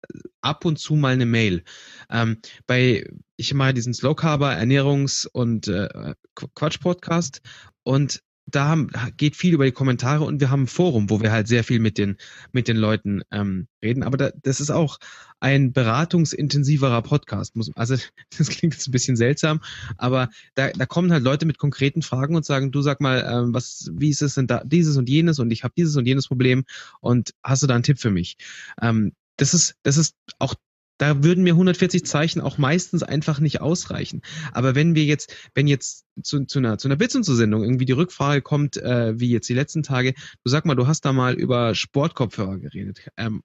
[0.41, 1.63] ab und zu mal eine Mail.
[2.09, 3.05] Ähm, bei,
[3.37, 7.41] ich mache diesen Slow Carber Ernährungs- und äh, Quatsch-Podcast
[7.83, 11.31] und da haben, geht viel über die Kommentare und wir haben ein Forum, wo wir
[11.31, 12.17] halt sehr viel mit den,
[12.51, 14.03] mit den Leuten ähm, reden.
[14.03, 14.99] Aber da, das ist auch
[15.39, 17.55] ein beratungsintensiverer Podcast.
[17.55, 17.95] Muss, also
[18.37, 19.61] das klingt jetzt ein bisschen seltsam,
[19.97, 23.53] aber da, da kommen halt Leute mit konkreten Fragen und sagen, du sag mal, ähm,
[23.53, 26.27] was, wie ist es denn da, dieses und jenes und ich habe dieses und jenes
[26.27, 26.63] Problem
[26.99, 28.37] und hast du da einen Tipp für mich?
[28.81, 30.53] Ähm, das ist, das ist auch
[30.97, 34.21] da würden mir 140 Zeichen auch meistens einfach nicht ausreichen.
[34.51, 37.63] Aber wenn wir jetzt, wenn jetzt zu, zu einer, zu einer Bits und zur Sendung
[37.63, 40.13] irgendwie die Rückfrage kommt, äh, wie jetzt die letzten Tage,
[40.43, 43.07] du sag mal, du hast da mal über Sportkopfhörer geredet.
[43.17, 43.41] Ähm,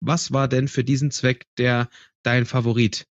[0.00, 1.88] was war denn für diesen Zweck der
[2.22, 3.06] dein Favorit?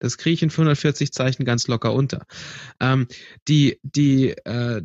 [0.00, 2.26] Das kriege ich in 540 Zeichen ganz locker unter.
[2.80, 3.06] Ähm,
[3.48, 4.82] die, die, äh,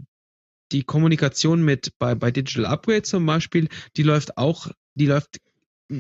[0.72, 5.40] die Kommunikation mit bei, bei Digital Upgrade zum Beispiel, die läuft auch, die läuft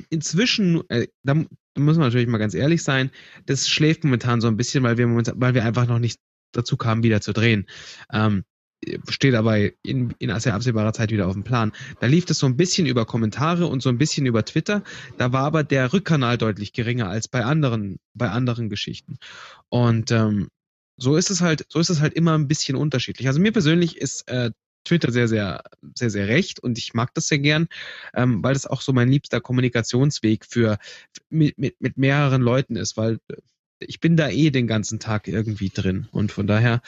[0.09, 1.45] inzwischen, äh, da,
[1.77, 3.11] muss man natürlich mal ganz ehrlich sein,
[3.45, 6.19] das schläft momentan so ein bisschen, weil wir momentan, weil wir einfach noch nicht
[6.51, 7.67] dazu kamen, wieder zu drehen.
[8.11, 8.43] Ähm,
[9.09, 11.71] steht aber in, in sehr absehbarer Zeit wieder auf dem Plan.
[11.99, 14.83] Da lief es so ein bisschen über Kommentare und so ein bisschen über Twitter.
[15.17, 19.17] Da war aber der Rückkanal deutlich geringer als bei anderen, bei anderen Geschichten.
[19.69, 20.49] Und ähm,
[20.97, 23.27] so ist es halt, so ist es halt immer ein bisschen unterschiedlich.
[23.27, 24.51] Also mir persönlich ist äh,
[24.85, 25.63] Twitter sehr, sehr,
[25.95, 27.67] sehr, sehr recht und ich mag das sehr gern,
[28.13, 30.77] ähm, weil das auch so mein liebster Kommunikationsweg für
[31.29, 33.19] mit, mit, mit mehreren Leuten ist, weil
[33.79, 36.81] ich bin da eh den ganzen Tag irgendwie drin und von daher,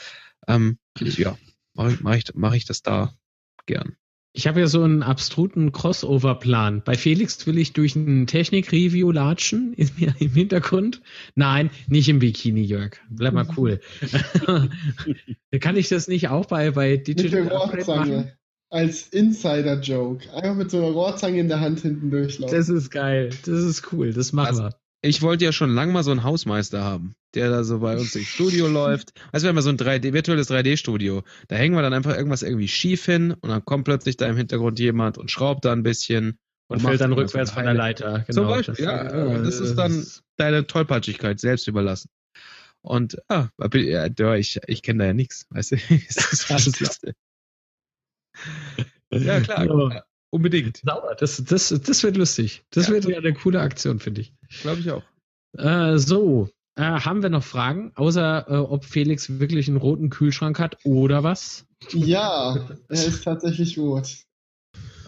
[0.46, 1.36] ähm, ja,
[1.74, 3.14] mache ich, mach ich, mach ich das da
[3.66, 3.96] gern.
[4.34, 6.82] Ich habe ja so einen abstruten Crossover-Plan.
[6.84, 11.00] Bei Felix will ich durch ein Technik-Review latschen im, im Hintergrund.
[11.34, 12.92] Nein, nicht im Bikini, Jörg.
[13.10, 13.80] Bleib mal cool.
[15.60, 18.10] Kann ich das nicht auch bei, bei Mit der Digital Upgrade machen?
[18.12, 18.38] Rohrzange.
[18.70, 20.30] Als Insider-Joke.
[20.34, 22.54] Einfach mit so einer Rohrzange in der Hand hinten durchlaufen.
[22.54, 23.30] Das ist geil.
[23.46, 24.12] Das ist cool.
[24.12, 24.74] Das machen Also- wir.
[25.00, 28.16] Ich wollte ja schon lange mal so einen Hausmeister haben, der da so bei uns
[28.16, 29.12] im Studio läuft.
[29.32, 31.22] Also wir haben ja so ein 3D, virtuelles 3D-Studio.
[31.46, 34.36] Da hängen wir dann einfach irgendwas irgendwie schief hin und dann kommt plötzlich da im
[34.36, 36.38] Hintergrund jemand und schraubt da ein bisschen.
[36.66, 37.74] Und macht fällt dann rückwärts von der.
[37.74, 38.26] Leiter.
[38.30, 38.56] Zum Genau.
[38.56, 40.04] Beispiel, ja, äh, das ist dann
[40.36, 42.10] deine Tollpatschigkeit selbst überlassen.
[42.82, 45.76] Und ah, ja, ja, ich, ich kenne da ja nichts, weißt du?
[46.14, 47.14] das ist alles Liste.
[49.12, 50.02] Ja, klar, Ja.
[50.30, 50.78] Unbedingt.
[50.84, 52.62] Sauber, das, das, das wird lustig.
[52.70, 52.94] Das Ja.
[52.94, 54.32] wird ja eine coole Aktion, finde ich.
[54.62, 55.02] Glaube ich auch.
[55.56, 60.58] Äh, so, äh, haben wir noch Fragen, außer äh, ob Felix wirklich einen roten Kühlschrank
[60.58, 61.66] hat oder was?
[61.92, 64.18] Ja, er ist tatsächlich rot.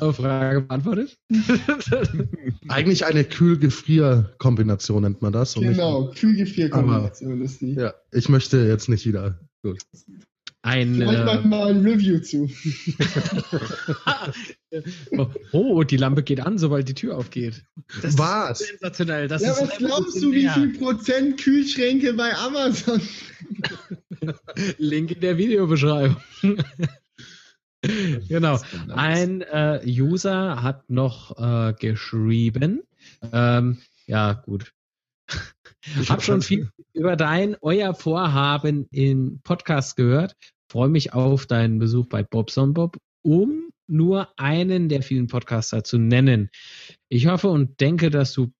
[0.01, 1.19] Äh, Frage beantwortet?
[2.69, 5.55] Eigentlich eine Kühl-Gefrier-Kombination nennt man das.
[5.55, 7.75] Genau, Kühlgefrierkombination ist die.
[7.75, 9.39] Ja, ich möchte jetzt nicht wieder.
[9.63, 9.79] Gut.
[10.63, 12.51] Ein, Vielleicht äh, mal ein Review zu.
[15.53, 17.65] oh, die Lampe geht an, sobald die Tür aufgeht.
[18.03, 18.61] Das Was?
[18.61, 19.27] ist sensationell.
[19.27, 23.01] Das ja, ist was glaubst du, wie viel Prozent Kühlschränke bei Amazon?
[24.79, 26.17] Link in der Videobeschreibung.
[28.29, 28.61] genau.
[28.91, 32.83] Ein äh, User hat noch äh, geschrieben.
[33.33, 34.75] Ähm, ja, gut.
[36.01, 40.37] Ich habe schon viel über dein, euer Vorhaben in Podcast gehört.
[40.71, 45.99] Freue mich auf deinen Besuch bei Bobson Bob, um nur einen der vielen Podcaster zu
[45.99, 46.51] nennen.
[47.09, 48.53] Ich hoffe und denke, dass du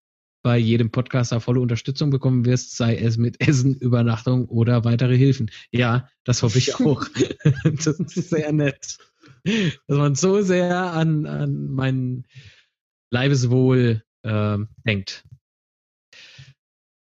[0.43, 5.51] bei jedem Podcaster volle Unterstützung bekommen wirst, sei es mit Essen, Übernachtung oder weitere Hilfen.
[5.71, 7.05] Ja, das hoffe ich auch.
[7.63, 8.97] das ist sehr nett.
[9.43, 12.25] Dass man so sehr an, an mein
[13.11, 15.23] Leibeswohl ähm, denkt.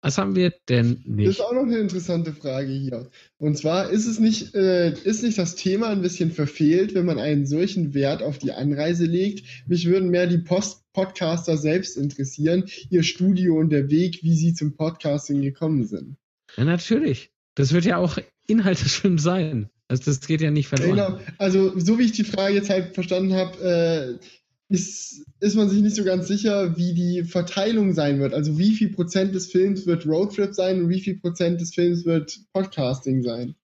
[0.02, 1.28] Was haben wir denn Das nicht?
[1.28, 3.08] ist auch noch eine interessante Frage hier.
[3.38, 7.20] Und zwar ist es nicht, äh, ist nicht das Thema ein bisschen verfehlt, wenn man
[7.20, 9.44] einen solchen Wert auf die Anreise legt?
[9.68, 14.52] Mich würden mehr die Post Podcaster selbst interessieren, ihr Studio und der Weg, wie sie
[14.54, 16.16] zum Podcasting gekommen sind.
[16.56, 17.30] Ja, natürlich.
[17.54, 19.70] Das wird ja auch Inhalt des Films sein.
[19.88, 20.96] Also das geht ja nicht verloren.
[20.96, 21.20] Genau.
[21.38, 24.26] Also, so wie ich die Frage jetzt halt verstanden habe, äh,
[24.72, 28.34] ist, ist man sich nicht so ganz sicher, wie die Verteilung sein wird.
[28.34, 32.04] Also, wie viel Prozent des Films wird Roadtrip sein und wie viel Prozent des Films
[32.04, 33.54] wird Podcasting sein.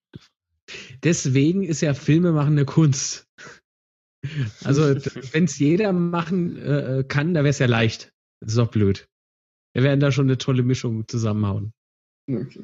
[1.03, 3.27] Deswegen ist ja Filmemachen eine Kunst.
[4.63, 4.83] Also,
[5.31, 8.11] wenn es jeder machen äh, kann, da wäre es ja leicht.
[8.41, 9.07] Das ist doch blöd.
[9.73, 11.71] Wir werden da schon eine tolle Mischung zusammenhauen.
[12.29, 12.63] Okay.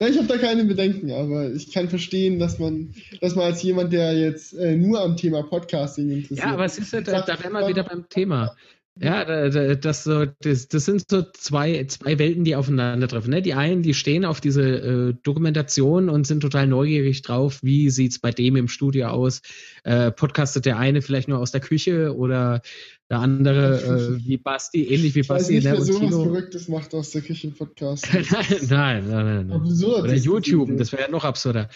[0.00, 3.92] Ich habe da keine Bedenken, aber ich kann verstehen, dass man, dass man als jemand,
[3.92, 6.38] der jetzt äh, nur am Thema Podcasting interessiert.
[6.38, 8.54] Ja, aber es ist ja, da, da wären wir wieder beim Thema.
[9.00, 10.10] Ja, da, da, das,
[10.40, 13.30] das, das sind so zwei, zwei Welten, die aufeinandertreffen.
[13.30, 13.42] Ne?
[13.42, 18.18] Die einen, die stehen auf diese äh, Dokumentation und sind total neugierig drauf, wie sieht's
[18.18, 19.42] bei dem im Studio aus?
[19.84, 22.60] Äh, podcastet der eine vielleicht nur aus der Küche oder
[23.08, 25.72] der andere äh, wie Basti, ähnlich wie ich weiß Basti nicht, ne?
[25.72, 26.10] wer sowas.
[26.10, 28.06] Verrücktes macht aus der Küche Podcast.
[28.12, 28.28] nein,
[28.68, 29.52] nein, nein, nein.
[29.52, 31.68] Absurd Oder YouTube, das wäre ja noch absurder.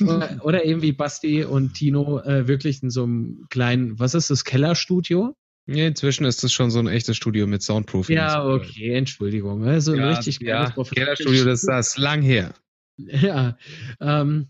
[0.00, 4.30] oder, oder eben wie Basti und Tino äh, wirklich in so einem kleinen, was ist
[4.30, 5.36] das, Kellerstudio?
[5.66, 8.16] Ja, inzwischen ist das schon so ein echtes Studio mit Soundproofing.
[8.16, 9.64] Ja, okay, Entschuldigung.
[9.64, 12.52] Also ein Ja, richtig ja, kleines Kellerstudio, das ist das lang her.
[12.98, 13.56] Ja,
[14.00, 14.48] ähm,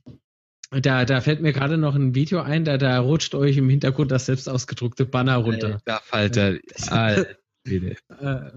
[0.72, 4.10] da, da fällt mir gerade noch ein Video ein, da, da rutscht euch im Hintergrund
[4.10, 5.80] das selbst ausgedruckte Banner runter.
[5.84, 6.58] Da fällt er.
[6.88, 7.26] Alter,
[7.64, 7.96] bitte.
[8.08, 8.50] Äh,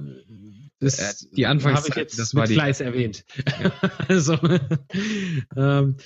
[0.79, 3.23] das Äh, die Anfangszeit, habe ich jetzt das war mit die- Fleiß erwähnt.
[4.07, 4.37] also,
[5.55, 5.97] ähm,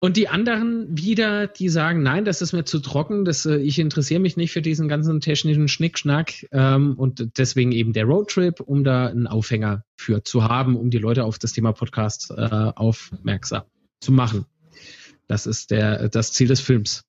[0.00, 3.78] und die anderen wieder, die sagen, nein, das ist mir zu trocken, das, äh, ich
[3.78, 8.82] interessiere mich nicht für diesen ganzen technischen Schnickschnack ähm, und deswegen eben der Roadtrip, um
[8.82, 13.64] da einen Aufhänger für zu haben, um die Leute auf das Thema Podcast äh, aufmerksam
[14.00, 14.46] zu machen.
[15.26, 17.04] Das ist der, das Ziel des Films.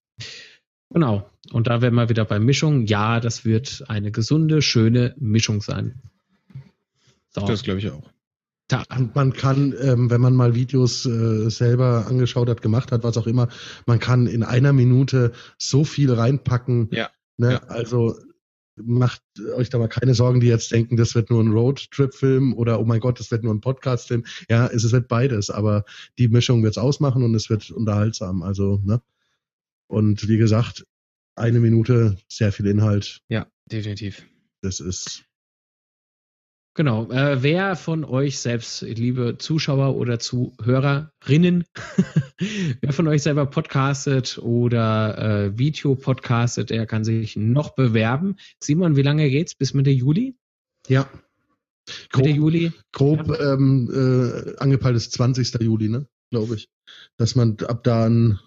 [0.90, 1.30] Genau.
[1.52, 2.86] Und da wären wir wieder bei Mischung.
[2.86, 6.02] Ja, das wird eine gesunde, schöne Mischung sein.
[7.30, 7.46] So.
[7.46, 8.11] Das glaube ich auch.
[8.72, 13.04] Da, Und man kann, ähm, wenn man mal Videos äh, selber angeschaut hat, gemacht hat,
[13.04, 13.50] was auch immer,
[13.86, 16.88] man kann in einer Minute so viel reinpacken.
[16.92, 17.10] Ja.
[17.36, 17.54] Ne?
[17.54, 17.64] Ja.
[17.64, 18.16] Also
[18.78, 19.22] macht
[19.58, 22.86] euch da mal keine Sorgen, die jetzt denken, das wird nur ein Roadtrip-Film oder oh
[22.86, 24.24] mein Gott, das wird nur ein Podcast-Film.
[24.50, 25.84] Ja, es wird beides, aber
[26.18, 28.42] die Mischung wird es ausmachen und es wird unterhaltsam.
[28.42, 29.02] Also, ne?
[29.88, 30.86] Und wie gesagt,
[31.36, 33.22] eine Minute, sehr viel Inhalt.
[33.28, 34.26] Ja, definitiv.
[34.62, 35.26] Das ist
[36.74, 37.10] genau.
[37.12, 41.66] Äh, wer von euch selbst, liebe Zuschauer oder Zuhörerinnen,
[42.82, 48.36] wer von euch selber podcastet oder äh, Video podcastet, der kann sich noch bewerben.
[48.60, 49.56] Simon, wie lange geht's?
[49.56, 50.36] Bis Mitte Juli?
[50.88, 51.08] ja
[52.16, 52.72] Mitte grob, Juli?
[52.92, 55.62] grob ähm, äh, angepeilt ist 20.
[55.62, 56.08] Juli, ne?
[56.30, 56.70] Glaube ich.
[57.18, 58.40] Dass man ab dann,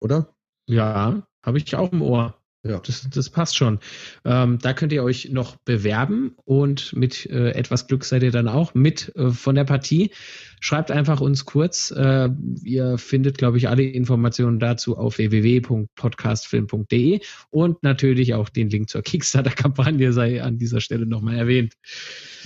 [0.00, 0.34] oder?
[0.68, 2.41] Ja, habe ich auch im Ohr.
[2.64, 2.78] Ja.
[2.78, 3.80] Das, das passt schon.
[4.24, 8.46] Ähm, da könnt ihr euch noch bewerben und mit äh, etwas Glück seid ihr dann
[8.46, 10.12] auch mit äh, von der Partie.
[10.60, 11.90] Schreibt einfach uns kurz.
[11.90, 12.28] Äh,
[12.62, 19.02] ihr findet, glaube ich, alle Informationen dazu auf www.podcastfilm.de und natürlich auch den Link zur
[19.02, 21.74] Kickstarter-Kampagne sei an dieser Stelle nochmal erwähnt.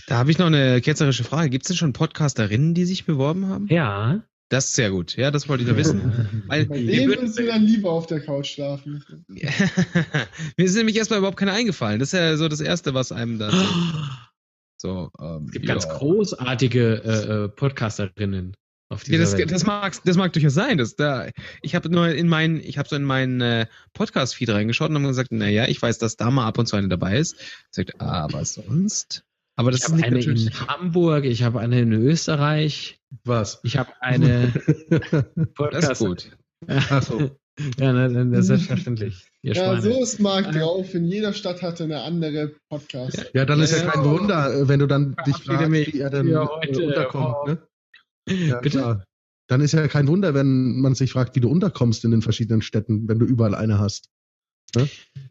[0.07, 1.51] Da habe ich noch eine ketzerische Frage.
[1.51, 3.67] Gibt es denn schon Podcasterinnen, die sich beworben haben?
[3.69, 4.23] Ja.
[4.49, 5.17] Das ist sehr gut.
[5.17, 6.45] Ja, das wollte ich nur wissen.
[6.47, 9.05] Weil Bei würden, würdest du dann lieber auf der Couch schlafen.
[9.29, 11.99] mir ist nämlich erstmal überhaupt keine eingefallen.
[11.99, 15.11] Das ist ja so das Erste, was einem da so.
[15.21, 15.75] Ähm, Es gibt ja.
[15.75, 18.55] ganz großartige äh, äh, Podcasterinnen
[18.89, 19.51] auf Ja, das, Welt.
[19.51, 20.79] das, mag, das mag durchaus sein.
[20.79, 21.29] Das, da,
[21.63, 25.09] ich habe nur in meinen, ich habe so in meinen äh, Podcast-Feed reingeschaut und habe
[25.09, 27.37] gesagt, naja, ich weiß, dass da mal ab und zu eine dabei ist.
[27.71, 29.25] Sagt, aber sonst.
[29.59, 30.47] Aber das ich ist nicht eine natürlich.
[30.47, 33.61] in Hamburg, ich habe eine in Österreich, Was?
[33.65, 34.53] ich habe eine
[34.91, 35.91] Das Podcast.
[35.93, 36.31] ist gut.
[36.69, 37.31] Achso.
[37.79, 39.31] Ja, ne, ne, das ist selbstverständlich.
[39.41, 39.81] Ihr Ja, Schweine.
[39.81, 40.93] so ist Marc drauf.
[40.95, 43.31] In jeder Stadt hatte eine andere Podcast.
[43.33, 43.93] Ja, dann ist ja Ja.
[43.93, 46.87] kein Wunder, äh, wenn du dann dich fragst, mich wie er denn äh, heute.
[46.87, 47.35] unterkommt.
[47.35, 47.47] Oh.
[47.49, 47.59] Ne?
[48.47, 48.77] Ja, Bitte?
[48.79, 49.05] klar.
[49.49, 52.61] Dann ist ja kein Wunder, wenn man sich fragt, wie du unterkommst in den verschiedenen
[52.61, 54.11] Städten, wenn du überall eine hast.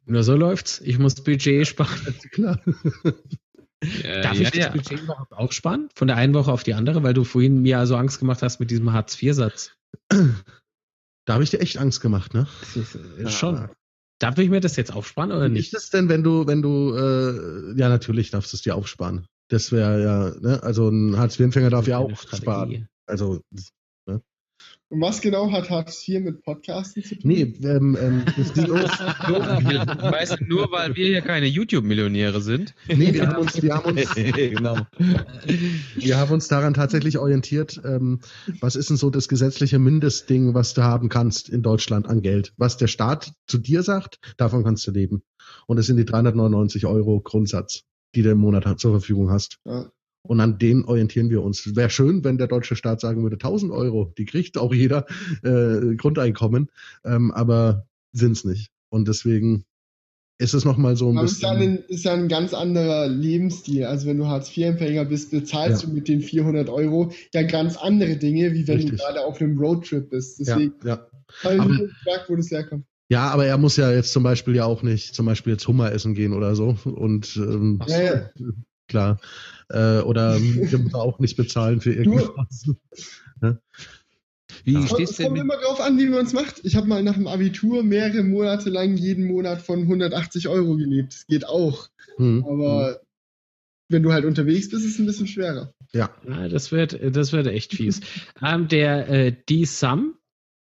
[0.07, 0.81] Nur so läuft's.
[0.83, 2.15] Ich muss Budget sparen.
[2.31, 2.59] Klar.
[4.21, 5.89] Darf ich das Budget überhaupt auch sparen?
[5.95, 8.59] Von der einen Woche auf die andere, weil du vorhin mir so Angst gemacht hast
[8.59, 9.71] mit diesem Hartz-IV-Satz.
[10.09, 12.47] Da habe ich dir echt Angst gemacht, ne?
[13.27, 13.69] Schon.
[14.19, 15.65] Darf ich mir das jetzt aufsparen oder Wie nicht?
[15.65, 19.25] ist das denn, wenn du, wenn du, äh, ja, natürlich darfst du es dir aufsparen.
[19.49, 22.41] Das wäre ja, ne, also ein Hartz-IV-Empfänger darf ja auch Strategie.
[22.41, 22.89] sparen.
[23.07, 23.41] Also,
[24.89, 27.21] Und was genau hat Hartz IV mit Podcasten zu tun?
[27.23, 32.75] nee, ähm, ähm, das ging uns, Weißt du, nur weil wir hier keine YouTube-Millionäre sind.
[32.87, 34.77] nee, wir haben uns, wir haben uns, genau.
[35.95, 38.19] wir haben uns daran tatsächlich orientiert, ähm,
[38.59, 42.53] was ist denn so das gesetzliche Mindestding, was du haben kannst in Deutschland an Geld?
[42.57, 45.23] Was der Staat zu dir sagt, davon kannst du leben.
[45.65, 49.57] Und das sind die 399 Euro Grundsatz, die du im Monat zur Verfügung hast.
[49.65, 49.89] Ja.
[50.27, 51.75] Und an denen orientieren wir uns.
[51.75, 55.05] Wäre schön, wenn der deutsche Staat sagen würde, 1000 Euro, die kriegt auch jeder
[55.43, 56.69] äh, Grundeinkommen,
[57.03, 58.71] ähm, aber sind's nicht.
[58.89, 59.65] Und deswegen
[60.37, 61.71] ist es nochmal so ein Aber es ist ja, bisschen.
[61.77, 63.85] ein, ist ja ein ganz anderer Lebensstil.
[63.85, 65.87] Also wenn du Hartz-IV-Empfänger bist, bezahlst Ja.
[65.89, 68.99] du mit den 400 Euro ja ganz andere Dinge, wie wenn Richtig.
[68.99, 70.39] du gerade auf einem Roadtrip bist.
[70.39, 71.07] Ja, Deswegen ja.
[71.43, 72.83] habe ich gefragt, wo das herkommt.
[73.09, 75.91] ja, aber er muss ja jetzt zum Beispiel ja auch nicht zum Beispiel jetzt Hummer
[75.93, 76.75] essen gehen oder so.
[76.83, 78.29] Und ähm, Ja, ja.
[78.89, 79.19] klar.
[79.69, 82.69] Äh, oder wir müssen auch nicht bezahlen für irgendwas.
[84.63, 84.79] Wie Ja.
[84.79, 86.61] Es stehst du denn kommt immer drauf an, wie man es macht.
[86.63, 91.13] Ich habe mal nach dem Abitur mehrere Monate lang jeden Monat von 180 Euro gelebt.
[91.13, 91.89] Das geht auch.
[92.17, 92.43] Hm.
[92.45, 93.01] Aber
[93.89, 95.73] wenn du halt unterwegs bist, ist es ein bisschen schwerer.
[95.93, 96.09] Ja.
[96.27, 98.01] Ja, das wird, das wird echt fies.
[98.41, 100.15] ähm, der äh, D-Sum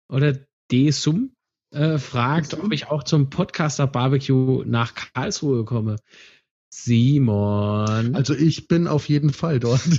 [0.10, 0.38] oder
[0.72, 1.32] D-Sum
[1.72, 5.98] äh, fragt, ob ich auch zum Podcaster Barbecue nach Karlsruhe komme.
[6.70, 8.16] Simon.
[8.16, 9.82] Also ich bin auf jeden Fall dort.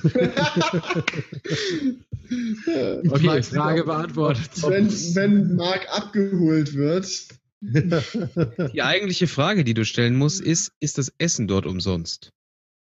[2.30, 4.50] Okay, Frage beantwortet.
[4.62, 7.28] wenn, wenn Marc abgeholt wird,
[7.60, 12.32] Die eigentliche Frage, die du stellen musst, ist, ist das Essen dort umsonst?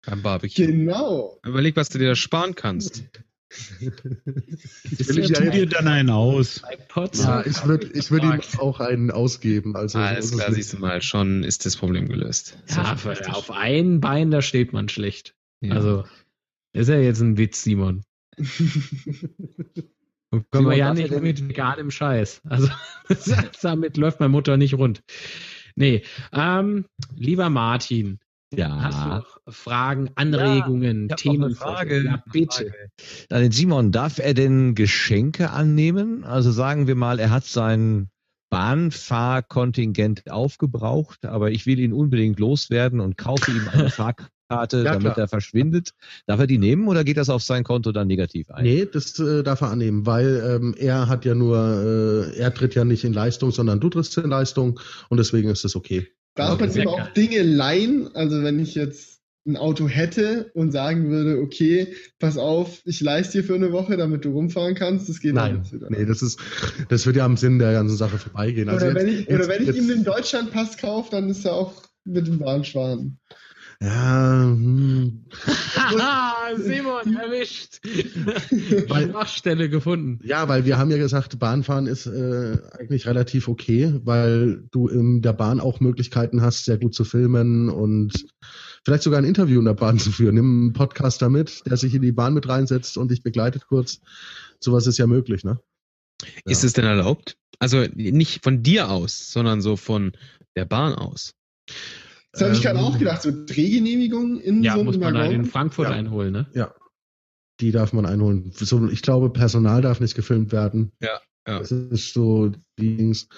[0.07, 0.67] Beim Barbecue.
[0.67, 1.39] genau.
[1.45, 3.05] Überleg, was du dir da sparen kannst.
[3.81, 6.63] Will ich ja Tu dir dann einen aus.
[7.15, 9.77] Ja, ich würde ich würd ihm auch einen ausgeben.
[9.77, 12.57] Also so Alles klar, siehst du mal, schon ist das Problem gelöst.
[12.69, 15.35] ja, auf, auf ein Bein, da steht man schlecht.
[15.61, 15.75] Ja.
[15.75, 16.05] Also,
[16.73, 18.03] ist ja jetzt ein Witz, Simon.
[20.31, 22.41] Und können wir Simon, ja darf nicht mit veganem Scheiß.
[22.45, 22.69] Also
[23.63, 25.03] damit läuft meine Mutter nicht rund.
[25.75, 28.19] Nee, ähm, lieber Martin,
[28.57, 29.19] hast du Ja.
[29.19, 31.45] noch Fragen, Anregungen, noch Themen?
[31.45, 32.03] eine Frage.
[32.05, 32.73] Ja, bitte.
[33.31, 36.25] An den Simon, darf er denn Geschenke annehmen?
[36.25, 38.09] Also sagen wir mal, er hat sein
[38.51, 45.01] Bahnfahrkontingent aufgebraucht, aber ich will ihn unbedingt loswerden und kaufe ihm eine Fahrkarte, Ja, damit
[45.01, 45.19] klar.
[45.19, 45.93] er verschwindet.
[46.27, 48.65] Darf er die nehmen oder geht das auf sein Konto dann negativ ein?
[48.65, 51.57] Nee, das äh, darf er annehmen, weil ähm, er hat ja nur,
[52.35, 55.65] äh, er tritt ja nicht in Leistung, sondern du trittst in Leistung und deswegen ist
[55.65, 56.07] das okay.
[56.35, 58.15] Darf man ihm auch Dinge leihen?
[58.15, 63.39] Also wenn ich jetzt ein Auto hätte und sagen würde, okay, pass auf, ich leiste
[63.41, 66.39] dir für eine Woche, damit du rumfahren kannst, das geht Nein, nicht nee, das ist,
[66.89, 68.69] das wird ja am Sinn der ganzen Sache vorbeigehen.
[68.69, 71.29] Also oder, jetzt- wenn ich, oder jetzt- wenn ich jetzt- ihm den Deutschlandpass kaufe, dann
[71.29, 73.19] ist er auch mit dem Bahnschwan.
[73.83, 75.25] Ja, hm,
[75.75, 77.81] Haha, Simon, erwischt.
[78.89, 80.21] Weil- Schwachstelle gefunden.
[80.23, 85.21] Ja, weil wir haben ja gesagt, Bahnfahren ist äh, eigentlich relativ okay, weil du in
[85.21, 88.13] der Bahn auch Möglichkeiten hast, sehr gut zu filmen und
[88.85, 90.37] vielleicht sogar ein Interview in der Bahn zu führen.
[90.37, 94.01] Nimm einen Podcaster mit, der sich in die Bahn mit reinsetzt und dich begleitet kurz.
[94.61, 95.59] Sowas ist ja möglich, ne?
[96.45, 97.37] Ist es denn erlaubt?
[97.59, 100.13] Also nicht von dir aus, sondern so von
[100.55, 101.35] der Bahn aus.
[102.33, 105.17] Das habe ich gerade Ähm, auch gedacht, so Drehgenehmigung in Ja, so einem muss man
[105.17, 105.51] halt in Waggon.
[105.51, 105.95] Frankfurt Ja.
[105.95, 106.47] einholen, ne?
[106.55, 106.75] Ja.
[107.61, 108.51] Die darf man einholen.
[108.55, 110.93] So, ich glaube, Personal darf nicht gefilmt werden.
[111.01, 111.59] Ja, ja.
[111.59, 113.29] Das ist so die Dings.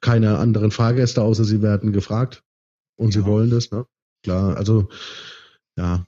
[0.00, 2.42] Keine anderen Fahrgäste, außer sie werden gefragt.
[2.96, 3.26] Und sie Ja.
[3.26, 3.86] wollen das, ne?
[4.22, 4.88] Klar, also,
[5.76, 6.06] ja.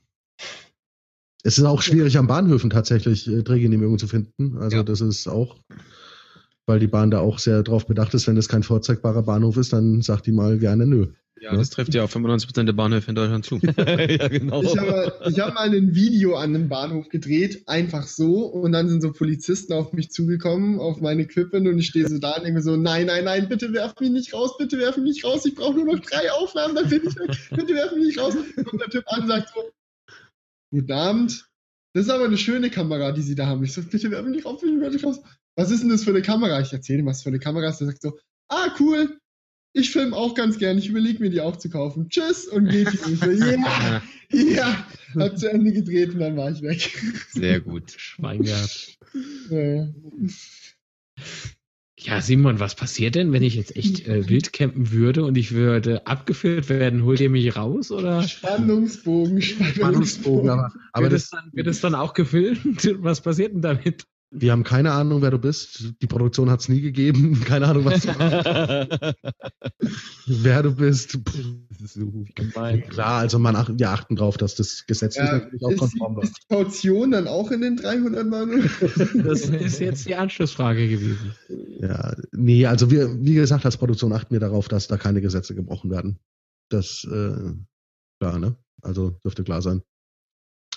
[1.43, 4.57] Es ist auch schwierig am Bahnhöfen tatsächlich äh, Drehgenehmigungen zu finden.
[4.59, 4.83] Also Ja.
[4.85, 5.57] das ist auch,
[6.67, 9.73] weil die Bahn da auch sehr drauf bedacht ist, wenn es kein vorzeigbarer Bahnhof ist,
[9.73, 11.13] dann sagt die mal gerne nö.
[11.39, 13.57] Ja, das trifft ja auf 95% der Bahnhöfe in Deutschland zu.
[13.77, 14.63] ja, genau.
[14.63, 18.89] Ich habe, ich habe mal ein Video an einem Bahnhof gedreht, einfach so, und dann
[18.89, 22.45] sind so Polizisten auf mich zugekommen, auf mein Equipment, und ich stehe so da und
[22.45, 25.25] denke mir so, nein, nein, nein, bitte werf mich nicht raus, bitte werf mich nicht
[25.25, 28.19] raus, ich brauche nur noch drei Aufnahmen, dann bin ich weg, bitte werf mich nicht
[28.19, 28.35] raus.
[28.35, 29.61] Und der Typ an und sagt so,
[30.71, 31.51] guten Abend,
[31.93, 33.63] das ist aber eine schöne Kamera, die Sie da haben.
[33.63, 35.21] Ich so, bitte werf mich nicht raus, bitte werf mich nicht raus.
[35.57, 36.61] Was ist denn das für eine Kamera?
[36.61, 37.79] Ich erzähle ihm, was für eine Kamera ist.
[37.79, 38.19] Der sagt so,
[38.49, 39.19] ah, cool,
[39.73, 42.09] ich filme auch ganz gern, ich überlege mir die auch zu kaufen.
[42.09, 44.87] Tschüss und geht so, ja, ja,
[45.17, 46.91] hab zu Ende gedreht und dann war ich weg.
[47.31, 47.93] Sehr gut.
[47.97, 48.99] Schwein gehabt.
[51.99, 55.53] Ja, Simon, was passiert denn, wenn ich jetzt echt äh, wild campen würde und ich
[55.53, 57.05] würde abgeführt werden?
[57.05, 60.51] Holt ihr mich raus oder Spannungsbogen, Spannungsbogen, Spannungsbogen.
[60.51, 62.97] aber, aber wird, das, es dann, wird es dann auch gefilmt?
[63.03, 64.05] Was passiert denn damit?
[64.41, 65.95] Wir haben keine Ahnung, wer du bist.
[66.03, 67.41] Die Produktion hat es nie gegeben.
[67.45, 69.17] Keine Ahnung, was du machst,
[70.27, 71.19] wer du bist.
[71.29, 71.57] Pff,
[71.87, 72.25] so.
[72.91, 76.23] Klar, also man ach, wir achten drauf, dass das gesetzlich Ja, natürlich auch konform war.
[76.25, 78.71] ist die Kaution dann auch in den 300 Mann?
[79.15, 81.33] Das ist jetzt die Anschlussfrage gewesen.
[81.81, 85.55] Ja, nee, also wir, wie gesagt, als Produktion achten wir darauf, dass da keine Gesetze
[85.55, 86.19] gebrochen werden.
[86.71, 87.53] Das, äh,
[88.21, 88.57] klar, ne?
[88.83, 89.83] Also dürfte klar sein.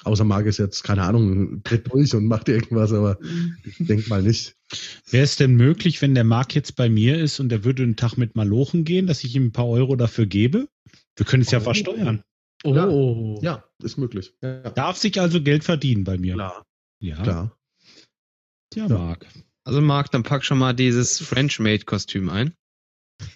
[0.05, 3.17] Außer Marc ist jetzt, keine Ahnung, tritt durch und macht irgendwas, aber
[3.65, 4.55] ich denke mal nicht.
[5.09, 7.97] Wäre es denn möglich, wenn der Marc jetzt bei mir ist und er würde einen
[7.97, 10.69] Tag mit Malochen gehen, dass ich ihm ein paar Euro dafür gebe?
[11.17, 11.63] Wir können es ja Oh.
[11.63, 12.23] versteuern.
[12.63, 13.39] Oh.
[13.41, 14.33] Ja, ist möglich.
[14.41, 16.33] Ja, Darf sich also Geld verdienen bei mir.
[16.35, 16.65] klar,
[17.01, 17.57] Ja, klar.
[18.71, 18.97] Tja, Ja.
[18.97, 19.25] Marc.
[19.65, 22.53] Also Marc, dann pack schon mal dieses French-Made-Kostüm ein.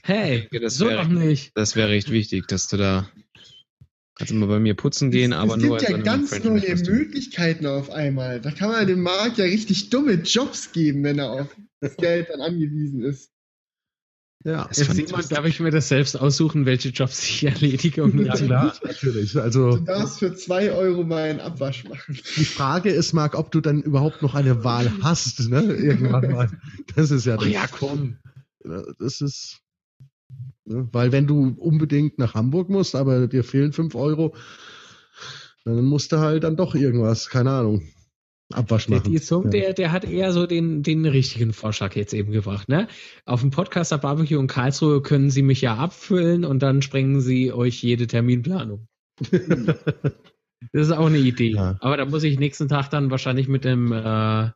[0.04, 1.52] Hey, das so wäre- doch nicht.
[1.56, 3.10] Das wäre recht wichtig, dass du da
[4.16, 6.44] kannst immer bei mir putzen gehen, aber es nur gibt ja in so einem ganz
[6.44, 6.76] neue.
[6.76, 8.40] Möglichkeiten auf einmal.
[8.42, 12.30] Da kann man dem Markt ja richtig dumme Jobs geben, wenn er auf das Geld
[12.30, 13.32] dann angewiesen ist.
[14.46, 18.34] Ja, Jetzt Simon, darf ich mir das selbst aussuchen, welche Jobs ich erledige und ja
[18.36, 19.38] klar, natürlich.
[19.38, 22.20] Also Du darfst für zwei Euro mal einen Abwasch machen.
[22.36, 25.62] die Frage ist, Marc, ob du dann überhaupt noch eine Wahl hast, ne?
[25.62, 26.50] Irgendwann mal.
[26.96, 28.18] Das ist ja Oh ja, komm.
[29.00, 29.63] Das ist.
[30.66, 30.88] Ne?
[30.92, 34.36] Weil wenn du unbedingt nach Hamburg musst, aber dir fehlen fünf Euro,
[35.66, 37.82] dann musst du halt dann doch irgendwas, keine Ahnung,
[38.52, 39.12] Abwasch Der, machen.
[39.12, 39.50] die Zung, Ja.
[39.50, 42.70] der, der hat eher so den, den richtigen Vorschlag jetzt eben gebracht.
[42.70, 42.88] Ne?
[43.26, 47.52] Auf dem Podcaster Barbecue in Karlsruhe können Sie mich ja abfüllen und dann sprengen Sie
[47.52, 48.88] euch jede Terminplanung.
[50.72, 51.52] Das ist auch eine Idee.
[51.52, 51.76] Ja.
[51.82, 54.50] Aber da muss ich nächsten Tag dann wahrscheinlich mit dem äh,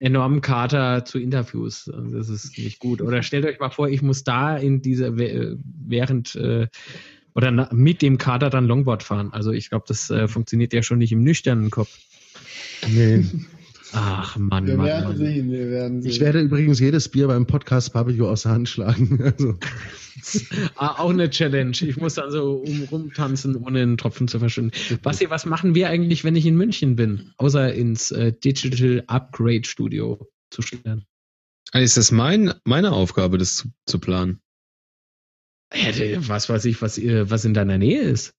[0.00, 1.88] enormen Kater zu Interviews.
[1.88, 3.00] Also Das ist nicht gut.
[3.00, 6.66] Oder stellt euch mal vor, ich muss da in dieser während äh,
[7.34, 9.32] oder na, mit dem Kater dann Longboard fahren.
[9.32, 11.96] Also ich glaube, das äh, funktioniert ja schon nicht im nüchternen Kopf.
[12.88, 13.24] Nee.
[13.92, 15.16] Ach Mann, Wir Mann, werden Mann.
[15.16, 16.10] sehen, wir werden sehen.
[16.10, 19.18] Ich werde übrigens jedes Bier beim Podcast Barbecue aus der Hand schlagen.
[19.36, 19.54] Also,
[20.76, 21.70] Ah, auch eine Challenge.
[21.80, 24.72] Ich muss dann so um, rumtanzen, ohne einen Tropfen zu verschwinden.
[25.02, 27.32] Basti, was machen wir eigentlich, wenn ich in München bin?
[27.38, 31.06] Außer ins äh, Digital Upgrade Studio zu stellen.
[31.72, 34.40] Also ist das mein, meine Aufgabe, das zu, zu planen?
[35.72, 38.34] Was weiß ich, was, ihr- was in deiner Nähe ist.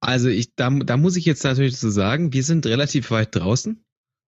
[0.00, 3.84] Also ich, da, da muss ich jetzt natürlich so sagen, wir sind relativ weit draußen.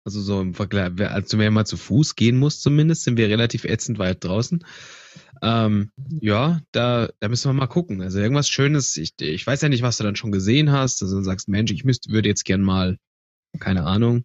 [0.05, 3.29] Also so im Vergleich, wer- also wer mal zu Fuß gehen muss zumindest, sind wir
[3.29, 4.65] relativ ätzend weit draußen.
[5.43, 8.03] Ähm, ja, da, da müssen wir mal gucken.
[8.03, 11.03] Also irgendwas Schönes, ich, ich weiß ja nicht, was du dann schon gesehen hast.
[11.03, 12.99] Also du sagst, Mensch, ich müsste, würde jetzt gern mal,
[13.59, 14.25] keine Ahnung.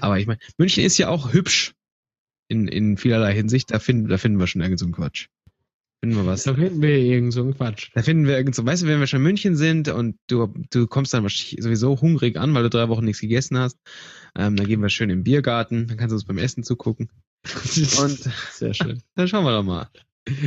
[0.00, 1.72] Aber ich meine, München ist ja auch hübsch
[2.48, 3.70] in, in vielerlei Hinsicht.
[3.70, 5.28] Da finden, da finden wir schon irgend so einen Quatsch.
[6.02, 6.42] Finden wir was.
[6.42, 7.90] Da finden wir irgend so einen Quatsch.
[7.94, 10.52] Da finden wir irgend so, weißt du, wenn wir schon in München sind und du,
[10.70, 13.78] du kommst dann wahrscheinlich sowieso hungrig an, weil du drei Wochen nichts gegessen hast,
[14.36, 17.08] ähm, dann gehen wir schön im Biergarten, dann kannst du uns beim Essen zugucken.
[18.00, 19.02] Und Sehr schön.
[19.16, 19.88] dann schauen wir doch mal.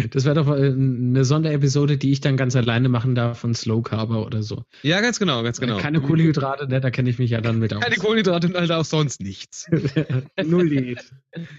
[0.10, 3.84] Das wäre doch äh, eine Sonderepisode, die ich dann ganz alleine machen darf von Slow
[3.84, 4.64] Carver oder so.
[4.82, 5.78] Ja, ganz genau, ganz genau.
[5.78, 7.84] Keine Kohlenhydrate, ne, da kenne ich mich ja dann mit aus.
[7.84, 9.68] Keine Kohlenhydrate und halt auch sonst nichts.
[10.44, 11.06] Null Diät.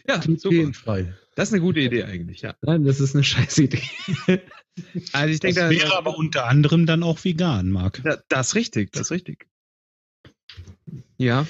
[0.08, 1.14] Ja, glutenfrei.
[1.36, 2.56] Das ist eine gute Idee eigentlich, ja.
[2.62, 3.82] Nein, das ist eine scheiß Idee.
[5.12, 8.00] Also ich Das denke, da, wäre aber unter anderem dann auch vegan, Marc.
[8.04, 9.48] da, das ist richtig, das ist richtig.
[11.16, 11.48] Ja.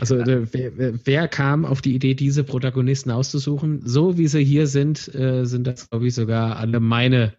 [0.00, 3.82] Also äh, wer, wer- kam auf die Idee, diese Protagonisten auszusuchen?
[3.86, 7.34] So wie sie hier sind, äh, sind das, glaube ich, sogar alle meine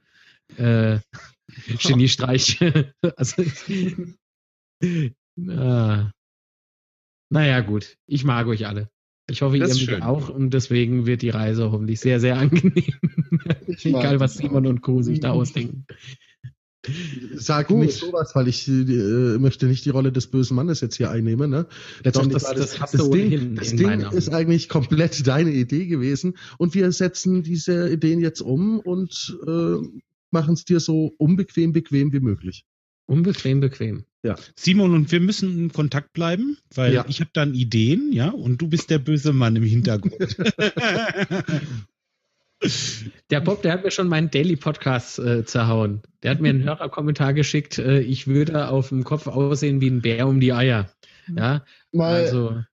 [0.57, 0.99] äh,
[1.83, 2.93] Geniestreiche.
[3.17, 3.41] also,
[4.83, 6.03] äh,
[7.33, 7.97] naja, gut.
[8.07, 8.89] Ich mag euch alle.
[9.29, 12.93] Ich hoffe, Das ihr auch und deswegen wird die Reise hoffentlich sehr, sehr angenehm.
[13.83, 15.01] Egal, was Simon und Co.
[15.01, 15.85] sich da ausdenken.
[17.35, 17.79] Sag Gut.
[17.85, 18.71] nicht sowas, weil ich äh,
[19.37, 21.49] möchte nicht die Rolle des bösen Mannes jetzt hier einnehmen.
[21.51, 21.67] Ne?
[22.03, 25.51] Letztendlich das- war das hast das du Ding, das in Ding ist eigentlich komplett deine
[25.51, 29.75] Idee gewesen und wir setzen diese Ideen jetzt um und äh,
[30.31, 32.65] machen es dir so unbequem, bequem wie möglich.
[33.05, 34.05] Unbequem, bequem.
[34.55, 37.05] Simon, und wir müssen in Kontakt bleiben, weil Ja.
[37.09, 40.15] ich habe dann Ideen, ja, und du bist der böse Mann im Hintergrund.
[43.31, 46.01] Der Bob, der hat mir schon meinen Daily Podcast äh, zerhauen.
[46.21, 50.01] Der hat mir einen Hörerkommentar geschickt, äh, ich würde auf dem Kopf aussehen wie ein
[50.01, 50.91] Bär um die Eier.
[51.35, 52.63] Ja, Mal, also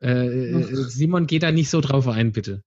[0.00, 2.62] äh, Simon geht da nicht so drauf ein, bitte.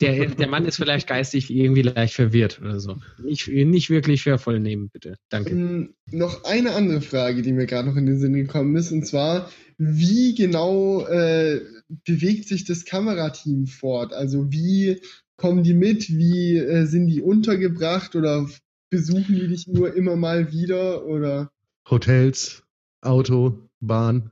[0.00, 2.96] Der, der Mann ist vielleicht geistig irgendwie leicht verwirrt oder so.
[3.22, 5.16] Nicht, nicht wirklich für voll nehmen, bitte.
[5.28, 5.50] Danke.
[5.50, 9.06] Ähm, noch eine andere Frage, die mir gerade noch in den Sinn gekommen ist, und
[9.06, 11.60] zwar, wie genau äh,
[12.04, 14.12] bewegt sich das Kamerateam fort?
[14.12, 15.00] Also wie
[15.36, 16.08] kommen die mit?
[16.08, 18.48] Wie äh, sind die untergebracht oder
[18.90, 21.04] besuchen die dich nur immer mal wieder?
[21.06, 21.50] Oder
[21.88, 22.62] Hotels,
[23.00, 24.30] Auto, Bahn,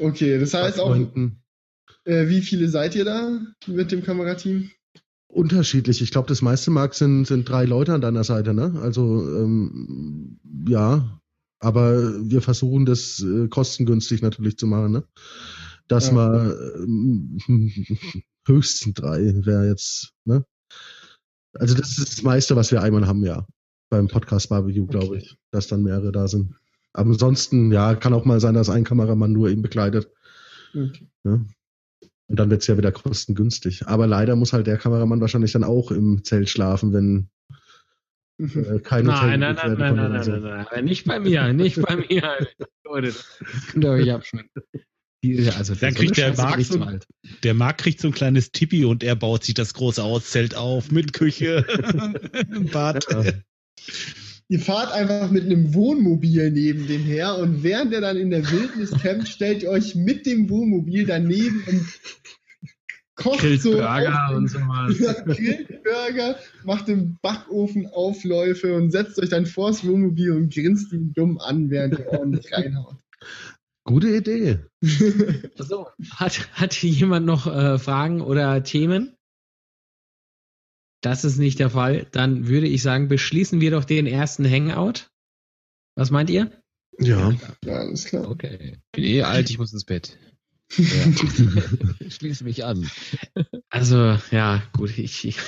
[0.00, 0.96] okay, das heißt auch,
[2.04, 4.70] äh, wie viele seid ihr da mit dem Kamerateam?
[5.28, 6.02] Unterschiedlich.
[6.02, 8.80] Ich glaube, das meiste Mark sind, sind drei Leute an deiner Seite, ne?
[8.82, 11.20] Also ähm, ja,
[11.60, 15.04] aber wir versuchen das äh, kostengünstig natürlich zu machen, ne?
[15.90, 16.12] Dass Ja.
[16.14, 17.38] man ähm,
[18.46, 20.44] höchstens drei wäre jetzt, ne?
[21.54, 23.44] Also das ist das meiste, was wir einmal haben, ja.
[23.90, 25.18] Beim Podcast Barbecue, glaube Okay.
[25.18, 26.54] ich, dass dann mehrere da sind.
[26.92, 30.12] Aber ansonsten, ja, kann auch mal sein, dass ein Kameramann nur ihn begleitet.
[30.72, 31.08] Okay.
[31.24, 31.46] Ne?
[32.28, 33.88] Und dann wird's ja wieder kostengünstig.
[33.88, 37.30] Aber leider muss halt der Kameramann wahrscheinlich dann auch im Zelt schlafen, wenn
[38.38, 41.82] äh, kein Hotel Nein, nein, nein, nein, nein, nein, nein, nein, nicht bei mir, nicht
[41.82, 42.46] bei mir.
[42.84, 43.38] Leute, das
[43.72, 44.22] könnt ihr euch.
[45.22, 46.86] Die- Also, Dann so kriegt eine der Marc so-.
[47.42, 50.90] Der Marc kriegt so ein kleines Tippi und er baut sich das große Auszelt auf
[50.90, 51.64] mit Küche,
[52.72, 53.06] Bad.
[54.48, 58.50] Ihr fahrt einfach mit einem Wohnmobil neben dem her und während er dann in der
[58.50, 61.86] Wildnis campt, stellt ihr euch mit dem Wohnmobil daneben und
[63.14, 64.98] kocht Grillt so Burger auf und dem- sowas.
[65.00, 70.92] Ja, grillt Burger, macht im Backofen Aufläufe und setzt euch dann vors Wohnmobil und grinst
[70.92, 72.96] ihn dumm an, während ihr ordentlich reinhaut.
[73.90, 74.60] Gute Idee.
[75.56, 79.16] So, hat, hat jemand noch äh, Fragen oder Themen?
[81.02, 82.06] Das ist nicht der Fall.
[82.12, 85.10] Dann würde ich sagen, beschließen wir doch den ersten Hangout.
[85.96, 86.52] Was meint ihr?
[87.00, 87.34] Ja.
[87.64, 88.30] Ja, alles klar.
[88.30, 88.78] Okay.
[88.92, 90.16] Bin eh alt, ich muss ins Bett.
[90.76, 91.12] Ja.
[92.10, 92.88] Schließe mich an.
[93.70, 94.96] Also, ja, gut.
[94.98, 95.38] Ich, ich,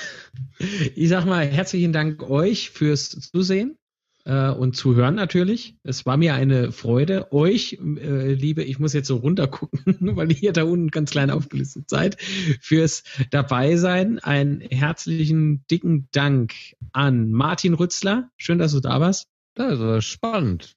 [0.95, 3.77] ich sag mal, herzlichen Dank euch fürs Zusehen
[4.25, 5.75] äh, und Zuhören natürlich.
[5.83, 7.31] Es war mir eine Freude.
[7.31, 9.83] Euch, äh, liebe, ich muss jetzt so runtergucken,
[10.15, 14.19] weil ihr da unten ganz klein aufgelistet seid, fürs Dabeisein.
[14.19, 16.53] Einen herzlichen, dicken Dank
[16.91, 18.29] an Martin Rützler.
[18.37, 19.27] Schön, dass du da warst.
[19.55, 20.75] Das war spannend.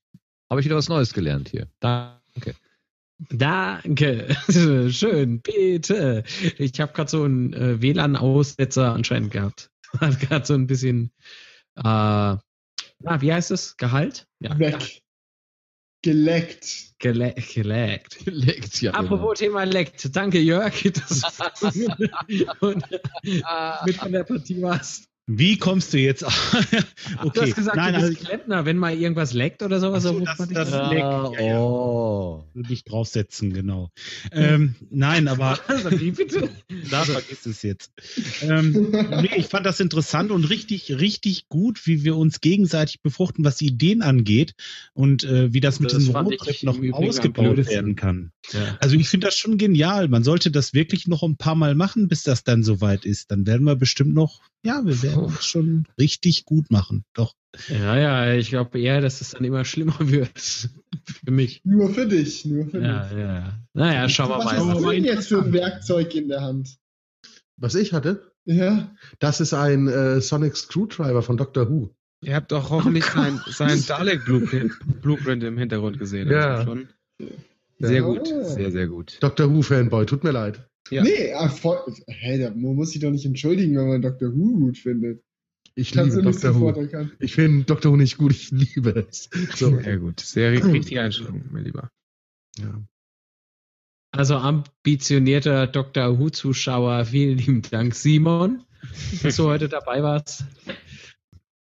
[0.51, 1.67] Habe ich wieder was Neues gelernt hier.
[1.81, 2.55] Danke.
[3.31, 4.37] Danke.
[4.91, 6.25] Schön, bitte.
[6.59, 9.71] Ich habe gerade so einen äh, WLAN-Aussetzer anscheinend gehabt.
[10.01, 11.11] Hat gerade so ein bisschen,
[11.77, 12.37] äh,
[13.01, 13.77] na, wie heißt es?
[13.77, 14.27] Gehalt?
[14.41, 14.59] Ja.
[14.59, 15.03] Weg.
[16.03, 16.95] Geleckt.
[16.99, 18.25] Gele geleckt.
[18.27, 18.93] Leckt ja.
[18.93, 20.15] Apropos Thema leckt.
[20.15, 21.21] Danke, Jörg, dass
[21.61, 22.69] du
[23.85, 25.09] mit von der Partie warst.
[25.29, 26.23] Wie kommst du jetzt?
[27.21, 30.05] okay, Du hast gesagt, nein, du bist also, Klempner, wenn mal irgendwas leckt oder sowas.
[30.05, 31.01] So, das- man dich das- leckt.
[31.01, 31.59] Ja, ja.
[31.61, 32.45] oh.
[32.55, 33.91] nicht draufsetzen, genau.
[34.31, 36.49] Ähm, nein, aber Also, wie bitte?
[36.93, 37.91] da vergiss es jetzt.
[38.41, 43.45] Ähm, nee, ich fand das interessant und richtig, richtig gut, wie wir uns gegenseitig befruchten,
[43.45, 44.55] was die Ideen angeht
[44.95, 48.31] und äh, wie das mit Das diesem fand ich Roadtrip noch ausgebaut werden kann.
[48.53, 48.77] Ja.
[48.79, 50.07] Also ich finde das schon genial.
[50.07, 53.33] Man sollte das wirklich noch ein paar Mal machen, bis das dann soweit ist.
[53.33, 57.05] Dann werden wir bestimmt noch, ja, wir werden schon richtig gut machen.
[57.15, 57.35] Doch.
[57.69, 60.39] ja, ja, ich glaube eher, dass es dann immer schlimmer wird.
[60.39, 61.61] Für mich.
[61.65, 63.19] Nur für dich, nur für Ja, dich.
[63.19, 63.59] ja, ja.
[63.75, 64.57] Naja, schauen wir Was mal.
[64.57, 66.77] hast du was- denn jetzt für ein Werkzeug in der Hand?
[67.57, 71.91] Was ich hatte, Ja, das ist ein äh, Sonic Screwdriver von Doctor Who.
[72.23, 74.73] Ihr habt doch hoffentlich sein, sein Dalek-Blueprint
[75.03, 76.31] Blueprint im Hintergrund gesehen.
[76.31, 76.57] Ja.
[76.59, 76.89] Also schon
[77.79, 78.01] sehr Ja.
[78.01, 79.19] gut, sehr, sehr gut.
[79.21, 80.67] Doctor Who Fanboy, tut mir leid.
[80.91, 81.03] Ja.
[81.03, 84.31] Nee, ah, voll, hey, da, man muss sich doch nicht entschuldigen, wenn man Dr.
[84.35, 85.23] Who gut findet.
[85.75, 87.09] Ich Kannst liebe sofort Who.
[87.19, 89.29] Ich finde Doctor Who nicht gut, ich liebe es.
[89.57, 89.79] So.
[89.81, 90.21] Sehr gut.
[90.21, 91.91] Sehr ri- richtige Einstellung, mein Lieber.
[92.59, 92.83] Ja.
[94.13, 96.19] Also ambitionierter Dr.
[96.19, 98.65] Who-Zuschauer, vielen lieben Dank, Simon,
[99.23, 100.45] dass du heute dabei warst.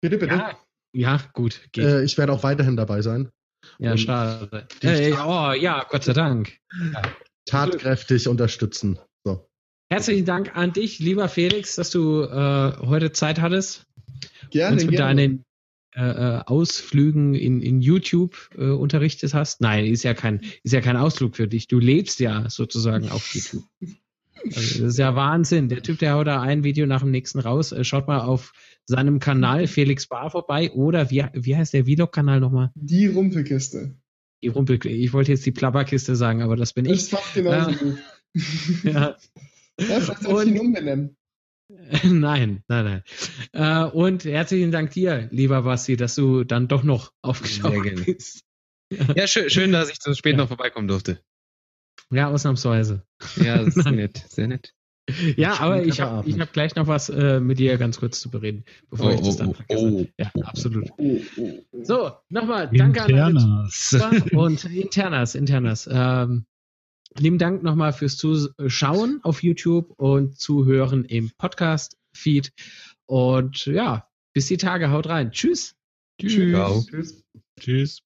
[0.03, 0.35] Bitte, bitte.
[0.35, 0.59] Ja,
[0.93, 1.85] ja gut, geht.
[1.85, 3.31] Äh, ich werde auch weiterhin dabei sein.
[3.79, 4.69] ja, und- schade.
[4.83, 6.59] Äh, oh, ja, Gott sei Dank.
[7.47, 8.99] Tatkräftig unterstützen.
[9.25, 9.49] So.
[9.91, 13.87] Herzlichen Dank an dich, lieber Felix, dass du äh, heute Zeit hattest,
[14.51, 15.15] Gerne, uns mit gerne.
[15.15, 15.45] deinen
[15.97, 19.63] äh, äh, Ausflügen in, in YouTube äh, unterrichtet hast.
[19.63, 21.69] Nein, ist ja kein ist ja kein Ausflug für dich.
[21.69, 23.65] Du lebst ja sozusagen auf YouTube.
[24.45, 25.71] Also, das ist ja Wahnsinn.
[25.71, 27.73] Der Typ, der haut da ein Video nach dem nächsten raus.
[27.73, 28.53] Äh, schaut mal auf
[28.85, 32.71] seinem Kanal Felix Bar vorbei oder wie, wie heißt der Vlog-Kanal nochmal?
[32.75, 33.95] Die Rumpelkiste.
[34.43, 34.85] Die Rumpel.
[34.87, 37.03] Ich wollte jetzt die Plapperkiste sagen, aber das bin Das ich.
[37.05, 37.77] ist fast genauso Ja.
[37.77, 37.99] gut.
[38.85, 39.17] Ja.
[39.79, 41.17] Vielleicht soll ich ihn umbenennen.
[42.05, 43.03] nein, nein, nein.
[43.53, 48.03] Äh, und herzlichen Dank dir, lieber Basti, dass du dann doch noch aufgeschaut Sehr gerne.
[48.03, 48.43] bist.
[49.17, 50.39] Ja, schön, schön, dass ich so spät Ja.
[50.39, 51.21] noch vorbeikommen durfte.
[52.11, 53.05] Ja, ausnahmsweise.
[53.37, 53.97] Ja, das ist Nein.
[53.97, 54.25] nett.
[54.29, 54.75] Sehr nett.
[55.37, 58.31] Ja, aber ich habe ich hab gleich noch was äh, mit dir ganz kurz zu
[58.31, 60.09] bereden, bevor ich das dann vergesse.
[60.19, 60.91] Ja, absolut.
[60.99, 61.85] Oh, oh, oh.
[61.85, 65.89] So, nochmal danke an alle und Internas, Internas.
[65.91, 66.47] Ähm,
[67.19, 72.53] lieben Dank nochmal fürs Zuschauen auf YouTube und Zuhören im Podcast-Feed.
[73.07, 75.31] Und ja, bis die Tage, haut rein.
[75.31, 75.77] Tschüss.
[76.21, 76.83] Ciao.
[76.83, 77.23] Tschüss.
[77.61, 78.06] Tschüss.